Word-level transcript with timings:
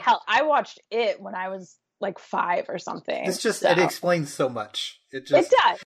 Hell, 0.00 0.22
I 0.26 0.42
watched 0.42 0.80
it 0.90 1.20
when 1.20 1.34
I 1.34 1.48
was 1.48 1.76
like 2.00 2.18
five 2.18 2.64
or 2.68 2.78
something. 2.78 3.26
It's 3.26 3.42
just 3.42 3.60
so. 3.60 3.70
it 3.70 3.78
explains 3.78 4.32
so 4.32 4.48
much. 4.48 5.00
It 5.10 5.26
just 5.26 5.52
It 5.52 5.56
does. 5.62 5.80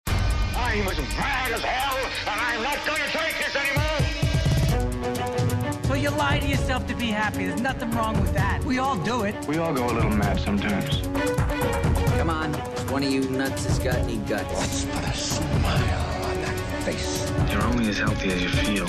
I'm 0.55 0.87
as 0.87 0.97
mad 1.17 1.51
as 1.51 1.61
hell, 1.61 1.97
and 2.27 2.39
I'm 2.41 2.61
not 2.63 2.77
going 2.85 3.01
to 3.01 3.09
take 3.09 3.37
this 3.37 3.55
anymore. 3.55 3.99
So 5.83 5.93
you 5.95 6.09
lie 6.11 6.39
to 6.39 6.47
yourself 6.47 6.85
to 6.87 6.95
be 6.95 7.07
happy. 7.07 7.47
There's 7.47 7.61
nothing 7.61 7.91
wrong 7.91 8.19
with 8.21 8.33
that. 8.33 8.63
We 8.63 8.77
all 8.77 8.95
do 8.97 9.23
it. 9.23 9.35
We 9.47 9.57
all 9.57 9.73
go 9.73 9.85
a 9.85 9.91
little 9.93 10.11
mad 10.11 10.39
sometimes. 10.39 11.01
Come 12.17 12.29
on, 12.29 12.53
one 12.91 13.03
of 13.03 13.09
you 13.09 13.27
nuts 13.29 13.65
has 13.65 13.79
got 13.79 13.95
any 13.95 14.17
guts? 14.17 14.85
Put 14.85 15.03
a 15.03 15.13
smile 15.13 16.25
on 16.25 16.41
that 16.41 16.57
face. 16.83 17.25
You're 17.51 17.63
only 17.63 17.89
as 17.89 17.97
healthy 17.97 18.31
as 18.31 18.41
you 18.43 18.49
feel. 18.49 18.87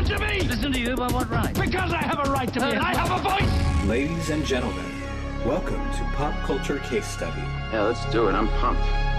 Listen 0.00 0.18
to 0.18 0.26
me. 0.26 0.40
Listen 0.40 0.72
to 0.72 0.80
you 0.80 0.96
by 0.96 1.08
what 1.08 1.28
right? 1.28 1.52
Because 1.52 1.92
I 1.92 1.98
have 1.98 2.26
a 2.26 2.30
right 2.30 2.50
to 2.54 2.58
be, 2.58 2.64
and 2.64 2.78
I 2.78 2.94
have 2.94 3.10
a 3.10 3.22
voice. 3.22 3.86
Ladies 3.86 4.30
and 4.30 4.46
gentlemen, 4.46 4.86
welcome 5.44 5.76
to 5.92 6.10
Pop 6.16 6.32
Culture 6.46 6.78
Case 6.78 7.06
Study. 7.06 7.42
Yeah, 7.70 7.82
let's 7.82 8.10
do 8.10 8.26
it. 8.28 8.32
I'm 8.32 8.48
pumped. 8.48 9.09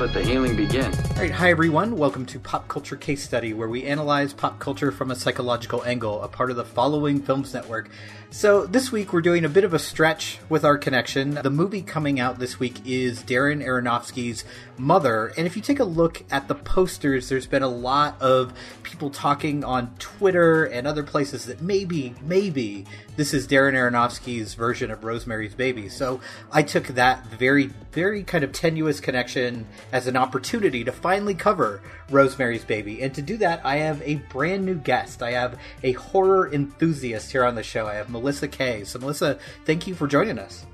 Let 0.00 0.14
the 0.14 0.22
healing 0.22 0.54
begin. 0.54 0.94
All 0.94 1.22
right, 1.22 1.30
hi 1.32 1.50
everyone. 1.50 1.96
Welcome 1.96 2.24
to 2.26 2.38
Pop 2.38 2.68
Culture 2.68 2.94
Case 2.94 3.20
Study, 3.20 3.52
where 3.52 3.66
we 3.66 3.82
analyze 3.82 4.32
pop 4.32 4.60
culture 4.60 4.92
from 4.92 5.10
a 5.10 5.16
psychological 5.16 5.82
angle, 5.82 6.22
a 6.22 6.28
part 6.28 6.52
of 6.52 6.56
the 6.56 6.64
Following 6.64 7.20
Films 7.20 7.52
Network. 7.52 7.90
So 8.30 8.64
this 8.64 8.92
week 8.92 9.12
we're 9.12 9.22
doing 9.22 9.44
a 9.44 9.48
bit 9.48 9.64
of 9.64 9.74
a 9.74 9.78
stretch 9.78 10.38
with 10.48 10.64
our 10.64 10.78
connection. 10.78 11.32
The 11.42 11.50
movie 11.50 11.82
coming 11.82 12.20
out 12.20 12.38
this 12.38 12.60
week 12.60 12.76
is 12.86 13.24
Darren 13.24 13.64
Aronofsky's 13.64 14.44
Mother, 14.76 15.32
and 15.36 15.48
if 15.48 15.56
you 15.56 15.62
take 15.62 15.80
a 15.80 15.84
look 15.84 16.22
at 16.30 16.46
the 16.46 16.54
posters, 16.54 17.28
there's 17.28 17.48
been 17.48 17.64
a 17.64 17.68
lot 17.68 18.20
of 18.22 18.52
people 18.84 19.10
talking 19.10 19.64
on 19.64 19.96
Twitter 19.98 20.64
and 20.64 20.86
other 20.86 21.02
places 21.02 21.46
that 21.46 21.60
maybe, 21.60 22.14
maybe 22.22 22.86
this 23.16 23.34
is 23.34 23.48
Darren 23.48 23.72
Aronofsky's 23.72 24.54
version 24.54 24.92
of 24.92 25.02
Rosemary's 25.02 25.54
Baby. 25.54 25.88
So 25.88 26.20
I 26.52 26.62
took 26.62 26.86
that 26.88 27.26
very, 27.26 27.70
very 27.90 28.22
kind 28.22 28.44
of 28.44 28.52
tenuous 28.52 29.00
connection 29.00 29.66
as 29.92 30.06
an 30.06 30.16
opportunity 30.16 30.84
to 30.84 30.92
finally 30.92 31.34
cover 31.34 31.82
Rosemary's 32.10 32.64
Baby. 32.64 33.02
And 33.02 33.14
to 33.14 33.22
do 33.22 33.36
that, 33.38 33.60
I 33.64 33.76
have 33.76 34.02
a 34.02 34.16
brand 34.30 34.64
new 34.64 34.76
guest. 34.76 35.22
I 35.22 35.32
have 35.32 35.58
a 35.82 35.92
horror 35.92 36.52
enthusiast 36.52 37.30
here 37.30 37.44
on 37.44 37.54
the 37.54 37.62
show. 37.62 37.86
I 37.86 37.94
have 37.94 38.10
Melissa 38.10 38.48
Kay. 38.48 38.84
So, 38.84 38.98
Melissa, 38.98 39.38
thank 39.64 39.86
you 39.86 39.94
for 39.94 40.06
joining 40.06 40.38
us. 40.38 40.66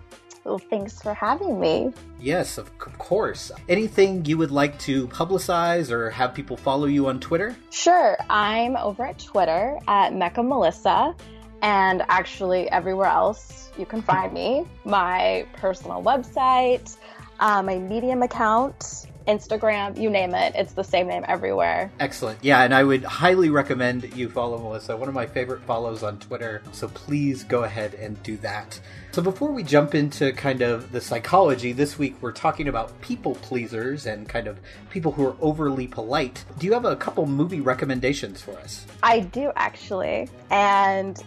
Well, 0.45 0.59
thanks 0.59 1.01
for 1.01 1.15
having 1.15 1.59
me. 1.59 1.93
Yes, 2.21 2.59
of 2.59 2.77
course. 2.79 3.51
Anything 3.69 4.27
you 4.27 4.37
would 4.37 4.51
like 4.51 4.79
to 4.81 5.09
publicize 5.09 5.91
or 5.91 6.11
have 6.11 6.35
people 6.35 6.59
follow 6.59 6.85
you 6.85 7.09
on 7.09 7.19
Twitter? 7.19 7.57
Sure, 7.71 8.19
I'm 8.29 8.77
over 8.77 9.07
at 9.07 9.19
Twitter 9.19 9.79
at 9.89 10.15
Mecca 10.15 10.43
Melissa, 10.43 11.15
and 11.63 12.03
actually 12.11 12.71
everywhere 12.71 13.09
else 13.09 13.71
you 13.79 13.87
can 13.87 14.03
find 14.03 14.35
me. 14.35 14.67
My 14.85 15.47
personal 15.55 16.03
website, 16.03 16.95
uh, 17.41 17.63
my 17.63 17.79
Medium 17.79 18.23
account, 18.23 19.07
Instagram, 19.27 19.99
you 19.99 20.11
name 20.11 20.35
it. 20.35 20.55
It's 20.55 20.73
the 20.73 20.85
same 20.85 21.07
name 21.09 21.25
everywhere. 21.27 21.91
Excellent. 21.99 22.39
Yeah, 22.43 22.63
and 22.63 22.75
I 22.75 22.85
would 22.85 23.05
highly 23.05 23.49
recommend 23.51 24.15
you 24.15 24.29
follow 24.29 24.59
Melissa, 24.59 24.97
one 24.97 25.09
of 25.09 25.15
my 25.15 25.27
favorite 25.27 25.63
follows 25.63 26.03
on 26.03 26.19
Twitter. 26.19 26.63
So 26.73 26.89
please 26.89 27.43
go 27.45 27.65
ahead 27.65 27.95
and 27.95 28.23
do 28.23 28.37
that. 28.39 28.79
So 29.13 29.23
before 29.23 29.51
we 29.53 29.63
jump 29.63 29.95
into 29.95 30.33
kind 30.33 30.61
of 30.61 30.93
the 30.93 31.01
psychology, 31.01 31.73
this 31.73 31.99
week 31.99 32.17
we're 32.21 32.33
talking 32.33 32.69
about 32.69 33.01
people 33.01 33.35
pleasers 33.37 34.07
and 34.07 34.29
kind 34.29 34.47
of 34.47 34.59
people 34.91 35.13
who 35.13 35.27
are 35.27 35.37
overly 35.41 35.87
polite. 35.87 36.45
Do 36.59 36.67
you 36.67 36.73
have 36.73 36.85
a 36.85 36.97
couple 36.97 37.25
movie 37.27 37.61
recommendations 37.61 38.43
for 38.43 38.53
us? 38.59 38.85
I 39.03 39.21
do 39.21 39.53
actually. 39.57 40.29
And 40.51 41.23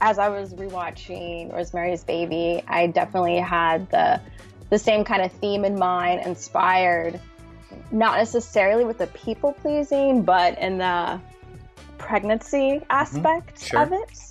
as 0.00 0.18
I 0.18 0.28
was 0.28 0.54
rewatching 0.54 1.52
Rosemary's 1.52 2.04
Baby, 2.04 2.62
I 2.68 2.86
definitely 2.86 3.38
had 3.38 3.90
the 3.90 4.20
the 4.70 4.78
same 4.78 5.04
kind 5.04 5.22
of 5.22 5.32
theme 5.32 5.64
in 5.64 5.78
mind, 5.78 6.26
inspired 6.26 7.20
not 7.90 8.18
necessarily 8.18 8.84
with 8.84 8.98
the 8.98 9.06
people 9.08 9.52
pleasing, 9.52 10.22
but 10.22 10.58
in 10.58 10.78
the 10.78 11.20
pregnancy 11.98 12.80
aspect 12.90 13.62
Sure. 13.62 13.82
of 13.82 13.92
it. 13.92 14.22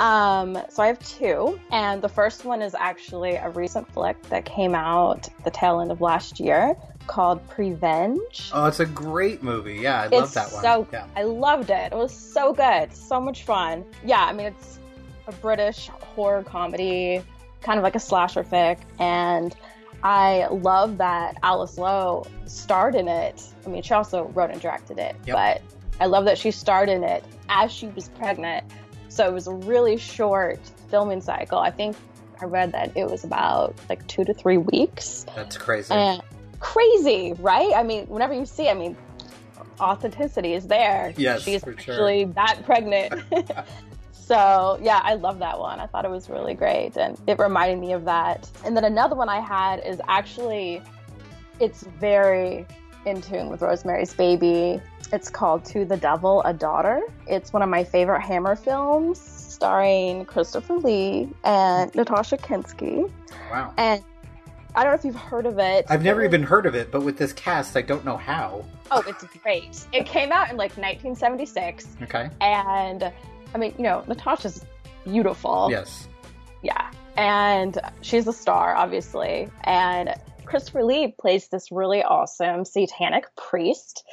Um, 0.00 0.58
so 0.70 0.82
I 0.82 0.88
have 0.88 0.98
two, 0.98 1.58
and 1.70 2.02
the 2.02 2.08
first 2.08 2.44
one 2.44 2.62
is 2.62 2.74
actually 2.74 3.36
a 3.36 3.48
recent 3.50 3.90
flick 3.92 4.20
that 4.24 4.44
came 4.44 4.74
out 4.74 5.28
the 5.44 5.50
tail 5.50 5.80
end 5.80 5.92
of 5.92 6.00
last 6.00 6.40
year 6.40 6.74
called 7.06 7.46
Prevenge. 7.48 8.50
Oh, 8.52 8.66
it's 8.66 8.80
a 8.80 8.86
great 8.86 9.42
movie. 9.42 9.74
Yeah, 9.74 10.00
I 10.02 10.06
love 10.08 10.34
that 10.34 10.50
one. 10.52 10.62
so 10.62 10.86
yeah. 10.92 11.06
I 11.14 11.22
loved 11.22 11.70
it. 11.70 11.92
It 11.92 11.96
was 11.96 12.12
so 12.12 12.52
good, 12.52 12.92
so 12.92 13.20
much 13.20 13.44
fun. 13.44 13.84
Yeah, 14.04 14.24
I 14.24 14.32
mean 14.32 14.46
it's 14.46 14.78
a 15.28 15.32
British 15.32 15.88
horror 16.16 16.42
comedy, 16.42 17.22
kind 17.60 17.78
of 17.78 17.84
like 17.84 17.94
a 17.94 18.00
slasher 18.00 18.42
fic, 18.42 18.78
and 18.98 19.54
I 20.04 20.46
love 20.50 20.98
that 20.98 21.38
Alice 21.42 21.78
Lowe 21.78 22.26
starred 22.46 22.94
in 22.94 23.08
it. 23.08 23.42
I 23.64 23.70
mean, 23.70 23.82
she 23.82 23.94
also 23.94 24.24
wrote 24.34 24.50
and 24.50 24.60
directed 24.60 24.98
it, 24.98 25.16
Yep. 25.26 25.34
but 25.34 25.62
I 25.98 26.06
love 26.06 26.26
that 26.26 26.36
she 26.36 26.50
starred 26.50 26.90
in 26.90 27.02
it 27.02 27.24
as 27.48 27.72
she 27.72 27.86
was 27.88 28.10
pregnant. 28.10 28.64
So 29.08 29.26
it 29.26 29.32
was 29.32 29.46
a 29.46 29.54
really 29.54 29.96
short 29.96 30.60
filming 30.90 31.22
cycle. 31.22 31.58
I 31.58 31.70
think 31.70 31.96
I 32.40 32.44
read 32.44 32.72
that 32.72 32.94
it 32.96 33.08
was 33.10 33.24
about 33.24 33.74
like 33.88 34.06
two 34.06 34.24
to 34.24 34.34
three 34.34 34.58
weeks. 34.58 35.24
That's 35.34 35.56
crazy. 35.56 35.94
And 35.94 36.20
crazy, 36.60 37.32
right? 37.38 37.72
I 37.74 37.82
mean, 37.82 38.06
whenever 38.06 38.34
you 38.34 38.44
see, 38.44 38.68
I 38.68 38.74
mean, 38.74 38.96
authenticity 39.80 40.52
is 40.52 40.66
there. 40.66 41.14
Yes, 41.16 41.42
she's 41.44 41.62
for 41.64 41.78
sure. 41.78 41.94
actually 41.94 42.24
that 42.24 42.62
pregnant. 42.64 43.22
so 44.26 44.78
yeah, 44.82 45.00
I 45.04 45.14
love 45.14 45.38
that 45.40 45.58
one. 45.58 45.80
I 45.80 45.86
thought 45.86 46.04
it 46.04 46.10
was 46.10 46.28
really 46.30 46.54
great, 46.54 46.96
and 46.96 47.18
it 47.26 47.38
reminded 47.38 47.78
me 47.78 47.92
of 47.92 48.04
that. 48.06 48.48
And 48.64 48.76
then 48.76 48.84
another 48.84 49.14
one 49.16 49.28
I 49.28 49.40
had 49.40 49.80
is 49.84 50.00
actually, 50.08 50.82
it's 51.60 51.82
very 52.00 52.66
in 53.06 53.20
tune 53.20 53.48
with 53.50 53.60
Rosemary's 53.62 54.14
Baby. 54.14 54.80
It's 55.12 55.28
called 55.28 55.64
To 55.66 55.84
the 55.84 55.96
Devil, 55.96 56.42
a 56.44 56.52
Daughter. 56.54 57.00
It's 57.26 57.52
one 57.52 57.62
of 57.62 57.68
my 57.68 57.84
favorite 57.84 58.22
Hammer 58.22 58.56
films, 58.56 59.20
starring 59.20 60.24
Christopher 60.24 60.74
Lee 60.78 61.28
and 61.44 61.94
Natasha 61.94 62.36
Kinski. 62.38 63.10
wow. 63.50 63.72
And 63.76 64.02
I 64.74 64.82
don't 64.82 64.92
know 64.92 64.98
if 64.98 65.04
you've 65.04 65.14
heard 65.14 65.46
of 65.46 65.58
it. 65.58 65.84
I've 65.88 66.02
never 66.02 66.24
even 66.24 66.42
heard 66.42 66.66
of 66.66 66.74
it, 66.74 66.90
but 66.90 67.02
with 67.02 67.16
this 67.18 67.32
cast, 67.34 67.76
I 67.76 67.82
don't 67.82 68.04
know 68.04 68.16
how. 68.16 68.64
Oh, 68.90 69.04
it's 69.06 69.22
great. 69.42 69.86
It 69.92 70.04
came 70.06 70.32
out 70.32 70.50
in 70.50 70.56
like 70.56 70.72
1976, 70.76 71.86
Okay. 72.02 72.28
and 72.40 73.12
I 73.54 73.58
mean, 73.58 73.74
you 73.76 73.84
know, 73.84 74.04
Natasha's 74.08 74.64
beautiful. 75.04 75.68
Yes. 75.70 76.08
Yeah, 76.62 76.90
and 77.16 77.78
she's 78.00 78.26
a 78.26 78.32
star, 78.32 78.74
obviously. 78.74 79.48
And 79.62 80.14
Christopher 80.44 80.84
Lee 80.84 81.14
plays 81.18 81.48
this 81.48 81.70
really 81.70 82.02
awesome 82.02 82.64
satanic 82.64 83.24
priest, 83.36 84.04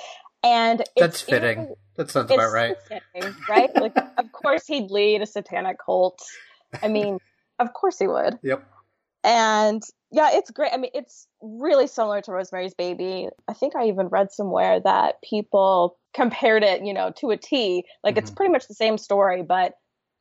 and 0.43 0.81
it's 0.81 0.91
That's 0.97 1.21
fitting. 1.21 1.75
That 1.95 2.11
sounds 2.11 2.31
about 2.31 2.51
right. 2.51 2.75
fitting, 2.87 3.35
right? 3.49 3.73
like, 3.75 3.95
of 4.17 4.31
course, 4.31 4.67
he'd 4.67 4.91
lead 4.91 5.21
a 5.21 5.25
satanic 5.25 5.77
cult. 5.83 6.21
I 6.81 6.87
mean, 6.87 7.19
of 7.59 7.73
course 7.73 7.99
he 7.99 8.07
would. 8.07 8.39
Yep. 8.43 8.67
And 9.23 9.83
yeah, 10.11 10.29
it's 10.33 10.51
great. 10.51 10.71
I 10.73 10.77
mean, 10.77 10.91
it's 10.93 11.27
really 11.41 11.87
similar 11.87 12.21
to 12.21 12.31
Rosemary's 12.31 12.73
Baby. 12.73 13.29
I 13.47 13.53
think 13.53 13.75
I 13.75 13.87
even 13.87 14.07
read 14.07 14.31
somewhere 14.31 14.79
that 14.79 15.21
people 15.21 15.97
compared 16.13 16.63
it, 16.63 16.83
you 16.85 16.93
know, 16.93 17.11
to 17.17 17.31
a 17.31 17.37
T. 17.37 17.85
Like 18.03 18.17
it's 18.17 18.31
Mhm. 18.31 18.35
pretty 18.35 18.51
much 18.51 18.67
the 18.67 18.73
same 18.73 18.97
story, 18.97 19.43
but 19.43 19.73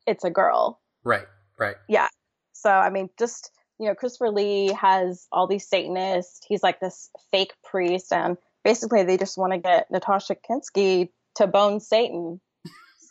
it's 0.07 0.23
a 0.23 0.29
girl. 0.29 0.79
Right. 1.03 1.27
Right. 1.59 1.75
Yeah. 1.87 2.07
So 2.53 2.69
I 2.69 2.89
mean, 2.89 3.09
just 3.19 3.51
you 3.79 3.87
know, 3.87 3.95
Christopher 3.95 4.29
Lee 4.29 4.67
has 4.73 5.27
all 5.31 5.47
these 5.47 5.67
Satanists. 5.67 6.45
He's 6.47 6.61
like 6.61 6.79
this 6.79 7.09
fake 7.31 7.53
priest, 7.63 8.13
and 8.13 8.37
basically 8.63 9.03
they 9.03 9.17
just 9.17 9.37
want 9.39 9.53
to 9.53 9.57
get 9.59 9.89
Natasha 9.89 10.35
Kinski 10.35 11.09
to 11.35 11.47
bone 11.47 11.79
Satan. 11.79 12.39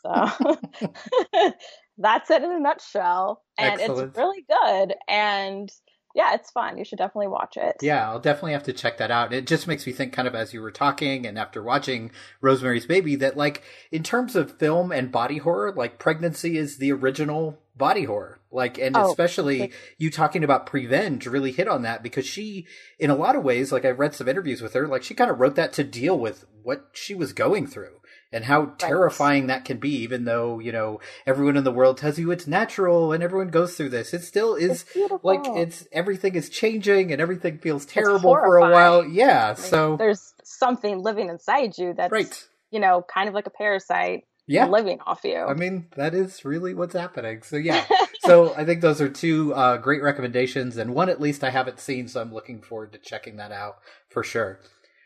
So 0.02 0.12
that's 1.98 2.30
it 2.30 2.42
in 2.42 2.50
a 2.52 2.60
nutshell, 2.60 3.42
and 3.58 3.80
Excellent. 3.80 4.08
it's 4.10 4.16
really 4.18 4.44
good. 4.48 4.94
And 5.08 5.71
yeah, 6.15 6.34
it's 6.34 6.51
fun. 6.51 6.77
You 6.78 6.84
should 6.84 6.98
definitely 6.98 7.28
watch 7.28 7.57
it. 7.57 7.77
Yeah, 7.83 8.09
I'll 8.09 8.21
definitely 8.21 8.53
have 8.53 8.65
to 8.65 8.72
check 8.72 8.98
that 8.98 9.10
out. 9.10 9.33
It 9.33 9.47
just 9.47 9.66
makes 9.68 9.86
me 9.86 9.92
think, 9.92 10.12
kind 10.12 10.27
of 10.28 10.34
as 10.34 10.53
you 10.53 10.60
were 10.60 10.71
talking 10.71 11.27
and 11.27 11.39
after 11.39 11.62
watching 11.62 12.10
Rosemary's 12.41 12.86
Baby, 12.86 13.16
that 13.16 13.36
like 13.36 13.62
in 13.92 14.03
terms 14.03 14.34
of 14.36 14.59
film 14.59 14.92
and 14.92 15.12
body 15.12 15.39
horror, 15.39 15.72
like 15.72 15.98
pregnancy 15.98 16.57
is 16.59 16.78
the 16.78 16.92
original 16.92 17.59
body 17.77 18.04
horror. 18.04 18.41
Like, 18.53 18.78
and 18.78 18.97
Oh, 18.97 19.09
especially 19.10 19.60
like- 19.60 19.72
you 19.97 20.10
talking 20.10 20.42
about 20.42 20.66
Prevenge 20.66 21.27
really 21.27 21.53
hit 21.53 21.68
on 21.68 21.83
that 21.83 22.03
because 22.03 22.27
she, 22.27 22.66
in 22.98 23.09
a 23.10 23.15
lot 23.15 23.36
of 23.36 23.45
ways, 23.45 23.71
like 23.71 23.84
I 23.84 23.91
read 23.91 24.15
some 24.15 24.28
interviews 24.28 24.60
with 24.60 24.74
her, 24.74 24.89
like 24.89 25.03
she 25.04 25.15
kind 25.15 25.30
of 25.30 25.39
wrote 25.39 25.54
that 25.54 25.72
to 25.74 25.84
deal 25.84 26.18
with 26.18 26.45
what 26.62 26.89
she 26.92 27.15
was 27.15 27.33
going 27.33 27.66
through 27.66 27.99
and 28.32 28.44
how 28.44 28.66
terrifying 28.78 29.48
that 29.48 29.65
can 29.65 29.78
be, 29.78 29.91
even 30.03 30.24
though, 30.24 30.59
you 30.60 30.71
know, 30.72 31.00
everyone 31.27 31.56
in 31.56 31.65
the 31.65 31.72
world 31.72 31.98
tells 31.98 32.18
you 32.18 32.30
it's 32.30 32.47
natural 32.47 33.12
and 33.12 33.22
everyone 33.22 33.48
goes 33.48 33.77
through 33.77 33.88
this. 33.88 34.15
It 34.15 34.22
still 34.22 34.54
is 34.54 34.84
It's 34.94 35.24
like 35.24 35.41
it's 35.47 35.86
everything 35.92 36.34
is 36.36 36.48
changing 36.48 37.12
and 37.12 37.21
everything 37.21 37.59
feels 37.59 37.84
terrible 37.86 38.34
for 38.34 38.56
a 38.59 38.71
while. 38.71 39.04
Yeah, 39.04 39.54
I 39.56 39.60
mean, 39.60 39.71
so 39.71 39.97
there's 39.97 40.34
something 40.44 40.98
living 41.03 41.28
inside 41.28 41.77
you 41.78 41.94
that's 41.97 42.12
right. 42.12 42.48
you 42.71 42.80
know 42.80 43.03
kind 43.12 43.28
of 43.28 43.34
like 43.34 43.47
a 43.47 43.50
parasite 43.50 44.24
Yeah. 44.47 44.66
living 44.66 45.00
off 45.06 45.24
you. 45.24 45.36
I 45.38 45.54
mean, 45.54 45.86
that 45.97 46.15
is 46.15 46.44
really 46.44 46.74
what's 46.74 46.94
happening. 46.94 47.42
So 47.42 47.56
yeah. 47.56 47.84
so 47.86 47.97
so 48.22 48.54
I 48.54 48.65
think 48.65 48.80
those 48.80 49.00
are 49.00 49.09
two 49.09 49.53
uh, 49.54 49.76
great 49.78 50.03
recommendations, 50.03 50.76
and 50.76 50.94
one 50.94 51.09
at 51.09 51.21
least 51.21 51.42
I 51.42 51.50
haven't 51.50 51.80
seen, 51.80 52.06
so 52.06 52.21
I'm 52.21 52.33
looking 52.33 52.62
forward 52.62 52.92
to 52.92 52.98
checking 52.98 53.36
that 53.36 53.50
out 53.50 53.78
for 54.09 54.22
sure. 54.22 54.60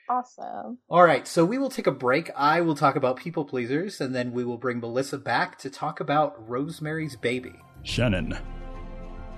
Awesome. 0.09 0.79
All 0.89 1.03
right, 1.03 1.27
so 1.27 1.45
we 1.45 1.57
will 1.57 1.71
take 1.71 1.87
a 1.87 1.93
break. 1.93 2.31
I 2.37 2.61
will 2.61 2.75
talk 2.75 2.97
about 2.97 3.17
people 3.17 3.45
pleasers, 3.45 4.01
and 4.01 4.15
then 4.15 4.33
we 4.33 4.45
will 4.45 4.59
bring 4.59 4.81
Melissa 4.81 5.19
back 5.19 5.59
to 5.59 5.71
talk 5.71 6.01
about 6.01 6.49
Rosemary's 6.49 7.17
Baby. 7.17 7.55
Shannon, 7.83 8.37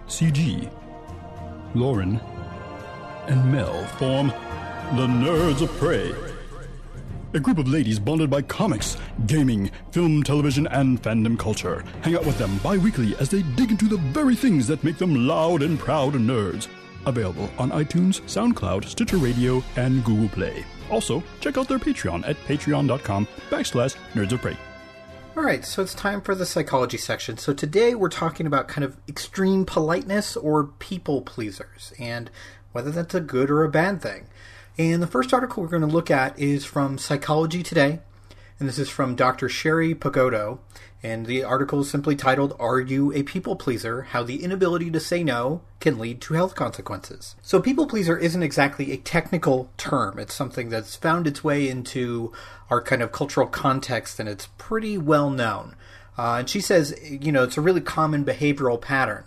CG, 0.06 0.70
Lauren, 1.74 2.20
and 3.28 3.52
Mel 3.52 3.84
form 3.98 4.28
the 4.96 5.06
Nerds 5.06 5.62
of 5.62 5.70
Prey. 5.78 6.12
A 7.34 7.40
group 7.40 7.58
of 7.58 7.68
ladies 7.68 7.98
bonded 7.98 8.30
by 8.30 8.40
comics, 8.42 8.96
gaming, 9.26 9.70
film, 9.90 10.22
television, 10.22 10.66
and 10.68 11.02
fandom 11.02 11.38
culture. 11.38 11.84
Hang 12.02 12.14
out 12.14 12.24
with 12.24 12.38
them 12.38 12.56
bi 12.58 12.78
weekly 12.78 13.14
as 13.16 13.28
they 13.28 13.42
dig 13.42 13.70
into 13.72 13.88
the 13.88 13.98
very 13.98 14.34
things 14.34 14.66
that 14.68 14.82
make 14.82 14.96
them 14.96 15.26
loud 15.26 15.62
and 15.62 15.78
proud 15.78 16.14
nerds. 16.14 16.68
Available 17.06 17.50
on 17.58 17.70
iTunes, 17.70 18.20
SoundCloud, 18.22 18.84
Stitcher 18.84 19.16
Radio, 19.16 19.62
and 19.76 20.04
Google 20.04 20.28
Play. 20.28 20.64
Also, 20.90 21.22
check 21.40 21.56
out 21.56 21.68
their 21.68 21.78
Patreon 21.78 22.28
at 22.28 22.36
patreon.com 22.46 23.26
backslash 23.50 23.96
nerds 24.14 24.32
of 24.32 24.42
prey. 24.42 24.56
All 25.36 25.42
right, 25.42 25.64
so 25.64 25.82
it's 25.82 25.94
time 25.94 26.22
for 26.22 26.34
the 26.34 26.46
psychology 26.46 26.96
section. 26.96 27.36
So 27.36 27.52
today 27.52 27.94
we're 27.94 28.08
talking 28.08 28.46
about 28.46 28.68
kind 28.68 28.84
of 28.84 28.96
extreme 29.06 29.66
politeness 29.66 30.34
or 30.34 30.64
people 30.64 31.20
pleasers 31.20 31.92
and 31.98 32.30
whether 32.72 32.90
that's 32.90 33.14
a 33.14 33.20
good 33.20 33.50
or 33.50 33.62
a 33.62 33.68
bad 33.68 34.00
thing. 34.00 34.28
And 34.78 35.02
the 35.02 35.06
first 35.06 35.34
article 35.34 35.62
we're 35.62 35.68
going 35.68 35.82
to 35.82 35.88
look 35.88 36.10
at 36.10 36.38
is 36.38 36.64
from 36.64 36.96
Psychology 36.96 37.62
Today, 37.62 38.00
and 38.58 38.68
this 38.68 38.78
is 38.78 38.88
from 38.88 39.14
Dr. 39.14 39.48
Sherry 39.48 39.94
Pagoto. 39.94 40.58
And 41.02 41.26
the 41.26 41.44
article 41.44 41.80
is 41.80 41.90
simply 41.90 42.16
titled, 42.16 42.56
Are 42.58 42.80
You 42.80 43.12
a 43.12 43.22
People 43.22 43.54
Pleaser? 43.54 44.02
How 44.02 44.22
the 44.22 44.42
Inability 44.42 44.90
to 44.90 44.98
Say 44.98 45.22
No 45.22 45.60
Can 45.78 45.98
Lead 45.98 46.20
to 46.22 46.34
Health 46.34 46.54
Consequences. 46.54 47.36
So, 47.42 47.60
people 47.60 47.86
pleaser 47.86 48.16
isn't 48.16 48.42
exactly 48.42 48.90
a 48.90 48.96
technical 48.96 49.70
term. 49.76 50.18
It's 50.18 50.34
something 50.34 50.70
that's 50.70 50.96
found 50.96 51.26
its 51.26 51.44
way 51.44 51.68
into 51.68 52.32
our 52.70 52.82
kind 52.82 53.02
of 53.02 53.12
cultural 53.12 53.46
context, 53.46 54.18
and 54.18 54.28
it's 54.28 54.48
pretty 54.58 54.96
well 54.98 55.30
known. 55.30 55.76
Uh, 56.18 56.36
and 56.40 56.50
she 56.50 56.60
says, 56.60 56.98
you 57.04 57.30
know, 57.30 57.44
it's 57.44 57.58
a 57.58 57.60
really 57.60 57.82
common 57.82 58.24
behavioral 58.24 58.80
pattern. 58.80 59.24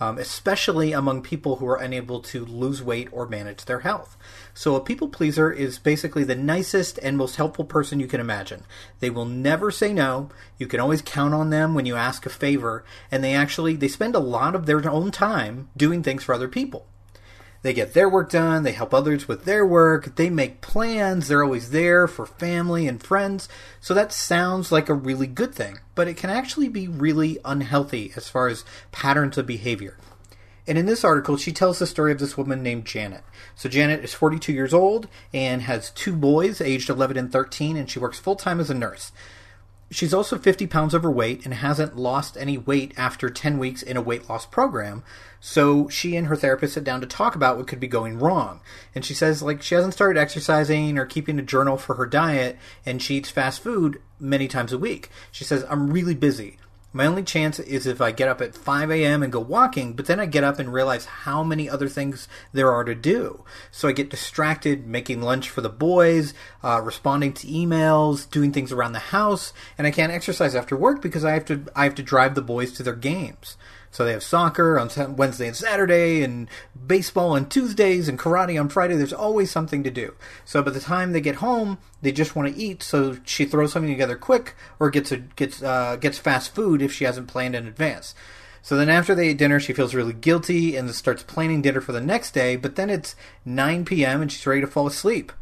Um, 0.00 0.18
especially 0.18 0.92
among 0.92 1.22
people 1.22 1.56
who 1.56 1.66
are 1.66 1.76
unable 1.76 2.20
to 2.20 2.44
lose 2.44 2.82
weight 2.82 3.08
or 3.10 3.26
manage 3.26 3.64
their 3.64 3.80
health. 3.80 4.16
So, 4.54 4.76
a 4.76 4.80
people 4.80 5.08
pleaser 5.08 5.50
is 5.50 5.78
basically 5.78 6.22
the 6.22 6.36
nicest 6.36 6.98
and 7.02 7.16
most 7.16 7.36
helpful 7.36 7.64
person 7.64 7.98
you 7.98 8.06
can 8.06 8.20
imagine. 8.20 8.62
They 9.00 9.10
will 9.10 9.24
never 9.24 9.70
say 9.70 9.92
no. 9.92 10.30
You 10.56 10.66
can 10.68 10.78
always 10.78 11.02
count 11.02 11.34
on 11.34 11.50
them 11.50 11.74
when 11.74 11.86
you 11.86 11.96
ask 11.96 12.24
a 12.26 12.30
favor, 12.30 12.84
and 13.10 13.24
they 13.24 13.34
actually 13.34 13.74
they 13.74 13.88
spend 13.88 14.14
a 14.14 14.20
lot 14.20 14.54
of 14.54 14.66
their 14.66 14.88
own 14.88 15.10
time 15.10 15.68
doing 15.76 16.02
things 16.02 16.22
for 16.22 16.32
other 16.32 16.48
people. 16.48 16.86
They 17.62 17.72
get 17.72 17.92
their 17.92 18.08
work 18.08 18.30
done, 18.30 18.62
they 18.62 18.72
help 18.72 18.94
others 18.94 19.26
with 19.26 19.44
their 19.44 19.66
work, 19.66 20.14
they 20.16 20.30
make 20.30 20.60
plans, 20.60 21.26
they're 21.26 21.42
always 21.42 21.70
there 21.70 22.06
for 22.06 22.24
family 22.24 22.86
and 22.86 23.02
friends. 23.02 23.48
So 23.80 23.94
that 23.94 24.12
sounds 24.12 24.70
like 24.70 24.88
a 24.88 24.94
really 24.94 25.26
good 25.26 25.54
thing, 25.54 25.80
but 25.94 26.06
it 26.06 26.16
can 26.16 26.30
actually 26.30 26.68
be 26.68 26.86
really 26.86 27.38
unhealthy 27.44 28.12
as 28.14 28.28
far 28.28 28.46
as 28.46 28.64
patterns 28.92 29.36
of 29.38 29.46
behavior. 29.46 29.96
And 30.68 30.76
in 30.76 30.84
this 30.84 31.02
article, 31.02 31.38
she 31.38 31.50
tells 31.50 31.78
the 31.78 31.86
story 31.86 32.12
of 32.12 32.18
this 32.18 32.36
woman 32.36 32.62
named 32.62 32.84
Janet. 32.84 33.24
So 33.56 33.70
Janet 33.70 34.04
is 34.04 34.12
42 34.12 34.52
years 34.52 34.74
old 34.74 35.08
and 35.32 35.62
has 35.62 35.90
two 35.90 36.14
boys, 36.14 36.60
aged 36.60 36.90
11 36.90 37.16
and 37.16 37.32
13, 37.32 37.76
and 37.76 37.90
she 37.90 37.98
works 37.98 38.18
full 38.18 38.36
time 38.36 38.60
as 38.60 38.68
a 38.68 38.74
nurse. 38.74 39.10
She's 39.90 40.12
also 40.12 40.36
50 40.36 40.66
pounds 40.66 40.94
overweight 40.94 41.44
and 41.44 41.54
hasn't 41.54 41.96
lost 41.96 42.36
any 42.36 42.58
weight 42.58 42.92
after 42.96 43.30
10 43.30 43.58
weeks 43.58 43.82
in 43.82 43.96
a 43.96 44.02
weight 44.02 44.28
loss 44.28 44.44
program. 44.44 45.02
So 45.40 45.88
she 45.88 46.14
and 46.14 46.26
her 46.26 46.36
therapist 46.36 46.74
sit 46.74 46.84
down 46.84 47.00
to 47.00 47.06
talk 47.06 47.34
about 47.34 47.56
what 47.56 47.66
could 47.66 47.80
be 47.80 47.88
going 47.88 48.18
wrong. 48.18 48.60
And 48.94 49.04
she 49.04 49.14
says, 49.14 49.42
like, 49.42 49.62
she 49.62 49.74
hasn't 49.74 49.94
started 49.94 50.20
exercising 50.20 50.98
or 50.98 51.06
keeping 51.06 51.38
a 51.38 51.42
journal 51.42 51.78
for 51.78 51.94
her 51.94 52.06
diet, 52.06 52.58
and 52.84 53.00
she 53.00 53.16
eats 53.16 53.30
fast 53.30 53.62
food 53.62 54.02
many 54.20 54.46
times 54.46 54.72
a 54.72 54.78
week. 54.78 55.08
She 55.32 55.44
says, 55.44 55.64
I'm 55.70 55.90
really 55.90 56.14
busy. 56.14 56.58
My 56.98 57.06
only 57.06 57.22
chance 57.22 57.60
is 57.60 57.86
if 57.86 58.00
I 58.00 58.10
get 58.10 58.28
up 58.28 58.40
at 58.40 58.56
5 58.56 58.90
a.m. 58.90 59.22
and 59.22 59.30
go 59.30 59.38
walking, 59.38 59.92
but 59.92 60.06
then 60.06 60.18
I 60.18 60.26
get 60.26 60.42
up 60.42 60.58
and 60.58 60.72
realize 60.72 61.04
how 61.04 61.44
many 61.44 61.70
other 61.70 61.88
things 61.88 62.26
there 62.52 62.72
are 62.72 62.82
to 62.82 62.92
do. 62.96 63.44
So 63.70 63.86
I 63.86 63.92
get 63.92 64.10
distracted 64.10 64.84
making 64.84 65.22
lunch 65.22 65.48
for 65.48 65.60
the 65.60 65.68
boys, 65.68 66.34
uh, 66.60 66.80
responding 66.82 67.34
to 67.34 67.46
emails, 67.46 68.28
doing 68.28 68.50
things 68.50 68.72
around 68.72 68.94
the 68.94 68.98
house, 68.98 69.52
and 69.78 69.86
I 69.86 69.92
can't 69.92 70.10
exercise 70.10 70.56
after 70.56 70.76
work 70.76 71.00
because 71.00 71.24
I 71.24 71.34
have 71.34 71.44
to 71.44 71.66
I 71.76 71.84
have 71.84 71.94
to 71.94 72.02
drive 72.02 72.34
the 72.34 72.42
boys 72.42 72.72
to 72.72 72.82
their 72.82 72.96
games. 72.96 73.56
So 73.90 74.04
they 74.04 74.12
have 74.12 74.22
soccer 74.22 74.78
on 74.78 75.16
Wednesday 75.16 75.46
and 75.46 75.56
Saturday, 75.56 76.22
and 76.22 76.48
baseball 76.86 77.30
on 77.30 77.48
Tuesdays, 77.48 78.08
and 78.08 78.18
karate 78.18 78.60
on 78.60 78.68
Friday. 78.68 78.96
There's 78.96 79.12
always 79.12 79.50
something 79.50 79.82
to 79.84 79.90
do. 79.90 80.14
So 80.44 80.62
by 80.62 80.70
the 80.70 80.80
time 80.80 81.12
they 81.12 81.20
get 81.20 81.36
home, 81.36 81.78
they 82.02 82.12
just 82.12 82.36
want 82.36 82.54
to 82.54 82.60
eat. 82.60 82.82
So 82.82 83.16
she 83.24 83.44
throws 83.44 83.72
something 83.72 83.90
together 83.90 84.16
quick, 84.16 84.54
or 84.78 84.90
gets 84.90 85.12
a 85.12 85.18
gets 85.18 85.62
uh, 85.62 85.96
gets 85.96 86.18
fast 86.18 86.54
food 86.54 86.82
if 86.82 86.92
she 86.92 87.04
hasn't 87.04 87.28
planned 87.28 87.54
in 87.54 87.66
advance. 87.66 88.14
So 88.60 88.76
then 88.76 88.90
after 88.90 89.14
they 89.14 89.30
eat 89.30 89.38
dinner, 89.38 89.60
she 89.60 89.72
feels 89.72 89.94
really 89.94 90.12
guilty 90.12 90.76
and 90.76 90.94
starts 90.94 91.22
planning 91.22 91.62
dinner 91.62 91.80
for 91.80 91.92
the 91.92 92.00
next 92.00 92.32
day. 92.32 92.56
But 92.56 92.76
then 92.76 92.90
it's 92.90 93.16
9 93.44 93.84
p.m. 93.84 94.20
and 94.20 94.30
she's 94.30 94.46
ready 94.46 94.60
to 94.60 94.66
fall 94.66 94.86
asleep. 94.86 95.32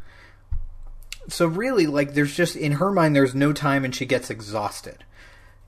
So 1.27 1.45
really, 1.45 1.87
like, 1.87 2.13
there's 2.13 2.35
just 2.35 2.55
in 2.55 2.73
her 2.73 2.91
mind, 2.91 3.15
there's 3.15 3.35
no 3.35 3.51
time, 3.51 3.83
and 3.83 3.93
she 3.93 4.05
gets 4.05 4.29
exhausted. 4.29 5.03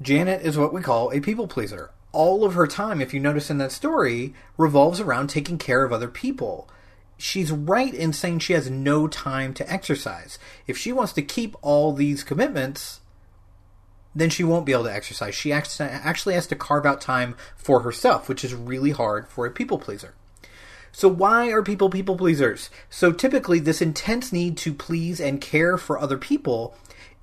Janet 0.02 0.42
is 0.42 0.58
what 0.58 0.72
we 0.72 0.82
call 0.82 1.12
a 1.12 1.20
people 1.20 1.48
pleaser 1.48 1.92
all 2.12 2.44
of 2.44 2.54
her 2.54 2.68
time, 2.68 3.02
if 3.02 3.14
you 3.14 3.20
notice 3.20 3.50
in 3.50 3.58
that 3.60 3.72
story, 3.72 4.34
revolves 4.58 5.00
around 5.00 5.28
taking 5.28 5.58
care 5.58 5.84
of 5.84 5.94
other 5.94 6.08
people. 6.08 6.70
She's 7.18 7.52
right 7.52 7.94
in 7.94 8.14
saying 8.14 8.40
she 8.40 8.54
has 8.54 8.70
no 8.70 9.08
time 9.08 9.54
to 9.56 9.72
exercise. 9.72 10.40
If 10.68 10.78
she 10.78 10.92
wants 10.92 11.14
to 11.14 11.22
keep 11.22 11.56
all 11.62 11.94
these 11.94 12.24
commitments, 12.24 13.02
then 14.16 14.30
she 14.30 14.44
won't 14.44 14.66
be 14.66 14.72
able 14.72 14.86
to 14.86 14.94
exercise. 14.94 15.36
She 15.36 15.52
actually 15.52 16.34
has 16.34 16.48
to 16.48 16.56
carve 16.56 16.86
out 16.86 17.02
time 17.02 17.36
for 17.56 17.82
herself, 17.82 18.28
which 18.28 18.44
is 18.44 18.54
really 18.54 18.92
hard 18.92 19.28
for 19.28 19.46
a 19.46 19.52
people 19.52 19.78
pleaser. 19.78 20.16
So, 20.92 21.08
why 21.08 21.52
are 21.52 21.62
people 21.62 21.90
people 21.90 22.18
pleasers? 22.18 22.72
So, 22.90 23.12
typically, 23.12 23.60
this 23.60 23.82
intense 23.82 24.34
need 24.34 24.58
to 24.58 24.74
please 24.74 25.20
and 25.20 25.40
care 25.40 25.78
for 25.78 26.00
other 26.00 26.18
people 26.18 26.76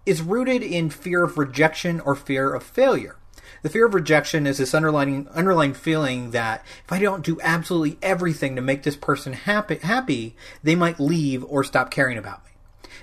is 0.05 0.23
rooted 0.23 0.63
in 0.63 0.89
fear 0.89 1.25
of 1.25 1.37
rejection 1.37 1.99
or 2.01 2.15
fear 2.15 2.55
of 2.55 2.63
failure. 2.63 3.17
The 3.63 3.69
fear 3.69 3.87
of 3.87 3.95
rejection 3.95 4.47
is 4.47 4.59
this 4.59 4.75
underlying 4.75 5.29
underlying 5.29 5.75
feeling 5.75 6.31
that 6.33 6.65
if 6.85 6.93
I 6.93 6.99
don't 6.99 7.25
do 7.25 7.41
absolutely 7.43 7.99
everything 8.03 8.57
to 8.57 8.63
make 8.63 8.83
this 8.83 8.97
person 8.97 9.33
happy, 9.33 9.77
happy, 9.77 10.37
they 10.63 10.75
might 10.75 11.01
leave 11.01 11.45
or 11.45 11.65
stop 11.65 11.91
caring 11.91 12.19
about 12.19 12.45
me. 12.45 12.53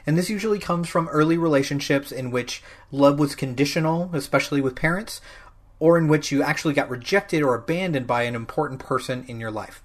And 0.05 0.17
this 0.17 0.29
usually 0.29 0.59
comes 0.59 0.89
from 0.89 1.07
early 1.07 1.37
relationships 1.37 2.11
in 2.11 2.31
which 2.31 2.61
love 2.91 3.19
was 3.19 3.35
conditional, 3.35 4.09
especially 4.13 4.61
with 4.61 4.75
parents, 4.75 5.21
or 5.79 5.97
in 5.97 6.07
which 6.07 6.31
you 6.31 6.43
actually 6.43 6.73
got 6.73 6.89
rejected 6.89 7.41
or 7.41 7.55
abandoned 7.55 8.07
by 8.07 8.23
an 8.23 8.35
important 8.35 8.79
person 8.79 9.25
in 9.27 9.39
your 9.39 9.51
life. 9.51 9.83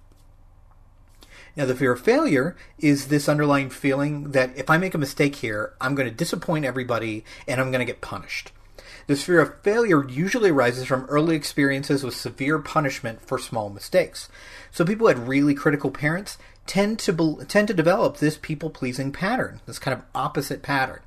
Now, 1.56 1.66
the 1.66 1.74
fear 1.74 1.92
of 1.92 2.00
failure 2.00 2.56
is 2.78 3.08
this 3.08 3.28
underlying 3.28 3.68
feeling 3.68 4.30
that 4.30 4.56
if 4.56 4.70
I 4.70 4.78
make 4.78 4.94
a 4.94 4.98
mistake 4.98 5.36
here, 5.36 5.74
I'm 5.80 5.96
going 5.96 6.08
to 6.08 6.14
disappoint 6.14 6.64
everybody 6.64 7.24
and 7.48 7.60
I'm 7.60 7.72
going 7.72 7.80
to 7.80 7.92
get 7.92 8.00
punished. 8.00 8.52
This 9.06 9.24
fear 9.24 9.40
of 9.40 9.60
failure 9.62 10.08
usually 10.08 10.50
arises 10.50 10.84
from 10.86 11.04
early 11.06 11.36
experiences 11.36 12.02
with 12.02 12.14
severe 12.14 12.58
punishment 12.58 13.20
for 13.20 13.38
small 13.38 13.70
mistakes. 13.70 14.28
So 14.70 14.84
people 14.84 15.06
who 15.08 15.14
had 15.14 15.28
really 15.28 15.54
critical 15.54 15.90
parents 15.90 16.38
tend 16.66 16.98
to 17.00 17.12
be, 17.12 17.36
tend 17.46 17.68
to 17.68 17.74
develop 17.74 18.18
this 18.18 18.38
people 18.40 18.70
pleasing 18.70 19.10
pattern, 19.12 19.60
this 19.66 19.78
kind 19.78 19.96
of 19.96 20.04
opposite 20.14 20.62
pattern. 20.62 21.00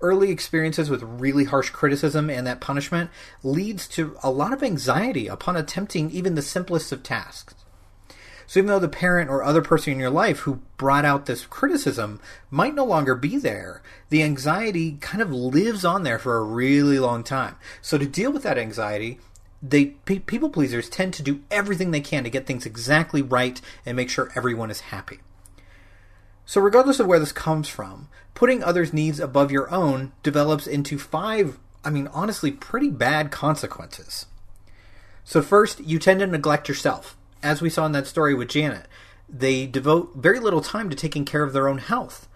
Early 0.00 0.30
experiences 0.30 0.90
with 0.90 1.02
really 1.02 1.44
harsh 1.44 1.70
criticism 1.70 2.30
and 2.30 2.46
that 2.46 2.60
punishment 2.60 3.10
leads 3.42 3.88
to 3.88 4.16
a 4.22 4.30
lot 4.30 4.52
of 4.52 4.62
anxiety 4.62 5.26
upon 5.26 5.56
attempting 5.56 6.10
even 6.10 6.34
the 6.34 6.42
simplest 6.42 6.92
of 6.92 7.02
tasks. 7.02 7.54
So 8.48 8.60
even 8.60 8.68
though 8.68 8.78
the 8.78 8.88
parent 8.88 9.28
or 9.28 9.44
other 9.44 9.60
person 9.60 9.92
in 9.92 9.98
your 10.00 10.08
life 10.08 10.40
who 10.40 10.62
brought 10.78 11.04
out 11.04 11.26
this 11.26 11.44
criticism 11.44 12.18
might 12.50 12.74
no 12.74 12.86
longer 12.86 13.14
be 13.14 13.36
there, 13.36 13.82
the 14.08 14.22
anxiety 14.22 14.92
kind 15.02 15.20
of 15.20 15.30
lives 15.30 15.84
on 15.84 16.02
there 16.02 16.18
for 16.18 16.38
a 16.38 16.42
really 16.42 16.98
long 16.98 17.22
time. 17.22 17.56
So 17.82 17.98
to 17.98 18.06
deal 18.06 18.32
with 18.32 18.44
that 18.44 18.56
anxiety, 18.56 19.20
they 19.62 19.84
people 19.84 20.48
pleasers 20.48 20.88
tend 20.88 21.12
to 21.14 21.22
do 21.22 21.42
everything 21.50 21.90
they 21.90 22.00
can 22.00 22.24
to 22.24 22.30
get 22.30 22.46
things 22.46 22.64
exactly 22.64 23.20
right 23.20 23.60
and 23.84 23.94
make 23.94 24.08
sure 24.08 24.32
everyone 24.34 24.70
is 24.70 24.80
happy. 24.80 25.18
So 26.46 26.62
regardless 26.62 27.00
of 27.00 27.06
where 27.06 27.18
this 27.18 27.32
comes 27.32 27.68
from, 27.68 28.08
putting 28.32 28.64
others' 28.64 28.94
needs 28.94 29.20
above 29.20 29.52
your 29.52 29.70
own 29.70 30.12
develops 30.22 30.66
into 30.66 30.98
five, 30.98 31.58
I 31.84 31.90
mean 31.90 32.08
honestly 32.14 32.50
pretty 32.50 32.88
bad 32.88 33.30
consequences. 33.30 34.24
So 35.22 35.42
first, 35.42 35.80
you 35.80 35.98
tend 35.98 36.20
to 36.20 36.26
neglect 36.26 36.66
yourself 36.66 37.17
as 37.42 37.62
we 37.62 37.70
saw 37.70 37.86
in 37.86 37.92
that 37.92 38.06
story 38.06 38.34
with 38.34 38.48
Janet, 38.48 38.86
they 39.28 39.66
devote 39.66 40.12
very 40.16 40.40
little 40.40 40.60
time 40.60 40.88
to 40.90 40.96
taking 40.96 41.24
care 41.24 41.42
of 41.42 41.52
their 41.52 41.68
own 41.68 41.78
health. 41.78 42.28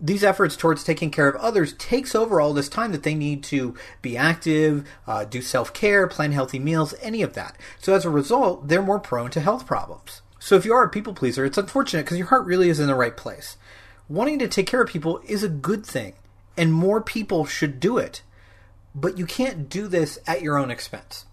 these 0.00 0.22
efforts 0.22 0.56
towards 0.56 0.84
taking 0.84 1.10
care 1.10 1.28
of 1.28 1.34
others 1.36 1.72
takes 1.72 2.14
over 2.14 2.40
all 2.40 2.54
this 2.54 2.68
time 2.68 2.92
that 2.92 3.02
they 3.02 3.14
need 3.14 3.42
to 3.42 3.74
be 4.00 4.16
active, 4.16 4.88
uh, 5.08 5.24
do 5.24 5.42
self 5.42 5.72
care, 5.72 6.06
plan 6.06 6.30
healthy 6.32 6.58
meals, 6.58 6.94
any 7.02 7.20
of 7.22 7.34
that. 7.34 7.56
So 7.80 7.94
as 7.94 8.04
a 8.04 8.10
result, 8.10 8.68
they're 8.68 8.80
more 8.82 9.00
prone 9.00 9.30
to 9.32 9.40
health 9.40 9.66
problems. 9.66 10.22
So 10.38 10.54
if 10.54 10.64
you 10.64 10.72
are 10.72 10.84
a 10.84 10.88
people 10.88 11.14
pleaser, 11.14 11.44
it's 11.44 11.58
unfortunate 11.58 12.04
because 12.04 12.18
your 12.18 12.28
heart 12.28 12.46
really 12.46 12.68
is 12.68 12.78
in 12.78 12.86
the 12.86 12.94
right 12.94 13.16
place. 13.16 13.56
Wanting 14.08 14.38
to 14.38 14.48
take 14.48 14.66
care 14.66 14.82
of 14.82 14.88
people 14.88 15.20
is 15.26 15.42
a 15.42 15.48
good 15.48 15.84
thing, 15.84 16.14
and 16.56 16.72
more 16.72 17.00
people 17.00 17.44
should 17.44 17.80
do 17.80 17.98
it. 17.98 18.22
But 18.94 19.18
you 19.18 19.26
can't 19.26 19.68
do 19.68 19.88
this 19.88 20.18
at 20.26 20.42
your 20.42 20.56
own 20.56 20.70
expense. 20.70 21.26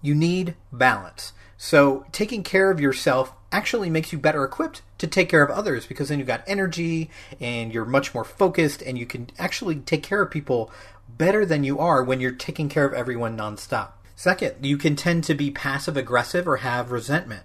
You 0.00 0.14
need 0.14 0.54
balance. 0.72 1.32
So 1.58 2.06
taking 2.12 2.44
care 2.44 2.70
of 2.70 2.80
yourself 2.80 3.32
actually 3.50 3.90
makes 3.90 4.12
you 4.12 4.18
better 4.18 4.44
equipped 4.44 4.82
to 4.98 5.08
take 5.08 5.28
care 5.28 5.42
of 5.42 5.50
others 5.50 5.86
because 5.86 6.08
then 6.08 6.18
you've 6.18 6.28
got 6.28 6.44
energy 6.46 7.10
and 7.40 7.74
you're 7.74 7.84
much 7.84 8.14
more 8.14 8.24
focused 8.24 8.80
and 8.80 8.96
you 8.96 9.04
can 9.04 9.28
actually 9.38 9.76
take 9.76 10.04
care 10.04 10.22
of 10.22 10.30
people 10.30 10.70
better 11.08 11.44
than 11.44 11.64
you 11.64 11.80
are 11.80 12.04
when 12.04 12.20
you're 12.20 12.30
taking 12.30 12.68
care 12.68 12.86
of 12.86 12.94
everyone 12.94 13.36
nonstop. 13.36 13.90
Second, 14.14 14.64
you 14.64 14.78
can 14.78 14.94
tend 14.94 15.24
to 15.24 15.34
be 15.34 15.50
passive 15.50 15.96
aggressive 15.96 16.46
or 16.46 16.58
have 16.58 16.92
resentment. 16.92 17.42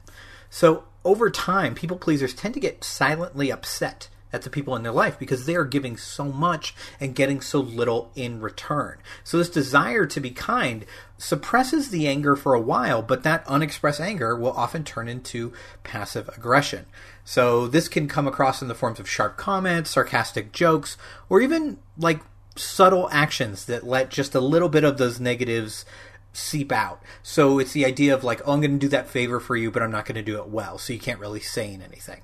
So 0.49 0.83
over 1.03 1.31
time, 1.31 1.73
people 1.73 1.97
pleasers 1.97 2.35
tend 2.35 2.53
to 2.53 2.59
get 2.59 2.83
silently 2.83 3.51
upset 3.51 4.09
at 4.33 4.41
the 4.41 4.49
people 4.49 4.75
in 4.75 4.83
their 4.83 4.91
life 4.91 5.17
because 5.17 5.45
they 5.45 5.55
are 5.55 5.63
giving 5.63 5.95
so 5.95 6.25
much 6.25 6.75
and 6.99 7.15
getting 7.15 7.39
so 7.39 7.59
little 7.59 8.11
in 8.15 8.41
return. 8.41 8.97
So 9.23 9.37
this 9.37 9.49
desire 9.49 10.05
to 10.07 10.19
be 10.19 10.31
kind 10.31 10.85
suppresses 11.17 11.89
the 11.89 12.07
anger 12.07 12.35
for 12.35 12.53
a 12.53 12.59
while, 12.59 13.01
but 13.01 13.23
that 13.23 13.47
unexpressed 13.47 14.01
anger 14.01 14.35
will 14.35 14.51
often 14.51 14.83
turn 14.83 15.07
into 15.07 15.53
passive 15.83 16.29
aggression. 16.35 16.87
So 17.23 17.67
this 17.67 17.87
can 17.87 18.07
come 18.07 18.27
across 18.27 18.61
in 18.61 18.67
the 18.67 18.75
forms 18.75 18.99
of 18.99 19.09
sharp 19.09 19.37
comments, 19.37 19.91
sarcastic 19.91 20.51
jokes, 20.51 20.97
or 21.29 21.39
even 21.39 21.77
like 21.97 22.21
subtle 22.55 23.09
actions 23.11 23.65
that 23.65 23.85
let 23.85 24.09
just 24.09 24.35
a 24.35 24.41
little 24.41 24.69
bit 24.69 24.83
of 24.83 24.97
those 24.97 25.19
negatives 25.19 25.85
seep 26.33 26.71
out. 26.71 27.01
So 27.21 27.59
it's 27.59 27.73
the 27.73 27.85
idea 27.85 28.13
of 28.13 28.23
like, 28.23 28.41
oh, 28.45 28.53
I'm 28.53 28.61
going 28.61 28.71
to 28.71 28.77
do 28.77 28.89
that 28.89 29.07
favor 29.07 29.39
for 29.39 29.55
you, 29.55 29.69
but 29.71 29.83
I'm 29.83 29.91
not 29.91 30.05
going 30.05 30.15
to 30.15 30.23
do 30.23 30.37
it 30.39 30.49
well. 30.49 30.77
So 30.77 30.91
you 30.91 30.99
can't 30.99 31.19
really 31.19 31.39
say 31.39 31.73
anything. 31.73 32.21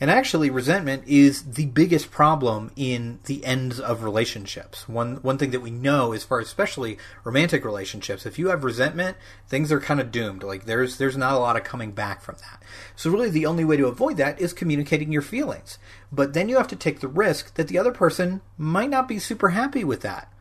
And 0.00 0.10
actually, 0.10 0.48
resentment 0.48 1.04
is 1.06 1.42
the 1.42 1.66
biggest 1.66 2.10
problem 2.10 2.70
in 2.74 3.20
the 3.24 3.44
ends 3.44 3.78
of 3.78 4.02
relationships. 4.02 4.88
One 4.88 5.16
one 5.16 5.36
thing 5.36 5.50
that 5.50 5.60
we 5.60 5.70
know, 5.70 6.12
as 6.12 6.24
far 6.24 6.40
as 6.40 6.46
especially 6.46 6.96
romantic 7.22 7.66
relationships, 7.66 8.24
if 8.24 8.38
you 8.38 8.48
have 8.48 8.64
resentment, 8.64 9.18
things 9.46 9.70
are 9.70 9.78
kind 9.78 10.00
of 10.00 10.10
doomed. 10.10 10.42
Like 10.42 10.64
there's 10.64 10.96
there's 10.96 11.18
not 11.18 11.34
a 11.34 11.38
lot 11.38 11.56
of 11.56 11.64
coming 11.64 11.92
back 11.92 12.22
from 12.22 12.36
that. 12.36 12.62
So 12.96 13.10
really, 13.10 13.28
the 13.28 13.44
only 13.44 13.64
way 13.64 13.76
to 13.76 13.88
avoid 13.88 14.16
that 14.16 14.40
is 14.40 14.54
communicating 14.54 15.12
your 15.12 15.20
feelings. 15.20 15.78
But 16.10 16.32
then 16.32 16.48
you 16.48 16.56
have 16.56 16.68
to 16.68 16.76
take 16.76 17.00
the 17.00 17.08
risk 17.08 17.54
that 17.54 17.68
the 17.68 17.78
other 17.78 17.92
person 17.92 18.40
might 18.56 18.88
not 18.88 19.06
be 19.06 19.18
super 19.18 19.50
happy 19.50 19.84
with 19.84 20.00
that 20.00 20.32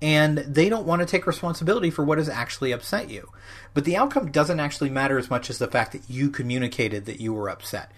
and 0.00 0.38
they 0.38 0.68
don't 0.68 0.86
want 0.86 1.00
to 1.00 1.06
take 1.06 1.26
responsibility 1.26 1.90
for 1.90 2.04
what 2.04 2.18
has 2.18 2.28
actually 2.28 2.70
upset 2.70 3.10
you. 3.10 3.32
But 3.74 3.84
the 3.84 3.96
outcome 3.96 4.30
doesn't 4.30 4.60
actually 4.60 4.90
matter 4.90 5.18
as 5.18 5.28
much 5.28 5.50
as 5.50 5.58
the 5.58 5.66
fact 5.66 5.90
that 5.90 6.08
you 6.08 6.30
communicated 6.30 7.04
that 7.06 7.20
you 7.20 7.32
were 7.32 7.48
upset 7.48 7.90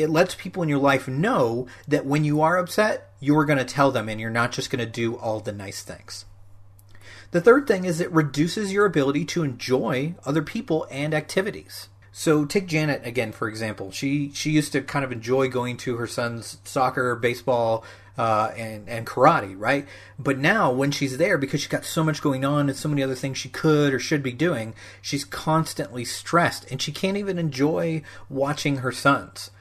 it 0.00 0.10
lets 0.10 0.34
people 0.34 0.62
in 0.62 0.68
your 0.68 0.78
life 0.78 1.06
know 1.06 1.66
that 1.86 2.06
when 2.06 2.24
you 2.24 2.40
are 2.40 2.56
upset, 2.56 3.10
you're 3.20 3.44
going 3.44 3.58
to 3.58 3.64
tell 3.64 3.90
them 3.90 4.08
and 4.08 4.20
you're 4.20 4.30
not 4.30 4.52
just 4.52 4.70
going 4.70 4.84
to 4.84 4.90
do 4.90 5.16
all 5.16 5.40
the 5.40 5.52
nice 5.52 5.82
things. 5.82 6.24
The 7.30 7.40
third 7.40 7.66
thing 7.66 7.84
is 7.84 8.00
it 8.00 8.10
reduces 8.10 8.72
your 8.72 8.86
ability 8.86 9.24
to 9.26 9.44
enjoy 9.44 10.14
other 10.24 10.42
people 10.42 10.86
and 10.90 11.14
activities. 11.14 11.88
So 12.12 12.44
take 12.44 12.66
Janet 12.66 13.06
again, 13.06 13.30
for 13.30 13.48
example. 13.48 13.92
She 13.92 14.32
she 14.34 14.50
used 14.50 14.72
to 14.72 14.82
kind 14.82 15.04
of 15.04 15.12
enjoy 15.12 15.48
going 15.48 15.76
to 15.78 15.96
her 15.96 16.08
son's 16.08 16.58
soccer, 16.64 17.14
baseball, 17.14 17.84
uh, 18.18 18.50
and 18.56 18.88
and 18.88 19.06
karate, 19.06 19.54
right? 19.56 19.86
But 20.18 20.38
now 20.38 20.72
when 20.72 20.90
she's 20.90 21.18
there, 21.18 21.38
because 21.38 21.60
she's 21.60 21.68
got 21.68 21.84
so 21.84 22.02
much 22.02 22.20
going 22.20 22.44
on 22.44 22.68
and 22.68 22.76
so 22.76 22.88
many 22.88 23.02
other 23.02 23.14
things 23.14 23.38
she 23.38 23.48
could 23.48 23.94
or 23.94 24.00
should 24.00 24.24
be 24.24 24.32
doing, 24.32 24.74
she's 25.00 25.24
constantly 25.24 26.04
stressed, 26.04 26.68
and 26.70 26.82
she 26.82 26.90
can't 26.90 27.16
even 27.16 27.38
enjoy 27.38 28.02
watching 28.28 28.78
her 28.78 28.92
sons 28.92 29.52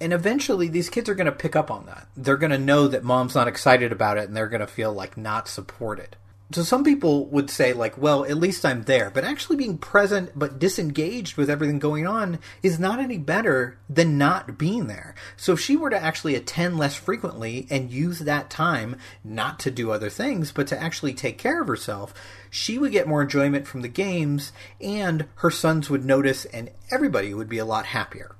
and 0.00 0.12
eventually 0.12 0.68
these 0.68 0.88
kids 0.88 1.08
are 1.08 1.14
going 1.14 1.26
to 1.26 1.32
pick 1.32 1.54
up 1.54 1.70
on 1.70 1.86
that. 1.86 2.08
They're 2.16 2.36
going 2.36 2.50
to 2.50 2.58
know 2.58 2.88
that 2.88 3.04
mom's 3.04 3.34
not 3.34 3.48
excited 3.48 3.92
about 3.92 4.18
it 4.18 4.26
and 4.28 4.36
they're 4.36 4.48
going 4.48 4.60
to 4.60 4.66
feel 4.66 4.92
like 4.92 5.16
not 5.16 5.48
supported. 5.48 6.16
So 6.52 6.64
some 6.64 6.82
people 6.82 7.26
would 7.26 7.48
say 7.48 7.72
like, 7.72 7.96
well, 7.96 8.24
at 8.24 8.36
least 8.36 8.64
I'm 8.64 8.82
there, 8.82 9.08
but 9.08 9.22
actually 9.22 9.54
being 9.54 9.78
present 9.78 10.32
but 10.34 10.58
disengaged 10.58 11.36
with 11.36 11.48
everything 11.48 11.78
going 11.78 12.08
on 12.08 12.40
is 12.60 12.80
not 12.80 12.98
any 12.98 13.18
better 13.18 13.78
than 13.88 14.18
not 14.18 14.58
being 14.58 14.88
there. 14.88 15.14
So 15.36 15.52
if 15.52 15.60
she 15.60 15.76
were 15.76 15.90
to 15.90 16.02
actually 16.02 16.34
attend 16.34 16.76
less 16.76 16.96
frequently 16.96 17.68
and 17.70 17.92
use 17.92 18.18
that 18.20 18.50
time 18.50 18.96
not 19.22 19.60
to 19.60 19.70
do 19.70 19.92
other 19.92 20.10
things, 20.10 20.50
but 20.50 20.66
to 20.68 20.82
actually 20.82 21.14
take 21.14 21.38
care 21.38 21.62
of 21.62 21.68
herself, 21.68 22.12
she 22.50 22.78
would 22.78 22.90
get 22.90 23.06
more 23.06 23.22
enjoyment 23.22 23.68
from 23.68 23.82
the 23.82 23.88
games 23.88 24.52
and 24.80 25.26
her 25.36 25.52
sons 25.52 25.88
would 25.88 26.04
notice 26.04 26.46
and 26.46 26.70
everybody 26.90 27.32
would 27.32 27.48
be 27.48 27.58
a 27.58 27.64
lot 27.64 27.86
happier. 27.86 28.34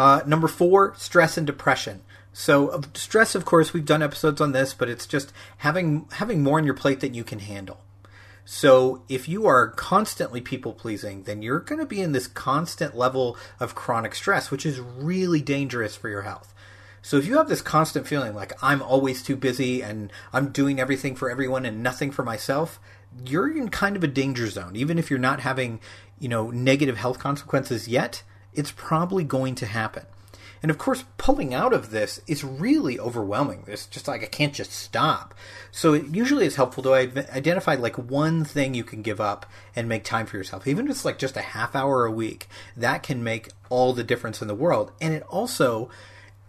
Uh, 0.00 0.22
number 0.24 0.48
four, 0.48 0.94
stress 0.96 1.36
and 1.36 1.46
depression. 1.46 2.00
So 2.32 2.80
stress, 2.94 3.34
of 3.34 3.44
course, 3.44 3.74
we've 3.74 3.84
done 3.84 4.02
episodes 4.02 4.40
on 4.40 4.52
this, 4.52 4.72
but 4.72 4.88
it's 4.88 5.06
just 5.06 5.30
having 5.58 6.06
having 6.12 6.42
more 6.42 6.56
on 6.56 6.64
your 6.64 6.72
plate 6.72 7.00
than 7.00 7.12
you 7.12 7.22
can 7.22 7.40
handle. 7.40 7.82
So 8.46 9.02
if 9.10 9.28
you 9.28 9.46
are 9.46 9.68
constantly 9.68 10.40
people 10.40 10.72
pleasing, 10.72 11.24
then 11.24 11.42
you're 11.42 11.60
going 11.60 11.80
to 11.80 11.86
be 11.86 12.00
in 12.00 12.12
this 12.12 12.28
constant 12.28 12.96
level 12.96 13.36
of 13.60 13.74
chronic 13.74 14.14
stress, 14.14 14.50
which 14.50 14.64
is 14.64 14.80
really 14.80 15.42
dangerous 15.42 15.96
for 15.96 16.08
your 16.08 16.22
health. 16.22 16.54
So 17.02 17.18
if 17.18 17.26
you 17.26 17.36
have 17.36 17.50
this 17.50 17.60
constant 17.60 18.06
feeling 18.06 18.34
like 18.34 18.54
I'm 18.62 18.80
always 18.80 19.22
too 19.22 19.36
busy 19.36 19.82
and 19.82 20.10
I'm 20.32 20.48
doing 20.50 20.80
everything 20.80 21.14
for 21.14 21.30
everyone 21.30 21.66
and 21.66 21.82
nothing 21.82 22.10
for 22.10 22.22
myself, 22.22 22.80
you're 23.26 23.54
in 23.54 23.68
kind 23.68 23.96
of 23.96 24.02
a 24.02 24.06
danger 24.08 24.46
zone. 24.46 24.76
Even 24.76 24.98
if 24.98 25.10
you're 25.10 25.18
not 25.18 25.40
having, 25.40 25.78
you 26.18 26.30
know, 26.30 26.50
negative 26.50 26.96
health 26.96 27.18
consequences 27.18 27.86
yet, 27.86 28.22
it's 28.54 28.72
probably 28.72 29.24
going 29.24 29.54
to 29.56 29.66
happen. 29.66 30.06
And 30.62 30.70
of 30.70 30.76
course, 30.76 31.04
pulling 31.16 31.54
out 31.54 31.72
of 31.72 31.90
this 31.90 32.20
is 32.26 32.44
really 32.44 32.98
overwhelming. 32.98 33.64
It's 33.66 33.86
just 33.86 34.06
like 34.06 34.22
I 34.22 34.26
can't 34.26 34.52
just 34.52 34.72
stop. 34.72 35.34
So 35.70 35.94
it 35.94 36.14
usually 36.14 36.44
is 36.44 36.56
helpful 36.56 36.82
to 36.82 36.92
identify 36.92 37.76
like 37.76 37.96
one 37.96 38.44
thing 38.44 38.74
you 38.74 38.84
can 38.84 39.00
give 39.00 39.20
up 39.20 39.46
and 39.74 39.88
make 39.88 40.04
time 40.04 40.26
for 40.26 40.36
yourself. 40.36 40.66
Even 40.66 40.84
if 40.84 40.90
it's 40.90 41.04
like 41.04 41.18
just 41.18 41.36
a 41.36 41.42
half 41.42 41.74
hour 41.74 42.04
a 42.04 42.12
week, 42.12 42.46
that 42.76 43.02
can 43.02 43.24
make 43.24 43.48
all 43.70 43.94
the 43.94 44.04
difference 44.04 44.42
in 44.42 44.48
the 44.48 44.54
world. 44.54 44.92
And 45.00 45.14
it 45.14 45.22
also, 45.28 45.88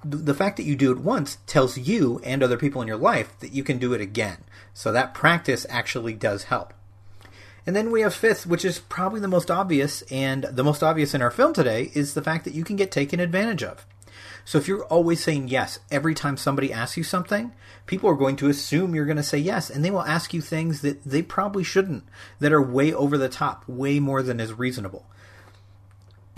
the 0.03 0.34
fact 0.34 0.58
that 0.58 0.63
you 0.63 0.75
do 0.75 0.91
it 0.91 1.00
once 1.00 1.38
tells 1.48 1.77
you 1.77 2.20
and 2.25 2.43
other 2.43 2.58
people 2.58 2.81
in 2.81 2.89
your 2.89 2.98
life 2.98 3.39
that 3.39 3.53
you 3.53 3.63
can 3.63 3.77
do 3.77 3.93
it 3.93 4.01
again. 4.01 4.43
So 4.74 4.91
that 4.91 5.13
practice 5.13 5.65
actually 5.70 6.13
does 6.13 6.46
help. 6.46 6.74
And 7.65 7.75
then 7.75 7.91
we 7.91 8.01
have 8.01 8.13
fifth, 8.13 8.48
which 8.48 8.65
is 8.65 8.80
probably 8.80 9.20
the 9.20 9.27
most 9.27 9.51
obvious, 9.51 10.01
and 10.12 10.44
the 10.44 10.63
most 10.63 10.82
obvious 10.82 11.13
in 11.13 11.22
our 11.22 11.32
film 11.32 11.53
today 11.53 11.91
is 11.94 12.13
the 12.13 12.24
fact 12.24 12.46
that 12.46 12.56
you 12.56 12.63
can 12.63 12.75
get 12.75 12.91
taken 12.91 13.20
advantage 13.20 13.63
of. 13.63 13.86
So 14.46 14.58
if 14.58 14.68
you're 14.68 14.86
always 14.86 15.24
saying 15.24 15.50
yes 15.50 15.80
every 15.91 16.15
time 16.15 16.36
somebody 16.38 16.74
asks 16.74 16.98
you 16.98 17.03
something, 17.03 17.51
people 17.86 18.10
are 18.10 18.15
going 18.15 18.36
to 18.38 18.50
assume 18.50 18.96
you're 18.96 19.06
going 19.06 19.18
to 19.18 19.24
say 19.24 19.38
yes, 19.38 19.70
and 19.70 19.86
they 19.86 19.91
will 19.91 20.03
ask 20.03 20.34
you 20.34 20.41
things 20.41 20.82
that 20.82 21.03
they 21.03 21.22
probably 21.22 21.63
shouldn't, 21.63 22.03
that 22.39 22.51
are 22.51 22.62
way 22.62 22.91
over 22.91 23.18
the 23.18 23.30
top, 23.30 23.68
way 23.68 24.00
more 24.00 24.24
than 24.24 24.39
is 24.39 24.53
reasonable. 24.53 25.06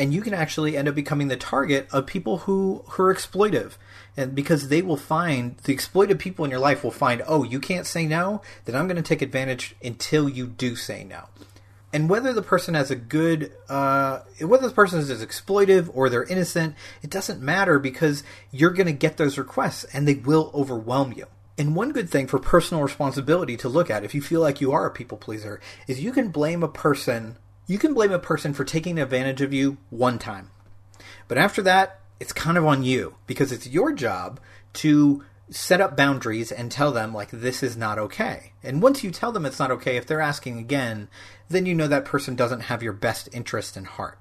And 0.04 0.14
you 0.14 0.22
can 0.22 0.34
actually 0.34 0.76
end 0.76 0.90
up 0.90 0.96
becoming 0.96 1.30
the 1.30 1.38
target 1.38 1.88
of 1.94 2.06
people 2.06 2.40
who, 2.40 2.84
who 2.90 3.04
are 3.04 3.16
exploitive 3.16 3.78
and 4.18 4.36
because 4.36 4.68
they 4.68 4.82
will 4.82 4.98
find 4.98 5.56
the 5.60 5.72
exploited 5.72 6.20
people 6.20 6.44
in 6.44 6.52
your 6.52 6.60
life 6.60 6.84
will 6.84 6.92
find, 6.92 7.24
oh, 7.26 7.46
you 7.46 7.62
can't 7.62 7.86
say 7.86 8.06
no, 8.06 8.42
then 8.66 8.76
I'm 8.76 8.88
going 8.88 8.98
to 8.98 9.02
take 9.02 9.22
advantage 9.22 9.78
until 9.82 10.28
you 10.28 10.46
do 10.46 10.76
say 10.76 11.06
no. 11.06 11.30
And 11.94 12.10
whether 12.10 12.34
the 12.34 12.42
person 12.42 12.74
has 12.74 12.92
a 12.92 12.98
good, 12.98 13.54
uh, 13.70 14.24
whether 14.42 14.68
the 14.68 14.74
person 14.74 15.00
is 15.00 15.10
exploitive 15.10 15.90
or 15.94 16.10
they're 16.10 16.26
innocent, 16.26 16.76
it 17.02 17.10
doesn't 17.10 17.42
matter 17.42 17.80
because 17.80 18.26
you're 18.52 18.72
going 18.72 18.88
to 18.88 18.92
get 18.92 19.16
those 19.16 19.38
requests 19.38 19.86
and 19.94 20.06
they 20.06 20.16
will 20.16 20.52
overwhelm 20.54 21.14
you. 21.14 21.28
And 21.58 21.78
one 21.78 21.94
good 21.94 22.10
thing 22.10 22.28
for 22.28 22.40
personal 22.40 22.84
responsibility 22.84 23.56
to 23.56 23.70
look 23.70 23.90
at 23.90 24.04
if 24.04 24.14
you 24.14 24.22
feel 24.22 24.42
like 24.42 24.60
you 24.60 24.74
are 24.74 24.86
a 24.86 24.92
people 24.92 25.18
pleaser 25.18 25.62
is 25.88 26.02
you 26.04 26.12
can 26.12 26.28
blame 26.28 26.62
a 26.62 26.68
person, 26.68 27.38
you 27.68 27.78
can 27.78 27.94
blame 27.94 28.12
a 28.12 28.20
person 28.20 28.54
for 28.54 28.64
taking 28.64 29.00
advantage 29.00 29.42
of 29.42 29.54
you 29.54 29.78
one 29.90 30.20
time. 30.20 30.52
But 31.28 31.38
after 31.38 31.62
that, 31.64 32.00
it's 32.20 32.34
kind 32.34 32.58
of 32.58 32.66
on 32.66 32.84
you 32.84 33.16
because 33.28 33.52
it's 33.52 33.68
your 33.68 33.92
job 33.94 34.40
to 34.74 35.24
set 35.50 35.82
up 35.82 35.96
boundaries 35.96 36.52
and 36.52 36.72
tell 36.72 36.92
them 36.92 37.14
like 37.14 37.30
this 37.32 37.62
is 37.62 37.78
not 37.78 38.00
okay. 38.00 38.54
And 38.64 38.82
once 38.82 39.04
you 39.04 39.12
tell 39.12 39.32
them 39.32 39.46
it's 39.46 39.60
not 39.60 39.72
okay, 39.72 39.98
if 39.98 40.06
they're 40.06 40.22
asking 40.22 40.58
again, 40.58 41.10
then 41.50 41.66
you 41.66 41.76
know 41.76 41.88
that 41.88 42.06
person 42.06 42.36
doesn't 42.36 42.62
have 42.62 42.82
your 42.82 42.94
best 42.94 43.30
interest 43.32 43.78
in 43.78 43.86
heart. 43.86 44.20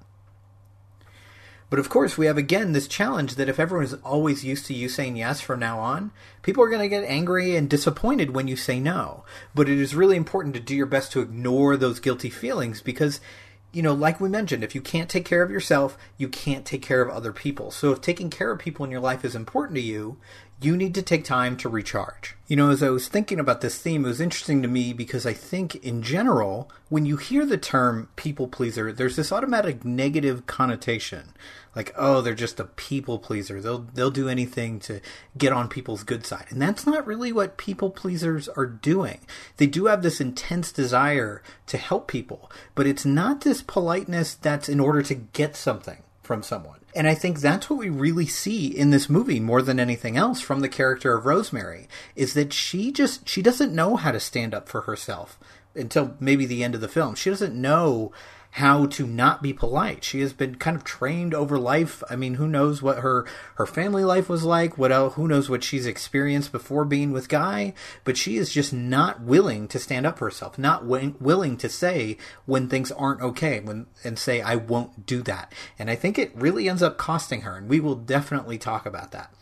But 1.73 1.79
of 1.79 1.88
course, 1.88 2.19
we 2.19 2.26
have 2.26 2.37
again 2.37 2.73
this 2.73 2.87
challenge 2.87 3.37
that 3.37 3.49
if 3.49 3.59
everyone 3.59 3.87
is 3.87 3.95
always 4.05 4.45
used 4.45 4.67
to 4.67 4.75
you 4.75 4.91
saying 4.91 5.17
yes 5.17 5.41
from 5.41 5.61
now 5.61 5.81
on, 5.81 6.11
people 6.43 6.62
are 6.62 6.69
going 6.69 6.83
to 6.83 6.87
get 6.87 7.09
angry 7.09 7.57
and 7.57 7.67
disappointed 7.67 8.35
when 8.35 8.47
you 8.47 8.57
say 8.57 8.79
no. 8.79 9.25
But 9.55 9.71
it 9.71 9.79
is 9.79 9.95
really 9.95 10.19
important 10.19 10.52
to 10.52 10.61
do 10.61 10.76
your 10.76 10.85
best 10.85 11.12
to 11.12 11.23
ignore 11.23 11.79
those 11.79 11.99
guilty 11.99 12.29
feelings 12.29 12.83
because 12.83 13.23
you 13.73 13.81
know, 13.81 13.95
like 13.95 14.21
we 14.21 14.29
mentioned, 14.29 14.62
if 14.62 14.75
you 14.75 14.83
can't 14.83 15.09
take 15.09 15.25
care 15.25 15.43
of 15.43 15.50
yourself, 15.50 15.97
you 16.19 16.29
can't 16.29 16.67
take 16.67 16.83
care 16.83 17.00
of 17.00 17.09
other 17.09 17.33
people. 17.33 17.71
So 17.71 17.91
if 17.91 18.02
taking 18.02 18.29
care 18.29 18.50
of 18.50 18.59
people 18.59 18.85
in 18.85 18.91
your 18.91 19.00
life 19.00 19.25
is 19.25 19.35
important 19.35 19.76
to 19.76 19.83
you, 19.83 20.19
you 20.61 20.76
need 20.76 20.95
to 20.95 21.02
take 21.02 21.25
time 21.25 21.57
to 21.57 21.69
recharge. 21.69 22.37
You 22.47 22.57
know, 22.57 22.71
as 22.71 22.83
I 22.83 22.91
was 22.91 23.09
thinking 23.09 23.41
about 23.41 23.62
this 23.62 23.79
theme, 23.79 24.05
it 24.05 24.09
was 24.09 24.21
interesting 24.21 24.62
to 24.62 24.69
me 24.69 24.93
because 24.93 25.26
I 25.26 25.33
think 25.33 25.76
in 25.76 26.02
general, 26.02 26.71
when 26.88 27.07
you 27.07 27.17
hear 27.17 27.45
the 27.45 27.57
term 27.57 28.11
people 28.17 28.47
pleaser, 28.47 28.93
there's 28.93 29.17
this 29.17 29.33
automatic 29.33 29.85
negative 29.85 30.47
connotation. 30.47 31.33
Like, 31.75 31.95
oh, 31.97 32.21
they're 32.21 32.35
just 32.35 32.61
a 32.61 32.64
people 32.64 33.19
pleaser. 33.19 33.61
They'll 33.61 33.87
they'll 33.95 34.11
do 34.11 34.29
anything 34.29 34.79
to 34.81 35.00
get 35.37 35.52
on 35.52 35.69
people's 35.69 36.05
good 36.05 36.26
side. 36.26 36.47
And 36.50 36.61
that's 36.61 36.87
not 36.87 37.07
really 37.07 37.33
what 37.33 37.57
people 37.57 37.91
pleasers 37.91 38.49
are 38.49 38.67
doing. 38.67 39.21
They 39.57 39.67
do 39.67 39.87
have 39.87 40.02
this 40.02 40.21
intense 40.21 40.71
desire 40.71 41.43
to 41.67 41.79
help 41.79 42.09
people, 42.09 42.50
but 42.75 42.87
it's 42.87 43.05
not 43.05 43.41
this 43.41 43.62
politeness 43.62 44.35
that's 44.35 44.69
in 44.69 44.81
order 44.81 45.02
to 45.02 45.14
get 45.14 45.57
something 45.57 46.02
from 46.23 46.43
someone. 46.43 46.81
And 46.95 47.09
I 47.09 47.14
think 47.14 47.41
that's 47.41 47.71
what 47.71 47.79
we 47.79 47.88
really 47.88 48.26
see 48.26 48.67
in 48.67 48.91
this 48.91 49.09
movie 49.09 49.41
more 49.41 49.62
than 49.62 49.81
anything 49.81 50.17
else 50.17 50.41
from 50.41 50.61
the 50.61 50.69
character 50.69 51.17
of 51.17 51.25
Rosemary 51.25 51.88
is 52.14 52.35
that 52.35 52.52
she 52.52 52.93
just 52.93 53.29
she 53.29 53.41
doesn't 53.41 53.75
know 53.75 53.97
how 53.97 54.12
to 54.12 54.21
stand 54.21 54.55
up 54.55 54.69
for 54.69 54.83
herself 54.83 55.38
until 55.75 56.17
maybe 56.21 56.45
the 56.45 56.62
end 56.62 56.75
of 56.75 56.83
the 56.83 56.88
film. 56.88 57.14
She 57.14 57.31
doesn't 57.31 57.55
know 57.55 58.12
how 58.57 58.85
to 58.85 59.07
not 59.07 59.43
be 59.43 59.53
polite. 59.53 60.05
She 60.05 60.21
has 60.21 60.35
been 60.35 60.57
kind 60.57 60.77
of 60.77 60.85
trained 60.85 61.33
over 61.33 61.59
life. 61.59 62.03
I 62.11 62.17
mean, 62.17 62.35
who 62.35 62.47
knows 62.47 62.83
what 62.83 62.99
her 62.99 63.27
her 63.55 63.65
family 63.65 64.05
life 64.05 64.29
was 64.29 64.45
like? 64.45 64.77
What 64.77 64.93
else? 64.93 65.15
Who 65.15 65.27
knows 65.27 65.49
what 65.49 65.65
she's 65.65 65.87
experienced 65.87 66.53
before 66.53 66.85
being 66.85 67.13
with 67.13 67.31
Guy? 67.31 67.73
But 68.05 68.19
she 68.19 68.37
is 68.37 68.53
just 68.53 68.73
not 68.73 69.23
willing 69.23 69.69
to 69.69 69.79
stand 69.79 70.05
up 70.05 70.19
for 70.19 70.27
herself, 70.27 70.59
not 70.59 70.83
w- 70.83 71.15
willing 71.19 71.57
to 71.59 71.69
say 71.71 72.19
when 72.45 72.69
things 72.69 72.93
aren't 72.93 73.23
okay, 73.23 73.61
when 73.61 73.87
and 74.05 74.19
say 74.19 74.43
I 74.43 74.57
won't 74.57 75.07
do 75.07 75.23
that. 75.23 75.51
And 75.79 75.89
I 75.91 75.95
think 75.95 76.19
it 76.19 76.37
really 76.37 76.69
ends 76.69 76.83
up 76.83 76.99
costing 76.99 77.43
her, 77.43 77.57
and 77.57 77.71
we 77.71 77.81
will 77.81 77.95
definitely 77.95 78.59
talk 78.59 78.85
about 78.85 79.13
that. 79.13 79.33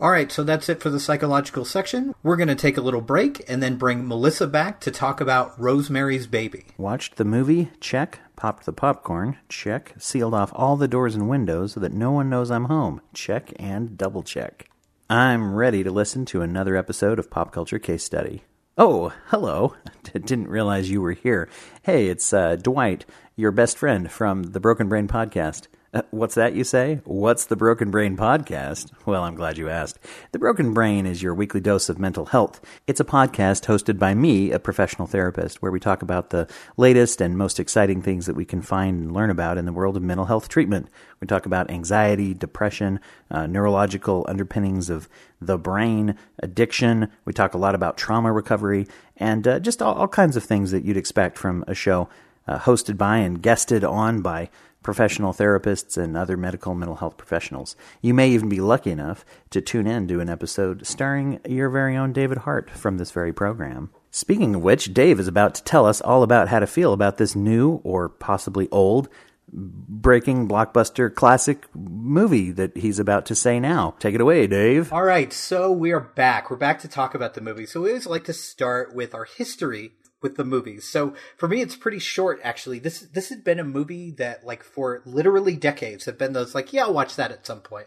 All 0.00 0.10
right, 0.10 0.30
so 0.30 0.44
that's 0.44 0.68
it 0.68 0.80
for 0.80 0.90
the 0.90 1.00
psychological 1.00 1.64
section. 1.64 2.14
We're 2.22 2.36
going 2.36 2.48
to 2.48 2.54
take 2.54 2.76
a 2.76 2.80
little 2.80 3.00
break 3.00 3.48
and 3.48 3.62
then 3.62 3.76
bring 3.76 4.06
Melissa 4.06 4.46
back 4.46 4.80
to 4.80 4.90
talk 4.90 5.20
about 5.20 5.58
Rosemary's 5.58 6.26
Baby. 6.26 6.66
Watched 6.76 7.16
the 7.16 7.24
movie? 7.24 7.70
Check. 7.80 8.20
Popped 8.36 8.66
the 8.66 8.72
popcorn? 8.72 9.38
Check. 9.48 9.94
Sealed 9.98 10.34
off 10.34 10.52
all 10.54 10.76
the 10.76 10.88
doors 10.88 11.14
and 11.14 11.28
windows 11.28 11.72
so 11.72 11.80
that 11.80 11.92
no 11.92 12.10
one 12.10 12.28
knows 12.28 12.50
I'm 12.50 12.64
home? 12.64 13.00
Check 13.12 13.52
and 13.56 13.96
double 13.96 14.22
check. 14.22 14.68
I'm 15.08 15.54
ready 15.54 15.84
to 15.84 15.90
listen 15.90 16.24
to 16.26 16.42
another 16.42 16.76
episode 16.76 17.18
of 17.18 17.30
Pop 17.30 17.52
Culture 17.52 17.78
Case 17.78 18.02
Study. 18.02 18.42
Oh, 18.76 19.12
hello. 19.26 19.76
Didn't 20.12 20.48
realize 20.48 20.90
you 20.90 21.00
were 21.00 21.12
here. 21.12 21.48
Hey, 21.82 22.08
it's 22.08 22.32
uh, 22.32 22.56
Dwight, 22.56 23.04
your 23.36 23.52
best 23.52 23.78
friend 23.78 24.10
from 24.10 24.42
the 24.42 24.60
Broken 24.60 24.88
Brain 24.88 25.06
Podcast. 25.06 25.68
Uh, 25.94 26.02
what's 26.10 26.34
that 26.34 26.54
you 26.54 26.64
say? 26.64 27.00
What's 27.04 27.44
the 27.44 27.54
Broken 27.54 27.92
Brain 27.92 28.16
Podcast? 28.16 28.90
Well, 29.06 29.22
I'm 29.22 29.36
glad 29.36 29.58
you 29.58 29.68
asked. 29.68 30.00
The 30.32 30.40
Broken 30.40 30.74
Brain 30.74 31.06
is 31.06 31.22
your 31.22 31.34
weekly 31.34 31.60
dose 31.60 31.88
of 31.88 32.00
mental 32.00 32.26
health. 32.26 32.60
It's 32.88 32.98
a 32.98 33.04
podcast 33.04 33.66
hosted 33.66 33.96
by 33.96 34.12
me, 34.12 34.50
a 34.50 34.58
professional 34.58 35.06
therapist, 35.06 35.62
where 35.62 35.70
we 35.70 35.78
talk 35.78 36.02
about 36.02 36.30
the 36.30 36.48
latest 36.76 37.20
and 37.20 37.38
most 37.38 37.60
exciting 37.60 38.02
things 38.02 38.26
that 38.26 38.34
we 38.34 38.44
can 38.44 38.60
find 38.60 39.02
and 39.02 39.14
learn 39.14 39.30
about 39.30 39.56
in 39.56 39.66
the 39.66 39.72
world 39.72 39.96
of 39.96 40.02
mental 40.02 40.26
health 40.26 40.48
treatment. 40.48 40.88
We 41.20 41.28
talk 41.28 41.46
about 41.46 41.70
anxiety, 41.70 42.34
depression, 42.34 42.98
uh, 43.30 43.46
neurological 43.46 44.26
underpinnings 44.28 44.90
of 44.90 45.08
the 45.40 45.58
brain, 45.58 46.16
addiction. 46.40 47.08
We 47.24 47.32
talk 47.32 47.54
a 47.54 47.58
lot 47.58 47.76
about 47.76 47.96
trauma 47.96 48.32
recovery, 48.32 48.88
and 49.16 49.46
uh, 49.46 49.60
just 49.60 49.80
all, 49.80 49.94
all, 49.94 50.08
kinds 50.08 50.34
of 50.34 50.42
things 50.42 50.72
that 50.72 50.84
you'd 50.84 50.96
expect 50.96 51.38
from 51.38 51.64
a 51.68 51.74
show 51.74 52.08
uh, 52.48 52.58
hosted 52.58 52.98
by 52.98 53.18
and 53.18 53.40
guested 53.40 53.84
on 53.84 54.22
by 54.22 54.50
professional 54.84 55.32
therapists 55.32 55.98
and 55.98 56.16
other 56.16 56.36
medical 56.36 56.76
mental 56.76 56.94
health 56.94 57.16
professionals. 57.16 57.74
You 58.00 58.14
may 58.14 58.28
even 58.28 58.48
be 58.48 58.60
lucky 58.60 58.92
enough 58.92 59.24
to 59.50 59.60
tune 59.60 59.88
in 59.88 60.06
to 60.06 60.20
an 60.20 60.28
episode 60.30 60.86
starring 60.86 61.40
your 61.48 61.70
very 61.70 61.96
own 61.96 62.12
David 62.12 62.38
Hart 62.38 62.70
from 62.70 62.98
this 62.98 63.10
very 63.10 63.32
program. 63.32 63.90
Speaking 64.12 64.54
of 64.54 64.62
which, 64.62 64.94
Dave 64.94 65.18
is 65.18 65.26
about 65.26 65.56
to 65.56 65.64
tell 65.64 65.86
us 65.86 66.00
all 66.00 66.22
about 66.22 66.46
how 66.46 66.60
to 66.60 66.68
feel 66.68 66.92
about 66.92 67.16
this 67.16 67.34
new 67.34 67.80
or 67.82 68.08
possibly 68.08 68.68
old 68.70 69.08
breaking 69.52 70.48
blockbuster 70.48 71.14
classic 71.14 71.66
movie 71.74 72.50
that 72.50 72.76
he's 72.76 72.98
about 72.98 73.26
to 73.26 73.34
say 73.34 73.60
now. 73.60 73.94
Take 73.98 74.14
it 74.14 74.20
away, 74.20 74.46
Dave. 74.46 74.92
All 74.92 75.02
right, 75.04 75.32
so 75.32 75.70
we 75.70 75.92
are 75.92 76.00
back. 76.00 76.50
We're 76.50 76.56
back 76.56 76.80
to 76.80 76.88
talk 76.88 77.14
about 77.14 77.34
the 77.34 77.40
movie. 77.40 77.66
So 77.66 77.82
we 77.82 77.90
always 77.90 78.06
like 78.06 78.24
to 78.24 78.32
start 78.32 78.94
with 78.94 79.14
our 79.14 79.24
history 79.24 79.92
with 80.24 80.36
the 80.36 80.44
movies. 80.44 80.88
So 80.88 81.14
for 81.36 81.46
me, 81.46 81.60
it's 81.60 81.76
pretty 81.76 82.00
short. 82.00 82.40
Actually, 82.42 82.80
this 82.80 83.00
this 83.00 83.28
had 83.28 83.44
been 83.44 83.60
a 83.60 83.64
movie 83.64 84.10
that, 84.12 84.44
like, 84.44 84.64
for 84.64 85.02
literally 85.04 85.54
decades, 85.54 86.06
have 86.06 86.18
been 86.18 86.32
those 86.32 86.54
like, 86.54 86.72
yeah, 86.72 86.84
I'll 86.84 86.94
watch 86.94 87.14
that 87.14 87.30
at 87.30 87.46
some 87.46 87.60
point. 87.60 87.86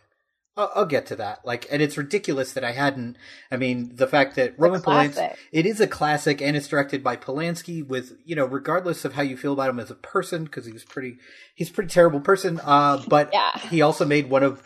I'll, 0.55 0.71
I'll 0.75 0.85
get 0.85 1.07
to 1.07 1.15
that. 1.15 1.43
Like, 1.43 1.67
and 1.71 1.81
it's 1.81 1.97
ridiculous 1.97 2.53
that 2.53 2.63
I 2.63 2.71
hadn't. 2.71 3.17
I 3.51 3.57
mean, 3.57 3.95
the 3.95 4.07
fact 4.07 4.35
that 4.35 4.53
Roman 4.57 4.81
Polanski, 4.81 5.35
it 5.51 5.65
is 5.65 5.81
a 5.81 5.87
classic, 5.87 6.39
and 6.39 6.55
it's 6.55 6.67
directed 6.67 7.03
by 7.03 7.17
Polanski. 7.17 7.85
With 7.85 8.13
you 8.23 8.35
know, 8.35 8.45
regardless 8.45 9.03
of 9.03 9.13
how 9.13 9.23
you 9.23 9.35
feel 9.35 9.53
about 9.53 9.71
him 9.71 9.79
as 9.79 9.89
a 9.89 9.95
person, 9.95 10.43
because 10.45 10.67
he's 10.67 10.85
pretty, 10.85 11.17
he's 11.55 11.71
a 11.71 11.73
pretty 11.73 11.89
terrible 11.89 12.21
person. 12.21 12.61
Uh, 12.63 13.01
but 13.07 13.29
yeah. 13.33 13.57
he 13.69 13.81
also 13.81 14.05
made 14.05 14.29
one 14.29 14.43
of 14.43 14.61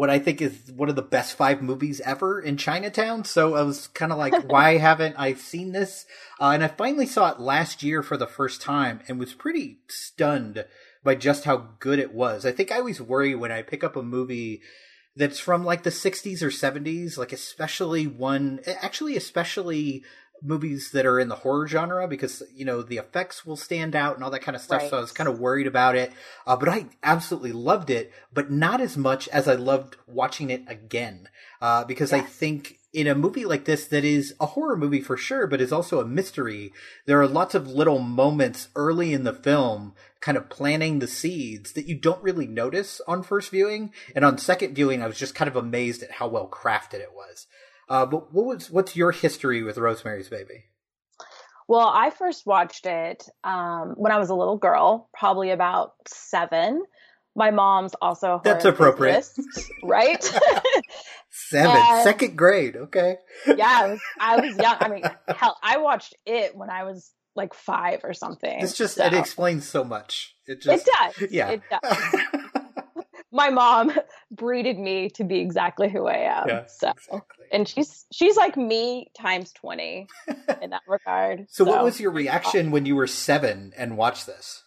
what 0.00 0.08
I 0.08 0.18
think 0.18 0.40
is 0.40 0.72
one 0.74 0.88
of 0.88 0.96
the 0.96 1.02
best 1.02 1.36
five 1.36 1.60
movies 1.60 2.00
ever 2.00 2.40
in 2.40 2.56
Chinatown. 2.56 3.22
So 3.26 3.54
I 3.54 3.60
was 3.60 3.86
kind 3.88 4.12
of 4.12 4.16
like, 4.16 4.32
why 4.50 4.78
haven't 4.78 5.16
I 5.18 5.34
seen 5.34 5.72
this? 5.72 6.06
Uh, 6.40 6.52
and 6.52 6.64
I 6.64 6.68
finally 6.68 7.04
saw 7.04 7.30
it 7.30 7.38
last 7.38 7.82
year 7.82 8.02
for 8.02 8.16
the 8.16 8.26
first 8.26 8.62
time 8.62 9.00
and 9.06 9.18
was 9.18 9.34
pretty 9.34 9.80
stunned 9.88 10.64
by 11.04 11.16
just 11.16 11.44
how 11.44 11.68
good 11.80 11.98
it 11.98 12.14
was. 12.14 12.46
I 12.46 12.52
think 12.52 12.72
I 12.72 12.78
always 12.78 12.98
worry 12.98 13.34
when 13.34 13.52
I 13.52 13.60
pick 13.60 13.84
up 13.84 13.94
a 13.94 14.02
movie 14.02 14.62
that's 15.16 15.38
from 15.38 15.64
like 15.64 15.82
the 15.82 15.90
60s 15.90 16.40
or 16.40 16.48
70s, 16.48 17.18
like 17.18 17.34
especially 17.34 18.06
one, 18.06 18.60
actually, 18.80 19.18
especially 19.18 20.02
movies 20.42 20.90
that 20.92 21.06
are 21.06 21.20
in 21.20 21.28
the 21.28 21.36
horror 21.36 21.66
genre 21.66 22.06
because 22.08 22.42
you 22.54 22.64
know 22.64 22.82
the 22.82 22.98
effects 22.98 23.44
will 23.44 23.56
stand 23.56 23.94
out 23.94 24.14
and 24.14 24.24
all 24.24 24.30
that 24.30 24.42
kind 24.42 24.56
of 24.56 24.62
stuff. 24.62 24.82
Right. 24.82 24.90
So 24.90 24.98
I 24.98 25.00
was 25.00 25.12
kind 25.12 25.28
of 25.28 25.38
worried 25.38 25.66
about 25.66 25.96
it, 25.96 26.12
uh, 26.46 26.56
but 26.56 26.68
I 26.68 26.86
absolutely 27.02 27.52
loved 27.52 27.90
it, 27.90 28.12
but 28.32 28.50
not 28.50 28.80
as 28.80 28.96
much 28.96 29.28
as 29.28 29.48
I 29.48 29.54
loved 29.54 29.96
watching 30.06 30.50
it 30.50 30.64
again 30.66 31.28
uh, 31.60 31.84
because 31.84 32.12
I 32.12 32.20
think 32.20 32.78
in 32.92 33.06
a 33.06 33.14
movie 33.14 33.44
like 33.44 33.66
this 33.66 33.86
that 33.86 34.04
is 34.04 34.34
a 34.40 34.46
horror 34.46 34.76
movie 34.76 35.00
for 35.00 35.16
sure, 35.16 35.46
but 35.46 35.60
is 35.60 35.72
also 35.72 36.00
a 36.00 36.06
mystery. 36.06 36.72
There 37.06 37.20
are 37.20 37.28
lots 37.28 37.54
of 37.54 37.68
little 37.68 37.98
moments 37.98 38.68
early 38.74 39.12
in 39.12 39.24
the 39.24 39.32
film 39.32 39.94
kind 40.20 40.36
of 40.36 40.50
planting 40.50 40.98
the 40.98 41.06
seeds 41.06 41.72
that 41.72 41.86
you 41.86 41.94
don't 41.94 42.22
really 42.22 42.46
notice 42.46 43.00
on 43.06 43.22
first 43.22 43.50
viewing. 43.50 43.92
And 44.14 44.24
on 44.24 44.38
second 44.38 44.74
viewing, 44.74 45.02
I 45.02 45.06
was 45.06 45.18
just 45.18 45.34
kind 45.34 45.48
of 45.48 45.56
amazed 45.56 46.02
at 46.02 46.12
how 46.12 46.28
well 46.28 46.48
crafted 46.48 46.94
it 46.94 47.12
was. 47.14 47.46
Uh, 47.90 48.06
but 48.06 48.32
what 48.32 48.46
was 48.46 48.70
what's 48.70 48.94
your 48.94 49.10
history 49.10 49.64
with 49.64 49.76
Rosemary's 49.76 50.28
Baby? 50.28 50.64
Well, 51.66 51.88
I 51.92 52.10
first 52.10 52.46
watched 52.46 52.86
it 52.86 53.28
um, 53.44 53.94
when 53.96 54.12
I 54.12 54.18
was 54.18 54.30
a 54.30 54.34
little 54.34 54.56
girl, 54.56 55.08
probably 55.12 55.50
about 55.50 55.92
seven. 56.08 56.84
My 57.36 57.50
mom's 57.50 57.94
also 58.00 58.40
that's 58.42 58.64
appropriate, 58.64 59.28
right? 59.82 60.22
seven, 61.30 61.76
and, 61.76 62.04
second 62.04 62.36
grade. 62.36 62.76
Okay. 62.76 63.16
yeah, 63.46 63.66
I 63.66 63.88
was, 63.88 64.00
I 64.20 64.40
was 64.40 64.56
young. 64.56 64.76
I 64.80 64.88
mean, 64.88 65.02
hell, 65.36 65.56
I 65.62 65.78
watched 65.78 66.16
it 66.26 66.56
when 66.56 66.70
I 66.70 66.84
was 66.84 67.12
like 67.36 67.54
five 67.54 68.00
or 68.04 68.14
something. 68.14 68.60
It's 68.60 68.76
just 68.76 68.96
so. 68.96 69.04
it 69.04 69.14
explains 69.14 69.68
so 69.68 69.84
much. 69.84 70.34
It 70.46 70.60
just 70.60 70.86
it 70.86 70.92
does. 70.92 71.30
Yeah, 71.30 71.50
it 71.50 71.62
does. 71.70 72.20
my 73.32 73.50
mom 73.50 73.92
breeded 74.30 74.78
me 74.78 75.10
to 75.10 75.24
be 75.24 75.40
exactly 75.40 75.88
who 75.88 76.06
I 76.06 76.18
am. 76.18 76.48
Yeah, 76.48 76.66
so, 76.66 76.90
exactly. 76.90 77.46
and 77.52 77.68
she's 77.68 78.06
she's 78.12 78.36
like 78.36 78.56
me 78.56 79.10
times 79.18 79.52
twenty 79.52 80.08
in 80.62 80.70
that 80.70 80.82
regard. 80.86 81.46
So, 81.50 81.64
so, 81.64 81.70
what 81.70 81.84
was 81.84 82.00
your 82.00 82.12
reaction 82.12 82.70
when 82.70 82.86
you 82.86 82.96
were 82.96 83.06
seven 83.06 83.72
and 83.76 83.96
watched 83.96 84.26
this? 84.26 84.62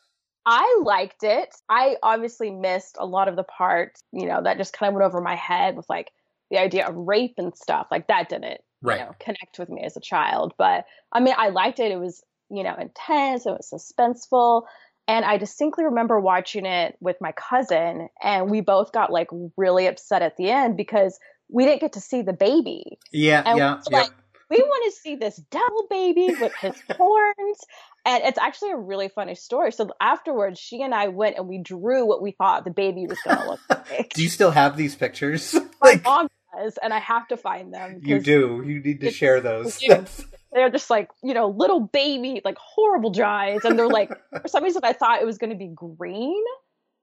I 0.46 0.82
liked 0.84 1.24
it. 1.24 1.56
I 1.70 1.96
obviously 2.04 2.52
missed 2.52 2.98
a 3.00 3.06
lot 3.06 3.28
of 3.28 3.36
the 3.36 3.44
parts, 3.44 4.04
you 4.12 4.26
know, 4.26 4.44
that 4.44 4.58
just 4.58 4.74
kind 4.74 4.90
of 4.90 4.96
went 4.96 5.06
over 5.06 5.22
my 5.22 5.36
head 5.36 5.76
with 5.76 5.90
like 5.90 6.12
the 6.52 6.58
idea 6.58 6.86
of 6.86 6.96
rape 6.96 7.36
and 7.38 7.56
stuff. 7.56 7.88
Like 7.90 8.08
that 8.08 8.30
didn't, 8.30 8.60
right. 8.82 9.00
you 9.00 9.06
know, 9.06 9.14
connect 9.20 9.58
with 9.58 9.70
me 9.70 9.84
as 9.86 9.96
a 9.96 10.02
child. 10.02 10.54
But 10.58 10.86
I 11.12 11.22
mean, 11.22 11.36
I 11.38 11.50
liked 11.50 11.80
it. 11.80 11.92
It 11.92 12.00
was, 12.00 12.22
you 12.50 12.64
know, 12.64 12.76
intense. 12.76 13.46
It 13.46 13.52
was 13.52 13.72
suspenseful. 13.74 14.64
And 15.08 15.26
I 15.26 15.38
distinctly 15.38 15.84
remember 15.84 16.20
watching 16.20 16.66
it 16.66 16.98
with 17.02 17.18
my 17.20 17.34
cousin, 17.34 18.08
and 18.22 18.50
we 18.50 18.62
both 18.62 18.94
got 18.94 19.12
like 19.12 19.28
really 19.58 19.88
upset 19.88 20.22
at 20.22 20.38
the 20.38 20.50
end 20.50 20.78
because 20.78 21.20
we 21.50 21.66
didn't 21.66 21.82
get 21.82 21.94
to 21.94 22.02
see 22.02 22.22
the 22.22 22.34
baby. 22.34 23.00
Yeah, 23.12 23.44
and 23.46 23.58
yeah, 23.58 23.82
we 23.90 23.98
like, 23.98 24.12
we 24.50 24.58
want 24.58 24.94
to 24.94 25.00
see 25.00 25.16
this 25.16 25.36
devil 25.52 25.88
baby 25.90 26.28
with 26.40 26.54
his 26.56 26.76
horns. 26.98 27.60
And 28.06 28.24
it's 28.24 28.38
actually 28.38 28.72
a 28.72 28.78
really 28.78 29.10
funny 29.10 29.36
story. 29.36 29.72
So 29.72 29.90
afterwards, 30.00 30.60
she 30.60 30.82
and 30.82 30.94
I 30.94 31.08
went 31.08 31.38
and 31.38 31.48
we 31.48 31.60
drew 31.60 32.06
what 32.06 32.22
we 32.22 32.32
thought 32.32 32.66
the 32.66 32.72
baby 32.72 33.08
was 33.08 33.18
going 33.24 33.38
to 33.38 33.50
look 33.50 33.60
like. 33.70 34.14
do 34.14 34.22
you 34.22 34.30
still 34.30 34.52
have 34.52 34.76
these 34.76 34.96
pictures? 34.96 35.54
My 35.54 35.62
like, 35.82 36.04
mom 36.04 36.28
does, 36.56 36.78
and 36.84 36.94
I 36.94 37.00
have 37.00 37.28
to 37.30 37.38
find 37.38 37.74
them. 37.74 38.02
You 38.04 38.20
do. 38.20 38.64
You 38.66 38.80
need 38.82 39.02
to 39.02 39.12
share 39.12 39.42
those. 39.42 39.82
they're 40.54 40.70
just 40.70 40.90
like 40.90 41.10
you 41.24 41.34
know 41.34 41.50
little 41.50 41.80
baby 41.80 42.42
like 42.46 42.58
horrible 42.58 43.14
eyes 43.24 43.60
and 43.64 43.78
they're 43.78 43.88
like 43.88 44.10
for 44.42 44.48
some 44.48 44.64
reason 44.64 44.82
i 44.84 44.94
thought 44.94 45.22
it 45.22 45.26
was 45.26 45.38
going 45.38 45.50
to 45.50 45.56
be 45.56 45.72
green 45.74 46.44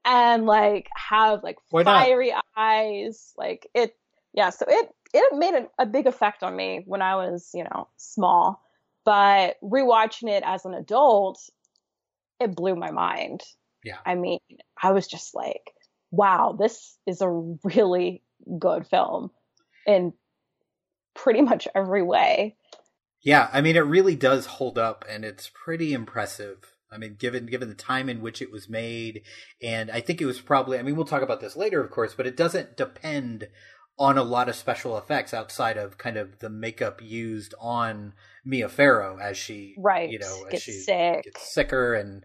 and 0.05 0.47
like 0.47 0.89
have 0.97 1.43
like 1.43 1.57
fiery 1.71 2.33
eyes 2.57 3.33
like 3.37 3.69
it 3.75 3.97
yeah 4.33 4.51
so 4.51 4.65
it 4.69 4.89
it 5.13 5.37
made 5.37 5.55
a, 5.55 5.83
a 5.83 5.87
big 5.87 6.07
effect 6.07 6.43
on 6.43 6.57
me 6.57 6.83
when 6.87 7.03
i 7.03 7.17
was 7.17 7.51
you 7.55 7.65
know 7.65 7.89
small 7.97 8.63
but 9.05 9.57
rewatching 9.63 10.29
it 10.29 10.43
as 10.47 10.65
an 10.65 10.75
adult 10.75 11.39
it 12.39 12.55
blew 12.55 12.75
my 12.75 12.91
mind. 12.91 13.43
Yeah. 13.85 13.97
i 14.05 14.15
mean 14.15 14.41
i 14.83 14.93
was 14.93 15.07
just 15.07 15.35
like 15.35 15.73
wow 16.11 16.57
this 16.59 16.97
is 17.07 17.21
a 17.21 17.29
really 17.65 18.23
good 18.59 18.87
film 18.87 19.31
in 19.87 20.13
pretty 21.15 21.41
much 21.43 21.67
every 21.75 22.03
way 22.03 22.57
Yeah, 23.23 23.49
I 23.53 23.61
mean 23.61 23.77
it 23.77 23.81
really 23.81 24.17
does 24.17 24.47
hold 24.47 24.79
up 24.79 25.05
and 25.09 25.25
it's 25.25 25.51
pretty 25.53 25.93
impressive. 25.93 26.59
I 26.93 26.99
mean 26.99 27.17
given 27.19 27.47
given 27.47 27.69
the 27.69 27.75
time 27.75 28.09
in 28.09 28.21
which 28.21 28.43
it 28.43 28.51
was 28.51 28.69
made 28.69 29.23
and 29.63 29.91
I 29.91 30.01
think 30.01 30.21
it 30.21 30.27
was 30.27 30.41
probably 30.41 30.79
I 30.79 30.83
mean 30.83 30.97
we'll 30.97 31.05
talk 31.05 31.23
about 31.23 31.41
this 31.41 31.57
later 31.57 31.81
of 31.83 31.91
course, 31.91 32.15
but 32.15 32.27
it 32.27 32.37
doesn't 32.37 32.77
depend 32.77 33.49
on 33.99 34.17
a 34.17 34.23
lot 34.23 34.49
of 34.49 34.57
special 34.57 34.97
effects 34.97 35.35
outside 35.35 35.77
of 35.77 35.99
kind 35.99 36.17
of 36.17 36.39
the 36.39 36.49
makeup 36.49 37.03
used 37.03 37.53
on 37.61 38.15
Mia 38.45 38.69
Farrow 38.69 39.19
as 39.21 39.37
she 39.37 39.75
Right. 39.79 40.09
you 40.11 40.19
know 40.19 40.45
as 40.47 40.53
Gets 40.53 40.63
she 40.63 40.73
sick. 40.73 41.25
gets 41.25 41.53
sicker 41.55 41.95
and 41.95 42.25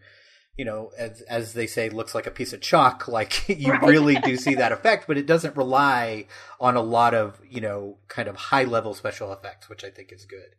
you 0.57 0.63
know 0.63 0.91
as 0.97 1.19
as 1.23 1.51
they 1.53 1.67
say 1.67 1.89
looks 1.89 2.15
like 2.15 2.25
a 2.25 2.31
piece 2.31 2.53
of 2.53 2.61
chalk 2.61 3.07
like 3.09 3.47
you 3.49 3.73
Right. 3.73 3.83
really 3.83 4.15
do 4.15 4.37
see 4.37 4.55
that 4.55 4.71
effect 4.71 5.05
but 5.05 5.17
it 5.17 5.25
doesn't 5.25 5.57
rely 5.57 6.27
on 6.61 6.77
a 6.77 6.81
lot 6.81 7.13
of 7.13 7.41
you 7.47 7.59
know 7.59 7.97
kind 8.07 8.29
of 8.29 8.35
high 8.37 8.63
level 8.63 8.93
special 8.93 9.33
effects 9.33 9.67
which 9.67 9.83
i 9.83 9.89
think 9.89 10.13
is 10.13 10.23
good 10.25 10.55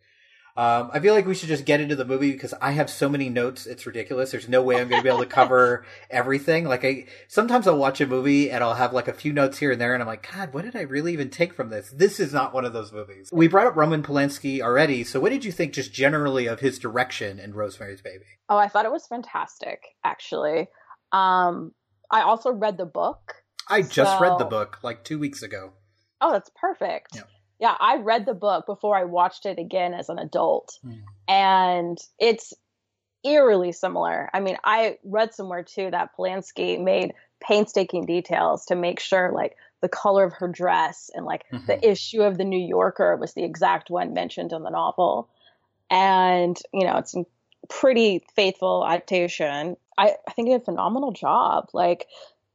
um, 0.57 0.91
I 0.95 1.01
feel 1.01 1.13
like 1.13 1.27
we 1.27 1.35
should 1.35 1.51
just 1.51 1.67
get 1.67 1.81
into 1.81 1.97
the 1.97 2.05
movie 2.07 2.33
because 2.33 2.55
I 2.63 2.71
have 2.73 2.89
so 2.89 3.11
many 3.11 3.29
notes. 3.29 3.67
It's 3.67 3.85
ridiculous. 3.85 4.31
There's 4.31 4.49
no 4.49 4.63
way 4.63 4.81
I'm 4.81 4.89
going 4.89 5.01
to 5.01 5.03
be 5.03 5.11
able 5.11 5.21
to 5.21 5.27
cover 5.27 5.85
everything. 6.11 6.65
Like 6.65 6.83
I, 6.83 7.07
sometimes 7.29 7.67
I'll 7.67 7.77
watch 7.77 8.01
a 8.01 8.07
movie 8.07 8.51
and 8.51 8.65
I'll 8.65 8.75
have 8.75 8.95
like 8.95 9.07
a 9.07 9.13
few 9.13 9.35
notes 9.35 9.59
here 9.59 9.73
and 9.73 9.81
there 9.81 9.93
and 9.93 10.03
I'm 10.03 10.07
like, 10.07 10.27
God, 10.33 10.55
what 10.55 10.65
did 10.65 10.75
I 10.75 10.81
really 10.81 11.13
even 11.13 11.29
take 11.29 11.53
from 11.53 11.69
this? 11.69 11.91
This 11.91 12.19
is 12.19 12.33
not 12.33 12.55
one 12.55 12.65
of 12.65 12.73
those 12.73 12.91
movies. 12.91 13.29
We 13.33 13.49
brought 13.49 13.67
up 13.67 13.77
Roman 13.77 14.03
Polanski 14.03 14.63
already. 14.63 15.05
So 15.05 15.21
what 15.21 15.31
did 15.31 15.45
you 15.45 15.53
think 15.53 15.75
just 15.75 15.93
generally 15.93 16.47
of 16.47 16.61
his 16.61 16.79
direction 16.79 17.39
in 17.39 17.53
Rosemary's 17.53 18.01
Baby? 18.01 18.25
Oh, 18.49 18.57
I 18.57 18.69
thought 18.69 18.87
it 18.87 18.93
was 18.93 19.07
fantastic, 19.07 19.83
actually. 20.05 20.69
Um, 21.13 21.73
I 22.11 22.23
also 22.23 22.51
read 22.51 22.79
the 22.79 22.87
book. 22.87 23.35
I 23.69 23.83
just 23.83 24.21
read 24.21 24.39
the 24.39 24.45
book 24.45 24.79
like 24.83 25.05
two 25.05 25.19
weeks 25.19 25.43
ago. 25.43 25.73
Oh, 26.21 26.33
that's 26.33 26.51
perfect. 26.59 27.17
Yeah. 27.17 27.23
Yeah, 27.59 27.75
I 27.79 27.97
read 27.97 28.27
the 28.27 28.35
book 28.35 28.67
before 28.67 28.97
I 28.97 29.05
watched 29.05 29.47
it 29.47 29.59
again 29.59 29.95
as 29.95 30.09
an 30.09 30.19
adult. 30.19 30.79
Hmm. 30.83 30.93
And 31.29 31.99
it's 32.19 32.53
eerily 33.25 33.73
similar. 33.73 34.31
I 34.33 34.41
mean, 34.41 34.57
I 34.65 34.99
read 35.05 35.35
somewhere 35.35 35.65
too 35.65 35.91
that 35.91 36.11
Polanski 36.17 36.83
made 36.83 37.13
painstaking 37.41 38.07
details 38.07 38.67
to 38.67 38.77
make 38.77 39.01
sure 39.01 39.33
like 39.33 39.57
the 39.81 39.89
color 39.89 40.25
of 40.25 40.33
her 40.35 40.49
dress 40.49 41.11
and 41.15 41.27
like 41.27 41.45
Mhm. 41.53 41.67
the 41.67 41.91
issue 41.91 42.23
of 42.23 42.39
the 42.39 42.45
New 42.45 42.59
Yorker 42.59 43.17
was 43.17 43.35
the 43.35 43.45
exact 43.45 43.91
one 43.91 44.15
mentioned 44.15 44.53
in 44.53 44.63
the 44.63 44.71
novel. 44.71 45.29
And, 45.91 46.57
you 46.73 46.87
know, 46.87 46.97
it's 46.97 47.17
a 47.17 47.25
pretty 47.69 48.25
faithful 48.35 48.87
adaptation. 48.87 49.77
I, 49.99 50.15
I 50.27 50.33
think 50.33 50.49
he 50.49 50.55
did 50.55 50.63
a 50.63 50.65
phenomenal 50.65 51.13
job. 51.13 51.69
Like 51.73 52.07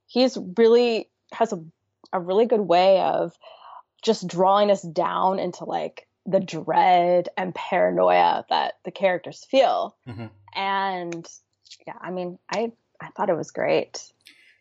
he's 0.08 0.38
really 0.58 1.10
has 1.34 1.54
a, 1.54 1.64
a 2.14 2.20
really 2.20 2.46
good 2.46 2.62
way 2.62 3.00
of 3.02 3.38
just 4.02 4.28
drawing 4.28 4.72
us 4.72 4.82
down 4.82 5.40
into 5.40 5.66
like 5.66 6.08
the 6.26 6.40
dread 6.40 7.30
and 7.38 7.54
paranoia 7.56 8.46
that 8.50 8.76
the 8.84 8.92
characters 8.92 9.44
feel. 9.46 9.96
Mhm. 10.08 10.30
And 10.56 11.28
yeah, 11.88 11.96
I 12.00 12.12
mean, 12.12 12.38
I 12.50 12.72
I 13.00 13.08
thought 13.16 13.30
it 13.30 13.36
was 13.38 13.52
great. 13.52 14.12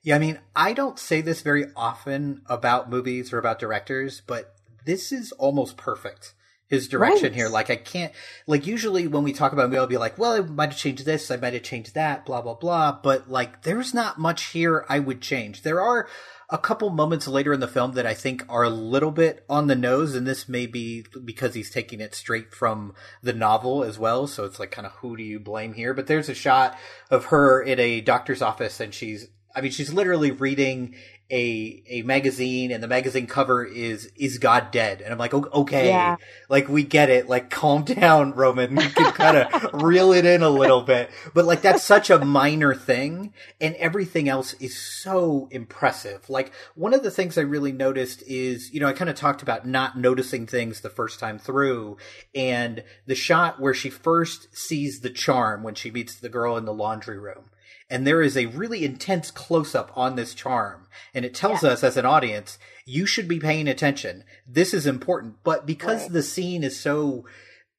Yeah, 0.02 0.16
I 0.16 0.18
mean, 0.18 0.38
I 0.56 0.72
don't 0.72 0.98
say 0.98 1.20
this 1.20 1.42
very 1.42 1.66
often 1.76 2.40
about 2.46 2.88
movies 2.88 3.32
or 3.34 3.38
about 3.38 3.58
directors, 3.58 4.22
but 4.26 4.54
this 4.86 5.12
is 5.12 5.32
almost 5.32 5.76
perfect. 5.76 6.32
His 6.68 6.88
direction 6.88 7.24
Right. 7.24 7.34
here, 7.34 7.48
like 7.48 7.68
I 7.68 7.76
can't, 7.76 8.12
like 8.46 8.64
usually 8.66 9.06
when 9.08 9.24
we 9.24 9.32
talk 9.34 9.52
about 9.52 9.64
a 9.64 9.68
movie, 9.68 9.78
I'll 9.78 9.86
be 9.88 9.96
like, 9.98 10.16
well, 10.16 10.32
I 10.32 10.40
might 10.40 10.70
have 10.70 10.78
changed 10.78 11.04
this, 11.04 11.30
I 11.30 11.36
might 11.36 11.52
have 11.52 11.64
changed 11.64 11.94
that, 11.96 12.24
blah 12.24 12.40
blah 12.40 12.54
blah. 12.54 12.92
But 12.92 13.28
like, 13.28 13.62
there's 13.62 13.92
not 13.92 14.18
much 14.18 14.44
here 14.52 14.86
I 14.88 15.00
would 15.00 15.20
change. 15.20 15.62
There 15.62 15.80
are 15.82 16.08
a 16.50 16.58
couple 16.58 16.90
moments 16.90 17.28
later 17.28 17.52
in 17.52 17.60
the 17.60 17.68
film 17.68 17.92
that 17.92 18.06
I 18.06 18.14
think 18.14 18.44
are 18.48 18.64
a 18.64 18.70
little 18.70 19.12
bit 19.12 19.44
on 19.48 19.68
the 19.68 19.76
nose, 19.76 20.14
and 20.14 20.26
this 20.26 20.48
may 20.48 20.66
be 20.66 21.04
because 21.24 21.54
he's 21.54 21.70
taking 21.70 22.00
it 22.00 22.14
straight 22.14 22.52
from 22.52 22.94
the 23.22 23.32
novel 23.32 23.84
as 23.84 23.98
well. 23.98 24.26
So 24.26 24.44
it's 24.44 24.58
like, 24.58 24.72
kind 24.72 24.86
of, 24.86 24.92
who 24.94 25.16
do 25.16 25.22
you 25.22 25.38
blame 25.38 25.74
here? 25.74 25.94
But 25.94 26.08
there's 26.08 26.28
a 26.28 26.34
shot 26.34 26.76
of 27.10 27.26
her 27.26 27.62
in 27.62 27.78
a 27.78 28.00
doctor's 28.00 28.42
office, 28.42 28.80
and 28.80 28.92
she's 28.92 29.28
I 29.54 29.60
mean, 29.60 29.70
she's 29.72 29.92
literally 29.92 30.30
reading 30.30 30.94
a 31.32 31.82
a 31.88 32.02
magazine, 32.02 32.72
and 32.72 32.82
the 32.82 32.88
magazine 32.88 33.26
cover 33.26 33.64
is 33.64 34.10
"Is 34.16 34.38
God 34.38 34.70
Dead?" 34.72 35.00
And 35.00 35.12
I'm 35.12 35.18
like, 35.18 35.32
okay, 35.32 35.88
Yeah. 35.88 36.16
like 36.48 36.68
we 36.68 36.82
get 36.82 37.08
it. 37.08 37.28
Like, 37.28 37.50
calm 37.50 37.84
down, 37.84 38.32
Roman. 38.32 38.76
You 38.76 38.88
can 38.88 39.12
kind 39.12 39.36
of 39.36 39.82
reel 39.82 40.12
it 40.12 40.24
in 40.24 40.42
a 40.42 40.50
little 40.50 40.82
bit, 40.82 41.10
but 41.32 41.44
like 41.44 41.62
that's 41.62 41.84
such 41.84 42.10
a 42.10 42.18
minor 42.24 42.74
thing, 42.74 43.32
and 43.60 43.74
everything 43.76 44.28
else 44.28 44.54
is 44.54 44.76
so 44.76 45.48
impressive. 45.52 46.28
Like 46.28 46.52
one 46.74 46.94
of 46.94 47.02
the 47.02 47.10
things 47.10 47.38
I 47.38 47.42
really 47.42 47.72
noticed 47.72 48.22
is, 48.26 48.72
you 48.72 48.80
know, 48.80 48.88
I 48.88 48.92
kind 48.92 49.10
of 49.10 49.16
talked 49.16 49.42
about 49.42 49.66
not 49.66 49.96
noticing 49.96 50.46
things 50.46 50.80
the 50.80 50.90
first 50.90 51.20
time 51.20 51.38
through, 51.38 51.96
and 52.34 52.82
the 53.06 53.14
shot 53.14 53.60
where 53.60 53.74
she 53.74 53.90
first 53.90 54.48
sees 54.56 55.00
the 55.00 55.10
charm 55.10 55.62
when 55.62 55.74
she 55.74 55.90
meets 55.92 56.16
the 56.16 56.28
girl 56.28 56.56
in 56.56 56.64
the 56.64 56.74
laundry 56.74 57.18
room 57.18 57.49
and 57.90 58.06
there 58.06 58.22
is 58.22 58.36
a 58.36 58.46
really 58.46 58.84
intense 58.84 59.30
close 59.30 59.74
up 59.74 59.90
on 59.96 60.16
this 60.16 60.32
charm. 60.34 60.86
And 61.12 61.24
it 61.24 61.34
tells 61.34 61.64
us 61.64 61.82
as 61.84 61.96
an 61.96 62.06
audience 62.06 62.58
you 62.86 63.06
should 63.06 63.28
be 63.28 63.38
paying 63.38 63.68
attention. 63.68 64.24
This 64.46 64.72
is 64.74 64.86
important. 64.86 65.36
But 65.44 65.66
because 65.66 66.02
Right. 66.02 66.12
the 66.12 66.22
scene 66.22 66.64
is 66.64 66.78
so 66.78 67.24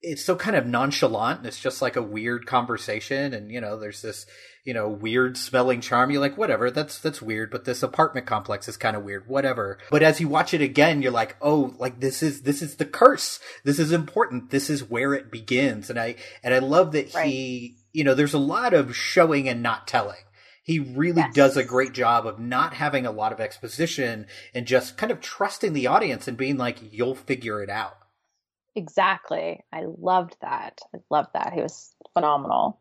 it's 0.04 0.24
so 0.26 0.36
kind 0.36 0.56
of 0.56 0.66
nonchalant 0.66 1.40
and 1.40 1.48
it's 1.48 1.60
just 1.60 1.80
like 1.80 1.96
a 1.96 2.02
weird 2.02 2.48
conversation 2.48 3.36
and 3.36 3.52
you 3.52 3.62
know 3.62 3.78
there's 3.78 4.02
this 4.02 4.26
you 4.66 4.74
know 4.74 4.90
weird 4.90 5.38
smelling 5.38 5.80
charm 5.80 6.10
you're 6.10 6.20
like 6.20 6.40
whatever 6.40 6.72
that's 6.72 6.98
that's 6.98 7.22
weird 7.22 7.52
but 7.52 7.66
this 7.66 7.84
apartment 7.84 8.26
complex 8.26 8.68
is 8.68 8.78
kind 8.78 8.96
of 8.96 9.04
weird 9.04 9.28
whatever. 9.28 9.78
But 9.92 10.02
as 10.02 10.20
you 10.20 10.28
watch 10.28 10.54
it 10.56 10.62
again 10.62 11.02
you're 11.04 11.12
like 11.12 11.36
oh 11.42 11.76
like 11.78 12.00
this 12.00 12.24
is 12.24 12.42
this 12.44 12.62
is 12.64 12.78
the 12.78 12.86
curse. 12.86 13.40
This 13.64 13.78
is 13.80 13.92
important. 13.92 14.50
This 14.50 14.70
is 14.70 14.90
where 14.90 15.14
it 15.14 15.32
begins. 15.32 15.90
And 15.90 16.00
i 16.00 16.16
and 16.44 16.54
i 16.54 16.60
love 16.60 16.94
that 16.94 17.10
he 17.10 17.76
you 17.94 18.04
know 18.04 18.14
there's 18.14 18.34
a 18.34 18.40
lot 18.40 18.74
of 18.74 18.96
showing 18.96 19.48
and 19.50 19.62
not 19.64 19.88
telling 19.88 20.18
he 20.64 20.80
really 20.80 21.22
Yes. 21.22 21.34
does 21.34 21.58
a 21.58 21.64
great 21.64 21.94
job 21.94 22.28
of 22.28 22.40
not 22.40 22.74
having 22.76 23.06
a 23.06 23.12
lot 23.12 23.34
of 23.34 23.40
exposition 23.40 24.28
and 24.54 24.68
just 24.68 24.98
kind 24.98 25.12
of 25.12 25.20
trusting 25.22 25.74
the 25.74 25.88
audience 25.88 26.28
and 26.28 26.38
being 26.38 26.58
like 26.58 26.78
you'll 26.94 27.16
figure 27.16 27.62
it 27.62 27.70
out 27.70 27.98
Exactly. 28.76 29.60
I 29.74 29.84
loved 29.86 30.38
that. 30.42 30.80
I 30.96 31.00
loved 31.10 31.30
that. 31.34 31.54
He 31.54 31.62
was 31.62 31.94
phenomenal. 32.14 32.80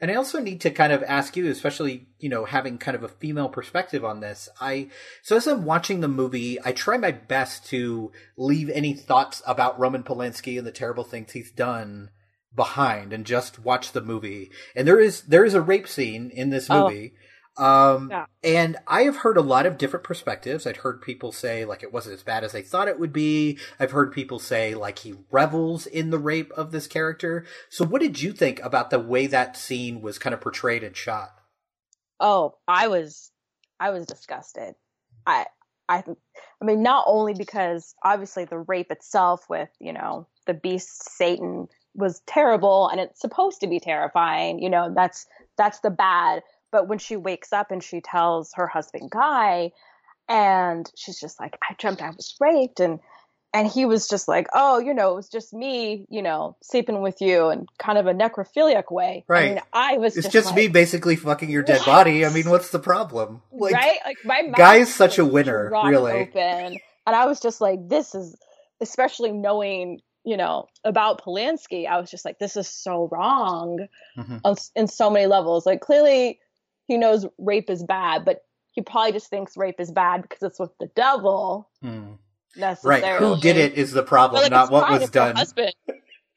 And 0.00 0.10
I 0.10 0.14
also 0.16 0.40
need 0.40 0.60
to 0.62 0.70
kind 0.70 0.92
of 0.92 1.02
ask 1.02 1.36
you, 1.36 1.48
especially, 1.50 2.08
you 2.18 2.28
know, 2.28 2.44
having 2.44 2.78
kind 2.78 2.94
of 2.94 3.02
a 3.04 3.08
female 3.08 3.48
perspective 3.48 4.04
on 4.04 4.20
this. 4.20 4.48
I, 4.60 4.88
so 5.22 5.36
as 5.36 5.46
I'm 5.46 5.64
watching 5.64 6.00
the 6.00 6.08
movie, 6.08 6.58
I 6.62 6.72
try 6.72 6.98
my 6.98 7.12
best 7.12 7.64
to 7.66 8.12
leave 8.36 8.68
any 8.70 8.92
thoughts 8.92 9.40
about 9.46 9.78
Roman 9.78 10.02
Polanski 10.02 10.58
and 10.58 10.66
the 10.66 10.72
terrible 10.72 11.04
things 11.04 11.32
he's 11.32 11.50
done 11.50 12.10
behind 12.54 13.12
and 13.12 13.24
just 13.26 13.58
watch 13.58 13.92
the 13.92 14.00
movie. 14.00 14.50
And 14.74 14.86
there 14.86 15.00
is, 15.00 15.22
there 15.22 15.44
is 15.44 15.54
a 15.54 15.60
rape 15.60 15.88
scene 15.88 16.30
in 16.30 16.50
this 16.50 16.68
Oh. 16.70 16.84
movie. 16.84 17.14
Um, 17.56 18.08
Yeah. 18.10 18.26
and 18.42 18.76
I 18.88 19.02
have 19.02 19.18
heard 19.18 19.36
a 19.36 19.40
lot 19.42 19.64
of 19.64 19.78
different 19.78 20.04
perspectives. 20.04 20.66
I'd 20.66 20.78
heard 20.78 21.00
people 21.00 21.30
say 21.30 21.64
like 21.64 21.84
it 21.84 21.92
wasn't 21.92 22.14
as 22.14 22.22
bad 22.24 22.42
as 22.42 22.50
they 22.50 22.62
thought 22.62 22.88
it 22.88 22.98
would 22.98 23.12
be. 23.12 23.58
I've 23.78 23.92
heard 23.92 24.12
people 24.12 24.40
say 24.40 24.74
like 24.74 24.98
he 25.00 25.14
revels 25.30 25.86
in 25.86 26.10
the 26.10 26.18
rape 26.18 26.50
of 26.56 26.72
this 26.72 26.88
character. 26.88 27.46
So 27.70 27.84
what 27.84 28.00
did 28.00 28.20
you 28.20 28.32
think 28.32 28.60
about 28.60 28.90
the 28.90 28.98
way 28.98 29.28
that 29.28 29.56
scene 29.56 30.00
was 30.00 30.18
kind 30.18 30.34
of 30.34 30.40
portrayed 30.40 30.82
and 30.82 30.96
shot? 30.96 31.30
Oh, 32.18 32.56
I 32.66 32.88
was 32.88 33.30
I 33.78 33.90
was 33.90 34.06
disgusted. 34.06 34.74
I 35.26 35.46
I 35.88 36.02
I 36.60 36.64
mean 36.64 36.82
not 36.82 37.04
only 37.06 37.34
because 37.34 37.94
obviously 38.02 38.46
the 38.46 38.58
rape 38.58 38.90
itself 38.90 39.48
with, 39.48 39.68
you 39.78 39.92
know, 39.92 40.26
the 40.46 40.54
beast 40.54 41.08
Satan 41.16 41.68
was 41.94 42.22
terrible 42.26 42.88
and 42.88 43.00
it's 43.00 43.20
supposed 43.20 43.60
to 43.60 43.66
be 43.68 43.80
terrifying, 43.80 44.60
you 44.60 44.70
know, 44.70 44.92
that's 44.94 45.26
that's 45.58 45.80
the 45.80 45.90
bad. 45.90 46.42
But 46.72 46.88
when 46.88 46.98
she 46.98 47.16
wakes 47.16 47.52
up 47.52 47.70
and 47.70 47.82
she 47.82 48.00
tells 48.00 48.52
her 48.54 48.66
husband 48.66 49.10
Guy 49.10 49.72
and 50.28 50.90
she's 50.96 51.20
just 51.20 51.40
like, 51.40 51.58
I 51.68 51.74
dreamt 51.78 52.02
I 52.02 52.10
was 52.10 52.36
raped 52.40 52.80
and 52.80 53.00
and 53.54 53.68
he 53.68 53.86
was 53.86 54.08
just 54.08 54.28
like, 54.28 54.48
oh, 54.54 54.78
you 54.80 54.94
know, 54.94 55.12
it 55.12 55.16
was 55.16 55.28
just 55.28 55.54
me, 55.54 56.06
you 56.10 56.22
know, 56.22 56.56
sleeping 56.62 57.02
with 57.02 57.20
you 57.20 57.48
and 57.48 57.68
kind 57.78 57.98
of 57.98 58.06
a 58.06 58.14
necrophiliac 58.14 58.90
way. 58.92 59.24
I 59.34 59.40
Right. 59.40 59.42
mean, 59.42 59.60
I 59.72 59.98
was 59.98 60.18
It's 60.18 60.26
just, 60.26 60.34
just 60.34 60.46
like, 60.46 60.56
me 60.56 60.68
basically 60.68 61.16
fucking 61.16 61.50
your 61.50 61.62
dead 61.62 61.84
body. 61.84 62.26
I 62.26 62.30
mean, 62.30 62.50
what's 62.50 62.70
the 62.70 62.78
problem? 62.80 63.42
Like, 63.52 63.72
right? 63.72 63.98
Like 64.04 64.18
my 64.24 64.42
Guy 64.54 64.76
is 64.76 64.94
such 64.94 65.18
a 65.18 65.24
winner, 65.24 65.76
really. 65.82 66.12
Open, 66.12 66.80
and 67.06 67.16
I 67.16 67.26
was 67.26 67.40
just 67.40 67.60
like, 67.60 67.88
this 67.88 68.14
is, 68.14 68.36
especially 68.80 69.32
knowing 69.32 70.00
you 70.24 70.36
know, 70.36 70.66
about 70.84 71.22
Polanski, 71.22 71.86
I 71.86 72.00
was 72.00 72.10
just 72.10 72.24
like, 72.24 72.38
this 72.38 72.56
is 72.56 72.66
so 72.68 73.08
wrong 73.12 73.86
Mhm. 74.16 74.40
on, 74.44 74.56
in 74.74 74.86
so 74.88 75.10
many 75.10 75.26
levels. 75.26 75.66
Like, 75.66 75.80
clearly, 75.80 76.40
he 76.86 76.96
knows 76.96 77.26
rape 77.38 77.68
is 77.70 77.82
bad, 77.82 78.24
but 78.24 78.44
he 78.72 78.82
probably 78.82 79.12
just 79.12 79.28
thinks 79.28 79.56
rape 79.56 79.78
is 79.80 79.92
bad 79.92 80.22
because 80.22 80.42
it's 80.42 80.58
with 80.58 80.76
the 80.78 80.88
devil. 80.96 81.68
Necessarily. 82.56 83.02
Right. 83.02 83.18
Who 83.18 83.40
did 83.40 83.56
it 83.56 83.74
is 83.74 83.92
the 83.92 84.02
problem, 84.02 84.42
like, 84.42 84.50
not 84.50 84.70
what 84.70 84.88
was 84.90 85.10
done. 85.10 85.36
Husband, 85.36 85.74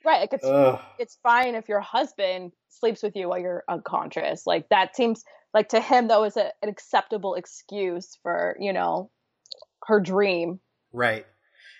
right. 0.06 0.22
Like, 0.22 0.34
it's 0.34 0.46
Ugh. 0.46 0.80
it's 0.98 1.18
fine 1.24 1.56
if 1.56 1.70
your 1.70 1.82
husband 1.82 2.52
sleeps 2.70 3.04
with 3.04 3.16
you 3.16 3.30
while 3.30 3.40
you're 3.40 3.64
unconscious. 3.70 4.46
Like 4.48 4.70
that 4.70 4.96
seems 4.96 5.24
like 5.54 5.70
to 5.70 5.80
him 5.80 6.08
that 6.10 6.20
was 6.20 6.38
a, 6.38 6.52
an 6.62 6.70
acceptable 6.70 7.36
excuse 7.36 8.18
for 8.24 8.58
you 8.60 8.74
know 8.74 9.12
her 9.86 10.00
dream. 10.00 10.60
Right. 10.92 11.26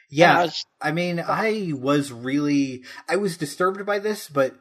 Yeah. 0.10 0.34
Uh, 0.34 0.40
I 0.40 0.44
was- 0.44 0.66
I 0.82 0.92
mean, 0.92 1.20
uh, 1.20 1.26
I 1.28 1.72
was 1.74 2.12
really, 2.12 2.84
I 3.10 3.16
was 3.18 3.38
disturbed 3.38 3.86
by 3.86 4.00
this, 4.00 4.30
but 4.30 4.56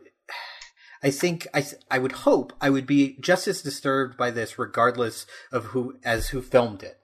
I 1.02 1.10
think 1.10 1.46
I, 1.54 1.64
I 1.90 1.98
would 1.98 2.12
hope 2.12 2.52
I 2.60 2.70
would 2.70 2.86
be 2.86 3.16
just 3.20 3.46
as 3.46 3.62
disturbed 3.62 4.16
by 4.16 4.30
this, 4.30 4.58
regardless 4.58 5.26
of 5.52 5.66
who, 5.66 5.98
as 6.04 6.28
who 6.28 6.40
filmed 6.42 6.82
it. 6.82 6.98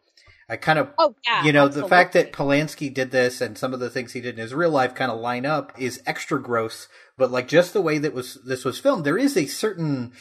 I 0.49 0.57
kind 0.57 0.79
of, 0.79 0.91
Oh 0.99 1.15
yeah, 1.27 1.45
you 1.45 1.53
know, 1.53 1.69
the 1.69 1.87
fact 1.89 2.13
that 2.15 2.33
Polanski 2.33 2.93
did 2.93 3.11
this 3.11 3.41
and 3.41 3.57
some 3.57 3.73
of 3.73 3.81
the 3.81 3.89
things 3.91 4.13
he 4.13 4.21
did 4.21 4.35
in 4.35 4.41
his 4.41 4.53
real 4.53 4.71
life 4.71 4.95
kind 4.95 5.11
of 5.11 5.21
line 5.21 5.47
up 5.47 5.73
is 5.79 6.03
extra 6.05 6.41
gross. 6.43 6.89
But 7.17 7.31
like 7.31 7.49
just 7.49 7.73
the 7.73 7.81
way 7.81 7.99
that 7.99 8.13
was 8.13 8.39
this 8.45 8.65
was 8.65 8.79
filmed, 8.79 9.05
there 9.05 9.17
is 9.19 9.37
a 9.37 9.47
certain 9.47 10.13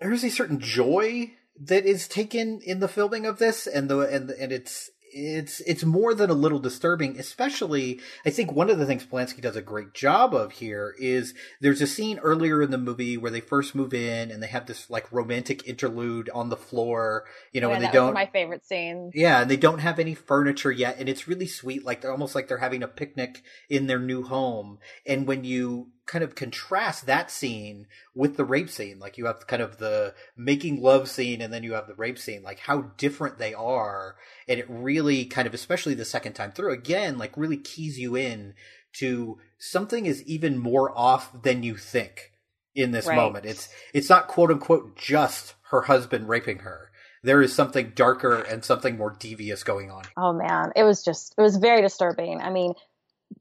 there 0.00 0.12
is 0.12 0.24
a 0.24 0.30
certain 0.30 0.58
joy 0.60 1.32
that 1.62 1.86
is 1.86 2.08
taken 2.08 2.60
in 2.64 2.80
the 2.80 2.88
filming 2.88 3.24
of 3.24 3.38
this, 3.38 3.66
and 3.66 3.88
the 3.88 4.00
and 4.00 4.30
and 4.30 4.52
it's 4.52 4.90
it's 5.14 5.60
it's 5.60 5.84
more 5.84 6.12
than 6.12 6.28
a 6.28 6.34
little 6.34 6.58
disturbing. 6.58 7.18
Especially, 7.18 8.00
I 8.26 8.30
think 8.30 8.52
one 8.52 8.68
of 8.68 8.78
the 8.78 8.86
things 8.86 9.04
Polanski 9.04 9.40
does 9.40 9.56
a 9.56 9.62
great 9.62 9.94
job 9.94 10.34
of 10.34 10.52
here 10.52 10.94
is 10.98 11.34
there's 11.60 11.80
a 11.80 11.86
scene 11.86 12.18
earlier 12.18 12.60
in 12.60 12.70
the 12.70 12.78
movie 12.78 13.16
where 13.16 13.30
they 13.30 13.40
first 13.40 13.74
move 13.74 13.94
in 13.94 14.30
and 14.30 14.42
they 14.42 14.48
have 14.48 14.66
this 14.66 14.90
like 14.90 15.10
romantic 15.12 15.66
interlude 15.66 16.28
on 16.34 16.48
the 16.48 16.56
floor, 16.56 17.24
you 17.52 17.60
know, 17.60 17.68
yeah, 17.68 17.76
and 17.76 17.84
they 17.84 17.90
don't 17.90 18.14
my 18.14 18.26
favorite 18.26 18.66
scenes. 18.66 19.12
yeah, 19.14 19.42
and 19.42 19.50
they 19.50 19.56
don't 19.56 19.78
have 19.78 19.98
any 19.98 20.14
furniture 20.14 20.72
yet, 20.72 20.96
and 20.98 21.08
it's 21.08 21.28
really 21.28 21.46
sweet. 21.46 21.84
Like 21.84 22.00
they're 22.00 22.12
almost 22.12 22.34
like 22.34 22.48
they're 22.48 22.58
having 22.58 22.82
a 22.82 22.88
picnic 22.88 23.42
in 23.70 23.86
their 23.86 24.00
new 24.00 24.24
home. 24.24 24.78
And 25.06 25.26
when 25.26 25.44
you 25.44 25.88
kind 26.06 26.24
of 26.24 26.34
contrast 26.34 27.06
that 27.06 27.30
scene 27.30 27.86
with 28.14 28.36
the 28.36 28.44
rape 28.44 28.70
scene, 28.70 28.98
like 28.98 29.18
you 29.18 29.26
have 29.26 29.46
kind 29.46 29.62
of 29.62 29.78
the 29.78 30.14
making 30.36 30.80
love 30.82 31.08
scene, 31.08 31.40
and 31.40 31.52
then 31.52 31.62
you 31.62 31.74
have 31.74 31.86
the 31.86 31.94
rape 31.94 32.18
scene, 32.18 32.42
like 32.42 32.60
how 32.60 32.92
different 32.96 33.38
they 33.38 33.54
are, 33.54 34.16
and 34.48 34.60
it 34.60 34.66
really 34.68 35.24
kind 35.24 35.46
of, 35.46 35.54
especially 35.54 35.94
the 35.94 36.04
second 36.04 36.34
time 36.34 36.52
through, 36.52 36.72
again, 36.72 37.18
like 37.18 37.36
really 37.36 37.56
keys 37.56 37.98
you 37.98 38.16
in 38.16 38.54
to 38.94 39.38
something 39.58 40.06
is 40.06 40.22
even 40.24 40.58
more 40.58 40.96
off 40.96 41.42
than 41.42 41.62
you 41.62 41.76
think 41.76 42.32
in 42.74 42.90
this 42.92 43.06
Right. 43.06 43.16
moment. 43.16 43.46
It's 43.46 43.68
it's 43.92 44.10
not 44.10 44.28
quote 44.28 44.50
unquote 44.50 44.96
just 44.96 45.54
her 45.70 45.82
husband 45.82 46.28
raping 46.28 46.60
her 46.60 46.90
there 47.24 47.40
is 47.40 47.54
something 47.54 47.92
darker 47.96 48.42
and 48.42 48.64
something 48.64 48.96
more 48.98 49.16
devious 49.18 49.64
going 49.64 49.90
on. 49.90 50.04
Oh 50.16 50.32
man, 50.32 50.72
it 50.76 50.84
was 50.84 51.02
just 51.02 51.34
it 51.36 51.40
was 51.40 51.56
very 51.56 51.80
disturbing. 51.82 52.40
I 52.40 52.50
mean, 52.50 52.74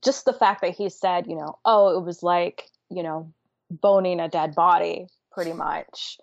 just 0.03 0.25
the 0.25 0.33
fact 0.33 0.61
that 0.61 0.75
he 0.75 0.89
said, 0.89 1.27
you 1.27 1.35
know, 1.35 1.57
oh, 1.65 1.97
it 1.97 2.03
was 2.03 2.23
like, 2.23 2.69
you 2.89 3.03
know, 3.03 3.33
boning 3.69 4.19
a 4.19 4.29
dead 4.29 4.55
body 4.55 5.07
pretty 5.31 5.53
much. 5.53 6.17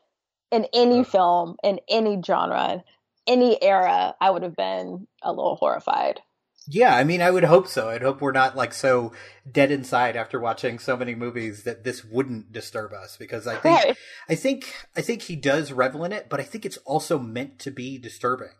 In 0.50 0.66
any 0.72 1.04
film, 1.04 1.56
in 1.62 1.80
any 1.88 2.20
genre, 2.24 2.82
any 3.26 3.62
era, 3.62 4.14
I 4.20 4.30
would 4.30 4.42
have 4.42 4.56
been 4.56 5.06
a 5.22 5.32
little 5.32 5.56
horrified. 5.56 6.20
Yeah, 6.68 6.94
I 6.94 7.04
mean, 7.04 7.22
I 7.22 7.30
would 7.30 7.44
hope 7.44 7.66
so. 7.66 7.88
I'd 7.88 8.02
hope 8.02 8.20
we're 8.20 8.32
not 8.32 8.56
like 8.56 8.74
so 8.74 9.12
dead 9.50 9.70
inside 9.70 10.14
after 10.14 10.38
watching 10.38 10.78
so 10.78 10.96
many 10.96 11.14
movies 11.14 11.62
that 11.64 11.84
this 11.84 12.04
wouldn't 12.04 12.52
disturb 12.52 12.92
us 12.92 13.16
because 13.16 13.46
I 13.46 13.56
think 13.56 13.76
Right. 13.76 13.96
I 14.28 14.34
think 14.34 14.74
I 14.96 15.00
think 15.00 15.22
he 15.22 15.36
does 15.36 15.72
revel 15.72 16.04
in 16.04 16.12
it, 16.12 16.28
but 16.28 16.38
I 16.38 16.42
think 16.42 16.64
it's 16.66 16.76
also 16.78 17.18
meant 17.18 17.58
to 17.60 17.70
be 17.70 17.98
disturbing. 17.98 18.52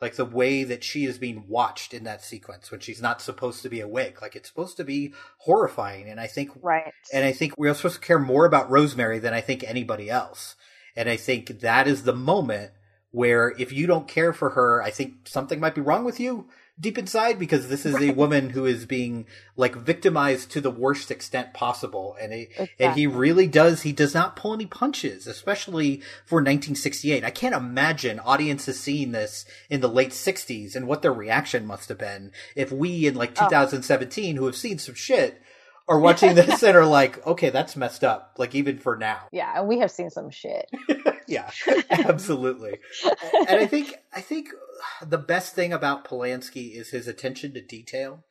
Like 0.00 0.14
the 0.14 0.24
way 0.24 0.64
that 0.64 0.84
she 0.84 1.04
is 1.04 1.18
being 1.18 1.44
watched 1.48 1.92
in 1.92 2.04
that 2.04 2.22
sequence 2.22 2.70
when 2.70 2.80
she's 2.80 3.02
not 3.02 3.20
supposed 3.20 3.62
to 3.62 3.68
be 3.68 3.80
awake. 3.80 4.22
Like 4.22 4.36
it's 4.36 4.48
supposed 4.48 4.76
to 4.76 4.84
be 4.84 5.12
horrifying 5.38 6.08
and 6.08 6.20
I 6.20 6.26
think 6.26 6.50
Right. 6.62 6.92
And 7.12 7.24
I 7.24 7.32
think 7.32 7.58
we're 7.58 7.74
supposed 7.74 7.96
to 7.96 8.06
care 8.06 8.18
more 8.18 8.46
about 8.46 8.70
Rosemary 8.70 9.18
than 9.18 9.34
I 9.34 9.40
think 9.40 9.64
anybody 9.64 10.08
else. 10.08 10.54
And 10.96 11.08
I 11.08 11.16
think 11.16 11.60
that 11.60 11.86
is 11.88 12.02
the 12.02 12.14
moment 12.14 12.72
where 13.10 13.54
if 13.58 13.72
you 13.72 13.86
don't 13.86 14.06
care 14.06 14.32
for 14.32 14.50
her, 14.50 14.82
I 14.82 14.90
think 14.90 15.26
something 15.26 15.58
might 15.58 15.74
be 15.74 15.80
wrong 15.80 16.04
with 16.04 16.20
you 16.20 16.48
deep 16.80 16.96
inside 16.98 17.38
because 17.38 17.68
this 17.68 17.84
is 17.84 18.00
a 18.00 18.12
woman 18.12 18.50
who 18.50 18.64
is 18.64 18.86
being 18.86 19.26
like 19.56 19.74
victimized 19.74 20.50
to 20.52 20.60
the 20.60 20.70
worst 20.70 21.10
extent 21.10 21.52
possible. 21.52 22.16
And 22.20 22.32
he, 22.32 22.48
and 22.78 22.94
he 22.94 23.06
really 23.06 23.46
does, 23.46 23.82
he 23.82 23.92
does 23.92 24.14
not 24.14 24.36
pull 24.36 24.54
any 24.54 24.66
punches, 24.66 25.26
especially 25.26 25.96
for 26.24 26.36
1968. 26.36 27.24
I 27.24 27.30
can't 27.30 27.54
imagine 27.54 28.20
audiences 28.20 28.78
seeing 28.80 29.12
this 29.12 29.44
in 29.68 29.80
the 29.80 29.88
late 29.88 30.10
60s 30.10 30.76
and 30.76 30.86
what 30.86 31.02
their 31.02 31.12
reaction 31.12 31.66
must 31.66 31.88
have 31.88 31.98
been 31.98 32.32
if 32.54 32.70
we 32.70 33.06
in 33.06 33.14
like 33.14 33.30
Oh. 33.40 33.44
2017 33.44 34.36
who 34.36 34.46
have 34.46 34.56
seen 34.56 34.78
some 34.78 34.94
shit 34.94 35.40
are 35.88 35.98
watching 35.98 36.34
this 36.34 36.62
and 36.62 36.76
are 36.76 36.86
like, 36.86 37.26
okay, 37.26 37.50
that's 37.50 37.76
messed 37.76 38.04
up. 38.04 38.34
Like 38.38 38.54
even 38.54 38.78
for 38.78 38.96
now. 38.96 39.20
Yeah, 39.32 39.52
and 39.58 39.66
we 39.68 39.78
have 39.80 39.90
seen 39.90 40.10
some 40.10 40.30
shit. 40.30 40.70
Yeah, 41.28 41.50
absolutely. 41.90 42.78
and 43.48 43.60
I 43.60 43.66
think 43.66 43.94
I 44.14 44.22
think 44.22 44.48
the 45.06 45.18
best 45.18 45.54
thing 45.54 45.72
about 45.74 46.04
Polanski 46.06 46.74
is 46.74 46.88
his 46.90 47.06
attention 47.06 47.52
to 47.52 47.60
detail. 47.60 48.24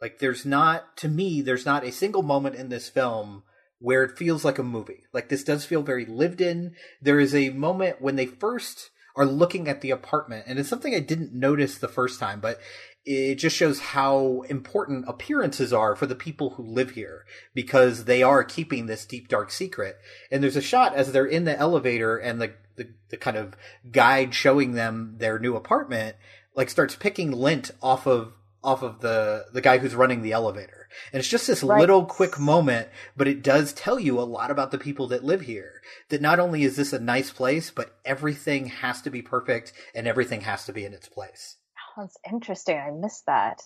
Like 0.00 0.18
there's 0.18 0.44
not 0.44 0.96
to 0.98 1.08
me 1.08 1.40
there's 1.40 1.64
not 1.64 1.84
a 1.84 1.90
single 1.90 2.22
moment 2.22 2.56
in 2.56 2.68
this 2.68 2.90
film 2.90 3.44
where 3.78 4.02
it 4.04 4.18
feels 4.18 4.44
like 4.44 4.58
a 4.58 4.62
movie. 4.62 5.04
Like 5.12 5.30
this 5.30 5.42
does 5.42 5.64
feel 5.64 5.82
very 5.82 6.04
lived 6.04 6.42
in. 6.42 6.74
There 7.00 7.18
is 7.18 7.34
a 7.34 7.48
moment 7.50 8.02
when 8.02 8.16
they 8.16 8.26
first 8.26 8.90
are 9.16 9.26
looking 9.26 9.66
at 9.66 9.80
the 9.80 9.90
apartment 9.90 10.44
and 10.46 10.58
it's 10.58 10.68
something 10.68 10.94
I 10.94 11.00
didn't 11.00 11.32
notice 11.32 11.78
the 11.78 11.88
first 11.88 12.20
time, 12.20 12.40
but 12.40 12.58
it 13.04 13.36
just 13.36 13.56
shows 13.56 13.80
how 13.80 14.42
important 14.48 15.04
appearances 15.06 15.72
are 15.72 15.94
for 15.94 16.06
the 16.06 16.14
people 16.14 16.50
who 16.50 16.62
live 16.62 16.92
here 16.92 17.26
because 17.52 18.04
they 18.04 18.22
are 18.22 18.42
keeping 18.42 18.86
this 18.86 19.04
deep 19.04 19.28
dark 19.28 19.50
secret. 19.50 19.98
And 20.30 20.42
there's 20.42 20.56
a 20.56 20.62
shot 20.62 20.94
as 20.94 21.12
they're 21.12 21.26
in 21.26 21.44
the 21.44 21.58
elevator 21.58 22.16
and 22.16 22.40
the, 22.40 22.54
the, 22.76 22.88
the 23.10 23.16
kind 23.16 23.36
of 23.36 23.54
guide 23.90 24.34
showing 24.34 24.72
them 24.72 25.16
their 25.18 25.38
new 25.38 25.54
apartment 25.54 26.16
like 26.54 26.70
starts 26.70 26.96
picking 26.96 27.32
lint 27.32 27.70
off 27.82 28.06
of 28.06 28.32
off 28.62 28.82
of 28.82 29.00
the 29.00 29.44
the 29.52 29.60
guy 29.60 29.78
who's 29.78 29.94
running 29.94 30.22
the 30.22 30.32
elevator. 30.32 30.88
And 31.12 31.20
it's 31.20 31.28
just 31.28 31.46
this 31.46 31.62
Right. 31.62 31.80
little 31.80 32.06
quick 32.06 32.38
moment, 32.38 32.88
but 33.16 33.28
it 33.28 33.42
does 33.42 33.72
tell 33.72 33.98
you 33.98 34.18
a 34.18 34.22
lot 34.22 34.50
about 34.50 34.70
the 34.70 34.78
people 34.78 35.08
that 35.08 35.24
live 35.24 35.42
here. 35.42 35.82
That 36.08 36.22
not 36.22 36.38
only 36.38 36.62
is 36.62 36.76
this 36.76 36.92
a 36.92 36.98
nice 36.98 37.30
place, 37.30 37.70
but 37.70 37.98
everything 38.04 38.66
has 38.66 39.02
to 39.02 39.10
be 39.10 39.20
perfect 39.20 39.72
and 39.94 40.06
everything 40.06 40.42
has 40.42 40.64
to 40.66 40.72
be 40.72 40.84
in 40.84 40.94
its 40.94 41.08
place. 41.08 41.56
That's 41.96 42.16
interesting. 42.30 42.78
I 42.78 42.90
missed 42.90 43.26
that. 43.26 43.62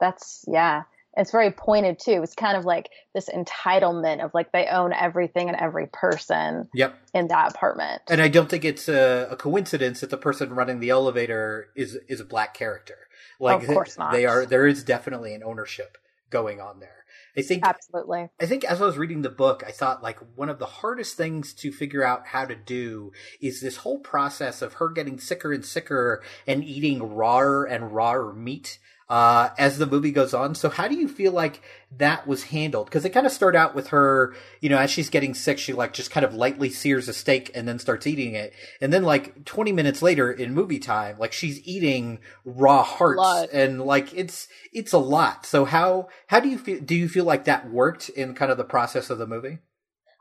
That's 0.00 0.44
yeah. 0.48 0.82
It's 1.16 1.32
very 1.32 1.50
pointed 1.50 1.98
too. 1.98 2.22
It's 2.22 2.34
kind 2.36 2.56
of 2.56 2.64
like 2.64 2.88
this 3.14 3.28
entitlement 3.28 4.24
of 4.24 4.32
like 4.32 4.52
they 4.52 4.66
own 4.66 4.92
everything 4.92 5.48
and 5.48 5.56
every 5.58 5.88
person 5.92 6.68
Yep. 6.72 6.94
in 7.14 7.28
that 7.28 7.54
apartment. 7.54 8.02
And 8.08 8.22
I 8.22 8.28
don't 8.28 8.48
think 8.48 8.64
it's 8.64 8.88
a, 8.88 9.26
a 9.30 9.36
coincidence 9.36 10.00
that 10.00 10.10
the 10.10 10.16
person 10.16 10.50
running 10.54 10.78
the 10.80 10.90
elevator 10.90 11.68
is 11.74 11.98
is 12.08 12.20
a 12.20 12.24
black 12.24 12.54
character. 12.54 12.96
Like 13.40 13.62
Of 13.62 13.68
course 13.68 13.98
not. 13.98 14.12
they 14.12 14.24
are. 14.24 14.46
There 14.46 14.66
is 14.66 14.84
definitely 14.84 15.34
an 15.34 15.42
ownership 15.42 15.98
going 16.30 16.60
on 16.60 16.78
there. 16.78 16.99
I 17.36 17.42
think 17.42 17.64
Absolutely. 17.64 18.28
I 18.40 18.46
think 18.46 18.64
as 18.64 18.80
I 18.80 18.86
was 18.86 18.98
reading 18.98 19.22
the 19.22 19.30
book, 19.30 19.62
I 19.66 19.70
thought 19.70 20.02
like 20.02 20.18
one 20.34 20.48
of 20.48 20.58
the 20.58 20.66
hardest 20.66 21.16
things 21.16 21.52
to 21.54 21.72
figure 21.72 22.04
out 22.04 22.28
how 22.28 22.44
to 22.44 22.56
do 22.56 23.12
is 23.40 23.60
this 23.60 23.78
whole 23.78 23.98
process 23.98 24.62
of 24.62 24.74
her 24.74 24.88
getting 24.88 25.18
sicker 25.18 25.52
and 25.52 25.64
sicker 25.64 26.22
and 26.46 26.64
eating 26.64 27.02
rawer 27.02 27.64
and 27.64 27.94
rawer 27.94 28.32
meat 28.32 28.78
uh, 29.10 29.50
as 29.58 29.76
the 29.76 29.86
movie 29.86 30.12
goes 30.12 30.32
on. 30.32 30.54
So 30.54 30.70
how 30.70 30.86
do 30.86 30.94
you 30.94 31.08
feel 31.08 31.32
like 31.32 31.60
that 31.98 32.28
was 32.28 32.44
handled? 32.44 32.86
Because 32.86 33.04
it 33.04 33.10
kind 33.10 33.26
of 33.26 33.32
start 33.32 33.56
out 33.56 33.74
with 33.74 33.88
her, 33.88 34.36
you 34.60 34.68
know, 34.68 34.78
as 34.78 34.88
she's 34.88 35.10
getting 35.10 35.34
sick, 35.34 35.58
she 35.58 35.72
like 35.72 35.92
just 35.92 36.12
kind 36.12 36.24
of 36.24 36.32
lightly 36.32 36.70
sears 36.70 37.08
a 37.08 37.12
steak 37.12 37.50
and 37.52 37.66
then 37.66 37.80
starts 37.80 38.06
eating 38.06 38.36
it. 38.36 38.54
And 38.80 38.92
then 38.92 39.02
like 39.02 39.44
20 39.44 39.72
minutes 39.72 40.00
later 40.00 40.30
in 40.30 40.54
movie 40.54 40.78
time, 40.78 41.18
like 41.18 41.32
she's 41.32 41.60
eating 41.66 42.20
raw 42.44 42.84
hearts 42.84 43.48
and 43.52 43.82
like 43.82 44.14
it's, 44.14 44.46
it's 44.72 44.92
a 44.92 44.98
lot. 44.98 45.44
So 45.44 45.64
how, 45.64 46.08
how 46.28 46.38
do 46.38 46.48
you 46.48 46.56
feel, 46.56 46.80
do 46.80 46.94
you 46.94 47.08
feel 47.08 47.24
like 47.24 47.46
that 47.46 47.68
worked 47.68 48.10
in 48.10 48.34
kind 48.34 48.52
of 48.52 48.58
the 48.58 48.64
process 48.64 49.10
of 49.10 49.18
the 49.18 49.26
movie? 49.26 49.58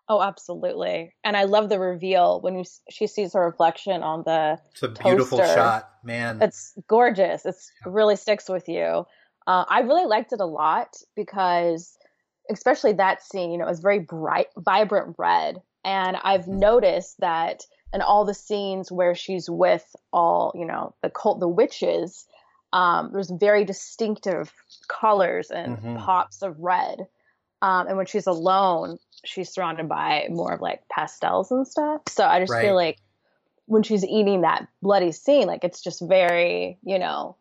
Oh, 0.09 0.21
absolutely. 0.23 1.13
And 1.23 1.37
I 1.37 1.43
love 1.43 1.69
the 1.69 1.79
reveal 1.79 2.41
when 2.41 2.57
you, 2.57 2.65
she 2.89 3.05
sees 3.05 3.33
her 3.33 3.45
reflection 3.45 4.01
on 4.01 4.23
the. 4.25 4.59
It's 4.71 4.81
a 4.81 4.87
beautiful 4.89 5.37
shot, 5.37 5.91
man. 6.03 6.41
It's 6.41 6.73
gorgeous. 6.87 7.45
It's 7.45 7.71
it 7.85 7.89
really 7.89 8.15
sticks 8.15 8.49
with 8.49 8.67
you. 8.67 9.05
Uh, 9.45 9.65
I 9.69 9.81
really 9.81 10.05
liked 10.05 10.33
it 10.33 10.39
a 10.39 10.45
lot 10.45 10.95
because, 11.15 11.97
especially 12.49 12.93
that 12.93 13.21
scene, 13.23 13.51
you 13.51 13.57
know, 13.59 13.65
it 13.65 13.69
was 13.69 13.79
very 13.79 13.99
bright, 13.99 14.47
vibrant 14.57 15.15
red, 15.17 15.61
and 15.85 16.17
I've 16.23 16.47
noticed 16.47 17.19
that 17.19 17.61
in 17.93 18.01
all 18.01 18.25
the 18.25 18.33
scenes 18.33 18.91
where 18.91 19.15
she's 19.15 19.49
with 19.49 19.95
all, 20.11 20.51
you 20.55 20.65
know, 20.65 20.93
the 21.01 21.09
cult, 21.09 21.39
the 21.39 21.47
witches, 21.47 22.25
um, 22.73 23.11
there's 23.13 23.31
very 23.31 23.65
distinctive 23.65 24.51
colors 24.87 25.49
and 25.49 25.77
Mhm. 25.77 25.97
pops 25.97 26.41
of 26.43 26.59
red. 26.59 27.07
Um, 27.61 27.87
and 27.87 27.97
when 27.97 28.05
she's 28.05 28.27
alone, 28.27 28.97
she's 29.25 29.49
surrounded 29.49 29.89
by 29.89 30.27
more 30.29 30.53
of 30.53 30.61
like 30.61 30.87
pastels 30.89 31.51
and 31.51 31.67
stuff. 31.67 32.01
So 32.07 32.25
I 32.25 32.39
just 32.39 32.51
Right. 32.53 32.63
feel 32.65 32.75
like 32.75 32.99
when 33.65 33.83
she's 33.83 34.05
eating 34.05 34.41
that 34.41 34.67
bloody 34.81 35.11
scene, 35.11 35.47
like 35.47 35.63
it's 35.63 35.81
just 35.81 36.01
very, 36.01 36.79
you 36.83 36.99
know, 36.99 37.35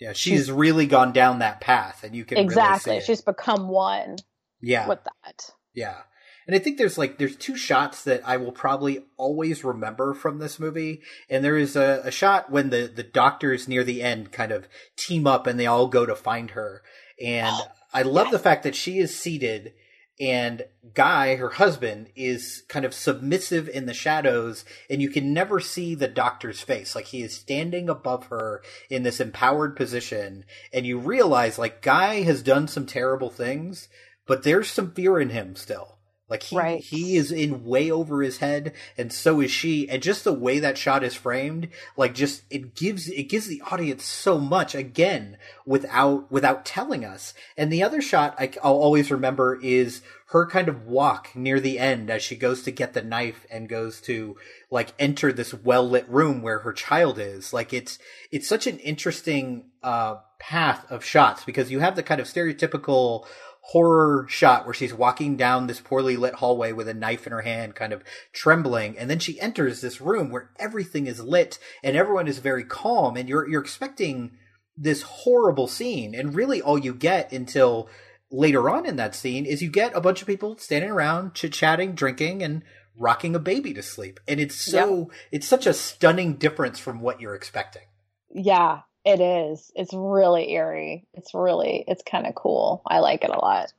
Yeah, 0.00 0.12
she's 0.12 0.50
really 0.50 0.86
gone 0.86 1.12
down 1.12 1.40
that 1.40 1.60
path, 1.60 2.02
and 2.04 2.14
you 2.14 2.24
can 2.24 2.38
exactly. 2.38 2.92
Really 2.92 3.00
see 3.00 3.04
it. 3.04 3.06
she's 3.06 3.20
become 3.22 3.68
one 3.68 4.16
yeah, 4.60 4.88
with 4.88 5.00
that. 5.04 5.50
Yeah. 5.74 5.98
And 6.46 6.56
I 6.56 6.60
think 6.60 6.78
there's 6.78 6.96
like 6.96 7.18
there's 7.18 7.36
two 7.36 7.56
shots 7.56 8.04
that 8.04 8.22
I 8.26 8.38
will 8.38 8.52
probably 8.52 9.04
always 9.18 9.64
remember 9.64 10.14
from 10.14 10.38
this 10.38 10.58
movie. 10.58 11.02
And 11.28 11.44
there 11.44 11.58
is 11.58 11.76
a, 11.76 12.00
a 12.04 12.10
shot 12.10 12.50
when 12.50 12.70
the, 12.70 12.90
the 12.92 13.02
doctors 13.02 13.68
near 13.68 13.84
the 13.84 14.02
end 14.02 14.32
kind 14.32 14.50
of 14.50 14.66
team 14.96 15.26
up 15.26 15.46
and 15.46 15.60
they 15.60 15.66
all 15.66 15.88
go 15.88 16.06
to 16.06 16.16
find 16.16 16.52
her. 16.52 16.82
And 17.22 17.54
I 17.92 18.02
love 18.02 18.30
the 18.30 18.38
fact 18.38 18.62
that 18.64 18.74
she 18.74 18.98
is 18.98 19.16
seated 19.16 19.72
and 20.20 20.64
Guy, 20.94 21.36
her 21.36 21.50
husband, 21.50 22.08
is 22.16 22.64
kind 22.68 22.84
of 22.84 22.92
submissive 22.92 23.68
in 23.68 23.86
the 23.86 23.94
shadows, 23.94 24.64
and 24.90 25.00
you 25.00 25.10
can 25.10 25.32
never 25.32 25.60
see 25.60 25.94
the 25.94 26.08
doctor's 26.08 26.60
face. 26.60 26.94
Like 26.94 27.06
he 27.06 27.22
is 27.22 27.34
standing 27.34 27.88
above 27.88 28.26
her 28.26 28.62
in 28.90 29.04
this 29.04 29.20
empowered 29.20 29.76
position, 29.76 30.44
and 30.72 30.86
you 30.86 30.98
realize 30.98 31.58
like 31.58 31.82
Guy 31.82 32.22
has 32.22 32.42
done 32.42 32.66
some 32.66 32.86
terrible 32.86 33.30
things, 33.30 33.88
but 34.26 34.42
there's 34.42 34.68
some 34.68 34.90
fear 34.92 35.20
in 35.20 35.30
him 35.30 35.54
still. 35.54 35.97
Like 36.28 36.42
he 36.42 36.56
Right. 36.56 36.80
he 36.80 37.16
is 37.16 37.32
in 37.32 37.64
way 37.64 37.90
over 37.90 38.22
his 38.22 38.38
head, 38.38 38.72
and 38.96 39.12
so 39.12 39.40
is 39.40 39.50
she. 39.50 39.88
And 39.88 40.02
just 40.02 40.24
the 40.24 40.32
way 40.32 40.58
that 40.58 40.76
shot 40.76 41.02
is 41.02 41.14
framed, 41.14 41.68
like 41.96 42.14
just 42.14 42.42
it 42.50 42.74
gives 42.74 43.08
it 43.08 43.24
gives 43.24 43.46
the 43.46 43.62
audience 43.70 44.04
so 44.04 44.38
much 44.38 44.74
again 44.74 45.38
without 45.64 46.30
without 46.30 46.64
telling 46.66 47.04
us. 47.04 47.34
And 47.56 47.72
the 47.72 47.82
other 47.82 48.02
shot 48.02 48.34
I, 48.38 48.50
will 48.62 48.82
always 48.82 49.10
remember 49.10 49.58
is 49.62 50.02
her 50.30 50.46
kind 50.46 50.68
of 50.68 50.86
walk 50.86 51.34
near 51.34 51.58
the 51.58 51.78
end 51.78 52.10
as 52.10 52.22
she 52.22 52.36
goes 52.36 52.62
to 52.62 52.70
get 52.70 52.92
the 52.92 53.02
knife 53.02 53.46
and 53.50 53.66
goes 53.68 53.98
to 54.02 54.36
like 54.70 54.92
enter 54.98 55.32
this 55.32 55.54
well 55.54 55.88
lit 55.88 56.06
room 56.08 56.42
where 56.42 56.58
her 56.60 56.72
child 56.74 57.18
is. 57.18 57.52
Like 57.54 57.72
it's 57.72 57.98
it's 58.30 58.46
such 58.48 58.66
an 58.66 58.78
interesting 58.80 59.70
uh 59.82 60.16
path 60.38 60.84
of 60.90 61.04
shots 61.04 61.44
because 61.44 61.70
you 61.70 61.80
have 61.80 61.96
the 61.96 62.02
kind 62.02 62.20
of 62.20 62.26
stereotypical 62.26 63.26
horror 63.68 64.24
shot 64.30 64.64
where 64.64 64.72
she's 64.72 64.94
walking 64.94 65.36
down 65.36 65.66
this 65.66 65.80
poorly 65.80 66.16
lit 66.16 66.36
hallway 66.36 66.72
with 66.72 66.88
a 66.88 66.94
knife 66.94 67.26
in 67.26 67.32
her 67.32 67.42
hand, 67.42 67.74
kind 67.74 67.92
of 67.92 68.02
trembling, 68.32 68.98
and 68.98 69.10
then 69.10 69.18
she 69.18 69.38
enters 69.40 69.80
this 69.80 70.00
room 70.00 70.30
where 70.30 70.50
everything 70.58 71.06
is 71.06 71.20
lit 71.20 71.58
and 71.84 71.94
everyone 71.94 72.26
is 72.26 72.38
very 72.38 72.64
calm, 72.64 73.16
and 73.16 73.28
you're 73.28 73.48
you're 73.48 73.60
expecting 73.60 74.32
this 74.74 75.02
horrible 75.02 75.66
scene, 75.66 76.14
and 76.14 76.34
really 76.34 76.62
all 76.62 76.78
you 76.78 76.94
get 76.94 77.30
until 77.30 77.88
later 78.30 78.70
on 78.70 78.86
in 78.86 78.96
that 78.96 79.14
scene 79.14 79.44
is 79.44 79.62
you 79.62 79.70
get 79.70 79.94
a 79.94 80.00
bunch 80.00 80.22
of 80.22 80.26
people 80.26 80.56
standing 80.56 80.90
around 80.90 81.34
chit 81.34 81.52
chatting, 81.52 81.92
drinking, 81.92 82.42
and 82.42 82.62
rocking 82.98 83.34
a 83.34 83.38
baby 83.38 83.74
to 83.74 83.82
sleep, 83.82 84.18
and 84.26 84.40
it's 84.40 84.54
so 84.54 85.10
it's 85.30 85.46
such 85.46 85.66
a 85.66 85.74
stunning 85.74 86.34
difference 86.34 86.78
from 86.78 87.00
what 87.00 87.20
you're 87.20 87.34
expecting. 87.34 87.82
Yeah, 88.30 88.80
it 89.08 89.20
is. 89.20 89.72
It's 89.74 89.94
really 89.94 90.52
eerie. 90.52 91.06
It's 91.14 91.32
really, 91.32 91.82
it's 91.88 92.02
kind 92.02 92.26
of 92.26 92.34
cool. 92.34 92.82
I 92.86 92.98
like 92.98 93.24
it 93.24 93.30
a 93.30 93.38
lot. 93.38 93.72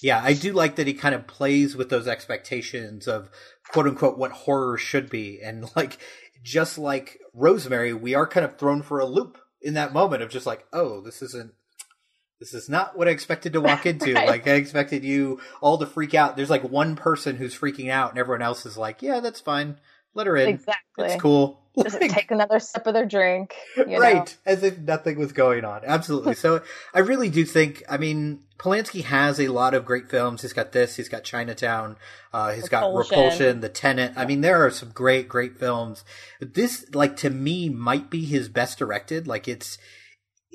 Yeah, 0.00 0.18
I 0.22 0.32
do 0.32 0.54
like 0.54 0.76
that 0.76 0.86
he 0.86 0.94
kind 0.94 1.14
of 1.14 1.26
plays 1.26 1.76
with 1.76 1.90
those 1.90 2.08
expectations 2.08 3.06
of 3.06 3.28
quote 3.70 3.86
unquote 3.86 4.16
what 4.16 4.32
horror 4.32 4.78
should 4.78 5.10
be. 5.10 5.40
And 5.42 5.70
like, 5.76 5.98
just 6.42 6.78
like 6.78 7.18
Rosemary, 7.34 7.92
we 7.92 8.14
are 8.14 8.26
kind 8.26 8.46
of 8.46 8.56
thrown 8.56 8.82
for 8.82 8.98
a 8.98 9.04
loop 9.04 9.36
in 9.60 9.74
that 9.74 9.92
moment 9.92 10.22
of 10.22 10.30
just 10.30 10.46
like, 10.46 10.64
oh, 10.72 11.02
this 11.02 11.20
isn't, 11.20 11.52
this 12.40 12.54
is 12.54 12.70
not 12.70 12.96
what 12.96 13.08
I 13.08 13.10
expected 13.10 13.52
to 13.52 13.60
walk 13.60 13.84
into. 13.84 14.14
Right. 14.14 14.26
Like, 14.26 14.48
I 14.48 14.52
expected 14.52 15.04
you 15.04 15.38
all 15.60 15.76
to 15.76 15.86
freak 15.86 16.14
out. 16.14 16.36
There's 16.36 16.50
like 16.50 16.64
one 16.64 16.96
person 16.96 17.36
who's 17.36 17.56
freaking 17.58 17.90
out 17.90 18.10
and 18.10 18.18
everyone 18.18 18.42
else 18.42 18.64
is 18.64 18.78
like, 18.78 19.02
yeah, 19.02 19.20
that's 19.20 19.40
fine. 19.40 19.76
Let 20.14 20.26
her 20.26 20.36
in. 20.36 20.48
Exactly. 20.48 21.08
It's 21.08 21.20
cool. 21.22 21.58
Just 21.82 22.00
Like- 22.00 22.12
take 22.12 22.30
another 22.30 22.58
sip 22.60 22.86
of 22.86 22.92
their 22.92 23.06
drink. 23.06 23.54
You 23.76 23.86
know? 23.86 23.98
right 23.98 24.36
as 24.44 24.62
if 24.62 24.78
nothing 24.78 25.18
was 25.18 25.32
going 25.32 25.64
on 25.64 25.80
absolutely 25.86 26.34
so 26.34 26.60
i 26.92 26.98
really 26.98 27.30
do 27.30 27.44
think 27.46 27.82
i 27.88 27.96
mean 27.96 28.40
polanski 28.58 29.02
has 29.04 29.40
a 29.40 29.48
lot 29.48 29.72
of 29.72 29.86
great 29.86 30.10
films 30.10 30.42
he's 30.42 30.52
got 30.52 30.72
this 30.72 30.96
he's 30.96 31.08
got 31.08 31.24
chinatown 31.24 31.96
uh, 32.34 32.52
he's 32.52 32.68
got 32.68 32.84
Repulsion. 32.84 33.18
repulsion 33.18 33.60
the 33.60 33.68
tenant 33.70 34.12
i 34.18 34.26
mean 34.26 34.42
there 34.42 34.64
are 34.64 34.70
some 34.70 34.90
great 34.90 35.28
great 35.28 35.58
films 35.58 36.04
but 36.38 36.52
this 36.54 36.84
like 36.94 37.16
to 37.16 37.30
me 37.30 37.70
might 37.70 38.10
be 38.10 38.24
his 38.26 38.48
best 38.50 38.78
directed 38.78 39.26
like 39.26 39.48
it's 39.48 39.78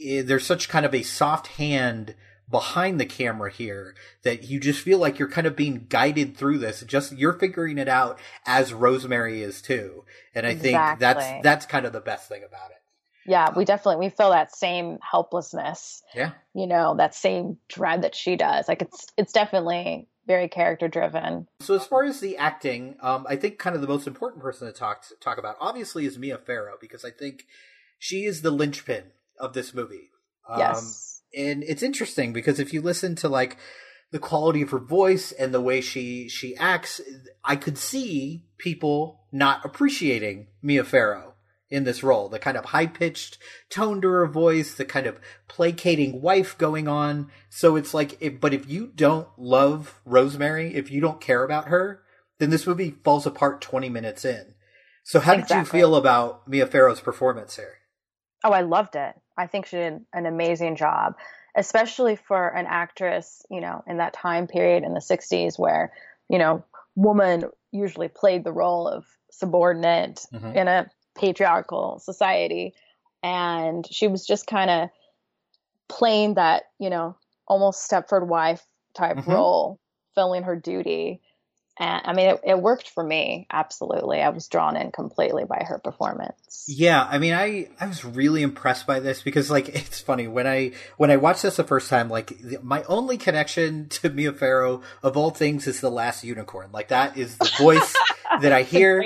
eh, 0.03 0.21
there's 0.21 0.45
such 0.45 0.69
kind 0.69 0.85
of 0.85 0.93
a 0.93 1.01
soft 1.01 1.47
hand 1.47 2.13
behind 2.49 2.99
the 2.99 3.05
camera 3.05 3.51
here 3.51 3.93
that 4.23 4.43
you 4.43 4.59
just 4.59 4.81
feel 4.81 4.97
like 4.99 5.19
you're 5.19 5.29
kind 5.29 5.47
of 5.47 5.55
being 5.55 5.85
guided 5.89 6.37
through 6.37 6.57
this 6.57 6.81
just 6.87 7.11
you're 7.17 7.33
figuring 7.33 7.77
it 7.77 7.89
out 7.89 8.17
as 8.45 8.73
rosemary 8.73 9.41
is 9.41 9.61
too 9.61 10.05
and 10.33 10.45
i 10.45 10.53
think 10.53 10.75
that's 10.99 11.25
that's 11.43 11.65
kind 11.65 11.85
of 11.85 11.91
the 11.93 11.99
best 11.99 12.29
thing 12.29 12.43
about 12.45 12.71
it 12.71 12.77
Yeah, 13.25 13.49
we 13.55 13.65
definitely 13.65 14.05
we 14.05 14.09
feel 14.09 14.29
that 14.29 14.55
same 14.55 14.99
helplessness. 15.01 16.01
yeah 16.15 16.31
You 16.53 16.65
know, 16.67 16.95
that 16.95 17.13
same 17.13 17.57
dread 17.67 18.03
that 18.03 18.15
she 18.15 18.37
does. 18.37 18.69
Like 18.69 18.81
it's 18.81 19.07
it's 19.17 19.33
definitely 19.33 20.07
very 20.25 20.47
character 20.47 20.87
driven. 20.87 21.47
So 21.59 21.75
as 21.75 21.85
far 21.85 22.05
as 22.05 22.21
the 22.21 22.37
acting, 22.37 22.95
um, 23.01 23.25
I 23.29 23.35
think 23.35 23.57
kind 23.59 23.75
of 23.75 23.81
the 23.81 23.87
most 23.87 24.07
important 24.07 24.41
person 24.41 24.67
to 24.67 24.73
talk 24.73 25.03
talk 25.19 25.37
about, 25.37 25.57
obviously, 25.59 26.05
is 26.05 26.17
Mia 26.17 26.37
Farrow 26.37 26.77
because 26.79 27.03
I 27.03 27.11
think 27.11 27.45
she 27.99 28.23
is 28.23 28.41
the 28.41 28.51
linchpin 28.51 29.11
of 29.37 29.51
this 29.53 29.73
movie. 29.73 30.09
Um, 30.47 30.59
Yes. 30.59 31.16
And 31.35 31.63
it's 31.63 31.83
interesting 31.83 32.33
because 32.33 32.59
if 32.59 32.73
you 32.73 32.81
listen 32.81 33.15
to 33.15 33.29
like 33.29 33.57
the 34.11 34.19
quality 34.19 34.61
of 34.61 34.69
her 34.69 34.79
voice 34.79 35.31
and 35.31 35.53
the 35.53 35.61
way 35.61 35.81
she 35.81 36.29
she 36.29 36.55
acts, 36.57 37.01
I 37.43 37.55
could 37.55 37.77
see 37.77 38.45
people 38.57 39.25
not 39.31 39.65
appreciating 39.65 40.47
Mia 40.61 40.83
Farrow 40.83 41.33
in 41.69 41.83
this 41.83 42.03
role. 42.03 42.29
The 42.29 42.39
kind 42.39 42.57
of 42.57 42.65
high 42.65 42.87
pitched 42.87 43.37
tone 43.69 44.01
to 44.01 44.07
her 44.07 44.27
voice, 44.27 44.73
the 44.73 44.85
kind 44.85 45.05
of 45.05 45.19
placating 45.47 46.21
wife 46.21 46.57
going 46.57 46.87
on. 46.87 47.29
So 47.49 47.75
it's 47.75 47.93
like, 47.93 48.17
if, 48.21 48.39
but 48.39 48.53
if 48.53 48.69
you 48.69 48.87
don't 48.87 49.27
love 49.37 49.99
Rosemary, 50.05 50.75
if 50.75 50.89
you 50.89 51.01
don't 51.01 51.21
care 51.21 51.43
about 51.43 51.67
her, 51.67 52.01
then 52.39 52.49
this 52.49 52.67
movie 52.67 52.95
falls 53.03 53.25
apart 53.25 53.61
20 53.61 53.89
minutes 53.89 54.23
in. 54.23 54.53
So 55.03 55.19
how 55.19 55.35
did 55.35 55.49
you 55.49 55.63
feel 55.63 55.95
about 55.95 56.47
Mia 56.47 56.67
Farrow's 56.67 56.99
performance 56.99 57.55
here? 57.55 57.75
Oh, 58.43 58.51
I 58.51 58.61
loved 58.61 58.95
it. 58.95 59.15
I 59.37 59.47
think 59.47 59.67
she 59.67 59.77
did 59.77 60.05
an 60.13 60.25
amazing 60.25 60.75
job, 60.75 61.15
especially 61.55 62.15
for 62.15 62.47
an 62.47 62.65
actress, 62.67 63.43
you 63.49 63.61
know, 63.61 63.83
in 63.87 63.97
that 63.97 64.13
time 64.13 64.47
period 64.47 64.83
in 64.83 64.93
the 64.93 65.01
60s 65.01 65.57
where, 65.59 65.91
you 66.29 66.39
know, 66.39 66.63
woman 66.95 67.45
usually 67.71 68.07
played 68.07 68.43
the 68.43 68.51
role 68.51 68.87
of 68.87 69.05
subordinate 69.31 70.25
Mhm. 70.33 70.55
in 70.55 70.67
a 70.67 70.89
patriarchal 71.15 71.99
society. 71.99 72.73
And 73.23 73.85
she 73.89 74.07
was 74.07 74.25
just 74.25 74.47
kind 74.47 74.69
of 74.69 74.89
playing 75.87 76.35
that, 76.35 76.63
you 76.79 76.89
know, 76.89 77.15
almost 77.47 77.89
Stepford 77.89 78.27
wife 78.27 78.65
type 78.93 79.17
Mhm. 79.17 79.27
role, 79.27 79.79
filling 80.15 80.43
her 80.43 80.55
duty. 80.55 81.21
And 81.79 82.01
I 82.05 82.13
mean, 82.13 82.29
it, 82.29 82.41
it 82.43 82.59
worked 82.59 82.89
for 82.89 83.03
me. 83.03 83.45
Absolutely. 83.51 84.21
I 84.21 84.29
was 84.29 84.47
drawn 84.47 84.75
in 84.75 84.91
completely 84.91 85.45
by 85.45 85.63
her 85.67 85.77
performance. 85.77 86.65
Yeah, 86.67 87.03
I 87.03 87.19
mean, 87.19 87.33
I 87.33 87.69
I 87.79 87.87
was 87.87 88.03
really 88.03 88.41
impressed 88.41 88.87
by 88.87 88.99
this 88.99 89.21
because 89.21 89.51
like 89.51 89.69
it's 89.75 90.01
funny 90.01 90.27
when 90.27 90.47
I 90.47 90.71
when 90.97 91.11
I 91.11 91.17
watched 91.17 91.43
this 91.43 91.57
the 91.57 91.63
first 91.63 91.89
time, 91.89 92.09
like 92.09 92.37
the, 92.39 92.59
my 92.63 92.83
only 92.83 93.17
connection 93.17 93.89
to 93.89 94.09
Mia 94.09 94.33
Farrow 94.33 94.81
of 95.03 95.15
all 95.15 95.29
things 95.29 95.67
is 95.67 95.81
the 95.81 95.91
Last 95.91 96.23
Unicorn. 96.23 96.71
Like 96.71 96.87
that 96.89 97.17
is 97.17 97.37
the 97.37 97.51
voice 97.57 97.95
that 98.41 98.51
I 98.51 98.63
hear. 98.63 99.03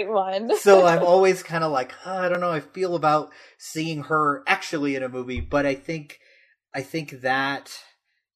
So 0.60 0.86
I'm 0.86 1.04
always 1.04 1.44
kind 1.44 1.64
of 1.64 1.72
like, 1.72 1.92
"Huh, 1.92 2.16
I 2.16 2.30
don't 2.30 2.42
know, 2.42 2.52
I 2.52 2.62
feel 2.62 2.96
about 2.96 3.32
seeing 3.58 4.04
her 4.04 4.44
actually 4.48 4.96
in 4.96 5.04
a 5.04 5.10
movie, 5.10 5.42
but 5.42 5.66
I 5.66 5.76
think 5.76 6.20
I 6.74 6.82
think 6.82 7.22
that 7.22 7.72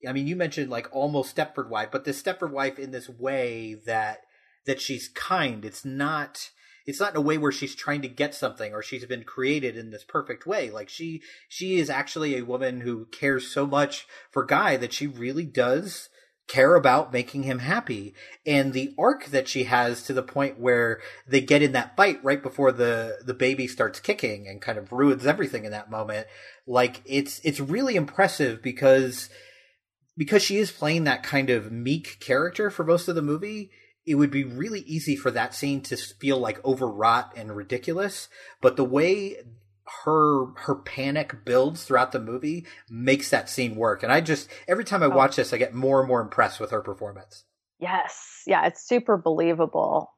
I 0.08 0.14
mean, 0.14 0.28
you 0.28 0.36
mentioned 0.36 0.70
like 0.70 0.88
almost 0.92 1.36
Stepford 1.36 1.70
wife, 1.70 1.90
but 1.92 2.04
the 2.04 2.12
Stepford 2.12 2.52
wife 2.52 2.80
in 2.80 2.92
this 2.92 3.10
way 3.10 3.76
that 3.86 4.20
that 4.66 4.82
she's 4.82 5.08
kind. 5.10 5.64
It's 5.66 5.86
not 5.86 6.52
it's 6.86 7.00
not 7.00 7.12
in 7.12 7.18
a 7.18 7.22
way 7.22 7.38
where 7.38 7.52
she's 7.52 7.74
trying 7.74 8.02
to 8.04 8.08
get 8.08 8.36
something 8.36 8.74
or 8.74 8.82
she's 8.84 9.06
been 9.06 9.24
created 9.24 9.76
in 9.76 9.90
this 9.90 10.04
perfect 10.04 10.46
way. 10.46 10.70
Like 10.70 10.90
she 10.90 11.22
she 11.48 11.78
is 11.80 11.90
actually 11.90 12.36
a 12.36 12.46
woman 12.46 12.82
who 12.82 13.06
cares 13.06 13.48
so 13.48 13.66
much 13.66 14.08
for 14.32 14.46
Guy 14.46 14.78
that 14.78 14.94
she 14.94 15.08
really 15.08 15.46
does 15.46 16.10
care 16.48 16.76
about 16.76 17.12
making 17.12 17.44
him 17.44 17.60
happy. 17.60 18.14
And 18.46 18.72
the 18.72 18.94
arc 19.00 19.26
that 19.28 19.48
she 19.48 19.64
has 19.64 20.04
to 20.04 20.14
the 20.14 20.22
point 20.22 20.60
where 20.60 21.02
they 21.28 21.42
get 21.42 21.64
in 21.64 21.72
that 21.72 21.96
fight 21.98 22.24
right 22.24 22.42
before 22.42 22.72
the 22.72 23.18
the 23.26 23.34
baby 23.34 23.68
starts 23.68 24.00
kicking 24.00 24.48
and 24.48 24.62
kind 24.62 24.78
of 24.78 24.92
ruins 24.92 25.26
everything 25.26 25.66
in 25.66 25.72
that 25.72 25.90
moment. 25.90 26.28
Like 26.68 27.02
it's 27.06 27.40
it's 27.44 27.60
really 27.60 27.96
impressive 27.96 28.62
because 28.62 29.30
because 30.18 30.44
she 30.44 30.58
is 30.58 30.72
playing 30.72 31.04
that 31.06 31.24
kind 31.24 31.50
of 31.50 31.72
meek 31.72 32.20
character 32.20 32.70
for 32.70 32.86
most 32.86 33.08
of 33.08 33.16
the 33.16 33.22
movie, 33.22 33.72
it 34.06 34.16
would 34.16 34.32
be 34.32 34.44
really 34.44 34.82
easy 34.82 35.16
for 35.16 35.32
that 35.32 35.54
scene 35.56 35.82
to 35.82 35.98
feel 35.98 36.38
like 36.38 36.64
overwrought 36.64 37.34
and 37.36 37.56
ridiculous. 37.56 38.30
But 38.62 38.76
the 38.78 38.84
way 38.84 39.38
her 40.04 40.48
her 40.62 40.76
panic 40.76 41.46
builds 41.46 41.84
throughout 41.84 42.12
the 42.12 42.20
movie 42.20 42.66
makes 42.90 43.30
that 43.30 43.50
scene 43.50 43.76
work. 43.76 44.04
And 44.04 44.12
I 44.12 44.22
just 44.22 44.50
every 44.68 44.84
time 44.84 45.04
I 45.04 45.08
Oh. 45.08 45.10
watch 45.16 45.36
this, 45.36 45.54
I 45.54 45.58
get 45.58 45.74
more 45.74 46.00
and 46.00 46.08
more 46.08 46.22
impressed 46.22 46.60
with 46.60 46.72
her 46.72 46.82
performance. 46.82 47.44
Yes. 47.80 48.44
Yeah, 48.48 48.66
it's 48.66 48.88
super 48.88 49.18
believable. 49.18 50.12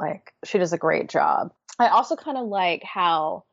Like 0.00 0.32
she 0.44 0.58
does 0.58 0.72
a 0.72 0.78
great 0.78 1.08
job. 1.08 1.52
I 1.78 1.88
also 1.88 2.16
kind 2.16 2.38
of 2.38 2.46
like 2.46 2.82
how, 2.82 3.44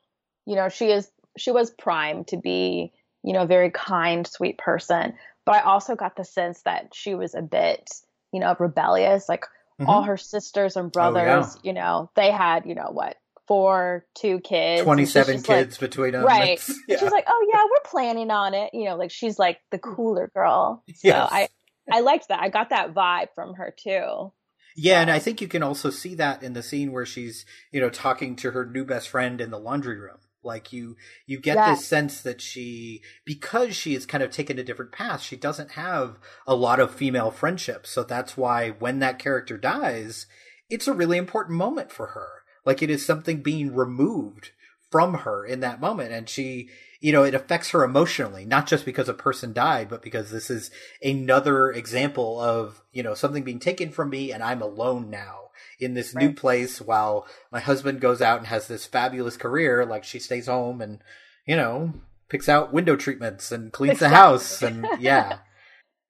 you 0.46 0.56
know, 0.56 0.70
she 0.70 0.88
is 0.92 1.10
she 1.38 1.52
was 1.52 1.70
primed 1.72 2.28
to 2.30 2.38
be, 2.38 2.94
you 3.24 3.34
know, 3.34 3.42
a 3.42 3.48
very 3.48 3.72
kind, 3.72 4.26
sweet 4.26 4.58
person, 4.58 5.14
but 5.46 5.56
I 5.56 5.62
also 5.62 5.96
got 5.96 6.16
the 6.16 6.24
sense 6.24 6.62
that 6.64 6.94
she 6.94 7.14
was 7.14 7.36
a 7.36 7.42
bit, 7.42 7.90
you 8.32 8.40
know, 8.40 8.56
rebellious. 8.58 9.28
Like 9.30 9.46
all 9.86 10.04
Mhm. 10.04 10.08
her 10.08 10.18
sisters 10.18 10.76
and 10.78 10.86
Oh, 10.96 11.10
yeah. 11.16 11.24
brothers, 11.24 11.58
you 11.64 11.74
know, 11.74 12.10
they 12.16 12.32
had, 12.32 12.66
you 12.66 12.76
know, 12.76 12.90
what, 12.92 13.18
four, 13.48 14.06
two 14.16 14.40
kids. 14.40 14.52
and 14.56 14.78
she's 14.80 14.84
Twenty 14.86 15.06
seven 15.06 15.36
like- 15.38 15.46
kids 15.46 15.78
between 15.78 16.12
them. 16.14 16.24
right. 16.24 16.60
Yeah. 16.88 16.98
She's 17.00 17.12
like, 17.12 17.26
oh 17.28 17.50
yeah, 17.54 17.64
we're 17.64 17.90
planning 17.90 18.32
on 18.32 18.54
it. 18.54 18.74
You 18.74 18.86
know, 18.86 18.96
like 18.96 19.12
she's 19.12 19.38
like 19.40 19.60
the 19.72 19.80
cooler 19.80 20.30
girl. 20.34 20.84
So 20.90 20.94
Yes. 21.08 21.30
I, 21.32 21.50
I 21.92 22.00
liked 22.02 22.30
that. 22.30 22.40
I 22.42 22.50
got 22.50 22.70
that 22.70 22.94
vibe 22.94 23.28
from 23.36 23.56
her 23.56 23.74
too. 23.78 24.32
Yeah, 24.78 25.00
and 25.02 25.10
I 25.12 25.20
think 25.20 25.40
you 25.42 25.48
can 25.48 25.64
also 25.64 25.90
see 25.90 26.16
that 26.16 26.44
in 26.44 26.52
the 26.54 26.62
scene 26.64 26.92
where 26.92 27.06
she's, 27.06 27.46
you 27.72 27.80
know, 27.80 27.90
talking 27.90 28.36
to 28.38 28.52
her 28.52 28.66
new 28.66 28.84
best 28.84 29.08
friend 29.10 29.40
in 29.40 29.50
the 29.52 29.60
laundry 29.60 29.98
room. 29.98 30.18
Like 30.46 30.72
you 30.72 30.96
you 31.26 31.40
get 31.40 31.56
Yes. 31.56 31.80
this 31.80 31.88
sense 31.88 32.22
that 32.22 32.42
she 32.42 33.02
because 33.26 33.76
she 33.76 33.94
has 33.94 34.06
kind 34.06 34.24
of 34.24 34.32
taken 34.32 34.60
a 34.60 34.64
different 34.64 34.92
path, 34.92 35.22
she 35.22 35.36
doesn't 35.36 35.72
have 35.72 36.18
a 36.48 36.56
lot 36.56 36.80
of 36.80 36.94
female 36.94 37.32
friendships. 37.32 37.90
So 37.90 38.04
that's 38.04 38.38
why 38.38 38.72
when 38.72 39.00
that 39.00 39.20
character 39.20 39.58
dies, 39.58 40.28
it's 40.70 40.88
a 40.88 40.94
really 40.94 41.18
important 41.18 41.58
moment 41.58 41.92
for 41.92 42.08
her. 42.08 42.44
Like 42.66 42.82
it 42.82 42.90
is 42.90 43.06
something 43.06 43.42
being 43.42 43.74
removed 43.76 44.52
from 44.92 45.16
her 45.20 45.46
in 45.46 45.60
that 45.62 45.82
moment 45.82 46.12
and 46.14 46.30
she 46.30 46.70
you 47.06 47.12
know 47.12 47.22
it 47.22 47.36
affects 47.36 47.70
her 47.70 47.84
emotionally 47.84 48.46
not 48.46 48.66
just 48.66 48.84
because 48.84 49.08
a 49.08 49.14
person 49.14 49.54
died 49.54 49.88
but 49.88 50.02
because 50.02 50.32
this 50.32 50.50
is 50.50 50.72
another 51.04 51.72
example 51.72 52.42
of 52.42 52.82
you 52.94 53.04
know 53.04 53.14
something 53.14 53.44
being 53.44 53.60
taken 53.60 53.92
from 53.92 54.10
me 54.10 54.32
and 54.32 54.42
i'm 54.42 54.60
alone 54.60 55.08
now 55.12 55.52
in 55.80 55.94
this 55.94 56.16
new 56.16 56.34
place 56.34 56.82
while 56.82 57.28
my 57.52 57.60
husband 57.60 58.02
goes 58.02 58.24
out 58.24 58.40
and 58.40 58.48
has 58.48 58.68
this 58.68 58.88
fabulous 58.88 59.38
career 59.38 59.86
like 59.86 60.04
she 60.04 60.18
stays 60.18 60.48
home 60.48 60.82
and 60.82 60.98
you 61.46 61.56
know 61.56 61.94
picks 62.28 62.50
out 62.50 62.74
window 62.74 62.96
treatments 62.96 63.52
and 63.52 63.72
cleans 63.72 64.00
the 64.00 64.10
house 64.10 64.64
and 64.64 64.88
yeah 65.00 65.38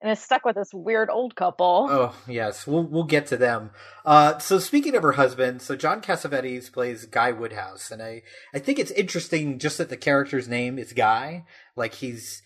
and 0.05 0.11
is 0.11 0.19
stuck 0.19 0.45
with 0.45 0.55
this 0.55 0.71
weird 0.71 1.09
old 1.09 1.35
couple. 1.35 1.87
Oh 1.89 2.15
yes, 2.27 2.67
we'll 2.67 2.83
we'll 2.83 3.03
get 3.05 3.25
to 3.27 3.37
them. 3.37 3.71
Uh, 4.05 4.37
so 4.37 4.59
speaking 4.59 4.95
of 4.95 5.01
her 5.01 5.13
husband, 5.13 5.63
so 5.63 5.75
John 5.75 5.99
Cassavetes 5.99 6.71
plays 6.71 7.05
Guy 7.07 7.31
Woodhouse, 7.31 7.89
and 7.89 8.03
I 8.03 8.21
I 8.53 8.59
think 8.59 8.77
it's 8.77 8.91
interesting 8.91 9.57
just 9.57 9.79
that 9.79 9.89
the 9.89 9.97
character's 9.97 10.47
name 10.47 10.77
is 10.77 10.93
Guy. 10.93 11.45
Like 11.75 11.95
he's, 11.95 12.43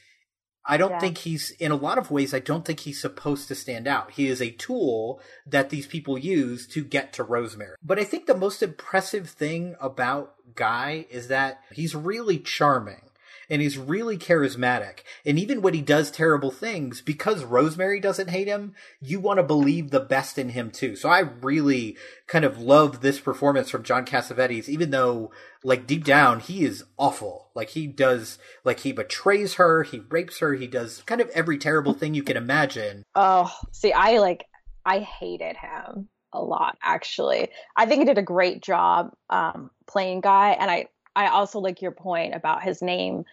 I 0.65 0.77
don't 0.77 0.91
Yeah. 0.91 0.99
think 0.99 1.17
he's 1.19 1.51
in 1.59 1.71
a 1.73 1.75
lot 1.75 1.97
of 1.97 2.11
ways. 2.11 2.33
I 2.33 2.39
don't 2.39 2.63
think 2.63 2.79
he's 2.81 3.01
supposed 3.01 3.49
to 3.49 3.55
stand 3.55 3.87
out. 3.89 4.11
He 4.11 4.27
is 4.27 4.41
a 4.41 4.51
tool 4.51 5.19
that 5.45 5.69
these 5.69 5.85
people 5.85 6.17
use 6.17 6.65
to 6.67 6.81
get 6.83 7.11
to 7.13 7.23
Rosemary. 7.25 7.75
But 7.83 7.99
I 7.99 8.05
think 8.05 8.25
the 8.25 8.37
most 8.37 8.63
impressive 8.63 9.29
thing 9.29 9.75
about 9.81 10.33
Guy 10.55 11.07
is 11.09 11.27
that 11.27 11.59
he's 11.73 11.93
really 11.93 12.39
charming 12.39 13.08
and 13.49 13.61
he's 13.61 13.77
really 13.77 14.17
charismatic. 14.17 14.99
And 15.25 15.39
even 15.39 15.61
when 15.61 15.73
he 15.73 15.81
does 15.81 16.11
terrible 16.11 16.51
things, 16.51 17.01
because 17.01 17.43
Rosemary 17.43 17.99
doesn't 17.99 18.29
hate 18.29 18.47
him, 18.47 18.73
you 19.01 19.19
want 19.19 19.37
to 19.37 19.43
believe 19.43 19.89
the 19.89 19.99
best 19.99 20.37
in 20.37 20.49
him 20.49 20.71
too. 20.71 20.95
So 20.95 21.09
I 21.09 21.19
really 21.19 21.97
kind 22.27 22.45
of 22.45 22.59
love 22.59 23.01
this 23.01 23.19
performance 23.19 23.69
from 23.69 23.83
John 23.83 24.05
Cassavetes, 24.05 24.69
even 24.69 24.91
though 24.91 25.31
like 25.63 25.87
deep 25.87 26.03
down 26.03 26.39
he 26.39 26.63
is 26.63 26.83
awful. 26.97 27.49
Like 27.55 27.69
he 27.69 27.87
does, 27.87 28.37
like 28.63 28.81
he 28.81 28.91
betrays 28.91 29.55
her, 29.55 29.83
he 29.83 30.01
rapes 30.09 30.39
her, 30.39 30.53
he 30.53 30.67
does 30.67 31.01
kind 31.05 31.21
of 31.21 31.29
every 31.29 31.57
terrible 31.57 31.93
thing 31.93 32.13
you 32.13 32.23
can 32.23 32.37
imagine. 32.37 33.03
Oh, 33.15 33.53
see, 33.71 33.91
I 33.91 34.19
like, 34.19 34.45
I 34.85 34.99
hated 34.99 35.57
him 35.57 36.07
a 36.31 36.41
lot, 36.41 36.77
actually. 36.81 37.49
I 37.75 37.85
think 37.85 37.99
he 37.99 38.05
did 38.05 38.17
a 38.17 38.23
great 38.23 38.61
job 38.61 39.11
um, 39.29 39.71
playing 39.87 40.21
Guy. 40.21 40.51
And 40.51 40.69
I, 40.69 40.87
I 41.19 41.27
also 41.27 41.59
like 41.59 41.81
your 41.81 41.91
point 41.91 42.33
about 42.33 42.63
his 42.63 42.81
name 42.81 43.25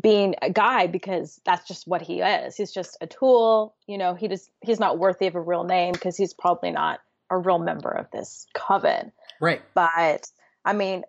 being 0.00 0.36
a 0.40 0.48
guy 0.48 0.86
because 0.86 1.38
that's 1.44 1.68
just 1.68 1.86
what 1.86 2.00
he 2.00 2.22
is. 2.22 2.56
He's 2.56 2.72
just 2.72 2.96
a 3.02 3.06
tool. 3.06 3.74
You 3.86 3.98
know, 3.98 4.14
he 4.14 4.26
just, 4.26 4.50
he's 4.62 4.80
not 4.80 4.98
worthy 4.98 5.26
of 5.26 5.34
a 5.34 5.40
real 5.40 5.62
name 5.62 5.92
because 5.92 6.16
he's 6.16 6.32
probably 6.32 6.70
not 6.70 7.00
a 7.28 7.36
real 7.36 7.58
member 7.58 7.90
of 7.90 8.10
this 8.10 8.46
coven. 8.54 9.12
Right. 9.38 9.60
But 9.74 10.30
I 10.64 10.72
mean, 10.72 11.04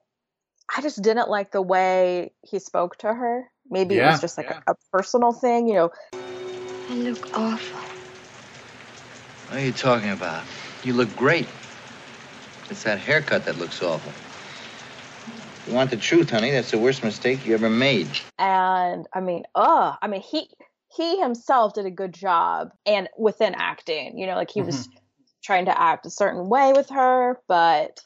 I 0.75 0.81
just 0.81 1.01
didn't 1.01 1.29
like 1.29 1.51
the 1.51 1.61
way 1.61 2.33
he 2.41 2.59
spoke 2.59 2.97
to 2.97 3.13
her. 3.13 3.49
Maybe 3.69 3.97
it 3.97 4.05
was 4.05 4.19
just 4.19 4.37
like 4.37 4.49
a, 4.49 4.61
a 4.67 4.75
personal 4.91 5.31
thing, 5.31 5.69
you 5.69 5.75
know. 5.75 5.91
I 6.11 6.95
look 6.95 7.37
awful. 7.37 7.79
What 9.47 9.61
are 9.61 9.65
you 9.65 9.71
talking 9.71 10.09
about? 10.09 10.43
You 10.83 10.91
look 10.91 11.15
great. 11.15 11.47
It's 12.69 12.83
that 12.83 12.99
haircut 12.99 13.45
that 13.45 13.57
looks 13.57 13.81
awful. 13.81 14.11
You 15.67 15.73
want 15.73 15.89
the 15.89 15.97
truth, 15.97 16.29
honey? 16.29 16.51
That's 16.51 16.71
the 16.71 16.77
worst 16.77 17.03
mistake 17.03 17.45
you 17.45 17.53
ever 17.53 17.69
made. 17.69 18.07
and 18.39 19.05
I 19.13 19.19
mean, 19.19 19.43
uh, 19.53 19.95
I 20.01 20.07
mean, 20.07 20.21
he 20.21 20.49
he 20.95 21.19
himself 21.19 21.73
did 21.73 21.85
a 21.85 21.91
good 21.91 22.13
job, 22.13 22.69
and 22.85 23.09
within 23.17 23.53
acting, 23.53 24.17
you 24.17 24.27
know, 24.27 24.35
like 24.35 24.49
he 24.49 24.61
was 24.61 24.87
trying 25.43 25.65
to 25.65 25.79
act 25.79 26.05
a 26.05 26.09
certain 26.09 26.47
way 26.47 26.71
with 26.73 26.89
her, 26.89 27.41
but 27.49 27.99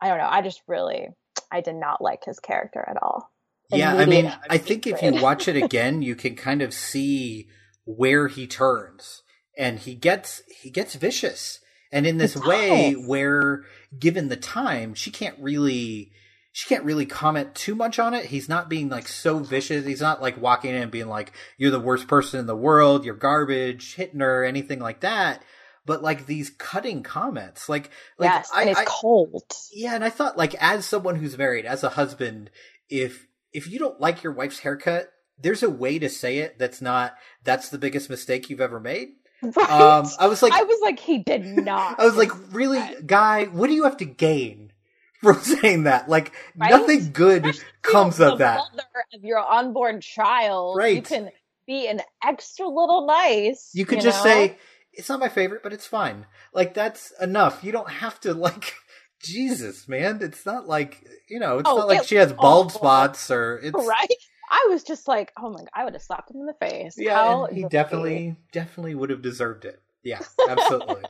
I 0.00 0.08
don't 0.08 0.18
know. 0.18 0.28
I 0.28 0.40
just 0.40 0.62
really, 0.66 1.08
I 1.52 1.60
did 1.60 1.74
not 1.74 2.00
like 2.00 2.24
his 2.24 2.40
character 2.40 2.82
at 2.86 2.96
all. 3.02 3.30
Yeah, 3.70 3.94
I 3.94 4.06
mean, 4.06 4.32
I 4.48 4.56
think 4.56 4.86
if 4.86 5.02
you 5.02 5.20
watch 5.20 5.48
it 5.48 5.56
again, 5.62 6.00
you 6.00 6.14
can 6.14 6.34
kind 6.34 6.62
of 6.62 6.72
see 6.72 7.48
where 7.84 8.28
he 8.28 8.46
turns, 8.46 9.22
and 9.58 9.78
he 9.78 9.94
gets 9.94 10.42
he 10.62 10.70
gets 10.70 10.94
vicious, 10.94 11.60
and 11.92 12.06
in 12.06 12.16
this 12.16 12.36
way, 12.36 12.94
where 12.94 13.64
given 13.98 14.28
the 14.30 14.36
time, 14.36 14.94
she 14.94 15.10
can't 15.10 15.38
really 15.38 16.12
she 16.56 16.66
can't 16.70 16.84
really 16.84 17.04
comment 17.04 17.54
too 17.54 17.74
much 17.74 17.98
on 17.98 18.14
it. 18.14 18.24
He's 18.24 18.48
not 18.48 18.70
being 18.70 18.88
like 18.88 19.08
so 19.08 19.40
vicious. 19.40 19.84
He's 19.84 20.00
not 20.00 20.22
like 20.22 20.40
walking 20.40 20.70
in 20.74 20.84
and 20.84 20.90
being 20.90 21.06
like, 21.06 21.32
"You're 21.58 21.70
the 21.70 21.78
worst 21.78 22.08
person 22.08 22.40
in 22.40 22.46
the 22.46 22.56
world. 22.56 23.04
You're 23.04 23.14
garbage," 23.14 23.94
hitting 23.96 24.20
her, 24.20 24.42
anything 24.42 24.78
like 24.78 25.00
that. 25.00 25.42
But 25.84 26.02
like 26.02 26.24
these 26.24 26.48
cutting 26.48 27.02
comments, 27.02 27.68
like 27.68 27.90
like 28.16 28.30
yes, 28.30 28.50
and 28.56 28.70
it's 28.70 28.80
cold. 28.86 29.44
yeah, 29.70 29.94
and 29.94 30.02
I 30.02 30.08
thought 30.08 30.38
like 30.38 30.54
as 30.54 30.86
someone 30.86 31.16
who's 31.16 31.36
married, 31.36 31.66
as 31.66 31.84
a 31.84 31.90
husband, 31.90 32.48
if 32.88 33.26
if 33.52 33.68
you 33.68 33.78
don't 33.78 34.00
like 34.00 34.22
your 34.22 34.32
wife's 34.32 34.60
haircut, 34.60 35.10
there's 35.38 35.62
a 35.62 35.68
way 35.68 35.98
to 35.98 36.08
say 36.08 36.38
it 36.38 36.58
that's 36.58 36.80
not 36.80 37.16
that's 37.44 37.68
the 37.68 37.76
biggest 37.76 38.08
mistake 38.08 38.48
you've 38.48 38.62
ever 38.62 38.80
made. 38.80 39.08
Right? 39.42 39.70
Um 39.70 40.06
I 40.18 40.26
was 40.26 40.42
like 40.42 40.54
I 40.54 40.62
was 40.62 40.80
like, 40.80 41.00
he 41.00 41.18
did 41.18 41.44
not. 41.44 41.96
I 42.00 42.06
was 42.06 42.16
like, 42.16 42.32
really, 42.54 42.80
guy, 43.04 43.44
what 43.44 43.66
do 43.66 43.74
you 43.74 43.84
have 43.84 43.98
to 43.98 44.06
gain 44.06 44.72
from 45.22 45.40
saying 45.40 45.84
that? 45.84 46.08
Like 46.08 46.32
Right? 46.58 46.70
nothing 46.72 47.12
good 47.12 47.44
Especially 47.44 47.64
comes 47.82 48.20
of 48.20 48.38
that. 48.38 48.58
Mother 48.58 48.84
of 49.14 49.24
your 49.24 49.38
unborn 49.40 50.00
child, 50.00 50.78
You 50.82 51.02
can 51.02 51.30
be 51.66 51.88
an 51.88 52.00
extra 52.24 52.66
little 52.68 53.06
nice. 53.06 53.70
You 53.74 53.86
could 53.86 54.00
just 54.00 54.18
know? 54.18 54.22
say, 54.24 54.58
It's 54.92 55.08
not 55.08 55.20
my 55.20 55.28
favorite, 55.28 55.62
but 55.62 55.72
it's 55.72 55.86
fine. 55.86 56.26
Like 56.52 56.74
that's 56.74 57.12
enough. 57.20 57.62
You 57.64 57.72
don't 57.72 57.90
have 57.90 58.20
to 58.20 58.34
like 58.34 58.74
Jesus, 59.22 59.88
man. 59.88 60.18
It's 60.22 60.46
not 60.46 60.68
like 60.68 61.06
you 61.28 61.40
know, 61.40 61.58
it's 61.58 61.68
Oh, 61.68 61.76
not 61.76 61.88
like 61.88 62.02
it 62.02 62.06
she 62.06 62.16
has 62.16 62.32
bald 62.32 62.66
awful. 62.68 62.80
spots 62.80 63.30
or 63.30 63.58
it's 63.62 63.74
right. 63.76 64.08
I 64.50 64.66
was 64.70 64.84
just 64.84 65.08
like, 65.08 65.32
oh 65.38 65.50
my 65.50 65.58
god, 65.60 65.68
I 65.74 65.84
would 65.84 65.94
have 65.94 66.02
slapped 66.02 66.30
him 66.30 66.40
in 66.40 66.46
the 66.46 66.54
face. 66.60 66.96
Yeah, 66.98 67.46
he 67.52 67.64
definitely 67.64 68.36
definitely 68.52 68.94
would 68.94 69.10
have 69.10 69.22
deserved 69.22 69.64
it. 69.64 69.80
Yeah, 70.04 70.20
absolutely. 70.48 71.02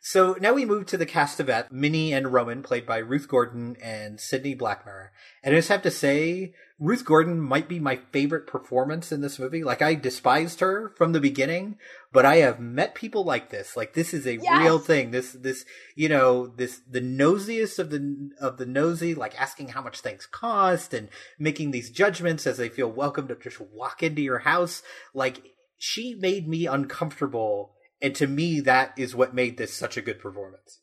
So 0.00 0.36
now 0.40 0.52
we 0.52 0.64
move 0.64 0.86
to 0.86 0.96
the 0.96 1.06
cast 1.06 1.40
of 1.40 1.48
it, 1.48 1.66
Minnie 1.70 2.12
and 2.12 2.32
Roman, 2.32 2.62
played 2.62 2.86
by 2.86 2.98
Ruth 2.98 3.28
Gordon 3.28 3.76
and 3.82 4.20
Sidney 4.20 4.54
Blackmer. 4.54 5.08
And 5.42 5.54
I 5.54 5.58
just 5.58 5.68
have 5.68 5.82
to 5.82 5.90
say, 5.90 6.54
Ruth 6.78 7.04
Gordon 7.04 7.40
might 7.40 7.68
be 7.68 7.80
my 7.80 7.96
favorite 8.12 8.46
performance 8.46 9.10
in 9.10 9.20
this 9.20 9.38
movie. 9.40 9.64
Like 9.64 9.82
I 9.82 9.94
despised 9.96 10.60
her 10.60 10.92
from 10.96 11.12
the 11.12 11.20
beginning, 11.20 11.76
but 12.12 12.24
I 12.24 12.36
have 12.36 12.60
met 12.60 12.94
people 12.94 13.24
like 13.24 13.50
this. 13.50 13.76
Like 13.76 13.94
this 13.94 14.14
is 14.14 14.26
a 14.26 14.36
Yes. 14.36 14.60
real 14.62 14.78
thing. 14.78 15.10
This 15.10 15.32
this 15.32 15.64
you 15.96 16.08
know 16.08 16.46
this 16.46 16.80
the 16.88 17.00
nosiest 17.00 17.80
of 17.80 17.90
the 17.90 18.30
of 18.40 18.58
the 18.58 18.66
nosy, 18.66 19.14
like 19.16 19.38
asking 19.40 19.68
how 19.70 19.82
much 19.82 20.00
things 20.00 20.26
cost 20.26 20.94
and 20.94 21.08
making 21.38 21.72
these 21.72 21.90
judgments 21.90 22.46
as 22.46 22.58
they 22.58 22.68
feel 22.68 22.90
welcome 22.90 23.26
to 23.26 23.34
just 23.34 23.60
walk 23.60 24.02
into 24.04 24.22
your 24.22 24.38
house. 24.38 24.82
Like 25.12 25.42
she 25.78 26.14
made 26.14 26.46
me 26.48 26.66
uncomfortable, 26.66 27.74
and 28.00 28.14
to 28.16 28.26
me, 28.26 28.60
that 28.60 28.92
is 28.96 29.14
what 29.14 29.34
made 29.34 29.58
this 29.58 29.74
such 29.74 29.96
a 29.96 30.02
good 30.02 30.18
performance. 30.18 30.80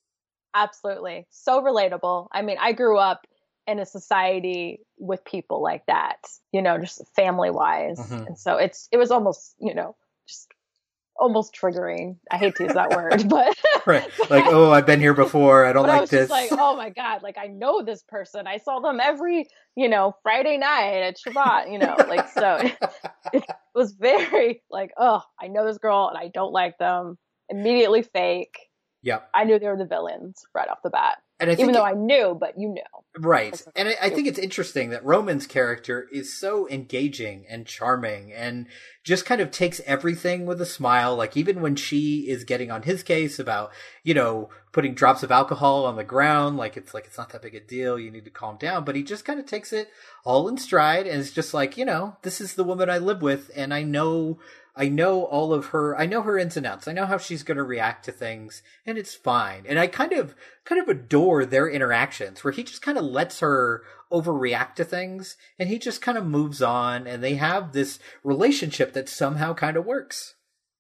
Absolutely. 0.54 1.28
So 1.30 1.62
relatable. 1.62 2.28
I 2.32 2.42
mean, 2.42 2.58
I 2.60 2.72
grew 2.72 2.98
up 2.98 3.28
in 3.68 3.80
a 3.80 3.86
society 3.86 4.80
with 4.98 5.26
people 5.26 5.62
like 5.62 5.86
that, 5.88 6.18
you 6.52 6.62
know, 6.62 6.78
just 6.78 7.02
family 7.16 7.50
wise. 7.50 8.00
Mhm. 8.00 8.28
And 8.28 8.40
so 8.40 8.58
it's 8.58 8.88
it 8.92 8.98
was 8.98 9.12
almost, 9.12 9.56
you 9.60 9.74
know, 9.74 9.96
just 10.28 10.52
almost 11.18 11.56
triggering. 11.56 12.18
I 12.32 12.38
hate 12.38 12.56
to 12.56 12.64
use 12.64 12.74
that 12.74 12.92
word, 12.92 13.26
but 13.30 13.58
right, 13.86 14.08
like 14.30 14.46
oh, 14.48 14.72
I've 14.72 14.86
been 14.86 15.00
here 15.00 15.14
before. 15.14 15.66
I 15.66 15.74
don't 15.74 15.86
I 15.86 15.94
like 15.94 16.02
was 16.02 16.10
this. 16.10 16.30
like, 16.30 16.50
oh 16.52 16.76
my 16.76 16.90
god, 16.90 17.24
like 17.24 17.38
I 17.38 17.48
know 17.48 17.82
this 17.82 18.04
person. 18.04 18.48
I 18.48 18.58
saw 18.58 18.80
them 18.80 19.00
every, 19.00 19.48
you 19.76 19.90
know, 19.90 20.16
Friday 20.24 20.58
night 20.58 21.02
at 21.02 21.18
Shabbat. 21.18 21.72
You 21.72 21.80
know, 21.80 21.96
like 22.08 22.30
so. 22.30 22.60
It 23.34 23.44
was 23.74 23.92
very 23.94 24.62
like, 24.70 24.92
oh, 24.98 25.22
I 25.42 25.48
know 25.48 25.66
this 25.66 25.80
girl 25.80 26.08
and 26.08 26.18
I 26.18 26.30
don't 26.30 26.54
like 26.54 26.78
them. 26.78 27.18
Immediately 27.50 28.04
fake. 28.04 28.58
Yep. 29.02 29.30
I 29.34 29.44
knew 29.44 29.60
they 29.60 29.68
were 29.68 29.76
the 29.76 29.86
villains 29.86 30.46
right 30.54 30.70
off 30.70 30.78
the 30.84 30.90
bat. 30.90 31.18
And 31.40 31.50
I 31.50 31.56
think 31.56 31.66
even 31.66 31.74
though 31.74 31.86
it- 31.86 31.90
I 31.90 31.94
knew, 31.94 32.38
but 32.40 32.58
you 32.58 32.70
know, 32.70 33.04
Right. 33.18 33.62
And 33.76 33.88
I, 33.90 33.96
I 34.04 34.10
think 34.10 34.28
it's 34.28 34.40
interesting 34.40 34.90
that 34.90 35.06
Roman's 35.06 35.48
character 35.48 36.08
is 36.12 36.38
so 36.38 36.68
engaging 36.70 37.46
and 37.50 37.66
charming 37.66 38.34
and 38.34 38.68
just 39.06 39.26
kind 39.26 39.40
of 39.40 39.52
takes 39.52 39.80
everything 39.86 40.46
with 40.46 40.60
a 40.60 40.66
smile. 40.66 41.16
Like 41.16 41.38
even 41.38 41.62
when 41.62 41.76
she 41.78 42.28
is 42.30 42.44
getting 42.44 42.72
on 42.72 42.82
his 42.84 43.04
case 43.04 43.40
about, 43.40 43.72
you 44.04 44.14
know, 44.14 44.50
putting 44.74 44.94
drops 44.96 45.24
of 45.24 45.32
alcohol 45.32 45.86
on 45.86 45.96
the 45.96 46.04
ground, 46.04 46.58
like 46.58 46.76
it's 46.76 46.94
like 46.94 47.06
it's 47.06 47.18
not 47.18 47.30
that 47.30 47.42
big 47.42 47.56
a 47.56 47.62
deal, 47.62 47.98
you 47.98 48.12
need 48.12 48.26
to 48.26 48.32
calm 48.32 48.58
down. 48.58 48.84
But 48.84 48.96
he 48.96 49.04
just 49.04 49.24
kind 49.24 49.40
of 49.40 49.46
takes 49.46 49.72
it 49.72 49.90
all 50.26 50.50
in 50.50 50.58
stride 50.58 51.08
and 51.08 51.22
it's 51.22 51.32
just 51.32 51.54
like, 51.54 51.78
you 51.78 51.86
know, 51.86 52.18
this 52.24 52.42
is 52.42 52.56
the 52.56 52.66
woman 52.66 52.90
I 52.90 52.98
live 52.98 53.22
with 53.22 53.50
and 53.56 53.74
I 53.74 53.84
know 53.84 54.40
I 54.78 54.90
know 54.90 55.24
all 55.24 55.54
of 55.54 55.68
her 55.68 55.98
I 55.98 56.06
know 56.06 56.22
her 56.24 56.38
ins 56.38 56.58
and 56.58 56.66
outs. 56.66 56.88
I 56.88 56.92
know 56.92 57.06
how 57.06 57.18
she's 57.18 57.44
going 57.44 57.58
to 57.58 57.64
react 57.64 58.06
to 58.06 58.12
things 58.12 58.62
and 58.86 58.98
it's 58.98 59.16
fine. 59.16 59.64
And 59.68 59.80
I 59.80 59.88
kind 59.88 60.12
of 60.14 60.36
kind 60.66 60.82
of 60.82 60.90
adore 60.90 61.46
their 61.46 61.70
interactions 61.70 62.44
where 62.44 62.52
he 62.52 62.64
just 62.64 62.82
kind 62.82 62.98
of 62.98 63.06
lets 63.06 63.40
her 63.40 63.84
overreact 64.12 64.76
to 64.76 64.84
things 64.84 65.38
and 65.58 65.70
he 65.70 65.80
just 65.80 66.02
kind 66.02 66.18
of 66.18 66.26
moves 66.26 66.62
on 66.62 67.08
and 67.08 67.24
they 67.24 67.36
have 67.36 67.72
this 67.72 68.00
relationship 68.24 68.94
that 68.94 69.08
somehow 69.10 69.54
kind 69.54 69.78
of 69.78 69.86
works. 69.86 70.36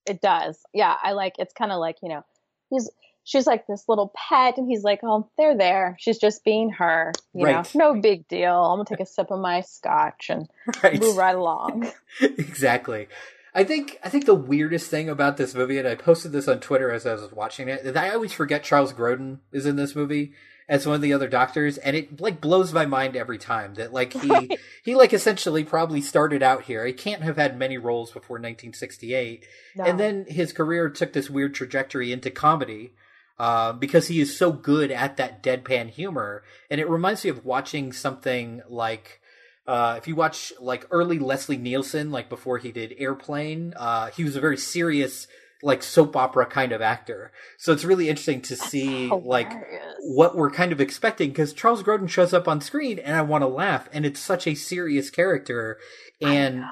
It 0.05 0.21
does. 0.21 0.59
Yeah, 0.73 0.95
I 1.01 1.13
like 1.13 1.35
it's 1.39 1.53
kind 1.53 1.71
of 1.71 1.79
like, 1.79 1.97
you 2.03 2.09
know, 2.09 2.23
he's 2.69 2.89
she's 3.23 3.47
like 3.47 3.65
this 3.65 3.85
little 3.87 4.13
pet 4.15 4.57
and 4.57 4.69
he's 4.69 4.83
like, 4.83 4.99
"Oh, 5.03 5.29
they're 5.37 5.57
there. 5.57 5.97
She's 5.99 6.19
just 6.19 6.43
being 6.43 6.69
her, 6.71 7.11
you 7.33 7.43
Right. 7.43 7.75
know. 7.75 7.93
No 7.93 7.99
big 8.01 8.27
deal. 8.27 8.53
I'm 8.53 8.77
going 8.77 8.85
to 8.85 8.93
take 8.93 8.99
a 9.01 9.05
sip 9.05 9.31
of 9.31 9.39
my 9.39 9.61
scotch 9.61 10.27
and 10.29 10.47
Right. 10.83 11.01
move 11.01 11.17
right 11.17 11.35
along." 11.35 11.91
exactly. 12.21 13.07
I 13.55 13.63
think 13.63 13.97
I 14.03 14.09
think 14.09 14.25
the 14.25 14.35
weirdest 14.35 14.91
thing 14.91 15.09
about 15.09 15.37
this 15.37 15.55
movie, 15.55 15.77
and 15.79 15.87
I 15.87 15.95
posted 15.95 16.33
this 16.33 16.49
on 16.49 16.59
Twitter 16.59 16.91
as 16.91 17.05
I 17.05 17.13
was 17.13 17.31
watching 17.31 17.69
it, 17.69 17.85
is 17.85 17.95
I 17.95 18.09
always 18.09 18.33
forget 18.33 18.63
Charles 18.63 18.91
Grodin 18.93 19.39
is 19.53 19.65
in 19.65 19.77
this 19.77 19.95
movie 19.95 20.33
as 20.67 20.85
one 20.85 20.95
of 20.95 21.01
the 21.01 21.13
other 21.13 21.29
doctors, 21.29 21.77
and 21.77 21.95
it 21.95 22.19
like 22.19 22.41
blows 22.41 22.73
my 22.73 22.85
mind 22.85 23.15
every 23.15 23.37
time 23.37 23.75
that 23.75 23.93
like 23.93 24.11
he 24.11 24.57
he 24.83 24.93
like 24.95 25.13
essentially 25.13 25.63
probably 25.63 26.01
started 26.01 26.43
out 26.43 26.63
here. 26.63 26.85
He 26.85 26.91
can't 26.91 27.21
have 27.23 27.37
had 27.37 27.57
many 27.57 27.77
roles 27.77 28.11
before 28.11 28.35
1968, 28.35 29.45
No. 29.77 29.85
and 29.85 29.97
then 29.97 30.25
his 30.27 30.51
career 30.51 30.89
took 30.89 31.13
this 31.13 31.29
weird 31.29 31.55
trajectory 31.55 32.11
into 32.11 32.29
comedy. 32.29 32.91
Uh, 33.37 33.73
because 33.73 34.07
he 34.07 34.21
is 34.21 34.37
so 34.37 34.49
good 34.49 34.89
at 34.91 35.17
that 35.17 35.43
deadpan 35.43 35.89
humor, 35.89 36.41
and 36.69 36.79
it 36.79 36.89
reminds 36.89 37.21
me 37.25 37.29
of 37.29 37.43
watching 37.43 37.91
something 37.91 38.61
like 38.69 39.19
uh, 39.67 39.95
if 39.97 40.07
you 40.07 40.15
watch 40.15 40.53
like 40.59 40.85
early 40.91 41.19
Leslie 41.19 41.57
Nielsen, 41.57 42.11
like 42.11 42.29
before 42.29 42.57
he 42.57 42.71
did 42.71 42.93
Airplane, 42.97 43.73
uh, 43.75 44.07
he 44.11 44.23
was 44.23 44.35
a 44.35 44.41
very 44.41 44.57
serious, 44.57 45.27
like 45.63 45.81
soap 45.81 46.15
opera 46.15 46.45
kind 46.45 46.71
of 46.71 46.81
actor. 46.81 47.31
So 47.57 47.73
it's 47.73 47.85
really 47.85 48.07
interesting 48.09 48.41
to 48.43 48.55
see 48.55 49.09
like 49.09 49.51
what 50.01 50.35
we're 50.35 50.51
kind 50.51 50.71
of 50.71 50.79
expecting 50.79 51.29
because 51.29 51.53
Charles 51.53 51.81
Grodin 51.81 52.09
shows 52.09 52.33
up 52.33 52.47
on 52.47 52.61
screen 52.61 52.99
and 52.99 53.15
I 53.15 53.21
want 53.21 53.41
to 53.41 53.47
laugh, 53.47 53.89
and 53.91 54.05
it's 54.05 54.19
such 54.19 54.45
a 54.45 54.55
serious 54.55 55.09
character, 55.09 55.79
and 56.21 56.63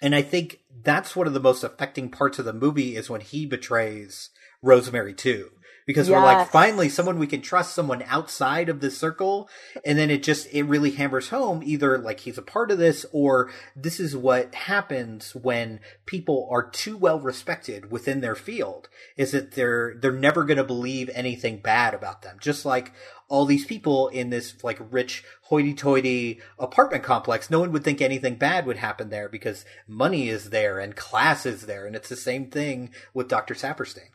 and 0.00 0.14
I 0.14 0.22
think 0.22 0.60
that's 0.82 1.14
one 1.14 1.26
of 1.26 1.34
the 1.34 1.40
most 1.40 1.62
affecting 1.62 2.10
parts 2.10 2.38
of 2.38 2.44
the 2.44 2.52
movie 2.52 2.96
is 2.96 3.10
when 3.10 3.20
he 3.20 3.46
betrays 3.46 4.30
Rosemary 4.62 5.14
too. 5.14 5.50
Because 5.88 6.10
we're 6.10 6.20
like, 6.20 6.50
finally, 6.50 6.90
someone 6.90 7.18
we 7.18 7.26
can 7.26 7.40
trust, 7.40 7.74
someone 7.74 8.04
outside 8.08 8.68
of 8.68 8.80
the 8.80 8.90
circle, 8.90 9.48
and 9.86 9.98
then 9.98 10.10
it 10.10 10.22
just 10.22 10.46
it 10.52 10.64
really 10.64 10.90
hammers 10.90 11.30
home 11.30 11.62
either 11.64 11.96
like 11.96 12.20
he's 12.20 12.36
a 12.36 12.42
part 12.42 12.70
of 12.70 12.76
this, 12.76 13.06
or 13.10 13.50
this 13.74 13.98
is 13.98 14.14
what 14.14 14.54
happens 14.54 15.34
when 15.34 15.80
people 16.04 16.46
are 16.50 16.68
too 16.68 16.94
well 16.98 17.18
respected 17.18 17.90
within 17.90 18.20
their 18.20 18.34
field. 18.34 18.90
Is 19.16 19.30
that 19.30 19.52
they're 19.52 19.94
they're 19.98 20.12
never 20.12 20.44
going 20.44 20.58
to 20.58 20.64
believe 20.64 21.08
anything 21.14 21.56
bad 21.56 21.94
about 21.94 22.20
them, 22.20 22.36
just 22.38 22.66
like 22.66 22.92
all 23.28 23.46
these 23.46 23.64
people 23.64 24.08
in 24.08 24.28
this 24.28 24.62
like 24.62 24.78
rich 24.90 25.24
hoity-toity 25.44 26.38
apartment 26.58 27.02
complex 27.02 27.50
no 27.50 27.60
one 27.60 27.72
would 27.72 27.84
think 27.84 28.00
anything 28.00 28.34
bad 28.34 28.66
would 28.66 28.78
happen 28.78 29.08
there 29.08 29.28
because 29.28 29.64
money 29.86 30.28
is 30.28 30.50
there 30.50 30.78
and 30.78 30.96
class 30.96 31.46
is 31.46 31.62
there. 31.62 31.86
And 31.86 31.96
it's 31.96 32.10
the 32.10 32.16
same 32.16 32.50
thing 32.50 32.90
with 33.14 33.28
dr 33.28 33.54
saperstein 33.54 34.10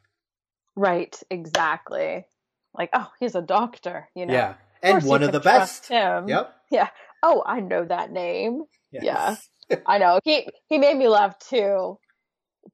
Right, 0.76 1.17
exactly. 1.30 2.26
Like, 2.74 2.89
oh, 2.93 3.09
he's 3.19 3.36
a 3.36 3.41
doctor, 3.41 4.09
you 4.15 4.26
know. 4.26 4.34
yeah 4.34 4.53
and 4.84 5.01
you 5.01 5.09
one 5.09 5.24
of 5.24 5.32
the 5.32 5.39
best 5.39 5.88
Him. 5.88 6.28
yep 6.28 6.53
Yeah. 6.69 6.89
Oh, 7.24 7.41
I 7.45 7.61
know 7.61 7.86
that 7.86 8.11
name. 8.11 8.63
Yes. 8.91 9.49
Yeah. 9.69 9.78
I 9.88 9.97
know. 9.97 10.19
He 10.24 10.47
he 10.67 10.78
made 10.78 10.97
me 10.97 11.07
laugh 11.07 11.39
too. 11.39 11.97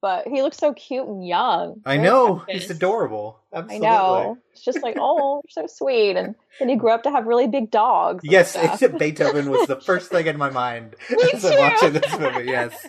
But 0.01 0.27
he 0.27 0.41
looks 0.43 0.57
so 0.57 0.73
cute 0.73 1.07
and 1.07 1.27
young. 1.27 1.81
i 1.85 1.95
Very 1.97 2.07
know 2.07 2.35
precious. 2.45 2.61
he's 2.63 2.71
adorable 2.71 3.39
I 3.51 3.79
know. 3.79 4.37
It's 4.51 4.63
just 4.63 4.83
like, 4.83 4.97
oh, 4.99 5.41
you're 5.43 5.67
so 5.67 5.73
sweet. 5.73 6.15
And 6.15 6.35
then 6.59 6.69
he 6.69 6.75
grew 6.75 6.91
up 6.91 7.03
to 7.03 7.11
have 7.11 7.25
really 7.25 7.47
big 7.47 7.71
dogs. 7.71 8.23
yes 8.23 8.55
beethoven 8.97 9.49
was 9.49 9.67
the 9.67 9.79
first 9.81 10.09
thing 10.11 10.27
in 10.27 10.37
my 10.37 10.49
mind 10.49 10.95
Me 11.09 11.31
as 11.33 11.45
i'm 11.45 11.57
watching 11.59 11.93
this 11.93 12.19
movie 12.19 12.45
yes 12.45 12.87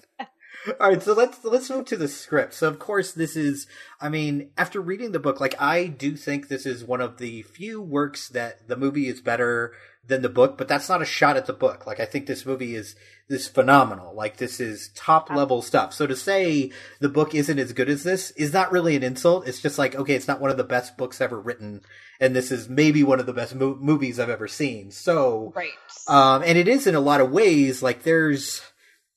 all 0.80 0.90
right 0.90 1.02
so 1.02 1.12
let's 1.14 1.42
let's 1.44 1.70
move 1.70 1.86
to 1.86 1.96
the 1.96 2.08
script. 2.08 2.54
So 2.54 2.68
of 2.68 2.78
course 2.78 3.12
this 3.12 3.36
is 3.36 3.66
i 4.00 4.08
mean 4.08 4.50
after 4.58 4.80
reading 4.80 5.12
the 5.12 5.18
book 5.18 5.40
like 5.40 5.60
i 5.60 5.86
do 5.86 6.16
think 6.16 6.48
this 6.48 6.66
is 6.66 6.84
one 6.84 7.00
of 7.00 7.18
the 7.18 7.42
few 7.42 7.80
works 7.80 8.28
that 8.28 8.68
the 8.68 8.76
movie 8.76 9.08
is 9.08 9.20
better 9.20 9.72
than 10.06 10.22
the 10.22 10.28
book 10.28 10.58
but 10.58 10.66
that's 10.68 10.88
not 10.88 11.02
a 11.02 11.04
shot 11.06 11.36
at 11.36 11.46
the 11.46 11.52
book. 11.52 11.86
Like 11.86 12.00
i 12.00 12.04
think 12.04 12.26
this 12.26 12.44
movie 12.46 12.74
is 12.74 12.94
this 13.28 13.46
phenomenal. 13.46 14.12
Like 14.14 14.38
this 14.38 14.58
is 14.58 14.90
top. 14.96 15.30
level 15.30 15.62
stuff. 15.62 15.94
So 15.94 16.04
to 16.08 16.16
say 16.16 16.72
the 16.98 17.08
book 17.08 17.32
isn't 17.32 17.58
as 17.60 17.72
good 17.72 17.88
as 17.88 18.02
this 18.02 18.32
is 18.32 18.52
not 18.52 18.72
really 18.72 18.96
an 18.96 19.04
insult. 19.04 19.46
It's 19.46 19.60
just 19.62 19.78
like 19.78 19.94
okay 19.94 20.14
it's 20.14 20.26
not 20.28 20.40
one 20.40 20.50
of 20.50 20.56
the 20.56 20.64
best 20.64 20.96
books 20.98 21.20
ever 21.20 21.40
written 21.40 21.80
and 22.20 22.34
this 22.36 22.50
is 22.50 22.68
maybe 22.68 23.02
one 23.04 23.20
of 23.20 23.26
the 23.26 23.32
best 23.32 23.54
mo- 23.54 23.78
movies 23.80 24.18
i've 24.18 24.28
ever 24.28 24.48
seen. 24.48 24.90
So 24.90 25.52
Right. 25.54 25.70
um, 26.08 26.42
and 26.44 26.58
it 26.58 26.68
is 26.68 26.86
in 26.86 26.94
a 26.94 27.00
lot 27.00 27.20
of 27.20 27.30
ways 27.30 27.82
like 27.82 28.02
there's 28.02 28.60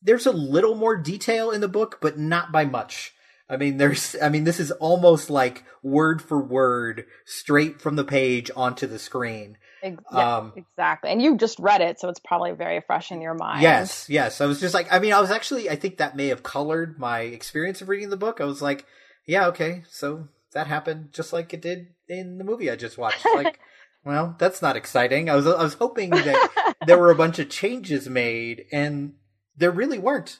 there's 0.03 0.25
a 0.25 0.31
little 0.31 0.75
more 0.75 0.95
detail 0.97 1.51
in 1.51 1.61
the 1.61 1.67
book, 1.67 1.99
but 2.01 2.19
not 2.19 2.51
by 2.51 2.65
much. 2.65 3.13
I 3.49 3.57
mean, 3.57 3.77
there's, 3.77 4.15
I 4.21 4.29
mean, 4.29 4.45
this 4.45 4.59
is 4.59 4.71
almost 4.71 5.29
like 5.29 5.63
word 5.81 6.21
for 6.21 6.41
word, 6.41 7.05
straight 7.25 7.81
from 7.81 7.95
the 7.95 8.03
page 8.03 8.49
onto 8.55 8.87
the 8.87 8.99
screen. 8.99 9.57
Yeah, 9.83 10.37
Um, 10.37 10.53
exactly. 10.55 11.11
And 11.11 11.21
you 11.21 11.37
just 11.37 11.59
read 11.59 11.81
it, 11.81 11.99
so 11.99 12.07
it's 12.07 12.19
probably 12.19 12.51
very 12.53 12.81
fresh 12.81 13.11
in 13.11 13.21
your 13.21 13.33
mind. 13.33 13.61
Yes, 13.61 14.09
yes. 14.09 14.39
I 14.39 14.45
was 14.45 14.59
just 14.59 14.73
like, 14.73 14.87
I 14.91 14.99
mean, 14.99 15.13
I 15.13 15.19
was 15.19 15.29
actually, 15.29 15.69
I 15.69 15.75
think 15.75 15.97
that 15.97 16.15
may 16.15 16.27
have 16.27 16.41
colored 16.41 16.97
my 16.97 17.19
experience 17.19 17.81
of 17.81 17.89
reading 17.89 18.09
the 18.09 18.17
book. 18.17 18.39
I 18.39 18.45
was 18.45 18.61
like, 18.61 18.85
yeah, 19.25 19.47
okay, 19.47 19.83
so 19.89 20.29
that 20.53 20.67
happened 20.67 21.09
just 21.11 21.33
like 21.33 21.53
it 21.53 21.61
did 21.61 21.87
in 22.07 22.37
the 22.37 22.43
movie 22.45 22.71
I 22.71 22.75
just 22.75 22.97
watched. 22.97 23.25
Like, 23.35 23.59
well, 24.05 24.35
that's 24.39 24.61
not 24.61 24.77
exciting. 24.77 25.29
I 25.29 25.35
was, 25.35 25.45
I 25.45 25.61
was 25.61 25.73
hoping 25.73 26.11
that 26.11 26.75
there 26.87 26.97
were 26.97 27.11
a 27.11 27.15
bunch 27.15 27.39
of 27.39 27.49
changes 27.49 28.07
made, 28.07 28.65
and 28.71 29.13
there 29.57 29.71
really 29.71 29.99
weren't. 29.99 30.39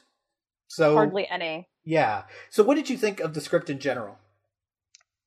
So 0.68 0.94
Hardly 0.94 1.28
any. 1.28 1.68
Yeah. 1.84 2.22
So, 2.50 2.62
what 2.62 2.74
did 2.74 2.88
you 2.90 2.96
think 2.96 3.20
of 3.20 3.34
the 3.34 3.40
script 3.40 3.70
in 3.70 3.78
general? 3.78 4.18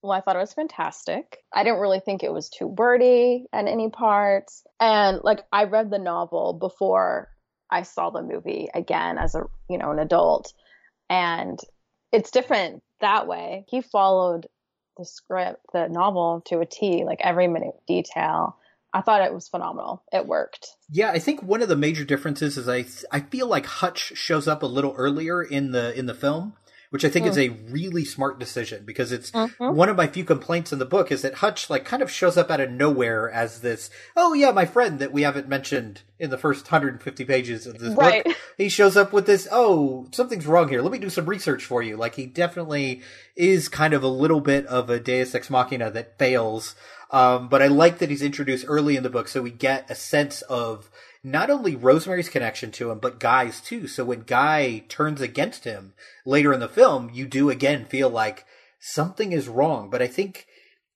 Well, 0.02 0.12
I 0.12 0.22
thought 0.22 0.36
it 0.36 0.40
was 0.40 0.54
fantastic. 0.54 1.40
I 1.54 1.64
didn't 1.64 1.80
really 1.80 2.00
think 2.00 2.24
it 2.24 2.32
was 2.32 2.50
too 2.50 2.68
wordy 2.68 3.46
at 3.52 3.68
any 3.68 3.90
parts. 3.90 4.64
And 4.80 5.20
like 5.24 5.44
I 5.52 5.66
read 5.66 5.90
the 5.90 6.00
novel 6.00 6.54
before 6.54 7.30
I 7.70 7.82
saw 7.82 8.10
the 8.10 8.22
movie 8.22 8.70
again 8.74 9.18
as 9.18 9.36
a, 9.36 9.44
you 9.70 9.78
know, 9.78 9.92
an 9.92 10.00
adult. 10.00 10.54
And 11.10 11.60
it's 12.12 12.32
different 12.32 12.84
that 13.02 13.28
way. 13.28 13.66
He 13.68 13.82
followed 13.82 14.48
the 14.98 15.06
script, 15.06 15.62
the 15.74 15.88
novel 15.88 16.42
to 16.48 16.60
a 16.60 16.66
T, 16.66 17.04
like 17.06 17.20
every 17.22 17.48
minute 17.48 17.76
detail. 17.88 18.58
I 18.98 19.02
thought 19.02 19.22
it 19.22 19.34
was 19.34 19.48
phenomenal. 19.48 20.02
It 20.12 20.26
worked. 20.26 20.70
Yeah, 20.90 21.12
I 21.12 21.20
think 21.20 21.44
one 21.44 21.62
of 21.62 21.70
the 21.70 21.76
major 21.76 22.04
differences 22.04 22.58
is 22.58 22.68
I 22.68 22.86
I 23.16 23.20
feel 23.20 23.46
like 23.48 23.66
Hutch 23.68 24.14
shows 24.16 24.48
up 24.48 24.64
a 24.64 24.68
little 24.68 24.96
earlier 24.98 25.44
in 25.44 25.72
the 25.72 25.94
in 25.98 26.08
the 26.08 26.16
film, 26.16 26.54
which 26.90 27.06
I 27.06 27.10
think 27.10 27.28
is 27.28 27.38
a 27.38 27.50
really 27.50 28.06
smart 28.06 28.40
decision 28.40 28.86
because 28.86 29.12
it's 29.12 29.30
Mhm. 29.32 29.74
one 29.76 29.90
of 29.90 29.98
my 29.98 30.08
few 30.08 30.24
complaints 30.24 30.74
in 30.74 30.80
the 30.80 30.86
book 30.86 31.12
is 31.12 31.22
that 31.22 31.36
Hutch 31.36 31.70
like 31.70 31.86
kind 31.86 32.02
of 32.02 32.10
shows 32.10 32.38
up 32.38 32.50
out 32.50 32.60
of 32.62 32.72
nowhere 32.72 33.30
as 33.30 33.60
this 33.62 33.90
oh 34.16 34.34
yeah 34.34 34.52
my 34.52 34.66
friend 34.66 34.98
that 35.00 35.12
we 35.14 35.22
haven't 35.22 35.48
mentioned 35.50 36.02
in 36.18 36.30
the 36.32 36.38
first 36.38 36.66
150 36.72 37.24
pages 37.26 37.68
of 37.68 37.78
this 37.78 37.94
Right. 37.96 38.24
book. 38.26 38.36
He 38.58 38.70
shows 38.70 38.98
up 38.98 39.14
with 39.14 39.28
this 39.28 39.48
oh 39.52 40.08
something's 40.12 40.48
wrong 40.48 40.70
here. 40.70 40.82
Let 40.82 40.92
me 40.92 40.98
do 40.98 41.12
some 41.12 41.26
research 41.28 41.64
for 41.66 41.84
you. 41.84 41.96
Like 41.98 42.16
he 42.16 42.26
definitely 42.26 43.02
is 43.36 43.70
kind 43.70 43.94
of 43.94 44.02
a 44.02 44.08
little 44.08 44.42
bit 44.42 44.66
of 44.66 44.90
a 44.90 45.00
Deus 45.00 45.36
ex 45.36 45.50
machina 45.52 45.92
that 45.92 46.18
fails. 46.18 46.74
Um, 47.12 47.48
but 47.48 47.62
I 47.62 47.68
like 47.68 48.00
that 48.00 48.10
he's 48.10 48.22
introduced 48.22 48.66
early 48.68 48.98
in 48.98 49.04
the 49.04 49.10
book, 49.10 49.28
so 49.28 49.42
we 49.42 49.52
get 49.52 49.90
a 49.90 49.96
sense 49.96 50.42
of 50.44 50.90
not 51.24 51.50
only 51.50 51.76
Rosemary's 51.76 52.30
connection 52.30 52.72
to 52.72 52.92
him, 52.92 53.00
but 53.00 53.20
Guy's 53.20 53.62
too. 53.62 53.88
So 53.88 54.06
when 54.06 54.22
Guy 54.22 54.84
turns 54.90 55.22
against 55.22 55.64
him 55.64 55.94
later 56.26 56.54
in 56.54 56.60
the 56.60 56.68
film, 56.68 57.10
you 57.14 57.26
do 57.26 57.50
again 57.50 57.86
feel 57.86 58.10
like 58.10 58.46
something 58.80 59.32
is 59.32 59.48
wrong. 59.48 59.90
But 59.90 60.02
I 60.02 60.08
think, 60.08 60.48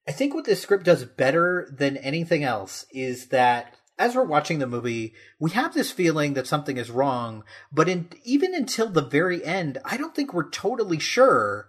I 0.07 0.11
think 0.11 0.33
what 0.33 0.45
this 0.45 0.61
script 0.61 0.85
does 0.85 1.05
better 1.05 1.73
than 1.77 1.97
anything 1.97 2.43
else 2.43 2.85
is 2.91 3.27
that 3.27 3.75
as 4.01 4.15
we're 4.15 4.23
watching 4.23 4.59
the 4.59 4.67
movie, 4.67 5.13
we 5.39 5.51
have 5.51 5.73
this 5.73 5.91
feeling 5.91 6.33
that 6.33 6.47
something 6.47 6.77
is 6.77 6.89
wrong, 6.89 7.43
but 7.71 7.87
in, 7.87 8.09
even 8.23 8.55
until 8.55 8.89
the 8.89 9.03
very 9.03 9.45
end, 9.45 9.77
I 9.85 9.95
don't 9.95 10.15
think 10.15 10.33
we're 10.33 10.49
totally 10.49 10.97
sure 10.97 11.67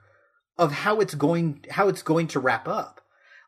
of 0.56 0.72
how 0.72 1.00
it's 1.00 1.14
going, 1.14 1.64
how 1.70 1.88
it's 1.88 2.02
going 2.02 2.28
to 2.28 2.40
wrap 2.40 2.66
up. 2.66 3.01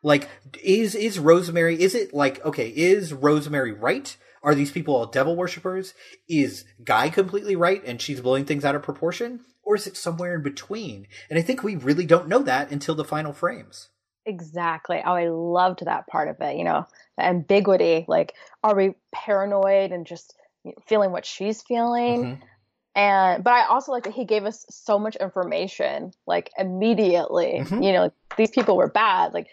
Like, 0.05 0.29
is, 0.61 0.93
is 0.93 1.17
Rosemary, 1.17 1.81
is 1.81 1.95
it 1.95 2.13
like, 2.13 2.45
okay, 2.45 2.69
is 2.69 3.11
Rosemary 3.11 3.71
right? 3.71 4.15
Are 4.43 4.53
these 4.53 4.71
people 4.71 4.95
all 4.95 5.07
devil 5.07 5.35
worshippers? 5.35 5.95
Is 6.29 6.63
Guy 6.83 7.09
completely 7.09 7.55
right 7.55 7.81
and 7.83 7.99
she's 7.99 8.21
blowing 8.21 8.45
things 8.45 8.63
out 8.63 8.75
of 8.75 8.83
proportion? 8.83 9.39
Or 9.63 9.75
is 9.75 9.87
it 9.87 9.97
somewhere 9.97 10.35
in 10.35 10.43
between? 10.43 11.07
And 11.27 11.39
I 11.39 11.41
think 11.41 11.63
we 11.63 11.75
really 11.75 12.05
don't 12.05 12.27
know 12.27 12.43
that 12.43 12.69
until 12.69 12.93
the 12.93 13.03
final 13.03 13.33
frames. 13.33 13.89
Exactly. 14.27 15.01
Oh, 15.03 15.13
I 15.13 15.29
loved 15.29 15.83
that 15.83 16.05
part 16.05 16.27
of 16.27 16.39
it. 16.39 16.55
You 16.55 16.65
know, 16.65 16.85
the 17.17 17.25
ambiguity. 17.25 18.05
Like, 18.07 18.35
are 18.63 18.75
we 18.75 18.93
paranoid 19.11 19.91
and 19.91 20.05
just 20.05 20.35
feeling 20.85 21.11
what 21.11 21.25
she's 21.25 21.63
feeling? 21.63 22.23
Mm-hmm. 22.23 22.43
And 22.93 23.43
but 23.43 23.53
I 23.53 23.65
also 23.65 23.91
like 23.91 24.03
that 24.03 24.13
he 24.13 24.25
gave 24.25 24.45
us 24.45 24.67
so 24.69 24.99
much 24.99 25.15
information, 25.15 26.11
like 26.27 26.51
immediately. 26.59 27.61
Mm-hmm. 27.61 27.81
You 27.81 27.93
know, 27.93 28.01
like, 28.03 28.13
these 28.37 28.51
people 28.51 28.77
were 28.77 28.91
bad. 28.91 29.33
Like, 29.33 29.47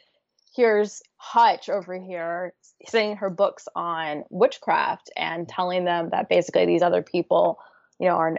here's 0.54 1.02
Hutch 1.16 1.68
over 1.68 1.98
here 1.98 2.54
sending 2.86 3.16
her 3.16 3.30
books 3.30 3.68
on 3.74 4.24
witchcraft 4.30 5.10
and 5.16 5.48
telling 5.48 5.84
them 5.84 6.10
that 6.10 6.28
basically 6.28 6.66
these 6.66 6.82
other 6.82 7.02
people, 7.02 7.58
you 7.98 8.08
know, 8.08 8.16
are 8.16 8.36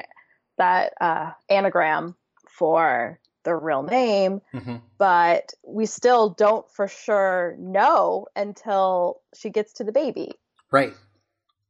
that 0.58 0.94
uh, 1.02 1.32
anagram 1.50 2.16
for 2.48 3.20
the 3.44 3.56
real 3.56 3.84
name, 3.84 4.42
mm-hmm. 4.54 4.78
but 4.98 5.54
we 5.68 5.86
still 5.86 6.30
don't 6.30 6.70
for 6.72 6.88
sure 6.88 7.56
know 7.60 8.28
until 8.36 9.22
she 9.36 9.50
gets 9.50 9.74
to 9.74 9.84
the 9.84 9.92
baby. 9.92 10.34
Right. 10.72 10.94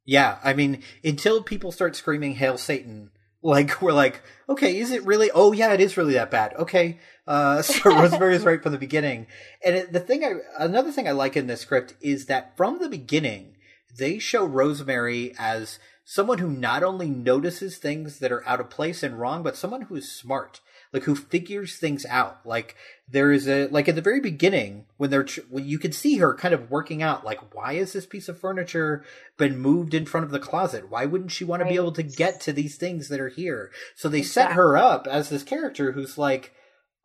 Yeah. 0.06 0.38
I 0.44 0.54
mean, 0.54 0.84
until 1.04 1.42
people 1.42 1.72
start 1.72 1.96
screaming, 1.96 2.36
Hail 2.36 2.58
Satan, 2.58 3.10
like, 3.44 3.82
we're 3.82 3.94
like, 3.94 4.22
okay, 4.50 4.78
is 4.78 4.92
it 4.92 5.06
really? 5.06 5.30
Oh, 5.34 5.52
yeah, 5.52 5.74
it 5.74 5.82
is 5.82 5.98
really 5.98 6.14
that 6.14 6.32
bad. 6.32 6.54
Okay. 6.56 7.00
Uh, 7.28 7.62
so 7.62 7.90
Rosemary 7.90 8.36
is 8.36 8.44
right 8.44 8.62
from 8.62 8.72
the 8.72 8.78
beginning. 8.78 9.28
And 9.64 9.76
it, 9.76 9.94
the 9.94 10.00
thing 10.00 10.24
I, 10.24 10.34
another 10.58 10.92
thing 10.92 11.08
I 11.08 11.12
like 11.12 11.38
in 11.38 11.48
this 11.48 11.62
script 11.62 11.96
is 12.02 12.26
that 12.26 12.58
from 12.58 12.80
the 12.80 12.90
beginning, 12.90 13.56
they 13.96 14.18
show 14.18 14.44
Rosemary 14.44 15.36
as 15.38 15.78
someone 16.04 16.40
who 16.40 16.50
not 16.50 16.84
only 16.84 17.10
notices 17.10 17.78
things 17.78 18.20
that 18.20 18.32
are 18.32 18.46
out 18.48 18.60
of 18.60 18.70
place 18.70 19.04
and 19.04 19.20
wrong, 19.20 19.44
but 19.44 19.56
someone 19.56 19.84
who 19.84 19.96
is 19.96 20.12
smart 20.12 20.60
like 20.94 21.04
who 21.04 21.16
figures 21.16 21.76
things 21.76 22.06
out. 22.06 22.46
Like 22.46 22.76
there 23.10 23.32
is 23.32 23.48
a 23.48 23.68
like 23.68 23.90
at 23.90 23.96
the 23.96 24.02
very 24.02 24.20
beginning 24.20 24.86
when 24.98 25.10
they're 25.10 25.26
when 25.50 25.66
you 25.66 25.80
can 25.80 25.92
see 25.92 26.18
her 26.18 26.36
kind 26.36 26.54
of 26.54 26.70
working 26.70 27.02
out 27.02 27.26
like 27.26 27.54
why 27.54 27.74
is 27.74 27.94
this 27.94 28.06
piece 28.06 28.30
of 28.30 28.40
furniture 28.40 29.04
been 29.38 29.58
moved 29.58 29.94
in 29.94 30.06
front 30.06 30.26
of 30.26 30.32
the 30.32 30.40
closet? 30.40 30.90
Why 30.90 31.06
wouldn't 31.06 31.32
she 31.32 31.44
want 31.44 31.62
right. 31.62 31.68
to 31.68 31.74
be 31.74 31.80
able 31.80 31.94
to 31.94 32.04
get 32.04 32.40
to 32.42 32.54
these 32.54 32.78
things 32.78 33.10
that 33.10 33.20
are 33.20 33.30
here? 33.30 33.72
So 33.96 34.08
they 34.08 34.20
exactly. 34.20 34.52
set 34.52 34.56
her 34.56 34.78
up 34.78 35.08
as 35.08 35.30
this 35.30 35.44
character 35.44 35.94
who's 35.94 36.18
like, 36.18 36.54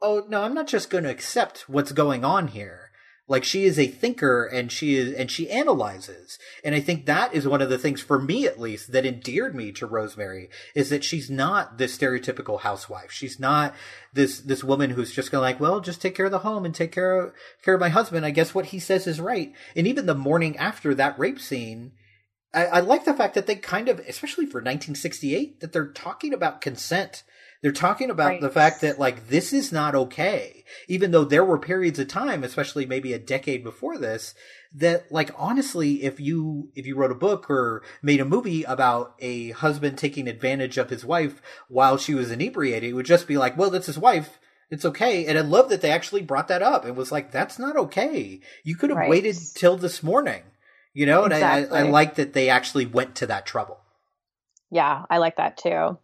"Oh, 0.02 0.24
no, 0.28 0.42
I'm 0.42 0.54
not 0.54 0.68
just 0.68 0.90
going 0.90 1.04
to 1.04 1.10
accept 1.10 1.68
what's 1.68 1.92
going 1.92 2.24
on 2.24 2.48
here." 2.48 2.87
Like 3.28 3.44
she 3.44 3.64
is 3.64 3.78
a 3.78 3.86
thinker 3.86 4.44
and 4.44 4.72
she 4.72 4.96
is 4.96 5.12
and 5.12 5.30
she 5.30 5.50
analyzes. 5.50 6.38
And 6.64 6.74
I 6.74 6.80
think 6.80 7.04
that 7.04 7.34
is 7.34 7.46
one 7.46 7.60
of 7.60 7.68
the 7.68 7.78
things 7.78 8.00
for 8.00 8.18
me 8.18 8.46
at 8.46 8.58
least 8.58 8.92
that 8.92 9.04
endeared 9.04 9.54
me 9.54 9.70
to 9.72 9.86
Rosemary 9.86 10.48
is 10.74 10.88
that 10.88 11.04
she's 11.04 11.28
not 11.28 11.76
this 11.76 11.96
stereotypical 11.96 12.60
housewife. 12.60 13.12
She's 13.12 13.38
not 13.38 13.74
this 14.14 14.40
this 14.40 14.64
woman 14.64 14.90
who's 14.90 15.12
just 15.12 15.30
going 15.30 15.42
like, 15.42 15.60
well, 15.60 15.80
just 15.80 16.00
take 16.00 16.14
care 16.14 16.26
of 16.26 16.32
the 16.32 16.38
home 16.38 16.64
and 16.64 16.74
take 16.74 16.90
care 16.90 17.20
of 17.20 17.34
care 17.62 17.74
of 17.74 17.80
my 17.80 17.90
husband. 17.90 18.24
I 18.24 18.30
guess 18.30 18.54
what 18.54 18.66
he 18.66 18.78
says 18.78 19.06
is 19.06 19.20
right. 19.20 19.52
And 19.76 19.86
even 19.86 20.06
the 20.06 20.14
morning 20.14 20.56
after 20.56 20.94
that 20.94 21.18
rape 21.18 21.38
scene, 21.38 21.92
I, 22.54 22.66
I 22.66 22.80
like 22.80 23.04
the 23.04 23.14
fact 23.14 23.34
that 23.34 23.46
they 23.46 23.56
kind 23.56 23.90
of, 23.90 23.98
especially 24.00 24.46
for 24.46 24.58
1968, 24.58 25.60
that 25.60 25.72
they're 25.72 25.92
talking 25.92 26.32
about 26.32 26.62
consent 26.62 27.24
they're 27.60 27.72
talking 27.72 28.10
about 28.10 28.28
right. 28.28 28.40
the 28.40 28.50
fact 28.50 28.82
that 28.82 28.98
like 28.98 29.28
this 29.28 29.52
is 29.52 29.72
not 29.72 29.94
okay. 29.94 30.64
Even 30.86 31.10
though 31.10 31.24
there 31.24 31.44
were 31.44 31.58
periods 31.58 31.98
of 31.98 32.08
time, 32.08 32.44
especially 32.44 32.86
maybe 32.86 33.12
a 33.12 33.18
decade 33.18 33.64
before 33.64 33.98
this, 33.98 34.34
that 34.74 35.10
like 35.10 35.30
honestly, 35.36 36.04
if 36.04 36.20
you 36.20 36.70
if 36.76 36.86
you 36.86 36.96
wrote 36.96 37.10
a 37.10 37.16
book 37.16 37.50
or 37.50 37.82
made 38.00 38.20
a 38.20 38.24
movie 38.24 38.62
about 38.62 39.14
a 39.18 39.50
husband 39.50 39.98
taking 39.98 40.28
advantage 40.28 40.78
of 40.78 40.90
his 40.90 41.04
wife 41.04 41.42
while 41.68 41.96
she 41.96 42.14
was 42.14 42.30
inebriated, 42.30 42.90
it 42.90 42.92
would 42.92 43.06
just 43.06 43.26
be 43.26 43.36
like, 43.36 43.56
well, 43.56 43.70
that's 43.70 43.86
his 43.86 43.98
wife. 43.98 44.38
It's 44.70 44.84
okay. 44.84 45.26
And 45.26 45.38
I 45.38 45.40
love 45.40 45.70
that 45.70 45.80
they 45.80 45.90
actually 45.90 46.22
brought 46.22 46.48
that 46.48 46.62
up. 46.62 46.84
It 46.84 46.94
was 46.94 47.10
like, 47.10 47.32
that's 47.32 47.58
not 47.58 47.76
okay. 47.76 48.40
You 48.64 48.76
could 48.76 48.90
have 48.90 48.98
right. 48.98 49.08
waited 49.08 49.34
till 49.54 49.78
this 49.78 50.02
morning, 50.02 50.42
you 50.92 51.06
know? 51.06 51.24
Exactly. 51.24 51.64
And 51.64 51.74
I, 51.74 51.78
I, 51.78 51.88
I 51.88 51.90
like 51.90 52.16
that 52.16 52.34
they 52.34 52.50
actually 52.50 52.84
went 52.84 53.14
to 53.16 53.26
that 53.28 53.46
trouble. 53.46 53.80
Yeah, 54.70 55.06
I 55.08 55.16
like 55.16 55.36
that 55.36 55.56
too 55.56 55.96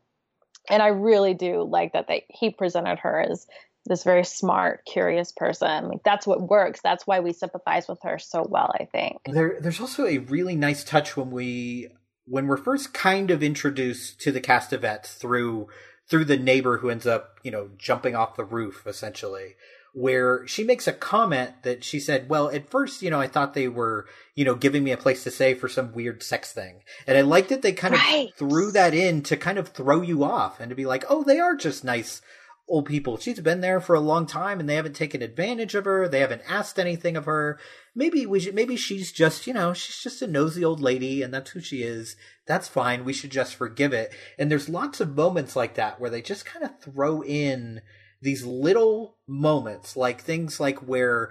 and 0.70 0.82
I 0.82 0.88
really 0.88 1.34
do 1.34 1.62
like 1.62 1.92
that 1.92 2.08
they 2.08 2.24
he 2.28 2.50
presented 2.50 2.98
her 3.00 3.20
as 3.20 3.46
this 3.86 4.02
very 4.02 4.24
smart, 4.24 4.84
curious 4.86 5.32
person. 5.32 5.88
Like 5.88 6.02
that's 6.04 6.26
what 6.26 6.48
works. 6.48 6.80
That's 6.82 7.06
why 7.06 7.20
we 7.20 7.32
sympathize 7.32 7.86
with 7.86 8.00
her 8.02 8.18
so 8.18 8.46
well. 8.48 8.72
I 8.74 8.86
think 8.86 9.18
there, 9.26 9.58
there's 9.60 9.80
also 9.80 10.06
a 10.06 10.18
really 10.18 10.56
nice 10.56 10.84
touch 10.84 11.16
when 11.16 11.30
we 11.30 11.88
when 12.26 12.46
we're 12.46 12.56
first 12.56 12.94
kind 12.94 13.30
of 13.30 13.42
introduced 13.42 14.20
to 14.22 14.32
the 14.32 14.40
Castevets 14.40 15.16
through 15.16 15.68
through 16.08 16.24
the 16.24 16.38
neighbor 16.38 16.78
who 16.78 16.90
ends 16.90 17.06
up 17.06 17.38
you 17.42 17.50
know 17.50 17.70
jumping 17.76 18.14
off 18.14 18.36
the 18.36 18.44
roof 18.44 18.84
essentially 18.86 19.54
where 19.94 20.44
she 20.46 20.64
makes 20.64 20.88
a 20.88 20.92
comment 20.92 21.62
that 21.62 21.84
she 21.84 22.00
said, 22.00 22.28
well, 22.28 22.50
at 22.50 22.68
first, 22.68 23.00
you 23.00 23.10
know, 23.10 23.20
I 23.20 23.28
thought 23.28 23.54
they 23.54 23.68
were, 23.68 24.06
you 24.34 24.44
know, 24.44 24.56
giving 24.56 24.82
me 24.82 24.90
a 24.90 24.96
place 24.96 25.22
to 25.22 25.30
stay 25.30 25.54
for 25.54 25.68
some 25.68 25.92
weird 25.92 26.20
sex 26.22 26.52
thing. 26.52 26.82
And 27.06 27.16
I 27.16 27.20
liked 27.20 27.48
that 27.50 27.62
they 27.62 27.72
kind 27.72 27.94
right. 27.94 28.28
of 28.28 28.34
threw 28.34 28.72
that 28.72 28.92
in 28.92 29.22
to 29.22 29.36
kind 29.36 29.56
of 29.56 29.68
throw 29.68 30.02
you 30.02 30.24
off 30.24 30.58
and 30.58 30.68
to 30.70 30.74
be 30.74 30.84
like, 30.84 31.04
oh, 31.08 31.22
they 31.22 31.38
are 31.38 31.54
just 31.54 31.84
nice 31.84 32.20
old 32.66 32.86
people. 32.86 33.18
She's 33.18 33.38
been 33.38 33.60
there 33.60 33.80
for 33.80 33.94
a 33.94 34.00
long 34.00 34.26
time 34.26 34.58
and 34.58 34.68
they 34.68 34.74
haven't 34.74 34.96
taken 34.96 35.22
advantage 35.22 35.76
of 35.76 35.84
her. 35.84 36.08
They 36.08 36.20
haven't 36.20 36.42
asked 36.48 36.78
anything 36.78 37.16
of 37.16 37.26
her. 37.26 37.60
Maybe 37.94 38.26
we 38.26 38.40
should, 38.40 38.54
maybe 38.54 38.76
she's 38.76 39.12
just, 39.12 39.46
you 39.46 39.54
know, 39.54 39.74
she's 39.74 40.02
just 40.02 40.22
a 40.22 40.26
nosy 40.26 40.64
old 40.64 40.80
lady 40.80 41.22
and 41.22 41.32
that's 41.32 41.50
who 41.50 41.60
she 41.60 41.82
is. 41.82 42.16
That's 42.46 42.66
fine. 42.66 43.04
We 43.04 43.12
should 43.12 43.30
just 43.30 43.54
forgive 43.54 43.92
it. 43.92 44.12
And 44.38 44.50
there's 44.50 44.68
lots 44.68 45.00
of 45.00 45.14
moments 45.14 45.54
like 45.54 45.74
that 45.74 46.00
where 46.00 46.10
they 46.10 46.22
just 46.22 46.44
kind 46.44 46.64
of 46.64 46.80
throw 46.80 47.22
in 47.22 47.80
these 48.24 48.44
little 48.44 49.16
moments, 49.28 49.96
like 49.96 50.22
things 50.22 50.58
like 50.58 50.78
where 50.78 51.30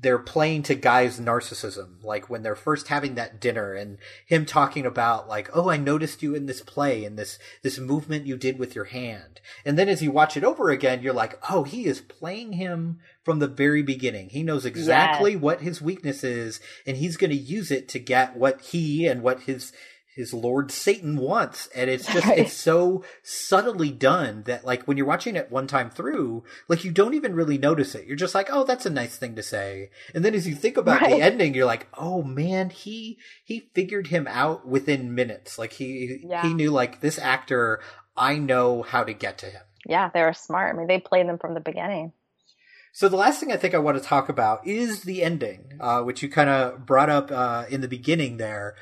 they're 0.00 0.18
playing 0.18 0.62
to 0.62 0.74
Guy's 0.74 1.18
narcissism, 1.18 2.04
like 2.04 2.28
when 2.28 2.42
they're 2.42 2.54
first 2.54 2.88
having 2.88 3.14
that 3.14 3.40
dinner 3.40 3.72
and 3.72 3.98
him 4.26 4.44
talking 4.44 4.86
about 4.86 5.28
like, 5.28 5.48
oh, 5.54 5.70
I 5.70 5.76
noticed 5.76 6.22
you 6.22 6.34
in 6.34 6.46
this 6.46 6.60
play 6.60 7.04
and 7.04 7.18
this 7.18 7.38
this 7.62 7.78
movement 7.78 8.26
you 8.26 8.36
did 8.36 8.58
with 8.58 8.74
your 8.74 8.84
hand. 8.84 9.40
And 9.64 9.78
then 9.78 9.88
as 9.88 10.02
you 10.02 10.12
watch 10.12 10.36
it 10.36 10.44
over 10.44 10.70
again, 10.70 11.02
you're 11.02 11.14
like, 11.14 11.38
oh, 11.50 11.64
he 11.64 11.86
is 11.86 12.02
playing 12.02 12.52
him 12.52 13.00
from 13.24 13.38
the 13.38 13.48
very 13.48 13.82
beginning. 13.82 14.28
He 14.28 14.42
knows 14.42 14.66
exactly 14.66 15.32
yes. 15.32 15.40
what 15.40 15.60
his 15.62 15.82
weakness 15.82 16.22
is, 16.22 16.60
and 16.86 16.98
he's 16.98 17.16
going 17.16 17.30
to 17.30 17.36
use 17.36 17.70
it 17.70 17.88
to 17.88 17.98
get 17.98 18.36
what 18.36 18.60
he 18.60 19.06
and 19.06 19.22
what 19.22 19.42
his 19.42 19.72
his 20.18 20.34
lord 20.34 20.72
Satan 20.72 21.16
wants. 21.16 21.68
And 21.76 21.88
it's 21.88 22.04
just, 22.04 22.26
right. 22.26 22.38
it's 22.40 22.52
so 22.52 23.04
subtly 23.22 23.92
done 23.92 24.42
that 24.46 24.64
like 24.64 24.82
when 24.82 24.96
you're 24.96 25.06
watching 25.06 25.36
it 25.36 25.52
one 25.52 25.68
time 25.68 25.90
through, 25.90 26.42
like 26.66 26.84
you 26.84 26.90
don't 26.90 27.14
even 27.14 27.36
really 27.36 27.56
notice 27.56 27.94
it. 27.94 28.04
You're 28.04 28.16
just 28.16 28.34
like, 28.34 28.48
oh, 28.50 28.64
that's 28.64 28.84
a 28.84 28.90
nice 28.90 29.16
thing 29.16 29.36
to 29.36 29.44
say. 29.44 29.90
And 30.12 30.24
then 30.24 30.34
as 30.34 30.48
you 30.48 30.56
think 30.56 30.76
about 30.76 31.02
right. 31.02 31.10
the 31.10 31.22
ending, 31.22 31.54
you're 31.54 31.66
like, 31.66 31.86
oh 31.96 32.24
man, 32.24 32.70
he, 32.70 33.18
he 33.44 33.70
figured 33.74 34.08
him 34.08 34.26
out 34.28 34.66
within 34.66 35.14
minutes. 35.14 35.56
Like 35.56 35.74
he, 35.74 36.24
yeah. 36.28 36.42
he 36.42 36.52
knew 36.52 36.72
like 36.72 37.00
this 37.00 37.20
actor, 37.20 37.80
I 38.16 38.38
know 38.38 38.82
how 38.82 39.04
to 39.04 39.12
get 39.12 39.38
to 39.38 39.46
him. 39.46 39.62
Yeah, 39.86 40.10
they 40.12 40.22
were 40.22 40.32
smart. 40.32 40.74
I 40.74 40.76
mean, 40.76 40.88
they 40.88 40.98
played 40.98 41.28
them 41.28 41.38
from 41.38 41.54
the 41.54 41.60
beginning. 41.60 42.12
So 42.92 43.08
the 43.08 43.16
last 43.16 43.38
thing 43.38 43.52
I 43.52 43.56
think 43.56 43.74
I 43.74 43.78
want 43.78 43.96
to 43.98 44.02
talk 44.02 44.28
about 44.28 44.66
is 44.66 45.02
the 45.02 45.22
ending, 45.22 45.78
uh, 45.78 46.02
which 46.02 46.24
you 46.24 46.28
kind 46.28 46.50
of 46.50 46.84
brought 46.84 47.08
up 47.08 47.30
uh, 47.30 47.66
in 47.70 47.82
the 47.82 47.86
beginning 47.86 48.38
there. 48.38 48.74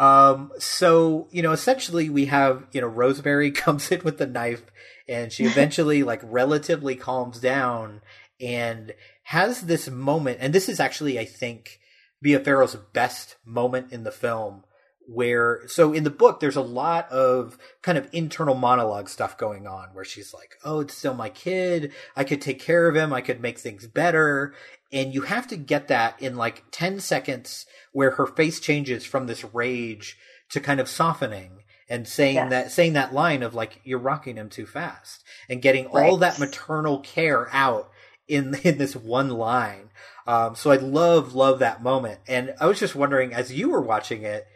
Um, 0.00 0.50
so, 0.58 1.28
you 1.30 1.42
know, 1.42 1.52
essentially 1.52 2.08
we 2.08 2.24
have, 2.24 2.66
you 2.72 2.80
know, 2.80 2.86
Rosemary 2.86 3.50
comes 3.50 3.92
in 3.92 4.00
with 4.02 4.16
the 4.16 4.26
knife 4.26 4.62
and 5.06 5.30
she 5.30 5.44
eventually 5.46 6.02
like 6.02 6.20
relatively 6.24 6.96
calms 6.96 7.38
down 7.38 8.00
and 8.40 8.94
has 9.24 9.60
this 9.60 9.90
moment. 9.90 10.38
And 10.40 10.54
this 10.54 10.70
is 10.70 10.80
actually, 10.80 11.18
I 11.18 11.26
think, 11.26 11.80
Mia 12.22 12.40
Farrow's 12.40 12.76
best 12.94 13.36
moment 13.44 13.92
in 13.92 14.04
the 14.04 14.10
film 14.10 14.64
where 15.12 15.62
so 15.66 15.92
in 15.92 16.04
the 16.04 16.10
book 16.10 16.38
there's 16.38 16.56
a 16.56 16.60
lot 16.60 17.10
of 17.10 17.58
kind 17.82 17.98
of 17.98 18.08
internal 18.12 18.54
monologue 18.54 19.08
stuff 19.08 19.36
going 19.36 19.66
on 19.66 19.88
where 19.92 20.04
she's 20.04 20.32
like 20.32 20.54
oh 20.64 20.80
it's 20.80 20.94
still 20.94 21.14
my 21.14 21.28
kid. 21.28 21.92
I 22.16 22.22
could 22.24 22.40
take 22.40 22.60
care 22.60 22.88
of 22.88 22.94
him. 22.94 23.12
I 23.12 23.20
could 23.20 23.40
make 23.40 23.58
things 23.58 23.86
better. 23.86 24.54
And 24.92 25.12
you 25.14 25.22
have 25.22 25.46
to 25.48 25.56
get 25.56 25.88
that 25.88 26.20
in 26.22 26.36
like 26.36 26.64
10 26.70 27.00
seconds 27.00 27.66
where 27.92 28.12
her 28.12 28.26
face 28.26 28.60
changes 28.60 29.04
from 29.04 29.26
this 29.26 29.44
rage 29.52 30.16
to 30.50 30.60
kind 30.60 30.80
of 30.80 30.88
softening 30.88 31.62
and 31.88 32.06
saying 32.06 32.36
Yes. 32.36 32.50
that 32.50 32.70
saying 32.70 32.92
that 32.92 33.12
line 33.12 33.42
of 33.42 33.54
like 33.54 33.80
you're 33.84 33.98
rocking 33.98 34.36
him 34.36 34.48
too 34.48 34.66
fast. 34.66 35.24
And 35.48 35.60
getting 35.62 35.86
all 35.86 36.16
that 36.18 36.38
maternal 36.38 37.00
care 37.00 37.48
out 37.52 37.90
in 38.28 38.54
in 38.62 38.78
this 38.78 38.94
one 38.94 39.30
line. 39.30 39.90
Um, 40.26 40.54
so 40.54 40.70
I 40.70 40.76
love 40.76 41.34
love 41.34 41.58
that 41.58 41.82
moment, 41.82 42.20
and 42.28 42.54
I 42.60 42.66
was 42.66 42.78
just 42.78 42.94
wondering 42.94 43.32
as 43.34 43.52
you 43.52 43.70
were 43.70 43.80
watching 43.80 44.22
it, 44.22 44.46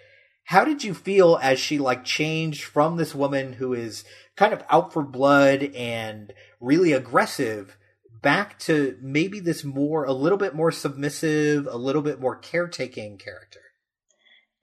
how 0.45 0.64
did 0.64 0.84
you 0.84 0.95
feel 0.95 1.38
as 1.42 1.59
she 1.59 1.78
like 1.78 2.05
changed 2.05 2.64
from 2.64 2.97
this 2.97 3.14
woman 3.14 3.55
who 3.55 3.72
is 3.72 4.05
kind 4.36 4.53
of 4.53 4.62
out 4.68 4.92
for 4.92 5.03
blood 5.03 5.62
and 5.74 6.32
really 6.61 6.92
aggressive 6.92 7.76
back 8.22 8.59
to 8.59 8.97
maybe 9.01 9.40
this 9.40 9.64
more 9.64 10.05
a 10.05 10.12
little 10.12 10.38
bit 10.38 10.55
more 10.55 10.70
submissive, 10.70 11.66
a 11.66 11.76
little 11.76 12.03
bit 12.03 12.20
more 12.20 12.36
caretaking 12.36 13.18
character? 13.18 13.61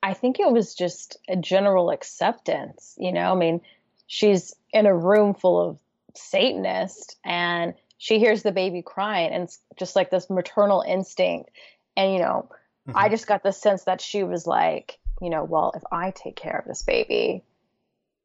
I 0.03 0.13
think 0.13 0.39
it 0.39 0.51
was 0.51 0.75
just 0.75 1.17
a 1.27 1.35
general 1.35 1.91
acceptance, 1.91 2.95
you 2.97 3.11
know? 3.11 3.31
I 3.31 3.35
mean, 3.35 3.61
she's 4.07 4.55
in 4.71 4.85
a 4.85 4.95
room 4.95 5.35
full 5.35 5.69
of 5.69 5.79
Satanists 6.15 7.15
and 7.23 7.75
she 7.97 8.17
hears 8.17 8.41
the 8.41 8.51
baby 8.51 8.81
crying 8.81 9.31
and 9.31 9.43
it's 9.43 9.59
just 9.77 9.95
like 9.95 10.09
this 10.09 10.29
maternal 10.29 10.83
instinct. 10.87 11.51
And, 11.95 12.13
you 12.13 12.19
know, 12.19 12.49
I 12.87 13.05
mm-hmm. 13.05 13.13
just 13.13 13.27
got 13.27 13.43
the 13.43 13.51
sense 13.51 13.83
that 13.83 14.01
she 14.01 14.23
was 14.23 14.47
like, 14.47 14.97
you 15.21 15.29
know, 15.29 15.43
well, 15.43 15.71
if 15.75 15.83
I 15.91 16.11
take 16.11 16.35
care 16.35 16.57
of 16.57 16.65
this 16.67 16.83
baby, 16.83 17.43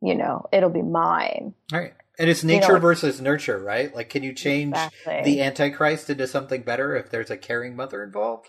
you 0.00 0.14
know, 0.14 0.46
it'll 0.52 0.70
be 0.70 0.82
mine. 0.82 1.54
All 1.72 1.80
right. 1.80 1.94
And 2.18 2.30
it's 2.30 2.42
You 2.42 2.48
know, 2.48 2.54
nature 2.60 2.78
versus 2.78 3.20
nurture, 3.20 3.58
right? 3.58 3.94
Like, 3.94 4.08
can 4.08 4.22
you 4.22 4.32
change 4.32 4.70
Exactly. 4.74 5.22
the 5.24 5.42
Antichrist 5.42 6.08
into 6.08 6.26
something 6.26 6.62
better 6.62 6.96
if 6.96 7.10
there's 7.10 7.30
a 7.30 7.36
caring 7.36 7.76
mother 7.76 8.02
involved? 8.02 8.48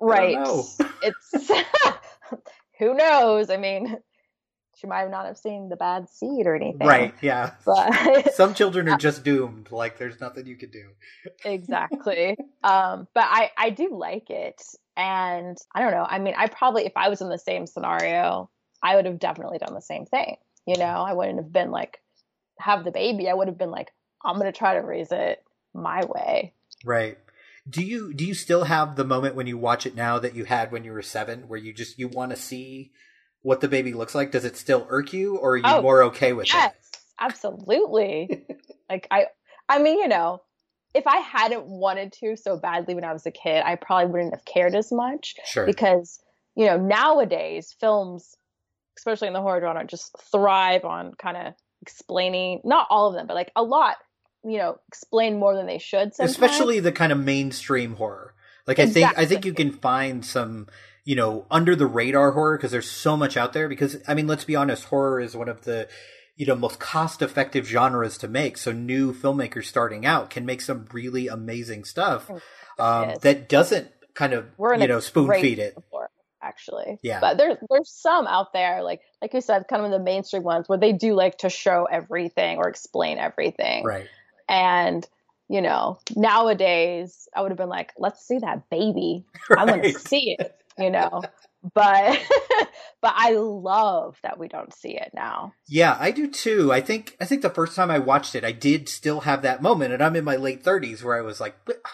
Right. 0.00 0.36
know. 0.36 0.64
It's 1.02 1.50
who 2.78 2.94
knows? 2.94 3.50
I 3.50 3.56
mean, 3.56 3.96
she 4.76 4.86
might 4.86 5.10
not 5.10 5.26
have 5.26 5.36
seen 5.38 5.68
the 5.68 5.76
bad 5.76 6.08
seed 6.08 6.46
or 6.46 6.54
anything. 6.54 6.86
Right. 6.86 7.12
Yeah. 7.20 7.52
But 7.66 8.34
Some 8.34 8.54
children 8.54 8.88
are 8.88 8.96
just 8.96 9.24
doomed. 9.24 9.72
Like, 9.72 9.98
there's 9.98 10.20
nothing 10.20 10.46
you 10.46 10.56
can 10.56 10.70
do. 10.70 10.90
exactly. 11.44 12.36
Um, 12.62 13.08
but 13.14 13.24
I 13.26 13.50
I 13.56 13.70
do 13.70 13.96
like 13.98 14.30
it, 14.30 14.62
and 14.98 15.56
I 15.74 15.80
don't 15.80 15.92
know. 15.92 16.06
I 16.06 16.18
mean, 16.18 16.34
I 16.36 16.48
probably 16.48 16.84
if 16.84 16.92
I 16.96 17.08
was 17.08 17.22
in 17.22 17.28
the 17.30 17.38
same 17.38 17.66
scenario, 17.66 18.50
I 18.82 18.96
would 18.96 19.06
have 19.06 19.20
definitely 19.20 19.58
done 19.58 19.72
the 19.72 19.80
same 19.80 20.04
thing. 20.04 20.36
You 20.66 20.76
know, 20.76 20.84
I 20.84 21.14
wouldn't 21.14 21.38
have 21.38 21.52
been 21.52 21.70
like 21.70 22.02
have 22.58 22.84
the 22.84 22.90
baby. 22.90 23.30
I 23.30 23.34
would 23.34 23.48
have 23.48 23.56
been 23.56 23.70
like, 23.70 23.92
I'm 24.24 24.36
gonna 24.36 24.52
try 24.52 24.74
to 24.74 24.80
raise 24.80 25.12
it 25.12 25.42
my 25.72 26.04
way. 26.04 26.52
Right. 26.84 27.16
Do 27.70 27.82
you 27.82 28.12
do 28.12 28.24
you 28.26 28.34
still 28.34 28.64
have 28.64 28.96
the 28.96 29.04
moment 29.04 29.36
when 29.36 29.46
you 29.46 29.56
watch 29.56 29.86
it 29.86 29.94
now 29.94 30.18
that 30.18 30.34
you 30.34 30.44
had 30.44 30.72
when 30.72 30.84
you 30.84 30.92
were 30.92 31.02
seven, 31.02 31.48
where 31.48 31.58
you 31.58 31.72
just 31.72 31.98
you 31.98 32.08
want 32.08 32.30
to 32.32 32.36
see 32.36 32.90
what 33.42 33.60
the 33.60 33.68
baby 33.68 33.92
looks 33.92 34.14
like? 34.14 34.32
Does 34.32 34.44
it 34.44 34.56
still 34.56 34.86
irk 34.90 35.12
you, 35.12 35.36
or 35.36 35.52
are 35.52 35.56
you 35.56 35.62
Oh, 35.64 35.82
more 35.82 36.02
okay 36.04 36.32
with 36.32 36.46
Yes, 36.48 36.72
it? 36.72 36.76
Yes. 36.82 37.02
Absolutely. 37.20 38.46
like 38.90 39.06
I, 39.10 39.26
I 39.68 39.78
mean, 39.80 39.98
you 39.98 40.08
know, 40.08 40.42
if 40.98 41.06
I 41.06 41.18
hadn't 41.18 41.66
wanted 41.66 42.12
to 42.14 42.36
so 42.36 42.58
badly 42.58 42.94
when 42.94 43.04
I 43.04 43.12
was 43.12 43.24
a 43.24 43.30
kid, 43.30 43.62
I 43.64 43.76
probably 43.76 44.10
wouldn't 44.10 44.34
have 44.34 44.44
cared 44.44 44.74
as 44.74 44.92
much. 44.92 45.36
Sure. 45.44 45.64
Because 45.64 46.18
you 46.54 46.66
know 46.66 46.76
nowadays 46.76 47.74
films, 47.80 48.34
especially 48.98 49.28
in 49.28 49.34
the 49.34 49.40
horror 49.40 49.60
genre, 49.60 49.86
just 49.86 50.14
thrive 50.30 50.84
on 50.84 51.14
kind 51.14 51.36
of 51.36 51.54
explaining. 51.82 52.60
Not 52.64 52.88
all 52.90 53.08
of 53.08 53.14
them, 53.14 53.26
but 53.26 53.34
like 53.34 53.52
a 53.56 53.62
lot. 53.62 53.96
You 54.44 54.58
know, 54.58 54.78
explain 54.88 55.38
more 55.38 55.54
than 55.54 55.66
they 55.66 55.78
should. 55.78 56.14
Sometimes. 56.14 56.30
especially 56.30 56.80
the 56.80 56.92
kind 56.92 57.12
of 57.12 57.18
mainstream 57.18 57.94
horror. 57.94 58.34
Like 58.66 58.78
I 58.78 58.86
think 58.86 59.16
I 59.16 59.24
think 59.24 59.44
you 59.44 59.54
can 59.54 59.72
find 59.72 60.24
some 60.24 60.66
you 61.04 61.16
know 61.16 61.46
under 61.50 61.74
the 61.74 61.86
radar 61.86 62.32
horror 62.32 62.56
because 62.56 62.70
there's 62.70 62.90
so 62.90 63.16
much 63.16 63.36
out 63.36 63.52
there. 63.52 63.68
Because 63.68 63.96
I 64.06 64.14
mean, 64.14 64.26
let's 64.26 64.44
be 64.44 64.56
honest, 64.56 64.84
horror 64.84 65.20
is 65.20 65.36
one 65.36 65.48
of 65.48 65.62
the 65.62 65.88
you 66.38 66.46
know 66.46 66.54
most 66.56 66.78
cost 66.78 67.20
effective 67.20 67.66
genres 67.66 68.16
to 68.18 68.28
make. 68.28 68.56
So 68.56 68.72
new 68.72 69.12
filmmakers 69.12 69.64
starting 69.66 70.06
out 70.06 70.30
can 70.30 70.46
make 70.46 70.62
some 70.62 70.86
really 70.92 71.28
amazing 71.28 71.84
stuff 71.84 72.30
um, 72.78 73.10
Yes. 73.10 73.18
that 73.20 73.48
doesn't 73.50 73.90
kind 74.14 74.32
of 74.32 74.46
We're 74.56 74.74
you 74.76 74.86
know 74.88 75.00
spoon 75.00 75.30
feed 75.40 75.58
it. 75.58 75.74
before, 75.74 76.08
actually. 76.42 76.98
Yeah. 77.02 77.20
But 77.20 77.36
there's 77.38 77.56
there's 77.68 77.90
some 77.90 78.26
out 78.26 78.52
there, 78.54 78.82
like 78.82 79.00
like 79.20 79.34
you 79.34 79.40
said, 79.40 79.66
kind 79.68 79.84
of 79.84 79.90
the 79.90 79.98
mainstream 79.98 80.44
ones 80.44 80.68
where 80.68 80.78
they 80.78 80.92
do 80.92 81.14
like 81.14 81.38
to 81.38 81.50
show 81.50 81.86
everything 81.90 82.58
or 82.58 82.68
explain 82.68 83.18
everything. 83.18 83.84
Right. 83.84 84.06
And 84.48 85.06
you 85.50 85.62
know, 85.62 85.98
nowadays 86.14 87.28
I 87.34 87.40
would 87.42 87.50
have 87.50 87.58
been 87.58 87.68
like, 87.70 87.92
let's 87.98 88.26
see 88.26 88.38
that 88.38 88.68
baby. 88.70 89.24
I 89.56 89.64
want 89.64 89.82
to 89.84 89.92
see 89.92 90.36
it. 90.38 90.54
You 90.78 90.90
know. 90.90 91.22
But 91.74 92.18
but 93.02 93.12
I 93.16 93.32
love 93.32 94.16
that 94.22 94.38
we 94.38 94.48
don't 94.48 94.72
see 94.74 94.96
it 94.96 95.10
now. 95.14 95.54
Yeah, 95.66 95.96
I 95.98 96.10
do 96.10 96.28
too. 96.30 96.72
I 96.72 96.80
think 96.80 97.16
I 97.20 97.24
think 97.24 97.42
the 97.42 97.50
first 97.50 97.74
time 97.74 97.90
I 97.90 97.98
watched 97.98 98.34
it, 98.34 98.44
I 98.44 98.52
did 98.52 98.88
still 98.88 99.20
have 99.20 99.42
that 99.42 99.62
moment, 99.62 99.92
and 99.92 100.02
I'm 100.02 100.16
in 100.16 100.24
my 100.24 100.36
late 100.36 100.62
30s 100.62 101.02
where 101.02 101.16
I 101.16 101.22
was 101.22 101.40
like, 101.40 101.56
ah, 101.68 101.90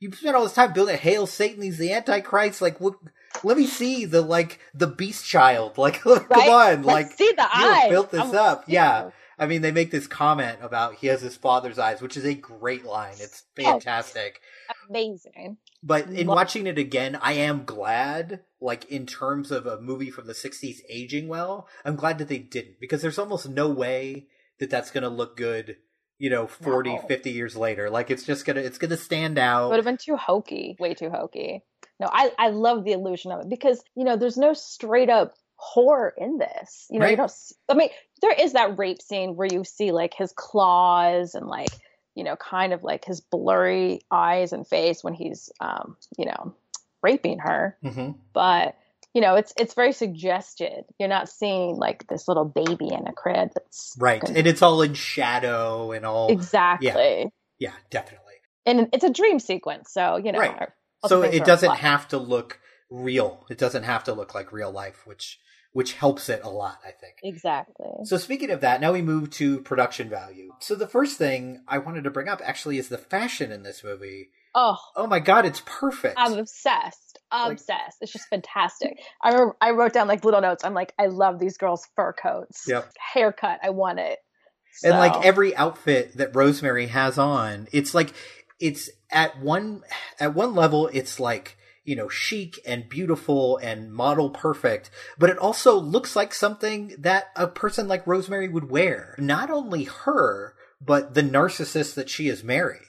"You 0.00 0.10
spent 0.12 0.34
all 0.36 0.42
this 0.44 0.54
time 0.54 0.72
building 0.72 0.98
Hail 0.98 1.26
Satan, 1.26 1.62
he's 1.62 1.78
the 1.78 1.92
Antichrist. 1.92 2.60
Like, 2.60 2.80
what, 2.80 2.94
let 3.42 3.56
me 3.56 3.66
see 3.66 4.04
the 4.04 4.20
like 4.20 4.58
the 4.74 4.86
Beast 4.88 5.24
Child. 5.26 5.78
Like, 5.78 6.00
come 6.02 6.18
on, 6.30 6.82
Let's 6.82 6.86
like 6.86 7.12
see 7.12 7.32
the 7.36 7.42
you 7.42 7.66
eyes. 7.66 7.90
built 7.90 8.10
this 8.10 8.20
I 8.20 8.24
wanna 8.26 8.38
up. 8.38 8.64
Yeah. 8.66 9.10
I 9.38 9.46
mean, 9.46 9.62
they 9.62 9.72
make 9.72 9.90
this 9.90 10.06
comment 10.06 10.58
about 10.62 10.96
he 10.96 11.08
has 11.08 11.20
his 11.20 11.36
father's 11.36 11.78
eyes, 11.78 12.00
which 12.00 12.16
is 12.16 12.24
a 12.24 12.34
great 12.34 12.84
line. 12.84 13.14
It's 13.18 13.42
Oh. 13.58 13.62
fantastic. 13.64 14.40
Amazing. 14.88 15.58
But 15.82 16.08
in 16.08 16.26
Lo- 16.26 16.34
watching 16.34 16.66
it 16.66 16.78
again, 16.78 17.18
I 17.20 17.32
am 17.34 17.64
glad, 17.64 18.40
like 18.60 18.84
in 18.90 19.06
terms 19.06 19.50
of 19.50 19.66
a 19.66 19.80
movie 19.80 20.10
from 20.10 20.26
the 20.26 20.34
60s 20.34 20.80
aging 20.88 21.28
well, 21.28 21.68
I'm 21.84 21.96
glad 21.96 22.18
that 22.18 22.28
they 22.28 22.38
didn't 22.38 22.80
because 22.80 23.02
there's 23.02 23.18
almost 23.18 23.48
no 23.48 23.68
way 23.68 24.28
that 24.60 24.70
that's 24.70 24.90
going 24.90 25.02
to 25.02 25.08
look 25.08 25.36
good, 25.36 25.76
you 26.18 26.30
know, 26.30 26.46
40, 26.46 26.90
No. 26.94 26.98
50 27.02 27.30
years 27.30 27.56
later. 27.56 27.90
Like 27.90 28.10
it's 28.10 28.24
just 28.24 28.44
going 28.46 28.56
to 28.56 28.64
it's 28.64 28.78
going 28.78 28.90
to 28.90 28.96
stand 28.96 29.36
It 29.38 29.42
out. 29.42 29.70
would 29.70 29.76
have 29.76 29.84
been 29.84 29.98
too 29.98 30.16
hokey, 30.16 30.76
way 30.78 30.94
too 30.94 31.10
hokey. 31.10 31.62
No, 32.00 32.08
I, 32.10 32.32
I 32.38 32.48
love 32.48 32.84
the 32.84 32.92
illusion 32.92 33.30
of 33.30 33.40
it 33.42 33.48
because, 33.48 33.82
you 33.94 34.04
know, 34.04 34.16
there's 34.16 34.36
no 34.36 34.52
straight 34.52 35.10
up 35.10 35.34
horror 35.56 36.14
in 36.16 36.38
this. 36.38 36.86
You 36.90 36.98
know, 36.98 37.06
you 37.06 37.10
Right. 37.10 37.16
don't, 37.16 37.24
s- 37.30 37.54
I 37.68 37.74
mean, 37.74 37.90
there 38.22 38.32
is 38.32 38.52
that 38.54 38.78
rape 38.78 39.00
scene 39.02 39.36
where 39.36 39.46
you 39.46 39.64
see 39.64 39.92
like 39.92 40.14
his 40.14 40.32
claws 40.36 41.34
and 41.34 41.46
like, 41.46 41.70
you 42.14 42.24
know, 42.24 42.36
kind 42.36 42.72
of 42.72 42.82
like 42.82 43.04
his 43.04 43.20
blurry 43.20 44.00
eyes 44.10 44.52
and 44.52 44.66
face 44.66 45.02
when 45.04 45.14
he's, 45.14 45.50
um, 45.60 45.96
you 46.18 46.26
know, 46.26 46.54
raping 47.02 47.38
her. 47.40 47.76
hmm 47.82 48.12
But, 48.32 48.76
you 49.14 49.20
know, 49.20 49.36
it's, 49.36 49.52
it's 49.58 49.74
very 49.74 49.92
suggested. 49.92 50.84
You're 50.98 51.08
not 51.08 51.28
seeing 51.28 51.76
like 51.76 52.06
this 52.08 52.26
little 52.28 52.44
baby 52.44 52.88
in 52.92 53.06
a 53.06 53.12
crib 53.12 53.50
that's 53.54 53.94
Right. 53.98 54.20
gonna- 54.20 54.38
And 54.38 54.46
it's 54.46 54.62
all 54.62 54.82
in 54.82 54.94
shadow 54.94 55.92
and 55.92 56.04
all 56.06 56.30
exactly. 56.30 56.86
Yeah, 56.88 57.26
yeah 57.58 57.72
definitely. 57.90 58.34
And 58.66 58.88
it's 58.92 59.04
a 59.04 59.10
dream 59.10 59.38
sequence. 59.38 59.92
So, 59.92 60.16
you 60.16 60.32
know, 60.32 60.38
Right. 60.38 60.68
So 61.06 61.22
it 61.22 61.44
doesn't 61.44 61.76
have 61.76 62.08
to 62.08 62.18
look 62.18 62.60
real. 62.90 63.46
It 63.50 63.58
doesn't 63.58 63.84
have 63.84 64.04
to 64.04 64.12
look 64.12 64.34
like 64.34 64.52
real 64.52 64.70
life, 64.70 65.06
which 65.06 65.38
which 65.72 65.94
helps 65.94 66.28
it 66.28 66.40
a 66.44 66.48
lot, 66.48 66.78
I 66.86 66.92
think. 66.92 67.16
Exactly. 67.24 68.04
So 68.04 68.16
speaking 68.16 68.50
of 68.50 68.60
that, 68.60 68.80
now 68.80 68.92
we 68.92 69.02
move 69.02 69.30
to 69.30 69.60
production 69.60 70.08
value. 70.08 70.52
So 70.60 70.76
the 70.76 70.86
first 70.86 71.18
thing 71.18 71.62
I 71.66 71.78
wanted 71.78 72.04
to 72.04 72.10
bring 72.10 72.28
up 72.28 72.40
actually 72.44 72.78
is 72.78 72.88
the 72.88 72.98
fashion 72.98 73.50
in 73.50 73.64
this 73.64 73.82
movie. 73.82 74.30
Oh, 74.54 74.76
Oh 74.94 75.08
my 75.08 75.18
god, 75.18 75.44
it's 75.46 75.62
perfect. 75.66 76.14
I'm 76.16 76.34
obsessed. 76.38 77.18
Obsessed. 77.32 77.98
it's 78.00 78.12
just 78.12 78.28
fantastic. 78.28 79.00
I 79.20 79.30
remember 79.30 79.56
I 79.60 79.72
wrote 79.72 79.92
down 79.92 80.06
like 80.06 80.24
little 80.24 80.40
notes. 80.40 80.64
I'm 80.64 80.74
like, 80.74 80.92
I 80.96 81.06
love 81.06 81.40
these 81.40 81.58
girls' 81.58 81.88
fur 81.96 82.12
coats. 82.12 82.66
Yep. 82.68 82.92
Haircut. 83.12 83.58
I 83.64 83.70
want 83.70 83.98
it. 83.98 84.20
And 84.84 84.92
like 84.98 85.24
every 85.24 85.54
outfit 85.56 86.16
that 86.16 86.34
Rosemary 86.34 86.86
has 86.86 87.18
on, 87.18 87.68
it's 87.72 87.94
like 87.94 88.12
it's 88.60 88.90
at 89.10 89.40
one 89.40 89.82
at 90.20 90.34
one 90.34 90.54
level 90.54 90.88
it's 90.92 91.18
like, 91.20 91.56
you 91.84 91.94
know, 91.94 92.08
chic 92.08 92.58
and 92.66 92.88
beautiful 92.88 93.58
and 93.58 93.92
model 93.92 94.30
perfect, 94.30 94.90
but 95.18 95.30
it 95.30 95.38
also 95.38 95.76
looks 95.78 96.16
like 96.16 96.32
something 96.34 96.94
that 96.98 97.26
a 97.36 97.46
person 97.46 97.86
like 97.88 98.06
Rosemary 98.06 98.48
would 98.48 98.70
wear. 98.70 99.14
Not 99.18 99.50
only 99.50 99.84
her, 99.84 100.54
but 100.80 101.14
the 101.14 101.22
narcissist 101.22 101.94
that 101.94 102.10
she 102.10 102.28
is 102.28 102.42
married. 102.42 102.80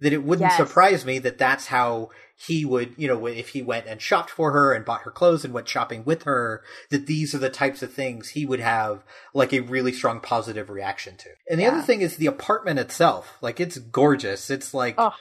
That 0.00 0.12
it 0.12 0.24
wouldn't 0.24 0.50
Yes. 0.50 0.56
surprise 0.56 1.04
me 1.04 1.20
that 1.20 1.38
that's 1.38 1.68
how 1.68 2.10
he 2.36 2.64
would, 2.64 2.94
you 2.96 3.06
know, 3.06 3.26
if 3.26 3.50
he 3.50 3.62
went 3.62 3.86
and 3.86 4.02
shopped 4.02 4.30
for 4.30 4.50
her 4.50 4.72
and 4.72 4.84
bought 4.84 5.02
her 5.02 5.12
clothes 5.12 5.44
and 5.44 5.54
went 5.54 5.68
shopping 5.68 6.04
with 6.04 6.24
her, 6.24 6.64
that 6.90 7.06
these 7.06 7.36
are 7.36 7.38
the 7.38 7.48
types 7.48 7.84
of 7.84 7.92
things 7.92 8.30
he 8.30 8.44
would 8.44 8.58
have 8.58 9.04
like 9.32 9.52
a 9.52 9.60
really 9.60 9.92
strong 9.92 10.18
positive 10.18 10.68
reaction 10.70 11.16
to. 11.18 11.28
And 11.48 11.60
the 11.60 11.64
Yeah. 11.64 11.70
other 11.70 11.82
thing 11.82 12.00
is 12.02 12.16
the 12.16 12.26
apartment 12.26 12.80
itself. 12.80 13.38
Like 13.40 13.60
it's 13.60 13.78
gorgeous. 13.78 14.50
It's 14.50 14.74
like 14.74 14.96
Oh, 14.98 15.14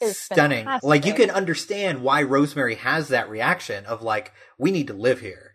it's 0.00 0.18
stunning. 0.20 0.64
fantastic. 0.64 0.88
Like 0.88 1.06
you 1.06 1.14
can 1.14 1.30
understand 1.30 2.02
why 2.02 2.22
Rosemary 2.22 2.76
has 2.76 3.08
that 3.08 3.28
reaction 3.30 3.84
of 3.86 4.02
like, 4.02 4.32
we 4.58 4.70
need 4.70 4.88
to 4.88 4.94
live 4.94 5.20
here. 5.20 5.54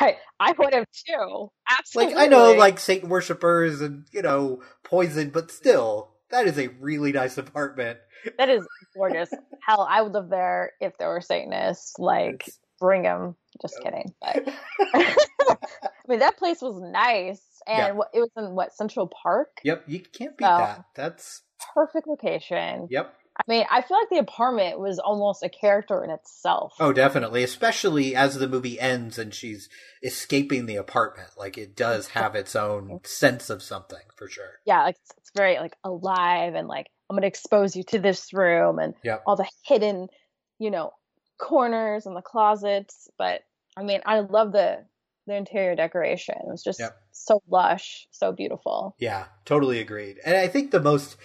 right. 0.00 0.16
I 0.40 0.52
would 0.58 0.74
have 0.74 0.86
too. 1.06 1.50
Absolutely. 1.70 2.14
Like 2.14 2.24
I 2.24 2.26
know 2.28 2.52
like 2.54 2.78
Satan 2.78 3.08
worshippers 3.08 3.80
and, 3.80 4.06
you 4.12 4.22
know, 4.22 4.62
poison, 4.84 5.30
but 5.30 5.50
still, 5.50 6.10
that 6.30 6.46
is 6.46 6.58
a 6.58 6.68
really 6.80 7.12
nice 7.12 7.36
apartment. 7.38 7.98
that 8.38 8.48
is 8.48 8.66
gorgeous. 8.96 9.28
Hell, 9.66 9.86
I 9.88 10.00
would 10.02 10.12
live 10.12 10.28
there 10.30 10.72
if 10.80 10.96
there 10.98 11.08
were 11.08 11.20
Satanists. 11.20 11.94
Like, 11.98 12.48
bring 12.80 13.02
them. 13.02 13.36
Just 13.60 13.74
kidding. 13.82 14.12
But 14.20 14.48
I 14.94 15.14
mean, 16.08 16.20
that 16.20 16.36
place 16.38 16.60
was 16.62 16.80
nice, 16.80 17.42
and 17.66 17.78
Yeah. 17.96 18.02
it 18.14 18.20
was 18.20 18.30
in 18.36 18.54
what 18.54 18.74
Central 18.74 19.08
Park. 19.22 19.48
Yep, 19.62 19.84
you 19.86 20.00
can't 20.00 20.36
beat 20.36 20.44
So- 20.44 20.56
that. 20.58 20.84
That's 20.94 21.42
Perfect 21.74 22.08
location. 22.08 22.88
yep. 22.90 23.14
I 23.36 23.42
mean, 23.48 23.64
I 23.70 23.80
feel 23.82 23.96
like 23.98 24.10
the 24.10 24.18
apartment 24.18 24.78
was 24.78 24.98
almost 24.98 25.42
a 25.42 25.48
character 25.48 26.04
in 26.04 26.10
itself. 26.10 26.74
Oh, 26.78 26.92
definitely. 26.92 27.42
Especially 27.42 28.14
as 28.14 28.38
the 28.38 28.46
movie 28.48 28.78
ends 28.78 29.18
and 29.18 29.32
she's 29.32 29.68
escaping 30.02 30.66
the 30.66 30.76
apartment. 30.76 31.30
Like 31.38 31.56
it 31.56 31.74
does 31.74 32.08
have 32.08 32.34
its 32.34 32.54
own 32.54 33.00
sense 33.04 33.48
of 33.48 33.62
something 33.62 34.02
for 34.16 34.28
sure. 34.28 34.60
Yeah, 34.66 34.82
like 34.82 34.96
it's, 35.00 35.12
it's 35.18 35.30
very 35.34 35.58
like 35.58 35.74
alive 35.82 36.54
and 36.54 36.68
like 36.68 36.88
I'm 37.08 37.16
gonna 37.16 37.26
expose 37.26 37.74
you 37.74 37.84
to 37.84 37.98
this 37.98 38.32
room 38.32 38.78
and 38.78 38.94
Yep. 39.02 39.22
all 39.26 39.36
the 39.36 39.48
hidden, 39.64 40.08
you 40.58 40.70
know, 40.70 40.92
corners 41.38 42.06
and 42.06 42.14
the 42.16 42.22
closets. 42.22 43.08
But 43.18 43.40
I 43.76 43.82
mean, 43.82 44.00
I 44.04 44.20
love 44.20 44.52
the 44.52 44.84
the 45.26 45.36
interior 45.36 45.74
decoration. 45.74 46.34
It 46.38 46.50
was 46.50 46.62
just 46.62 46.80
Yep. 46.80 46.96
so 47.12 47.42
lush, 47.48 48.08
so 48.10 48.32
beautiful. 48.32 48.94
Yeah, 48.98 49.26
totally 49.46 49.78
agreed. 49.80 50.18
And 50.24 50.36
I 50.36 50.48
think 50.48 50.70
the 50.70 50.80
most 50.80 51.16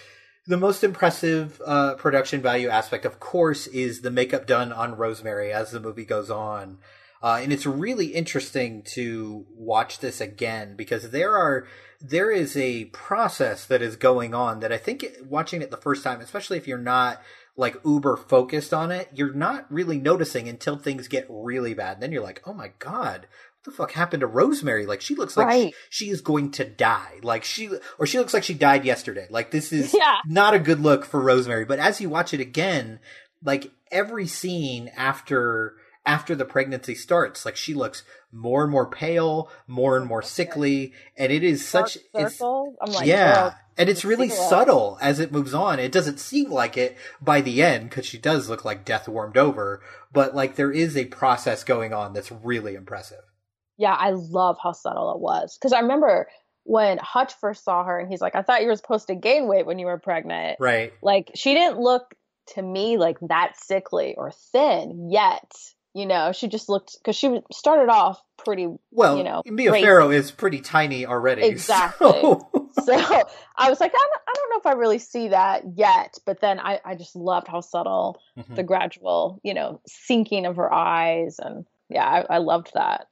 the 0.48 0.58
most 0.58 0.84
impressive 0.84 1.62
uh, 1.66 1.96
production 1.96 2.42
value 2.42 2.70
aspect, 2.70 3.04
of 3.06 3.20
course, 3.20 3.68
is 3.68 4.02
the 4.02 4.12
makeup 4.12 4.48
done 4.48 4.72
on 4.72 4.96
Rosemary 4.96 5.52
as 5.52 5.72
the 5.72 5.80
movie 5.80 6.06
goes 6.06 6.30
on. 6.30 6.78
Uh, 7.22 7.40
and 7.42 7.52
it's 7.52 7.66
really 7.66 8.08
interesting 8.08 8.84
to 8.84 9.46
watch 9.56 10.00
this 10.00 10.22
again 10.22 10.76
because 10.76 11.10
there 11.10 11.36
are 11.36 11.68
there 12.00 12.30
is 12.30 12.56
a 12.56 12.86
process 12.86 13.66
that 13.66 13.82
is 13.82 13.96
going 13.96 14.36
on 14.36 14.60
that 14.60 14.72
I 14.72 14.78
think 14.78 15.04
watching 15.28 15.64
it 15.64 15.72
the 15.72 15.78
first 15.78 16.04
time, 16.04 16.22
especially 16.22 16.58
if 16.58 16.68
you're 16.68 16.78
not 16.78 17.22
like 17.56 17.76
uber 17.84 18.16
focused 18.16 18.72
on 18.72 18.92
it, 18.92 19.10
you're 19.16 19.34
not 19.34 19.66
really 19.72 19.98
noticing 19.98 20.48
until 20.48 20.78
things 20.78 21.08
get 21.08 21.26
really 21.28 21.74
bad. 21.74 21.94
And 21.94 22.04
then 22.04 22.12
you're 22.12 22.24
like, 22.24 22.44
oh 22.46 22.54
my 22.54 22.72
god, 22.78 23.28
the 23.68 23.72
fuck 23.72 23.92
happened 23.92 24.22
to 24.22 24.28
Rosemary? 24.28 24.86
Like 24.88 25.02
she 25.02 25.14
looks 25.16 25.38
like 25.38 25.46
Right. 25.48 25.74
she, 25.90 26.06
she 26.06 26.12
is 26.12 26.22
going 26.22 26.52
to 26.54 26.66
die. 26.66 27.20
Like 27.22 27.44
she 27.44 27.70
or 28.00 28.08
she 28.08 28.18
looks 28.18 28.34
like 28.34 28.44
she 28.44 28.54
died 28.56 28.84
yesterday. 28.86 29.28
Like 29.30 29.52
this 29.52 29.72
is 29.72 29.94
Yeah. 29.98 30.18
not 30.26 30.54
a 30.56 30.60
good 30.60 30.80
look 30.80 31.06
for 31.06 31.22
Rosemary. 31.22 31.66
But 31.66 31.80
as 31.80 32.02
you 32.02 32.10
watch 32.10 32.34
it 32.34 32.40
again, 32.40 33.00
like 33.44 33.72
every 33.92 34.26
scene 34.28 34.90
after 34.98 35.76
after 36.06 36.34
the 36.36 36.46
pregnancy 36.46 36.96
starts, 36.96 37.46
like 37.46 37.56
she 37.58 37.74
looks 37.74 38.04
more 38.32 38.64
and 38.64 38.72
more 38.72 38.90
pale, 38.90 39.50
more 39.68 39.98
and 39.98 40.06
more 40.08 40.22
sickly, 40.22 40.94
and 41.18 41.32
it 41.34 41.44
is 41.44 41.68
such 41.68 41.98
Dark 42.14 42.28
it's 42.28 42.38
circle. 42.38 42.76
I'm 42.82 42.92
like, 42.94 43.06
yeah, 43.08 43.34
girl, 43.36 43.56
and 43.78 43.90
it's 43.90 44.06
really 44.06 44.30
subtle 44.30 44.98
as 45.02 45.20
it 45.20 45.34
moves 45.34 45.54
on. 45.54 45.80
It 45.80 45.92
doesn't 45.92 46.20
seem 46.22 46.50
like 46.50 46.78
it 46.78 46.98
by 47.22 47.42
the 47.42 47.62
end 47.62 47.90
because 47.90 48.06
she 48.06 48.18
does 48.18 48.50
look 48.50 48.64
like 48.64 48.86
death 48.86 49.10
warmed 49.10 49.36
over, 49.38 49.82
but 50.14 50.34
like 50.34 50.56
there 50.56 50.72
is 50.72 50.96
a 50.96 51.06
process 51.06 51.66
going 51.66 51.94
on 51.94 52.14
that's 52.14 52.32
really 52.32 52.76
impressive. 52.76 53.24
Yeah, 53.78 53.94
I 53.94 54.12
love 54.12 54.58
how 54.62 54.72
subtle 54.72 55.12
it 55.14 55.20
was. 55.20 55.58
Because 55.58 55.74
I 55.74 55.80
remember 55.80 56.28
when 56.64 56.98
Hutch 56.98 57.34
first 57.40 57.64
saw 57.64 57.84
her 57.84 58.00
and 58.00 58.10
he's 58.10 58.22
like, 58.22 58.36
I 58.36 58.42
thought 58.42 58.62
you 58.62 58.68
were 58.68 58.76
supposed 58.76 59.08
to 59.08 59.16
gain 59.16 59.48
weight 59.48 59.66
when 59.66 59.80
you 59.80 59.86
were 59.86 59.98
pregnant. 60.00 60.58
Right. 60.60 60.94
Like, 61.02 61.32
she 61.36 61.54
didn't 61.54 61.80
look 61.80 62.14
to 62.56 62.62
me 62.62 62.98
like 62.98 63.18
that 63.22 63.54
sickly 63.58 64.16
or 64.18 64.32
thin 64.52 65.10
yet. 65.12 65.52
You 65.94 66.06
know, 66.06 66.32
she 66.32 66.48
just 66.48 66.70
looked, 66.70 66.96
because 67.00 67.16
she 67.16 67.40
started 67.52 67.90
off 67.90 68.22
pretty, 68.38 68.68
Well, 68.92 69.18
you 69.18 69.24
know, 69.24 69.42
Mia 69.46 69.72
great. 69.72 69.84
Farrow 69.84 70.12
is 70.12 70.30
pretty 70.30 70.60
tiny 70.62 71.06
already. 71.06 71.44
Exactly. 71.44 72.10
so- 72.12 72.52
So 72.86 72.94
I 73.58 73.70
was 73.70 73.80
like, 73.82 73.92
I 73.94 73.98
don't, 73.98 74.22
I 74.30 74.34
don't 74.36 74.50
know 74.52 74.60
if 74.60 74.66
I 74.68 74.74
really 74.74 75.00
see 75.00 75.30
that 75.30 75.64
yet. 75.76 76.20
But 76.26 76.40
then 76.42 76.60
I, 76.60 76.80
I 76.86 76.94
just 76.96 77.16
loved 77.16 77.48
how 77.48 77.60
subtle 77.62 78.22
Mhm. 78.38 78.56
the 78.56 78.64
gradual, 78.64 79.42
you 79.44 79.54
know, 79.56 79.82
sinking 79.88 80.46
of 80.46 80.58
her 80.58 80.72
eyes. 80.72 81.38
And 81.40 81.66
yeah, 81.90 82.06
I, 82.06 82.36
I 82.36 82.38
loved 82.38 82.72
that. 82.76 83.08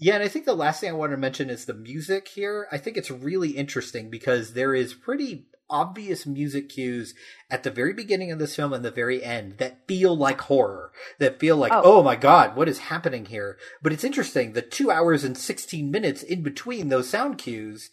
Yeah, 0.00 0.14
and 0.14 0.24
I 0.24 0.28
think 0.28 0.46
the 0.46 0.54
last 0.54 0.80
thing 0.80 0.88
I 0.88 0.94
want 0.94 1.12
to 1.12 1.18
mention 1.18 1.50
is 1.50 1.66
the 1.66 1.74
music 1.74 2.28
here. 2.28 2.66
I 2.72 2.78
think 2.78 2.96
it's 2.96 3.10
really 3.10 3.50
interesting 3.50 4.08
because 4.08 4.54
there 4.54 4.74
is 4.74 4.94
pretty 4.94 5.46
obvious 5.68 6.26
music 6.26 6.70
cues 6.70 7.14
at 7.50 7.62
the 7.62 7.70
very 7.70 7.92
beginning 7.92 8.32
of 8.32 8.38
this 8.38 8.56
film 8.56 8.72
and 8.72 8.84
the 8.84 8.90
very 8.90 9.22
end 9.22 9.58
that 9.58 9.86
feel 9.86 10.16
like 10.16 10.40
horror, 10.40 10.90
that 11.18 11.38
feel 11.38 11.56
like, 11.56 11.70
Oh. 11.72 11.82
oh. 11.84 12.02
my 12.02 12.16
god, 12.16 12.56
what 12.56 12.68
is 12.68 12.78
happening 12.78 13.26
here? 13.26 13.58
But 13.82 13.92
it's 13.92 14.02
interesting, 14.02 14.54
the 14.54 14.62
two 14.62 14.90
hours 14.90 15.22
and 15.22 15.36
16 15.36 15.90
minutes 15.90 16.22
in 16.22 16.42
between 16.42 16.88
those 16.88 17.08
sound 17.08 17.36
cues, 17.38 17.90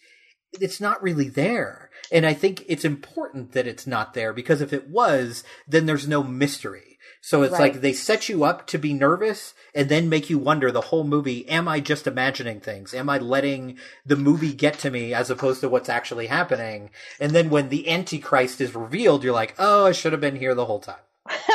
it's 0.53 0.80
not 0.82 1.03
really 1.03 1.30
there. 1.30 1.89
And 2.12 2.26
I 2.26 2.34
think 2.34 2.64
it's 2.68 2.86
important 2.86 3.51
that 3.51 3.68
it's 3.68 3.86
not 3.86 4.14
there 4.14 4.32
because 4.32 4.62
if 4.62 4.72
it 4.72 4.89
was, 4.89 5.43
then 5.68 5.86
there's 5.86 6.08
no 6.08 6.24
mystery. 6.24 6.97
So 7.22 7.43
it's 7.43 7.53
Right. 7.53 7.74
like 7.74 7.82
they 7.82 7.93
set 7.93 8.30
you 8.30 8.43
up 8.43 8.68
to 8.68 8.78
be 8.78 8.93
nervous 8.93 9.53
and 9.76 9.89
then 9.89 10.09
make 10.09 10.30
you 10.30 10.38
wonder 10.39 10.72
the 10.72 10.82
whole 10.82 11.03
movie, 11.03 11.47
am 11.49 11.68
I 11.68 11.80
just 11.80 12.07
imagining 12.07 12.59
things? 12.61 12.93
Am 12.93 13.09
I 13.09 13.18
letting 13.18 13.78
the 14.05 14.15
movie 14.15 14.53
get 14.53 14.78
to 14.80 14.89
me 14.91 15.13
as 15.13 15.30
opposed 15.30 15.61
to 15.61 15.70
what's 15.70 15.89
actually 15.89 16.28
happening? 16.28 16.89
And 17.20 17.32
then 17.32 17.49
when 17.49 17.70
the 17.70 17.89
Antichrist 17.89 18.61
is 18.61 18.76
revealed, 18.76 19.24
you're 19.24 19.34
like, 19.34 19.55
oh, 19.59 19.88
I 19.88 19.91
should 19.91 20.13
have 20.13 20.22
been 20.22 20.36
here 20.38 20.55
the 20.55 20.65
whole 20.65 20.80
time. 20.80 20.95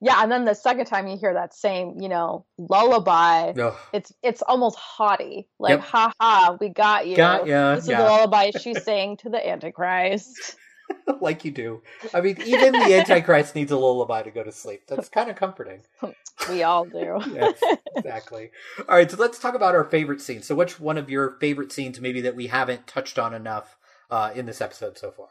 yeah, 0.00 0.22
and 0.22 0.30
then 0.30 0.44
the 0.44 0.54
second 0.54 0.86
time 0.86 1.06
you 1.06 1.16
hear 1.16 1.34
that 1.34 1.54
same, 1.54 1.96
you 2.00 2.08
know, 2.08 2.44
lullaby, 2.58 3.52
Ugh. 3.58 3.74
it's 3.92 4.12
it's 4.22 4.42
almost 4.42 4.76
haughty. 4.78 5.48
Like, 5.58 5.70
Yep. 5.72 5.80
ha 5.80 6.12
ha, 6.20 6.56
we 6.60 6.68
got 6.68 7.06
you. 7.06 7.16
Got 7.16 7.46
ya, 7.46 7.74
This 7.74 7.84
is 7.84 7.90
yeah. 7.90 8.02
the 8.02 8.04
lullaby 8.04 8.50
she's 8.60 8.82
saying 8.84 9.18
to 9.18 9.30
the 9.30 9.44
Antichrist. 9.44 10.56
like 11.20 11.44
you 11.44 11.50
do. 11.50 11.82
I 12.12 12.20
mean, 12.20 12.40
even 12.44 12.72
the 12.72 12.94
Antichrist 12.94 13.54
needs 13.54 13.72
a 13.72 13.76
lullaby 13.76 14.22
to 14.22 14.30
go 14.30 14.42
to 14.42 14.52
sleep. 14.52 14.82
That's 14.86 15.08
kind 15.08 15.30
of 15.30 15.36
comforting. 15.36 15.82
We 16.48 16.64
all 16.64 16.84
do. 16.84 17.20
yes, 17.32 17.60
exactly. 17.96 18.50
All 18.88 18.96
right, 18.96 19.08
so 19.08 19.16
let's 19.16 19.38
talk 19.38 19.54
about 19.54 19.74
our 19.76 19.84
favorite 19.84 20.20
scenes. 20.20 20.46
So, 20.46 20.54
which 20.56 20.80
one 20.80 20.98
of 20.98 21.08
your 21.08 21.36
favorite 21.40 21.70
scenes, 21.70 22.00
maybe 22.00 22.20
that 22.22 22.34
we 22.34 22.48
haven't 22.48 22.88
touched 22.88 23.18
on 23.20 23.32
enough 23.32 23.76
uh, 24.10 24.32
in 24.34 24.44
this 24.44 24.60
episode 24.60 24.98
so 24.98 25.12
far? 25.12 25.28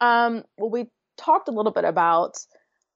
Um, 0.00 0.44
well, 0.56 0.70
we 0.70 0.86
talked 1.16 1.48
a 1.48 1.50
little 1.50 1.72
bit 1.72 1.84
about 1.84 2.38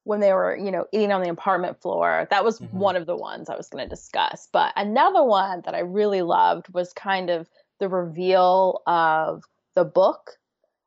when 0.05 0.21
they 0.21 0.33
were, 0.33 0.57
you 0.57 0.71
know, 0.71 0.87
eating 0.93 1.13
on 1.13 1.21
the 1.21 1.31
apartment 1.31 1.83
floor. 1.83 2.27
That 2.31 2.45
was 2.45 2.61
Mhm. 2.61 2.73
one 2.73 2.97
of 2.97 3.07
the 3.07 3.17
ones 3.17 3.51
I 3.51 3.57
was 3.57 3.69
going 3.69 3.85
to 3.85 3.91
discuss. 3.91 4.49
But 4.53 4.73
another 4.77 5.25
one 5.25 5.63
that 5.65 5.75
I 5.75 5.81
really 5.81 6.23
loved 6.23 6.73
was 6.73 6.93
kind 6.93 7.29
of 7.29 7.49
the 7.81 7.89
reveal 7.89 8.83
of 8.87 9.43
the 9.75 9.85
book 9.85 10.39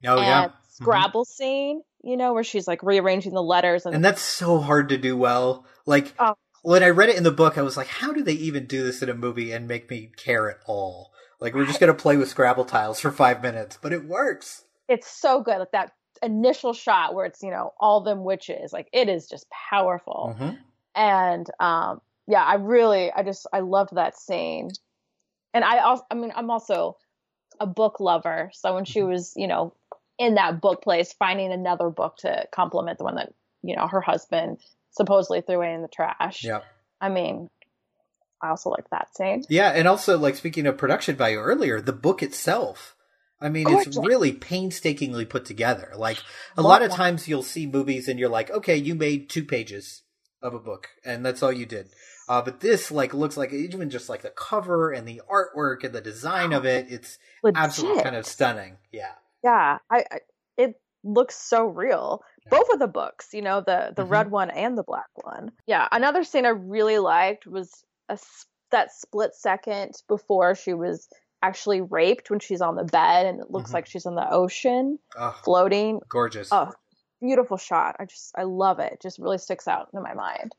Oh 0.05 0.17
and 0.17 0.25
yeah, 0.25 0.49
Mhm. 0.79 0.83
Scrabble 0.83 1.25
scene, 1.25 1.81
you 2.03 2.17
know, 2.17 2.33
where 2.33 2.43
she's 2.43 2.67
like 2.67 2.83
rearranging 2.83 3.33
the 3.33 3.41
letters 3.43 3.85
and, 3.85 3.95
and 3.95 4.05
that's 4.05 4.21
so 4.21 4.59
hard 4.59 4.89
to 4.89 4.97
do 4.97 5.15
well. 5.17 5.65
Like 5.85 6.13
Oh. 6.19 6.35
when 6.63 6.83
I 6.83 6.89
read 6.89 7.09
it 7.09 7.15
in 7.17 7.23
the 7.23 7.31
book, 7.31 7.57
I 7.57 7.61
was 7.61 7.77
like, 7.77 7.87
how 7.87 8.11
do 8.13 8.23
they 8.23 8.33
even 8.33 8.65
do 8.65 8.83
this 8.83 9.01
in 9.01 9.09
a 9.09 9.13
movie 9.13 9.51
and 9.51 9.67
make 9.67 9.89
me 9.89 10.11
care 10.17 10.49
at 10.49 10.57
all? 10.65 11.11
Like 11.39 11.53
we're 11.53 11.65
just 11.65 11.79
gonna 11.79 11.93
play 11.93 12.17
with 12.17 12.29
Scrabble 12.29 12.65
tiles 12.65 12.99
for 12.99 13.11
five 13.11 13.41
minutes, 13.41 13.77
but 13.81 13.93
it 13.93 14.05
works. 14.05 14.63
it's 14.87 15.07
so 15.07 15.41
good. 15.41 15.57
Like 15.59 15.71
that 15.71 15.91
initial 16.21 16.73
shot 16.73 17.13
where 17.15 17.25
it's, 17.25 17.41
you 17.43 17.51
know, 17.51 17.73
all 17.79 18.01
them 18.01 18.23
witches. 18.23 18.71
Like 18.71 18.87
it 18.93 19.09
is 19.09 19.27
just 19.27 19.47
powerful. 19.49 20.35
Mhm. 20.39 20.57
and 20.95 21.47
um 21.59 21.99
yeah 22.27 22.41
i 22.43 22.55
really 22.55 23.11
i 23.11 23.21
just 23.21 23.45
i 23.51 23.59
loved 23.59 23.93
that 23.95 24.17
scene 24.17 24.69
and 25.53 25.63
i 25.65 25.79
also 25.79 26.03
i 26.09 26.15
mean 26.15 26.31
i'm 26.35 26.49
also 26.49 26.95
a 27.59 27.67
book 27.67 27.99
lover 27.99 28.49
so 28.53 28.73
when 28.73 28.85
she 28.85 29.03
was 29.03 29.33
you 29.35 29.47
know 29.47 29.73
in 30.17 30.35
that 30.35 30.61
book 30.61 30.81
place 30.81 31.13
finding 31.13 31.51
another 31.51 31.89
book 31.89 32.17
to 32.17 32.45
complement 32.51 32.97
the 32.97 33.03
one 33.03 33.15
that 33.15 33.33
you 33.63 33.75
know 33.75 33.87
her 33.87 34.01
husband 34.01 34.57
supposedly 34.91 35.41
threw 35.41 35.55
away 35.55 35.73
in 35.73 35.81
the 35.81 35.87
trash 35.87 36.43
Yeah. 36.43 36.61
i 37.01 37.09
mean 37.09 37.49
i 38.41 38.49
also 38.49 38.69
like 38.69 38.89
that 38.91 39.15
scene 39.15 39.43
Yeah, 39.49 39.71
and 39.71 39.87
also 39.87 40.17
like 40.17 40.35
speaking 40.35 40.67
of 40.67 40.77
production 40.77 41.15
value 41.15 41.39
earlier, 41.39 41.81
the 41.81 41.93
book 41.93 42.21
itself. 42.23 42.95
I 43.41 43.49
mean, 43.49 43.67
it's 43.69 43.97
really 43.97 44.31
painstakingly 44.31 45.25
put 45.25 45.43
together. 45.45 45.91
Like 45.95 46.17
a 46.57 46.61
lot 46.61 46.81
of 46.81 46.89
that. 46.89 46.95
times 46.95 47.27
you'll 47.27 47.43
see 47.43 47.67
movies 47.67 48.07
and 48.07 48.17
you're 48.17 48.29
like, 48.29 48.49
okay, 48.49 48.77
you 48.77 48.95
made 48.95 49.29
two 49.29 49.43
pages 49.43 50.03
of 50.41 50.53
a 50.53 50.59
book 50.59 50.87
and 51.03 51.25
that's 51.25 51.43
all 51.43 51.51
you 51.51 51.65
did. 51.65 51.89
Uh, 52.29 52.41
but 52.41 52.61
this 52.61 52.91
like 52.91 53.13
looks 53.13 53.35
like 53.37 53.51
even 53.51 53.89
just 53.89 54.09
like 54.09 54.21
the 54.21 54.29
cover 54.29 54.91
and 54.91 55.07
the 55.07 55.21
artwork 55.29 55.83
and 55.83 55.93
the 55.93 56.01
design 56.01 56.53
of 56.53 56.65
it, 56.65 56.87
it's 56.89 57.17
absolutely 57.55 58.03
kind 58.03 58.15
of 58.15 58.25
stunning. 58.25 58.77
Yeah. 58.91 59.11
Yeah 59.45 59.77
I, 59.89 59.99
I 60.11 60.17
it 60.57 60.75
looks 61.03 61.35
so 61.35 61.65
real. 61.67 62.21
Both 62.49 62.69
of 62.73 62.79
the 62.79 62.87
books 62.87 63.29
you 63.33 63.41
know 63.41 63.61
the 63.61 63.93
the 63.95 64.03
Mhm. 64.05 64.09
red 64.09 64.31
one 64.31 64.49
and 64.49 64.77
the 64.77 64.83
black 64.83 65.09
one. 65.23 65.51
Yeah 65.67 65.87
another 65.91 66.23
scene 66.23 66.45
i 66.45 66.49
really 66.49 66.99
liked 66.99 67.45
was 67.47 67.83
a 68.09 68.17
that 68.71 68.91
split 68.91 69.33
second 69.35 69.93
before 70.07 70.55
she 70.55 70.73
was 70.73 71.07
actually 71.43 71.81
raped 71.81 72.29
when 72.31 72.39
she's 72.39 72.61
on 72.61 72.75
the 72.75 72.83
bed 72.83 73.25
and 73.27 73.39
it 73.39 73.51
looks 73.51 73.69
Mhm. 73.71 73.75
like 73.75 73.85
she's 73.87 74.05
in 74.07 74.15
the 74.15 74.29
ocean 74.31 74.97
Oh, 75.17 75.35
floating. 75.43 75.99
Gorgeous. 76.09 76.49
oh 76.51 76.71
beautiful 77.21 77.57
shot. 77.57 77.95
I 77.99 78.05
just 78.05 78.31
i 78.35 78.43
love 78.43 78.79
it. 78.79 78.99
Just 79.01 79.19
really 79.19 79.37
sticks 79.37 79.67
out 79.67 79.89
in 79.93 80.01
my 80.03 80.13
mind 80.13 80.53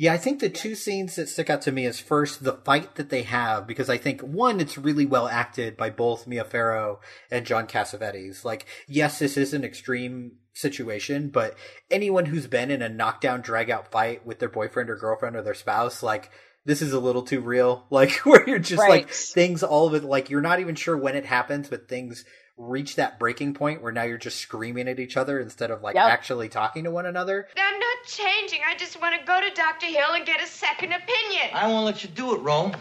Yeah, 0.00 0.14
I 0.14 0.16
think 0.16 0.40
the 0.40 0.48
two 0.48 0.74
scenes 0.74 1.16
that 1.16 1.28
stick 1.28 1.50
out 1.50 1.60
to 1.62 1.72
me 1.72 1.84
is 1.84 2.00
first 2.00 2.42
the 2.42 2.54
fight 2.54 2.94
that 2.94 3.10
they 3.10 3.20
have 3.24 3.66
because 3.66 3.90
I 3.90 3.98
think 3.98 4.22
one, 4.22 4.58
it's 4.58 4.78
really 4.78 5.04
well 5.04 5.28
acted 5.28 5.76
by 5.76 5.90
both 5.90 6.26
Mia 6.26 6.42
Farrow 6.42 7.00
and 7.30 7.44
John 7.44 7.66
Cassavetes. 7.66 8.42
Like, 8.42 8.64
yes, 8.88 9.18
this 9.18 9.36
is 9.36 9.52
an 9.52 9.62
extreme 9.62 10.32
situation, 10.54 11.28
but 11.28 11.54
anyone 11.90 12.24
who's 12.24 12.46
been 12.46 12.70
in 12.70 12.80
a 12.80 12.88
knockdown, 12.88 13.42
drag 13.42 13.68
out 13.68 13.90
fight 13.92 14.24
with 14.24 14.38
their 14.38 14.48
boyfriend 14.48 14.88
or 14.88 14.96
girlfriend 14.96 15.36
or 15.36 15.42
their 15.42 15.52
spouse, 15.52 16.02
like, 16.02 16.30
this 16.64 16.80
is 16.80 16.94
a 16.94 16.98
little 17.00 17.22
too 17.22 17.42
real. 17.42 17.84
Like 17.90 18.12
where 18.24 18.48
you're 18.48 18.58
just 18.58 18.80
Right. 18.80 18.88
like 18.90 19.10
things 19.10 19.62
all 19.62 19.86
of 19.86 19.92
it 19.94 20.04
like 20.04 20.30
you're 20.30 20.40
not 20.40 20.60
even 20.60 20.76
sure 20.76 20.96
when 20.96 21.14
it 21.14 21.26
happens, 21.26 21.68
but 21.68 21.88
things 21.90 22.24
reach 22.56 22.96
that 22.96 23.18
breaking 23.18 23.54
point 23.54 23.82
where 23.82 23.92
now 23.92 24.02
you're 24.02 24.18
just 24.18 24.38
screaming 24.38 24.86
at 24.86 25.00
each 25.00 25.16
other 25.16 25.40
instead 25.40 25.70
of 25.70 25.82
like 25.82 25.94
Yep. 25.94 26.04
actually 26.06 26.48
talking 26.50 26.84
to 26.84 26.90
one 26.90 27.06
another. 27.06 27.48
I'm 27.56 27.78
not 27.78 27.89
changing. 28.06 28.60
I 28.66 28.76
just 28.76 29.00
want 29.00 29.18
to 29.18 29.26
go 29.26 29.40
to 29.40 29.50
Dr. 29.54 29.86
Hill 29.86 30.12
and 30.14 30.24
get 30.26 30.42
a 30.42 30.46
second 30.46 30.92
opinion. 30.92 31.48
I 31.54 31.66
won't 31.68 31.84
let 31.86 32.02
you 32.02 32.10
do 32.10 32.34
it, 32.34 32.38
Rome. 32.40 32.74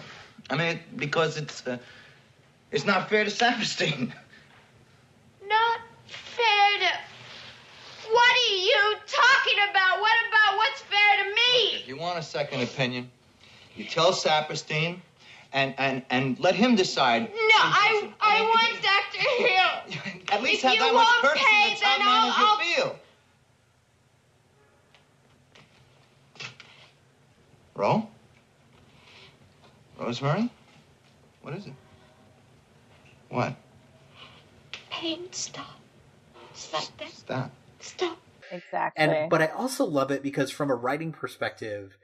I 0.49 0.55
mean, 0.55 0.79
because 0.95 1.37
it's 1.37 1.65
uh, 1.67 1.77
it's 2.71 2.85
not 2.85 3.09
fair 3.09 3.23
to 3.23 3.29
Saperstein. 3.29 4.11
Not 5.47 5.79
fair 6.07 6.79
to. 6.79 6.89
What 8.11 8.31
are 8.31 8.55
you 8.55 8.95
talking 9.05 9.59
about? 9.69 10.01
What 10.01 10.13
about 10.29 10.57
what's 10.57 10.81
fair 10.81 11.23
to 11.23 11.29
me? 11.29 11.79
If 11.81 11.87
you 11.87 11.97
want 11.97 12.17
a 12.17 12.23
second 12.23 12.61
opinion, 12.61 13.09
you 13.75 13.85
tell 13.85 14.11
Saperstein, 14.11 14.99
and 15.53 15.75
and 15.77 16.03
and 16.09 16.39
let 16.39 16.55
him 16.55 16.75
decide. 16.75 17.29
No, 17.29 17.59
I 17.59 18.11
I 18.19 18.41
want 18.41 18.81
Dr. 18.81 19.27
Hill. 19.43 20.21
At 20.31 20.41
least 20.43 20.63
If 20.63 20.71
have 20.71 20.79
that 20.79 20.93
much 20.93 21.35
pay, 21.35 21.75
tell 21.75 21.97
then 21.99 22.07
I'll- 22.07 22.33
I'll- 22.35 22.57
feel. 22.57 22.95
Ro? 27.79 28.09
Rosemary? 29.97 30.49
What 31.41 31.53
is 31.53 31.65
it? 31.65 31.73
What? 33.29 33.55
Pain, 34.89 35.31
stop. 35.31 35.79
Stop 36.53 36.83
that. 36.97 37.09
Stop. 37.09 37.51
Stop. 37.79 38.17
Exactly. 38.51 39.01
And 39.01 39.29
but 39.29 39.41
I 39.41 39.47
also 39.47 39.85
love 39.85 40.11
it 40.11 40.21
because 40.21 40.51
from 40.51 40.69
a 40.69 40.75
writing 40.75 41.13
perspective, 41.13 41.97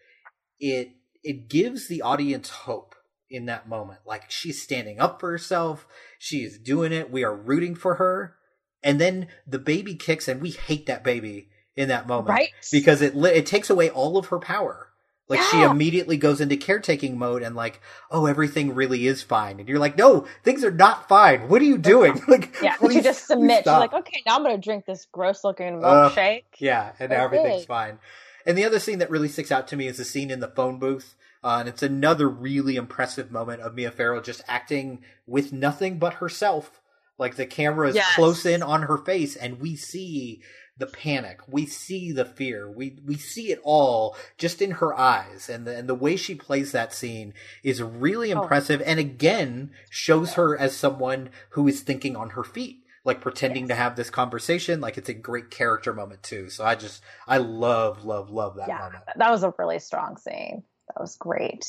it 0.62 0.92
it 1.26 1.50
gives 1.50 1.90
the 1.90 2.02
audience 2.02 2.50
hope 2.50 2.96
in 3.30 3.46
that 3.48 3.68
moment. 3.68 4.00
Like 4.06 4.32
she's 4.32 4.62
standing 4.62 5.02
up 5.02 5.20
for 5.20 5.30
herself, 5.30 5.86
she 6.18 6.44
is 6.46 6.58
doing 6.58 6.94
it, 6.94 7.12
we 7.12 7.26
are 7.26 7.36
rooting 7.36 7.76
for 7.76 7.96
her. 7.96 8.38
And 8.82 9.02
then 9.02 9.28
the 9.46 9.60
baby 9.60 9.96
kicks 9.96 10.30
and 10.30 10.42
we 10.42 10.52
hate 10.52 10.86
that 10.86 11.04
baby 11.04 11.50
in 11.76 11.90
that 11.90 12.08
moment. 12.08 12.30
Right. 12.30 12.52
Because 12.72 13.02
it 13.02 13.14
it 13.14 13.46
takes 13.46 13.70
away 13.70 13.90
all 13.90 14.18
of 14.18 14.28
her 14.28 14.40
power. 14.40 14.85
Like 15.28 15.42
she 15.42 15.64
immediately 15.64 16.18
goes 16.18 16.40
into 16.40 16.56
caretaking 16.56 17.18
mode 17.18 17.42
and 17.42 17.56
like, 17.56 17.82
oh, 18.12 18.28
everything 18.28 18.76
really 18.76 19.08
is 19.08 19.24
fine. 19.24 19.60
And 19.60 19.68
you're 19.68 19.80
like, 19.80 19.98
no, 19.98 20.28
things 20.44 20.64
are 20.64 20.72
not 20.72 21.08
fine. 21.10 21.50
What 21.50 21.62
are 21.62 21.66
you 21.66 21.78
doing? 21.78 22.22
Like, 22.28 22.56
yeah, 22.62 22.76
but 22.80 22.92
she 22.92 23.02
just 23.02 23.20
please 23.20 23.28
submits. 23.28 23.58
She's 23.60 23.66
like, 23.68 23.94
okay, 23.94 24.22
now 24.26 24.36
I'm 24.36 24.44
gonna 24.44 24.58
drink 24.58 24.86
this 24.86 25.08
gross 25.12 25.44
looking 25.44 25.82
milkshake. 25.82 26.44
Yeah, 26.60 26.92
and 27.00 27.12
Okay. 27.12 27.22
everything's 27.24 27.66
fine. 27.66 28.00
And 28.46 28.58
the 28.58 28.66
other 28.66 28.80
scene 28.80 29.00
that 29.00 29.10
really 29.10 29.28
sticks 29.28 29.52
out 29.52 29.68
to 29.70 29.76
me 29.76 29.88
is 29.88 29.98
the 29.98 30.06
scene 30.06 30.30
in 30.30 30.40
the 30.40 30.48
phone 30.48 30.78
booth. 30.80 31.16
Uh, 31.44 31.58
and 31.60 31.70
it's 31.70 31.84
another 31.84 32.28
really 32.28 32.76
impressive 32.76 33.32
moment 33.32 33.62
of 33.62 33.76
Mia 33.76 33.92
Farrow 33.92 34.22
just 34.22 34.42
acting 34.48 35.04
with 35.28 35.54
nothing 35.54 36.00
but 36.00 36.16
herself. 36.16 36.82
Like 37.18 37.36
the 37.36 37.46
camera 37.46 37.90
is 37.90 37.96
Yes. 37.96 38.16
close 38.16 38.46
in 38.46 38.62
on 38.64 38.84
her 38.84 38.98
face, 38.98 39.36
and 39.36 39.60
we 39.62 39.76
see 39.76 40.42
the 40.78 40.88
panic, 40.88 41.40
we 41.48 41.66
see 41.66 42.12
the 42.12 42.26
fear, 42.26 42.70
we 42.70 42.98
we 43.06 43.16
see 43.16 43.52
it 43.52 43.60
all 43.64 44.16
just 44.38 44.62
in 44.62 44.72
her 44.72 44.94
eyes, 44.98 45.50
and 45.50 45.66
the 45.66 45.76
and 45.78 45.88
the 45.90 45.96
way 45.96 46.16
she 46.16 46.36
plays 46.36 46.72
that 46.74 46.94
scene 46.94 47.34
is 47.64 47.82
really 47.82 48.32
Oh. 48.34 48.44
impressive, 48.44 48.82
and 48.86 49.00
again 49.00 49.72
shows 49.90 50.34
her 50.34 50.58
as 50.58 50.76
someone 50.76 51.30
who 51.52 51.68
is 51.68 51.82
thinking 51.82 52.16
on 52.16 52.32
her 52.32 52.44
feet 52.44 52.82
like 53.06 53.22
pretending 53.22 53.68
to 53.68 53.76
have 53.76 53.96
this 53.96 54.10
conversation. 54.10 54.82
Like 54.82 54.98
it's 54.98 55.10
a 55.10 55.14
great 55.14 55.52
character 55.52 55.94
moment 55.94 56.24
too. 56.24 56.50
So 56.50 56.66
I 56.66 56.76
just 56.76 57.04
I 57.28 57.38
love 57.38 58.04
love 58.04 58.30
love 58.32 58.56
that 58.58 58.68
Yeah, 58.68 58.80
moment. 58.80 59.04
that 59.16 59.30
was 59.32 59.44
a 59.44 59.54
really 59.60 59.80
strong 59.80 60.18
scene. 60.18 60.64
That 60.88 61.00
was 61.02 61.16
great. 61.16 61.66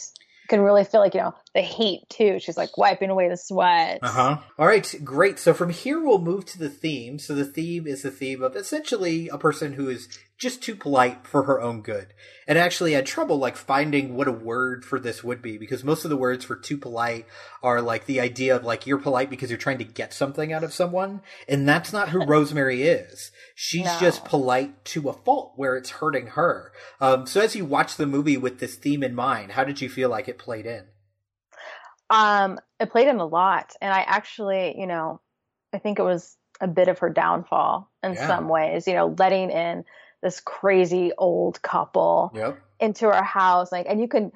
Can 0.48 0.60
really 0.60 0.84
feel 0.84 1.00
like 1.00 1.14
you 1.14 1.20
know 1.20 1.34
the 1.54 1.60
heat 1.60 2.08
too. 2.08 2.38
She's 2.38 2.56
like 2.56 2.76
wiping 2.76 3.10
away 3.10 3.28
the 3.28 3.36
sweat. 3.36 4.00
Uh 4.02 4.08
huh. 4.08 4.38
All 4.58 4.66
right, 4.66 4.94
great. 5.04 5.38
So 5.38 5.54
from 5.54 5.70
here 5.70 6.00
we'll 6.00 6.18
move 6.18 6.44
to 6.46 6.58
the 6.58 6.70
theme. 6.70 7.18
So 7.18 7.34
the 7.34 7.44
theme 7.44 7.86
is 7.86 8.02
the 8.02 8.10
theme 8.10 8.42
of 8.42 8.56
essentially 8.56 9.28
a 9.28 9.38
person 9.38 9.74
who 9.74 9.88
is 9.88 10.08
just 10.38 10.62
too 10.62 10.74
polite 10.74 11.26
for 11.26 11.44
her 11.44 11.60
own 11.60 11.80
good. 11.80 12.08
And 12.46 12.58
actually 12.58 12.92
had 12.92 13.06
trouble 13.06 13.38
like 13.38 13.56
finding 13.56 14.14
what 14.14 14.28
a 14.28 14.32
word 14.32 14.84
for 14.84 15.00
this 15.00 15.24
would 15.24 15.40
be 15.40 15.56
because 15.56 15.82
most 15.82 16.04
of 16.04 16.10
the 16.10 16.16
words 16.16 16.44
for 16.44 16.54
too 16.56 16.76
polite 16.76 17.26
are 17.62 17.80
like 17.80 18.04
the 18.06 18.20
idea 18.20 18.54
of 18.54 18.62
like 18.64 18.86
you're 18.86 18.98
polite 18.98 19.30
because 19.30 19.50
you're 19.50 19.58
trying 19.58 19.78
to 19.78 19.84
get 19.84 20.12
something 20.12 20.52
out 20.52 20.62
of 20.62 20.72
someone, 20.74 21.22
and 21.48 21.66
that's 21.68 21.92
not 21.92 22.10
who 22.10 22.24
Rosemary 22.26 22.82
is. 22.82 23.30
She's 23.54 23.86
No. 23.86 23.98
just 23.98 24.24
polite 24.24 24.84
to 24.86 25.08
a 25.08 25.12
fault 25.14 25.54
where 25.56 25.76
it's 25.76 25.90
hurting 25.90 26.28
her. 26.28 26.72
Um, 27.00 27.26
so 27.26 27.40
as 27.40 27.56
you 27.56 27.64
watch 27.64 27.96
the 27.96 28.06
movie 28.06 28.36
with 28.36 28.58
this 28.60 28.76
theme 28.76 29.02
in 29.02 29.14
mind, 29.14 29.52
how 29.52 29.64
did 29.64 29.80
you 29.80 29.88
feel 29.88 30.10
like 30.10 30.28
it 30.28 30.38
played 30.38 30.66
in? 30.66 30.84
Um, 32.10 32.60
it 32.78 32.90
played 32.90 33.08
in 33.08 33.16
a 33.18 33.26
lot, 33.26 33.72
and 33.80 33.92
I 33.92 34.00
actually, 34.00 34.78
you 34.78 34.86
know, 34.86 35.20
I 35.72 35.78
think 35.78 35.98
it 35.98 36.02
was 36.04 36.36
a 36.60 36.68
bit 36.68 36.88
of 36.88 37.00
her 37.00 37.10
downfall 37.10 37.90
in 38.02 38.14
Yeah. 38.14 38.26
some 38.26 38.48
ways. 38.48 38.86
You 38.86 38.94
know, 38.94 39.14
letting 39.18 39.50
in 39.50 39.84
this 40.22 40.40
crazy 40.40 41.12
old 41.18 41.60
couple 41.62 42.32
Yep. 42.34 42.58
into 42.80 43.06
her 43.06 43.22
house, 43.22 43.70
like, 43.72 43.86
and 43.88 44.00
you 44.00 44.08
can 44.08 44.32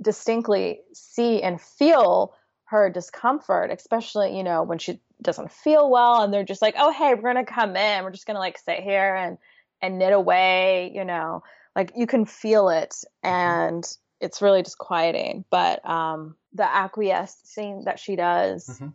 distinctly 0.00 0.80
see 0.92 1.42
and 1.42 1.60
feel 1.60 2.34
her 2.64 2.90
discomfort, 2.90 3.70
especially, 3.70 4.36
you 4.36 4.42
know, 4.42 4.62
when 4.62 4.78
she 4.78 5.00
doesn't 5.22 5.52
feel 5.52 5.90
well, 5.90 6.22
and 6.22 6.32
they're 6.32 6.44
just 6.44 6.62
like, 6.62 6.74
"Oh, 6.78 6.90
hey, 6.90 7.14
we're 7.14 7.22
gonna 7.22 7.44
come 7.44 7.76
in. 7.76 8.02
We're 8.04 8.10
just 8.10 8.26
gonna 8.26 8.38
like 8.38 8.58
sit 8.58 8.80
here 8.80 9.14
and 9.14 9.38
and 9.80 9.98
knit 9.98 10.12
away," 10.12 10.90
you 10.94 11.04
know, 11.04 11.42
like 11.76 11.92
you 11.94 12.06
can 12.06 12.24
feel 12.24 12.68
it, 12.70 12.96
and 13.22 13.84
it's 14.20 14.42
really 14.42 14.62
disquieting. 14.62 15.44
But 15.50 15.88
um, 15.88 16.36
the 16.52 16.64
acquiescing 16.64 17.84
that 17.84 17.98
she 18.00 18.16
does, 18.16 18.80
Mhm. 18.80 18.92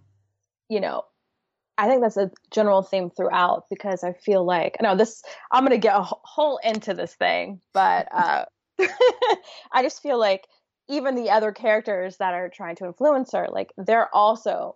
you 0.67 0.79
know, 0.81 1.05
I 1.79 1.87
think 1.87 2.01
that's 2.01 2.17
a 2.17 2.29
general 2.51 2.83
theme 2.83 3.09
throughout 3.09 3.65
because 3.69 4.03
I 4.03 4.11
feel 4.13 4.43
like 4.45 4.77
no, 4.81 4.95
this 4.95 5.23
I'm 5.51 5.63
gonna 5.63 5.77
get 5.77 5.95
a 5.95 6.03
whole 6.03 6.59
into 6.63 6.93
this 6.93 7.13
thing, 7.15 7.61
but 7.73 8.07
uh, 8.13 8.45
I 9.71 9.81
just 9.81 10.01
feel 10.01 10.19
like 10.19 10.45
even 10.89 11.15
the 11.15 11.29
other 11.29 11.51
characters 11.53 12.17
that 12.17 12.33
are 12.33 12.49
trying 12.49 12.75
to 12.77 12.85
influence 12.85 13.31
her, 13.31 13.47
like 13.49 13.71
they're 13.77 14.13
also 14.13 14.75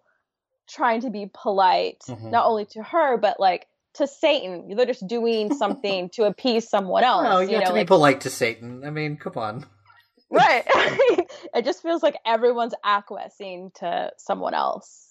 trying 0.70 1.02
to 1.02 1.10
be 1.10 1.30
polite, 1.34 2.02
Mhm. 2.08 2.32
not 2.32 2.46
only 2.46 2.66
to 2.68 2.82
her 2.84 3.18
but 3.18 3.40
like 3.40 3.68
to 3.96 4.08
Satan. 4.08 4.74
They're 4.76 4.86
just 4.86 5.06
doing 5.06 5.54
something 5.62 6.10
to 6.12 6.24
appease 6.24 6.70
someone 6.70 7.04
else. 7.04 7.28
Oh, 7.30 7.40
you, 7.42 7.50
you 7.50 7.56
have 7.56 7.64
know, 7.64 7.68
to 7.70 7.74
be 7.74 7.80
like 7.80 7.88
polite 7.88 8.22
to 8.22 8.30
Satan. 8.30 8.84
I 8.86 8.90
mean, 8.92 9.18
come 9.18 9.34
on. 9.38 9.66
right. 10.32 10.64
it 11.54 11.66
just 11.66 11.82
feels 11.84 12.02
like 12.02 12.16
everyone's 12.26 12.74
acquiescing 12.84 13.72
to 13.76 14.12
someone 14.18 14.54
else. 14.54 15.03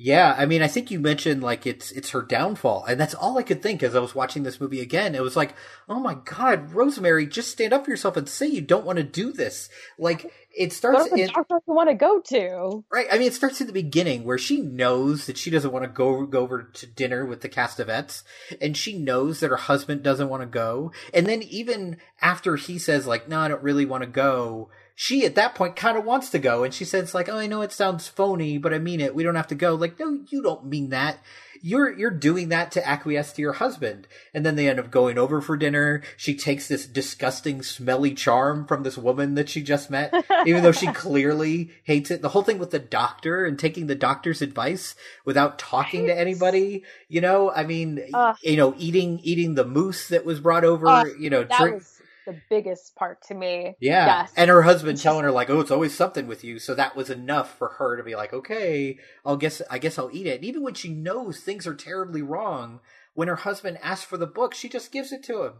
Yeah, 0.00 0.32
I 0.38 0.46
mean, 0.46 0.62
I 0.62 0.68
think 0.68 0.92
you 0.92 1.00
mentioned 1.00 1.42
like 1.42 1.66
it's 1.66 1.90
it's 1.90 2.10
her 2.10 2.22
downfall, 2.22 2.84
and 2.84 3.00
that's 3.00 3.14
all 3.14 3.36
I 3.36 3.42
could 3.42 3.60
think 3.60 3.82
as 3.82 3.96
I 3.96 3.98
was 3.98 4.14
watching 4.14 4.44
this 4.44 4.60
movie 4.60 4.80
again. 4.80 5.16
It 5.16 5.22
was 5.22 5.34
like, 5.34 5.56
oh 5.88 5.98
my 5.98 6.14
god, 6.14 6.72
Rosemary, 6.72 7.26
just 7.26 7.50
stand 7.50 7.72
up 7.72 7.84
for 7.84 7.90
yourself 7.90 8.16
and 8.16 8.28
say 8.28 8.46
you 8.46 8.60
don't 8.60 8.86
want 8.86 8.98
to 8.98 9.02
do 9.02 9.32
this. 9.32 9.68
Like 9.98 10.32
it 10.56 10.72
starts 10.72 11.10
the 11.10 11.22
in 11.22 11.26
doctor 11.26 11.58
you 11.66 11.74
want 11.74 11.88
to 11.88 11.96
go 11.96 12.20
to. 12.20 12.84
right. 12.92 13.08
I 13.10 13.18
mean, 13.18 13.26
it 13.26 13.34
starts 13.34 13.60
at 13.60 13.66
the 13.66 13.72
beginning 13.72 14.22
where 14.22 14.38
she 14.38 14.60
knows 14.60 15.26
that 15.26 15.36
she 15.36 15.50
doesn't 15.50 15.72
want 15.72 15.82
to 15.84 15.90
go 15.90 16.24
go 16.26 16.42
over 16.42 16.62
to 16.62 16.86
dinner 16.86 17.26
with 17.26 17.40
the 17.40 17.48
Castevets, 17.48 18.22
and 18.60 18.76
she 18.76 18.96
knows 18.96 19.40
that 19.40 19.50
her 19.50 19.56
husband 19.56 20.04
doesn't 20.04 20.28
want 20.28 20.42
to 20.42 20.46
go, 20.46 20.92
and 21.12 21.26
then 21.26 21.42
even 21.42 21.96
after 22.22 22.54
he 22.54 22.78
says 22.78 23.08
like, 23.08 23.28
no, 23.28 23.40
I 23.40 23.48
don't 23.48 23.64
really 23.64 23.84
want 23.84 24.04
to 24.04 24.08
go. 24.08 24.70
She 25.00 25.24
at 25.24 25.36
that 25.36 25.54
point 25.54 25.76
kind 25.76 25.96
of 25.96 26.04
wants 26.04 26.28
to 26.30 26.40
go, 26.40 26.64
and 26.64 26.74
she 26.74 26.84
says 26.84 27.14
like, 27.14 27.28
"Oh, 27.28 27.38
I 27.38 27.46
know 27.46 27.62
it 27.62 27.70
sounds 27.70 28.08
phony, 28.08 28.58
but 28.58 28.74
I 28.74 28.80
mean 28.80 29.00
it. 29.00 29.14
We 29.14 29.22
don't 29.22 29.36
have 29.36 29.46
to 29.46 29.54
go." 29.54 29.76
Like, 29.76 29.96
no, 30.00 30.18
you 30.28 30.42
don't 30.42 30.66
mean 30.66 30.88
that. 30.88 31.20
You're 31.62 31.96
you're 31.96 32.10
doing 32.10 32.48
that 32.48 32.72
to 32.72 32.84
acquiesce 32.84 33.32
to 33.34 33.42
your 33.42 33.52
husband, 33.52 34.08
and 34.34 34.44
then 34.44 34.56
they 34.56 34.68
end 34.68 34.80
up 34.80 34.90
going 34.90 35.16
over 35.16 35.40
for 35.40 35.56
dinner. 35.56 36.02
She 36.16 36.34
takes 36.34 36.66
this 36.66 36.84
disgusting, 36.84 37.62
smelly 37.62 38.12
charm 38.12 38.66
from 38.66 38.82
this 38.82 38.98
woman 38.98 39.36
that 39.36 39.48
she 39.48 39.62
just 39.62 39.88
met, 39.88 40.12
even 40.46 40.64
though 40.64 40.72
she 40.72 40.88
clearly 40.88 41.70
hates 41.84 42.10
it. 42.10 42.20
The 42.20 42.30
whole 42.30 42.42
thing 42.42 42.58
with 42.58 42.72
the 42.72 42.80
doctor 42.80 43.46
and 43.46 43.56
taking 43.56 43.86
the 43.86 43.94
doctor's 43.94 44.42
advice 44.42 44.96
without 45.24 45.60
talking 45.60 46.06
to 46.06 46.18
anybody. 46.18 46.82
You 47.08 47.20
know, 47.20 47.52
I 47.52 47.62
mean, 47.62 48.04
Ugh. 48.12 48.36
you 48.42 48.56
know, 48.56 48.74
eating 48.76 49.20
eating 49.22 49.54
the 49.54 49.64
mousse 49.64 50.08
that 50.08 50.24
was 50.24 50.40
brought 50.40 50.64
over. 50.64 50.88
Ugh, 50.88 51.06
you 51.20 51.30
know, 51.30 51.44
drink. 51.44 51.74
was 51.76 51.97
the 52.28 52.40
biggest 52.50 52.94
part 52.94 53.22
to 53.28 53.34
me. 53.34 53.74
Yeah. 53.80 54.06
Yes. 54.06 54.32
And 54.36 54.50
her 54.50 54.62
husband 54.62 55.00
telling 55.00 55.24
her 55.24 55.30
like, 55.30 55.48
"Oh, 55.50 55.60
it's 55.60 55.70
always 55.70 55.94
something 55.94 56.26
with 56.26 56.44
you." 56.44 56.58
So 56.58 56.74
that 56.74 56.94
was 56.94 57.08
enough 57.10 57.56
for 57.56 57.68
her 57.78 57.96
to 57.96 58.02
be 58.02 58.14
like, 58.14 58.32
"Okay, 58.32 58.98
I'll 59.24 59.36
guess 59.38 59.62
I 59.70 59.78
guess 59.78 59.98
I'll 59.98 60.10
eat 60.12 60.26
it." 60.26 60.36
And 60.36 60.44
even 60.44 60.62
when 60.62 60.74
she 60.74 60.90
knows 60.90 61.40
things 61.40 61.66
are 61.66 61.74
terribly 61.74 62.22
wrong, 62.22 62.80
when 63.14 63.28
her 63.28 63.36
husband 63.36 63.78
asks 63.82 64.04
for 64.04 64.16
the 64.18 64.26
book, 64.26 64.54
she 64.54 64.68
just 64.68 64.92
gives 64.92 65.10
it 65.12 65.22
to 65.24 65.44
him. 65.44 65.52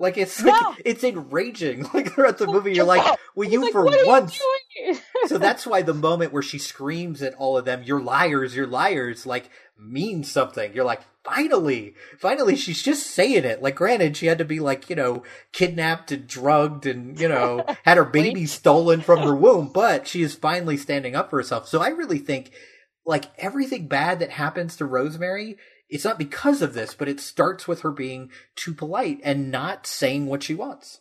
Like 0.00 0.16
it's 0.18 0.42
like 0.42 0.60
Yeah. 0.60 0.74
it's 0.84 1.04
enraging. 1.04 1.86
Like 1.94 2.12
throughout 2.12 2.38
the 2.38 2.46
movie, 2.46 2.74
you're 2.74 2.84
like, 2.84 3.18
"Will 3.36 3.48
you 3.48 3.62
like, 3.62 3.72
for 3.72 3.84
"What 3.84 4.00
you 4.00 4.06
once 4.06 4.38
doing?" 4.76 4.98
so 5.28 5.38
that's 5.38 5.66
why 5.66 5.82
the 5.82 5.94
moment 5.94 6.32
where 6.32 6.42
she 6.42 6.58
screams 6.58 7.22
at 7.22 7.34
all 7.34 7.56
of 7.56 7.64
them, 7.64 7.82
"You're 7.82 8.00
liars! 8.00 8.56
You're 8.56 8.66
liars!" 8.66 9.26
like 9.26 9.50
means 9.78 10.30
something. 10.30 10.72
You're 10.74 10.84
like, 10.84 11.02
finally, 11.24 11.94
finally, 12.18 12.56
she's 12.56 12.82
just 12.82 13.06
saying 13.06 13.44
it. 13.44 13.62
Like, 13.62 13.76
granted, 13.76 14.16
she 14.16 14.26
had 14.26 14.38
to 14.38 14.44
be 14.44 14.60
like, 14.60 14.90
you 14.90 14.96
know, 14.96 15.22
kidnapped 15.52 16.10
and 16.10 16.26
drugged 16.26 16.86
and, 16.86 17.18
you 17.18 17.28
know, 17.28 17.64
had 17.84 17.96
her 17.96 18.04
baby 18.04 18.46
stolen 18.46 19.00
from 19.00 19.20
her 19.20 19.34
womb, 19.34 19.70
but 19.72 20.06
she 20.06 20.22
is 20.22 20.34
finally 20.34 20.76
standing 20.76 21.14
up 21.14 21.30
for 21.30 21.36
herself. 21.36 21.68
So 21.68 21.80
I 21.80 21.88
really 21.88 22.18
think, 22.18 22.52
like, 23.06 23.26
everything 23.38 23.88
bad 23.88 24.18
that 24.20 24.30
happens 24.30 24.76
to 24.76 24.84
Rosemary, 24.84 25.56
it's 25.88 26.04
not 26.04 26.18
because 26.18 26.60
of 26.60 26.74
this, 26.74 26.94
but 26.94 27.08
it 27.08 27.20
starts 27.20 27.66
with 27.68 27.80
her 27.80 27.92
being 27.92 28.30
too 28.56 28.74
polite 28.74 29.20
and 29.22 29.50
not 29.50 29.86
saying 29.86 30.26
what 30.26 30.42
she 30.42 30.54
wants. 30.54 31.00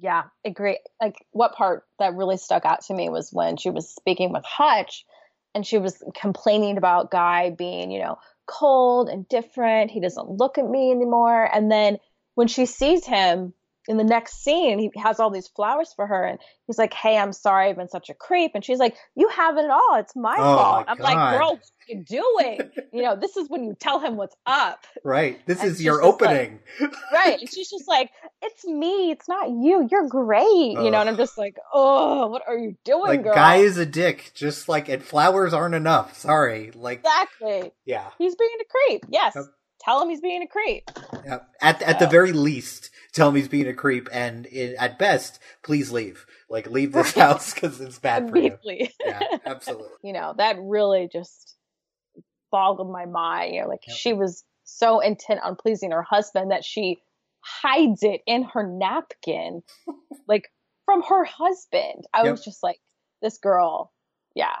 Yeah, 0.00 0.24
agree. 0.44 0.80
Like, 1.00 1.16
what 1.30 1.54
part 1.54 1.84
that 1.98 2.14
really 2.14 2.36
stuck 2.36 2.64
out 2.64 2.82
to 2.86 2.94
me 2.94 3.08
was 3.08 3.32
when 3.32 3.56
she 3.56 3.70
was 3.70 3.88
speaking 3.88 4.32
with 4.32 4.44
Hutch 4.44 5.04
and 5.54 5.66
she 5.66 5.78
was 5.78 6.02
complaining 6.20 6.76
about 6.76 7.10
Guy 7.10 7.50
being, 7.50 7.90
you 7.90 8.00
know, 8.00 8.18
cold 8.46 9.08
and 9.08 9.28
different. 9.28 9.90
He 9.90 10.00
doesn't 10.00 10.28
look 10.28 10.58
at 10.58 10.68
me 10.68 10.90
anymore. 10.90 11.48
And 11.52 11.70
then 11.70 11.98
when 12.34 12.48
she 12.48 12.66
sees 12.66 13.06
him 13.06 13.54
in 13.86 13.96
the 13.98 14.04
next 14.04 14.42
scene, 14.42 14.78
he 14.78 14.90
has 15.00 15.20
all 15.20 15.30
these 15.30 15.48
flowers 15.48 15.92
for 15.94 16.06
her 16.06 16.24
and 16.24 16.38
he's 16.66 16.78
like, 16.78 16.94
Hey, 16.94 17.18
I'm 17.18 17.32
sorry 17.32 17.68
I've 17.68 17.76
been 17.76 17.88
such 17.88 18.08
a 18.08 18.14
creep. 18.14 18.52
And 18.54 18.64
she's 18.64 18.78
like, 18.78 18.96
You 19.14 19.28
have 19.28 19.58
it 19.58 19.68
all. 19.70 19.96
It's 19.96 20.16
my 20.16 20.36
Oh, 20.38 20.56
fault. 20.56 20.86
my 20.86 20.92
I'm 20.92 20.98
like, 20.98 21.38
Girl, 21.38 21.50
what 21.50 21.58
are 21.60 21.94
you 21.94 22.02
doing? 22.04 22.70
you 22.94 23.02
know, 23.02 23.14
this 23.14 23.36
is 23.36 23.48
when 23.50 23.62
you 23.64 23.76
tell 23.78 24.00
him 24.00 24.16
what's 24.16 24.34
up. 24.46 24.86
Right. 25.04 25.38
This 25.46 25.60
And 25.60 25.70
is 25.70 25.82
your 25.82 25.96
just 26.00 26.20
like- 26.22 26.30
opening. 26.30 26.60
Right. 27.12 27.40
And 27.40 27.50
she's 27.54 27.70
just 27.70 27.86
like, 27.86 28.10
It's 28.40 28.64
me. 28.64 29.10
It's 29.10 29.28
not 29.28 29.50
you. 29.50 29.86
You're 29.90 30.08
great. 30.08 30.44
You 30.72 30.90
know, 30.90 31.00
and 31.00 31.08
I'm 31.10 31.16
just 31.18 31.36
like, 31.36 31.56
Oh, 31.72 32.28
what 32.28 32.42
are 32.48 32.56
you 32.56 32.76
doing, 32.84 33.02
like, 33.02 33.22
girl? 33.22 33.34
guy 33.34 33.56
is 33.56 33.76
a 33.76 33.84
dick. 33.86 34.32
Just 34.34 34.66
like, 34.68 34.88
and 34.88 35.02
flowers 35.02 35.52
aren't 35.52 35.74
enough. 35.74 36.16
Sorry. 36.16 36.70
Like, 36.74 37.00
Exactly. 37.00 37.70
yeah. 37.84 38.08
He's 38.18 38.34
being 38.34 38.50
a 38.60 38.64
creep. 38.64 39.04
Yes. 39.10 39.34
Yep. 39.36 39.44
Tell 39.84 40.00
him 40.02 40.08
he's 40.08 40.20
being 40.20 40.42
a 40.42 40.46
creep. 40.46 40.90
Yeah. 41.24 41.40
At 41.60 41.82
at 41.82 41.98
the 41.98 42.06
very 42.06 42.32
least, 42.32 42.90
tell 43.12 43.28
him 43.28 43.34
he's 43.36 43.48
being 43.48 43.68
a 43.68 43.74
creep, 43.74 44.08
and 44.12 44.46
i 44.52 44.74
at 44.78 44.98
best, 44.98 45.38
please 45.62 45.90
leave. 45.92 46.26
Like 46.48 46.70
leave 46.70 46.92
this 46.92 47.12
house 47.14 47.52
because 47.54 47.80
it's 47.80 47.98
bad 47.98 48.30
for 48.30 48.38
you. 48.38 48.58
Yeah, 48.62 49.20
absolutely. 49.46 49.88
you 50.02 50.12
know, 50.12 50.34
that 50.36 50.56
really 50.60 51.08
just 51.12 51.54
boggled 52.50 52.90
my 52.90 53.06
mind. 53.06 53.54
You 53.54 53.62
know, 53.62 53.68
like 53.68 53.82
she 53.88 54.12
was 54.12 54.44
so 54.64 55.00
intent 55.00 55.40
on 55.42 55.56
pleasing 55.56 55.90
her 55.90 56.02
husband 56.02 56.50
that 56.50 56.64
she 56.64 56.98
hides 57.40 58.02
it 58.02 58.22
in 58.26 58.44
her 58.44 58.66
napkin, 58.66 59.62
like 60.28 60.48
from 60.86 61.02
her 61.02 61.24
husband. 61.24 62.04
I 62.14 62.22
Yep. 62.24 62.30
was 62.30 62.44
just 62.44 62.62
like, 62.62 62.78
this 63.22 63.38
girl, 63.38 63.92
yeah. 64.34 64.56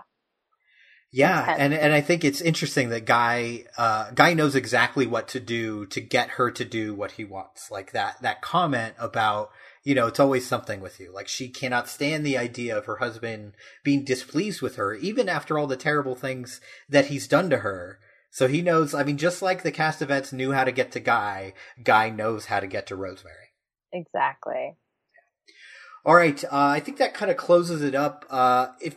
Yeah, 1.14 1.54
and 1.56 1.72
and 1.72 1.92
I 1.92 2.00
think 2.00 2.24
it's 2.24 2.40
interesting 2.40 2.88
that 2.88 3.04
guy 3.04 3.66
uh, 3.78 4.10
guy 4.10 4.34
knows 4.34 4.56
exactly 4.56 5.06
what 5.06 5.28
to 5.28 5.38
do 5.38 5.86
to 5.86 6.00
get 6.00 6.30
her 6.30 6.50
to 6.50 6.64
do 6.64 6.92
what 6.92 7.12
he 7.12 7.24
wants. 7.24 7.70
Like 7.70 7.92
that 7.92 8.20
that 8.22 8.42
comment 8.42 8.94
about 8.98 9.52
you 9.84 9.94
know 9.94 10.08
it's 10.08 10.18
always 10.18 10.44
something 10.44 10.80
with 10.80 10.98
you. 10.98 11.12
Like 11.14 11.28
she 11.28 11.48
cannot 11.48 11.88
stand 11.88 12.26
the 12.26 12.36
idea 12.36 12.76
of 12.76 12.86
her 12.86 12.96
husband 12.96 13.52
being 13.84 14.04
displeased 14.04 14.60
with 14.60 14.74
her, 14.74 14.94
even 14.94 15.28
after 15.28 15.56
all 15.56 15.68
the 15.68 15.76
terrible 15.76 16.16
things 16.16 16.60
that 16.88 17.06
he's 17.06 17.28
done 17.28 17.48
to 17.50 17.58
her. 17.58 18.00
So 18.32 18.48
he 18.48 18.60
knows. 18.60 18.92
I 18.92 19.04
mean, 19.04 19.16
just 19.16 19.40
like 19.40 19.62
the 19.62 19.70
Castevets 19.70 20.32
knew 20.32 20.50
how 20.50 20.64
to 20.64 20.72
get 20.72 20.90
to 20.92 21.00
Guy, 21.00 21.54
Guy 21.84 22.10
knows 22.10 22.46
how 22.46 22.58
to 22.58 22.66
get 22.66 22.88
to 22.88 22.96
Rosemary. 22.96 23.52
Exactly. 23.92 24.74
All 26.04 26.16
right, 26.16 26.42
uh, 26.44 26.48
I 26.50 26.80
think 26.80 26.98
that 26.98 27.14
kind 27.14 27.30
of 27.30 27.36
closes 27.36 27.82
it 27.82 27.94
up. 27.94 28.26
Uh, 28.28 28.72
if 28.80 28.96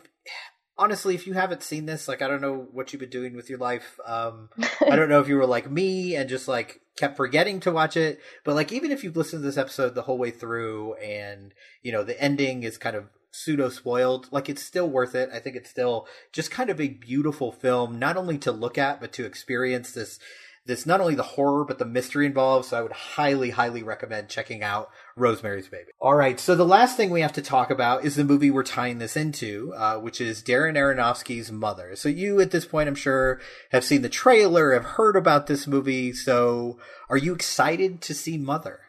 honestly, 0.78 1.16
if 1.16 1.28
you 1.28 1.34
haven't 1.34 1.64
seen 1.64 1.86
this, 1.86 2.08
like 2.08 2.22
I 2.22 2.28
don't 2.28 2.42
know 2.42 2.68
what 2.72 2.92
you've 2.92 3.00
been 3.00 3.10
doing 3.10 3.36
with 3.36 3.50
your 3.50 3.60
life. 3.60 4.00
Um, 4.06 4.50
I 4.82 4.96
don't 4.96 5.10
know 5.10 5.20
if 5.20 5.28
you 5.28 5.38
were 5.38 5.46
like 5.46 5.70
me 5.70 6.16
and 6.16 6.30
just 6.30 6.48
like 6.48 6.82
kept 6.96 7.18
forgetting 7.18 7.60
to 7.62 7.72
watch 7.72 7.98
it, 7.98 8.20
but 8.44 8.56
like 8.56 8.72
even 8.72 8.92
if 8.92 9.04
you've 9.04 9.18
listened 9.18 9.42
to 9.42 9.46
this 9.46 9.58
episode 9.58 9.96
the 9.96 10.04
whole 10.04 10.18
way 10.18 10.32
through 10.32 10.96
and 10.96 11.54
you 11.82 11.92
know 11.92 12.04
the 12.04 12.22
ending 12.22 12.64
is 12.64 12.78
kind 12.78 12.96
of 12.96 13.06
pseudo 13.32 13.70
spoiled, 13.70 14.28
like 14.32 14.50
it's 14.50 14.64
still 14.64 14.90
worth 14.90 15.16
it. 15.16 15.30
I 15.34 15.40
think 15.40 15.56
it's 15.56 15.70
still 15.70 16.08
just 16.32 16.52
kind 16.52 16.70
of 16.70 16.80
a 16.80 16.90
beautiful 16.90 17.52
film, 17.52 18.00
not 18.00 18.18
only 18.18 18.38
to 18.40 18.52
look 18.52 18.78
at 18.78 19.00
but 19.00 19.14
to 19.14 19.26
experience 19.26 19.92
this. 19.92 20.20
This 20.66 20.86
not 20.86 21.00
only 21.00 21.16
the 21.16 21.24
horror 21.24 21.64
but 21.64 21.80
the 21.80 21.86
mystery 21.86 22.26
involved, 22.26 22.66
so 22.66 22.78
I 22.78 22.82
would 22.82 22.92
highly, 22.92 23.52
highly 23.52 23.84
recommend 23.84 24.28
checking 24.28 24.64
out 24.64 24.90
Rosemary's 25.18 25.68
Baby. 25.68 25.92
All 26.00 26.16
right, 26.16 26.40
so 26.40 26.56
the 26.56 26.66
last 26.66 26.96
thing 26.96 27.10
we 27.10 27.22
have 27.22 27.34
to 27.34 27.42
talk 27.42 27.70
about 27.72 28.06
is 28.06 28.16
the 28.16 28.24
movie 28.24 28.52
we're 28.52 28.64
tying 28.64 29.00
this 29.00 29.18
into, 29.18 29.74
uh, 29.76 29.96
which 29.98 30.22
is 30.22 30.44
Darren 30.44 30.78
Aronofsky's 30.78 31.52
Mother. 31.52 31.96
So 31.96 32.08
you, 32.10 32.40
at 32.40 32.52
this 32.52 32.66
point, 32.66 32.88
I'm 32.88 32.96
sure, 32.96 33.40
have 33.72 33.84
seen 33.84 34.02
the 34.04 34.10
trailer, 34.10 34.74
have 34.74 34.86
heard 34.86 35.16
about 35.16 35.48
this 35.48 35.68
movie. 35.68 36.14
So 36.14 36.78
are 37.10 37.18
you 37.18 37.34
excited 37.34 38.02
to 38.02 38.14
see 38.14 38.38
Mother? 38.38 38.80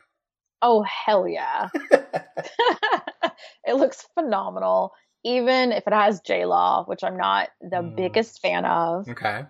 Oh 0.60 0.82
hell 0.82 1.26
yeah! 1.28 1.68
it 3.64 3.74
looks 3.74 4.04
phenomenal. 4.14 4.92
Even 5.24 5.72
if 5.72 5.84
it 5.86 5.92
has 5.92 6.20
J 6.20 6.44
Law, 6.44 6.84
which 6.86 7.02
I'm 7.02 7.16
not 7.16 7.48
the 7.60 7.80
Hmm. 7.82 7.94
biggest 7.96 8.40
fan 8.40 8.64
of, 8.64 9.08
Okay. 9.08 9.42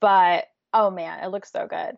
but 0.00 0.44
oh 0.72 0.90
man, 0.90 1.22
it 1.24 1.28
looks 1.28 1.52
so 1.52 1.66
good. 1.68 1.96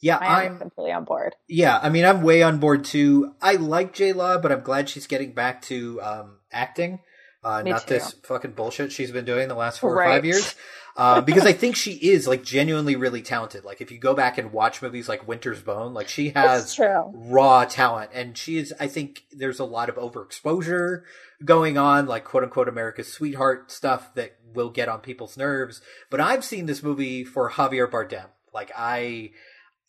Yeah, 0.00 0.16
I 0.16 0.44
am 0.44 0.52
I'm. 0.52 0.58
completely 0.58 0.92
on 0.92 1.04
board. 1.04 1.34
Yeah, 1.48 1.78
I 1.80 1.88
mean, 1.88 2.04
I'm 2.04 2.22
way 2.22 2.42
on 2.42 2.58
board 2.58 2.84
too. 2.84 3.34
I 3.42 3.54
like 3.54 3.92
J 3.92 4.12
Law, 4.12 4.38
but 4.38 4.52
I'm 4.52 4.60
glad 4.60 4.88
she's 4.88 5.06
getting 5.06 5.32
back 5.32 5.62
to 5.62 6.00
um, 6.02 6.36
acting. 6.52 7.00
Uh, 7.42 7.62
not 7.62 7.86
too. 7.86 7.94
this 7.94 8.14
fucking 8.24 8.52
bullshit 8.52 8.92
she's 8.92 9.10
been 9.10 9.24
doing 9.24 9.48
the 9.48 9.54
last 9.54 9.80
four 9.80 9.96
or 9.96 10.04
five 10.04 10.24
years. 10.24 10.54
Uh, 10.96 11.20
because 11.20 11.46
I 11.46 11.52
think 11.52 11.76
she 11.76 11.92
is 11.92 12.26
like 12.26 12.42
genuinely 12.42 12.96
really 12.96 13.22
talented. 13.22 13.64
Like 13.64 13.80
if 13.80 13.92
you 13.92 14.00
go 14.00 14.14
back 14.14 14.36
and 14.36 14.52
watch 14.52 14.82
movies 14.82 15.08
like 15.08 15.28
Winter's 15.28 15.62
Bone, 15.62 15.94
like 15.94 16.08
she 16.08 16.30
has 16.30 16.76
raw 17.14 17.64
talent 17.64 18.10
and 18.14 18.36
she 18.36 18.56
is 18.58 18.74
i 18.80 18.86
think 18.86 19.24
there's 19.30 19.60
a 19.60 19.64
lot 19.64 19.88
of 19.88 19.96
overexposure 19.96 21.02
going 21.44 21.78
on 21.78 22.06
like 22.06 22.24
quote 22.24 22.42
unquote 22.42 22.68
america's 22.68 23.12
sweetheart 23.12 23.70
stuff 23.70 24.12
that 24.14 24.36
will 24.54 24.70
get 24.70 24.88
on 24.88 25.00
people's 25.00 25.36
nerves 25.36 25.80
but 26.10 26.20
i've 26.20 26.44
seen 26.44 26.66
this 26.66 26.82
movie 26.82 27.24
for 27.24 27.50
javier 27.50 27.88
bardem 27.88 28.26
like 28.52 28.72
i 28.76 29.30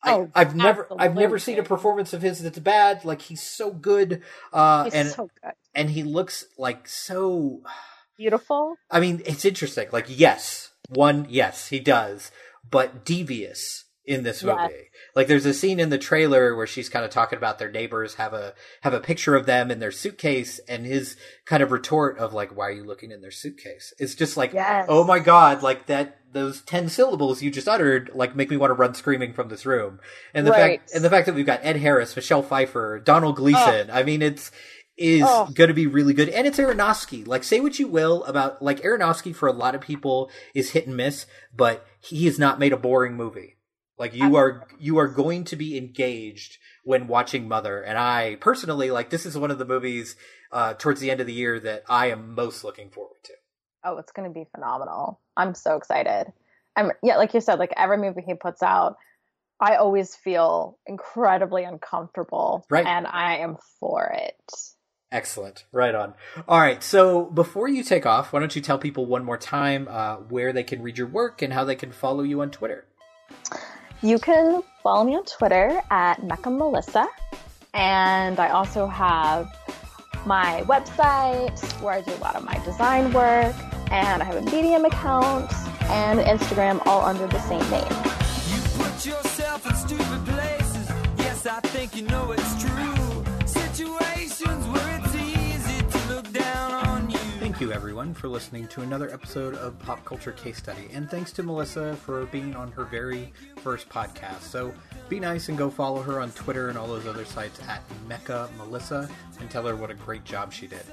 I, 0.03 0.13
Oh, 0.13 0.29
I've 0.33 0.55
never, 0.55 0.87
I've 0.97 1.15
never 1.15 1.39
seen 1.39 1.59
a 1.59 1.63
performance 1.63 2.13
of 2.13 2.21
his 2.21 2.41
that's 2.41 2.59
bad. 2.59 3.03
Like 3.05 3.21
he's 3.23 3.41
so 3.43 3.71
good, 3.71 4.21
uh, 4.53 4.85
He's 4.85 4.93
and 4.93 5.09
so 5.09 5.29
good. 5.43 5.53
and 5.75 5.89
he 5.89 6.03
looks 6.03 6.45
like 6.57 6.87
so. 6.87 7.61
Beautiful. 8.17 8.75
I 8.91 8.99
mean, 8.99 9.21
it's 9.25 9.45
interesting. 9.45 9.87
Like, 9.91 10.05
yes, 10.07 10.71
one, 10.89 11.25
yes, 11.29 11.67
he 11.67 11.79
does, 11.79 12.31
but 12.69 13.05
devious 13.05 13.85
in 14.05 14.23
this 14.23 14.43
movie. 14.43 14.57
Yes. 14.61 14.71
Like, 15.15 15.27
there's 15.27 15.45
a 15.45 15.53
scene 15.53 15.79
in 15.79 15.89
the 15.89 15.97
trailer 15.97 16.55
where 16.55 16.65
she's 16.67 16.89
kind 16.89 17.05
of 17.05 17.11
talking 17.11 17.37
about 17.37 17.59
their 17.59 17.71
neighbors 17.71 18.15
have 18.15 18.33
a 18.33 18.53
have 18.81 18.93
a 18.93 18.99
picture 18.99 19.35
of 19.35 19.45
them 19.45 19.69
in 19.69 19.79
their 19.79 19.91
suitcase, 19.91 20.59
and 20.67 20.85
his 20.85 21.15
kind 21.45 21.61
of 21.61 21.71
retort 21.71 22.17
of 22.17 22.33
like, 22.33 22.55
"Why 22.55 22.67
are 22.67 22.71
you 22.71 22.83
looking 22.83 23.11
in 23.11 23.21
their 23.21 23.31
suitcase?" 23.31 23.93
It's 23.99 24.15
just 24.15 24.35
like, 24.37 24.53
Yes. 24.53 24.85
oh 24.89 25.03
my 25.03 25.19
god, 25.19 25.61
like 25.63 25.85
that. 25.87 26.15
Those 26.31 26.61
ten 26.61 26.89
syllables 26.89 27.41
you 27.41 27.49
just 27.49 27.67
uttered, 27.67 28.11
like, 28.13 28.35
make 28.35 28.51
me 28.51 28.57
want 28.57 28.69
to 28.69 28.75
run 28.75 28.93
screaming 28.93 29.33
from 29.33 29.49
this 29.49 29.65
room. 29.65 29.99
And 30.31 30.45
the 30.45 30.51
Right. 30.51 30.79
fact, 30.79 30.91
and 30.93 31.03
the 31.03 31.09
fact 31.09 31.25
that 31.25 31.33
we've 31.33 31.43
got 31.43 31.61
Ed 31.63 31.77
Harris, 31.77 32.15
Michelle 32.15 32.43
Pfeiffer, 32.43 32.99
Donald 33.03 33.35
Gleeson. 33.37 33.89
I 33.89 34.03
mean, 34.03 34.21
it's 34.21 34.51
is 34.95 35.23
Oh. 35.25 35.49
going 35.53 35.69
to 35.69 35.73
be 35.73 35.87
really 35.87 36.13
good. 36.13 36.29
And 36.29 36.45
it's 36.45 36.59
Aronofsky. 36.59 37.25
Like, 37.25 37.43
say 37.45 37.59
what 37.61 37.79
you 37.79 37.87
will 37.87 38.23
about, 38.25 38.61
like, 38.61 38.81
Aronofsky 38.81 39.33
for 39.33 39.47
a 39.47 39.53
lot 39.53 39.73
of 39.73 39.79
people 39.81 40.29
is 40.53 40.71
hit 40.71 40.85
and 40.87 40.95
miss, 40.97 41.25
but 41.55 41.85
he 42.01 42.25
has 42.25 42.37
not 42.37 42.59
made 42.59 42.73
a 42.73 42.77
boring 42.77 43.13
movie. 43.15 43.55
Like, 43.99 44.15
you 44.15 44.37
are, 44.37 44.65
you 44.79 44.97
are 44.97 45.07
going 45.07 45.43
to 45.45 45.55
be 45.55 45.77
engaged 45.77 46.57
when 46.83 47.07
watching 47.07 47.47
Mother. 47.47 47.81
And 47.81 47.97
I 47.97 48.37
personally, 48.39 48.89
like, 48.91 49.09
this 49.09 49.25
is 49.25 49.37
one 49.37 49.51
of 49.51 49.59
the 49.59 49.65
movies, 49.65 50.15
uh, 50.51 50.73
towards 50.73 51.01
the 51.01 51.11
end 51.11 51.19
of 51.19 51.27
the 51.27 51.33
year 51.33 51.59
that 51.59 51.83
I 51.89 52.07
am 52.09 52.33
most 52.33 52.63
looking 52.63 52.89
forward 52.89 53.17
to. 53.25 53.33
Oh, 53.83 53.97
it's 53.97 54.11
going 54.11 54.27
to 54.27 54.33
be 54.33 54.45
phenomenal. 54.55 55.19
I'm 55.37 55.53
so 55.53 55.75
excited. 55.75 56.31
I'm 56.75 56.91
yeah, 57.03 57.17
like 57.17 57.33
you 57.33 57.41
said, 57.41 57.59
like 57.59 57.73
every 57.75 57.97
movie 57.97 58.21
he 58.25 58.33
puts 58.33 58.63
out, 58.63 58.97
I 59.59 59.75
always 59.75 60.15
feel 60.15 60.77
incredibly 60.85 61.65
uncomfortable, 61.65 62.65
Right. 62.69 62.85
and 62.85 63.05
I 63.05 63.37
am 63.37 63.57
for 63.79 64.05
it. 64.15 64.51
Excellent. 65.11 65.65
Right 65.71 65.95
on. 65.95 66.13
All 66.47 66.59
right. 66.59 66.81
So 66.83 67.25
before 67.25 67.67
you 67.67 67.83
take 67.83 68.05
off, 68.05 68.31
why 68.31 68.39
don't 68.39 68.55
you 68.55 68.61
tell 68.61 68.77
people 68.77 69.05
one 69.05 69.25
more 69.25 69.37
time, 69.37 69.87
uh, 69.89 70.17
where 70.17 70.53
they 70.53 70.63
can 70.63 70.81
read 70.81 70.97
your 70.97 71.07
work 71.07 71.41
and 71.41 71.51
how 71.51 71.65
they 71.65 71.75
can 71.75 71.91
follow 71.91 72.23
you 72.23 72.41
on 72.41 72.51
Twitter? 72.51 72.85
You 74.01 74.17
can 74.17 74.63
follow 74.81 75.03
me 75.03 75.17
on 75.17 75.25
Twitter 75.25 75.81
at 75.91 76.23
Mecca 76.23 76.49
Melissa, 76.49 77.05
and 77.73 78.39
I 78.39 78.47
also 78.47 78.87
have 78.87 79.53
my 80.25 80.63
website 80.67 81.59
where 81.81 81.95
I 81.95 82.01
do 82.01 82.13
a 82.13 82.21
lot 82.21 82.37
of 82.37 82.45
my 82.45 82.57
design 82.63 83.11
work, 83.11 83.53
and 83.91 84.21
I 84.21 84.25
have 84.25 84.37
a 84.37 84.41
Medium 84.43 84.85
account 84.85 85.51
and 85.89 86.21
Instagram, 86.21 86.81
all 86.87 87.01
under 87.01 87.27
the 87.27 87.41
same 87.41 87.69
name. 87.69 87.83
Put 88.77 89.05
yourself 89.05 89.67
in 89.67 89.75
stupid 89.75 90.25
places. 90.25 90.89
Yes, 91.17 91.45
I 91.45 91.59
think 91.59 91.93
you 91.97 92.03
know 92.03 92.31
it's 92.31 92.63
true. 92.63 92.98
Thank 97.59 97.71
you 97.71 97.75
everyone 97.75 98.13
for 98.13 98.29
listening 98.29 98.69
to 98.69 98.83
another 98.83 99.11
episode 99.13 99.53
of 99.55 99.77
Pop 99.79 100.05
Culture 100.05 100.31
Case 100.31 100.55
Study. 100.55 100.87
And 100.93 101.11
thanks 101.11 101.33
to 101.33 101.43
Melissa 101.43 101.93
for 101.97 102.25
being 102.27 102.55
on 102.55 102.71
her 102.71 102.85
very 102.85 103.33
first 103.57 103.89
podcast. 103.89 104.43
So 104.43 104.73
be 105.09 105.19
nice 105.19 105.49
and 105.49 105.57
go 105.57 105.69
follow 105.69 106.01
her 106.01 106.21
on 106.21 106.31
Twitter 106.31 106.69
and 106.69 106.77
all 106.77 106.87
those 106.87 107.05
other 107.05 107.25
sites 107.25 107.59
at 107.67 107.83
Mecca 108.07 108.49
Melissa 108.57 109.09
and 109.41 109.51
tell 109.51 109.67
her 109.67 109.75
what 109.75 109.91
a 109.91 109.93
great 109.93 110.23
job 110.23 110.53
she 110.53 110.67
did. 110.67 110.83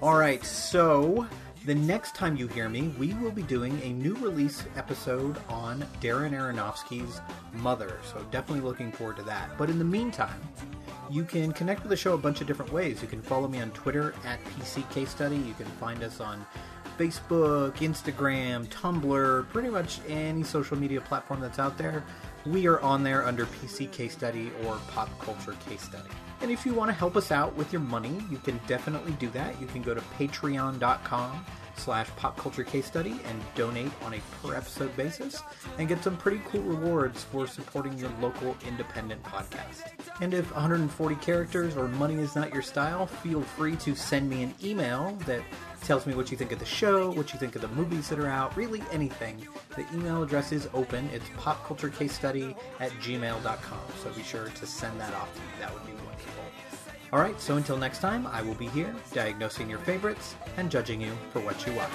All 0.00 0.14
right, 0.14 0.44
so 0.44 1.26
the 1.64 1.74
next 1.74 2.14
time 2.14 2.36
you 2.36 2.48
hear 2.48 2.68
me, 2.68 2.88
we 2.98 3.14
will 3.14 3.30
be 3.30 3.42
doing 3.42 3.80
a 3.82 3.92
new 3.92 4.14
release 4.16 4.64
episode 4.76 5.38
on 5.48 5.84
Darren 6.00 6.32
Aronofsky's 6.32 7.20
Mother. 7.52 7.98
So 8.04 8.24
definitely 8.30 8.64
looking 8.64 8.90
forward 8.90 9.16
to 9.18 9.22
that. 9.24 9.56
But 9.56 9.70
in 9.70 9.78
the 9.78 9.84
meantime, 9.84 10.40
you 11.08 11.24
can 11.24 11.52
connect 11.52 11.82
with 11.82 11.90
the 11.90 11.96
show 11.96 12.14
a 12.14 12.18
bunch 12.18 12.40
of 12.40 12.46
different 12.46 12.72
ways. 12.72 13.00
You 13.00 13.08
can 13.08 13.22
follow 13.22 13.46
me 13.46 13.60
on 13.60 13.70
Twitter 13.70 14.14
at 14.24 14.42
PC 14.44 14.88
Case 14.90 15.10
Study. 15.10 15.36
You 15.36 15.54
can 15.54 15.66
find 15.66 16.02
us 16.02 16.20
on 16.20 16.44
Facebook, 16.98 17.76
Instagram, 17.76 18.66
Tumblr, 18.66 19.48
pretty 19.50 19.68
much 19.68 20.00
any 20.08 20.42
social 20.42 20.76
media 20.76 21.00
platform 21.00 21.40
that's 21.40 21.58
out 21.58 21.78
there. 21.78 22.02
We 22.44 22.66
are 22.66 22.80
on 22.80 23.04
there 23.04 23.24
under 23.24 23.46
PC 23.46 23.90
Case 23.92 24.14
Study 24.14 24.50
or 24.64 24.78
Pop 24.88 25.08
Culture 25.20 25.54
Case 25.68 25.82
Study. 25.82 26.10
And 26.42 26.50
if 26.50 26.66
you 26.66 26.74
want 26.74 26.90
to 26.90 26.92
help 26.92 27.16
us 27.16 27.30
out 27.30 27.54
with 27.54 27.72
your 27.72 27.82
money, 27.82 28.18
you 28.28 28.36
can 28.38 28.60
definitely 28.66 29.12
do 29.12 29.30
that. 29.30 29.60
You 29.60 29.68
can 29.68 29.80
go 29.80 29.94
to 29.94 30.00
patreon.com 30.18 31.44
slash 31.76 32.08
pop 32.16 32.36
culture 32.36 32.64
case 32.64 32.86
study 32.86 33.20
and 33.26 33.40
donate 33.54 33.92
on 34.04 34.14
a 34.14 34.20
per 34.42 34.54
episode 34.54 34.94
basis 34.96 35.42
and 35.78 35.88
get 35.88 36.02
some 36.02 36.16
pretty 36.16 36.40
cool 36.46 36.62
rewards 36.62 37.24
for 37.24 37.46
supporting 37.46 37.96
your 37.98 38.10
local 38.20 38.56
independent 38.66 39.22
podcast. 39.22 39.84
And 40.20 40.34
if 40.34 40.52
140 40.52 41.14
characters 41.16 41.76
or 41.76 41.88
money 41.88 42.16
is 42.16 42.36
not 42.36 42.52
your 42.52 42.62
style, 42.62 43.06
feel 43.06 43.42
free 43.42 43.76
to 43.76 43.94
send 43.94 44.28
me 44.28 44.42
an 44.42 44.54
email 44.62 45.16
that 45.26 45.42
tells 45.82 46.06
me 46.06 46.14
what 46.14 46.30
you 46.30 46.36
think 46.36 46.52
of 46.52 46.58
the 46.58 46.64
show, 46.64 47.10
what 47.12 47.32
you 47.32 47.38
think 47.38 47.56
of 47.56 47.62
the 47.62 47.68
movies 47.68 48.08
that 48.08 48.18
are 48.18 48.28
out, 48.28 48.56
really 48.56 48.82
anything. 48.92 49.46
The 49.76 49.84
email 49.94 50.22
address 50.22 50.52
is 50.52 50.68
open. 50.74 51.08
It's 51.12 51.28
popculturecasestudy 51.30 52.54
at 52.80 52.90
gmail.com. 52.92 53.80
So 54.02 54.12
be 54.12 54.22
sure 54.22 54.48
to 54.48 54.66
send 54.66 55.00
that 55.00 55.14
off 55.14 55.32
to 55.34 55.40
me. 55.40 55.46
That 55.60 55.72
would 55.72 55.86
be 55.86 56.01
wonderful. 57.12 57.18
All 57.18 57.20
right, 57.20 57.40
so 57.40 57.56
until 57.56 57.76
next 57.76 57.98
time, 57.98 58.26
I 58.26 58.42
will 58.42 58.54
be 58.54 58.68
here 58.68 58.94
diagnosing 59.12 59.68
your 59.68 59.78
favorites 59.80 60.34
and 60.56 60.70
judging 60.70 61.00
you 61.00 61.12
for 61.32 61.40
what 61.40 61.66
you 61.66 61.72
watch. 61.74 61.90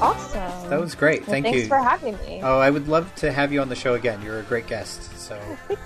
Awesome. 0.00 0.68
That 0.70 0.80
was 0.80 0.94
great. 0.94 1.20
Well, 1.20 1.30
Thank 1.30 1.46
thanks 1.46 1.60
you. 1.60 1.66
for 1.68 1.76
having 1.78 2.16
me. 2.18 2.40
Oh, 2.42 2.58
I 2.58 2.70
would 2.70 2.88
love 2.88 3.14
to 3.16 3.30
have 3.30 3.52
you 3.52 3.60
on 3.60 3.68
the 3.68 3.76
show 3.76 3.94
again. 3.94 4.20
You're 4.22 4.40
a 4.40 4.42
great 4.42 4.66
guest. 4.66 5.16
So 5.16 5.38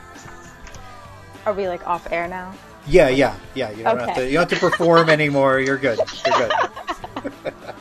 Are 1.46 1.52
we 1.52 1.68
like 1.68 1.86
off 1.86 2.10
air 2.10 2.26
now? 2.26 2.54
yeah, 2.86 3.08
yeah, 3.08 3.36
yeah. 3.54 3.70
You 3.70 3.84
don't 3.84 3.98
have 3.98 4.14
to. 4.16 4.26
You 4.26 4.32
don't 4.38 4.50
have 4.50 4.58
to 4.60 4.70
perform 4.70 5.10
anymore. 5.10 5.60
You're 5.60 5.76
good. 5.76 5.98
You're 6.24 6.48
good. 6.48 7.52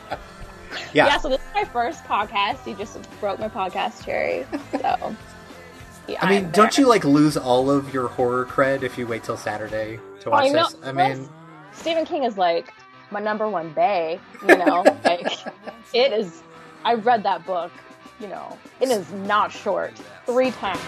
yeah. 0.92 1.18
so 1.18 1.28
this 1.28 1.40
is 1.40 1.54
my 1.54 1.64
first 1.64 2.04
podcast. 2.04 2.66
You 2.66 2.74
just 2.74 2.98
broke 3.20 3.38
my 3.38 3.48
podcast 3.48 4.04
cherry. 4.04 4.46
So 4.72 4.78
yeah, 6.08 6.18
I 6.24 6.30
mean, 6.30 6.44
I'm 6.46 6.50
don't 6.52 6.72
there. 6.74 6.84
you 6.84 6.88
like 6.88 7.04
lose 7.04 7.36
all 7.36 7.70
of 7.70 7.92
your 7.92 8.08
horror 8.08 8.46
cred 8.46 8.82
if 8.82 8.98
you 8.98 9.06
wait 9.06 9.24
till 9.24 9.36
Saturday 9.36 9.98
to 10.20 10.30
watch 10.30 10.44
I 10.44 10.48
know. 10.48 10.64
this? 10.64 10.76
I 10.84 10.92
mean, 10.92 11.28
Stephen 11.72 12.04
King 12.04 12.24
is 12.24 12.38
like 12.38 12.72
my 13.10 13.20
number 13.20 13.48
one 13.48 13.70
bay. 13.72 14.20
You 14.42 14.56
know, 14.56 14.82
like 15.04 15.26
it 15.92 16.12
is. 16.12 16.42
I 16.84 16.94
read 16.94 17.22
that 17.24 17.44
book. 17.46 17.72
You 18.20 18.28
know, 18.28 18.58
it 18.80 18.88
is 18.88 19.12
not 19.12 19.52
short. 19.52 19.92
Three 20.24 20.50
times. 20.50 20.80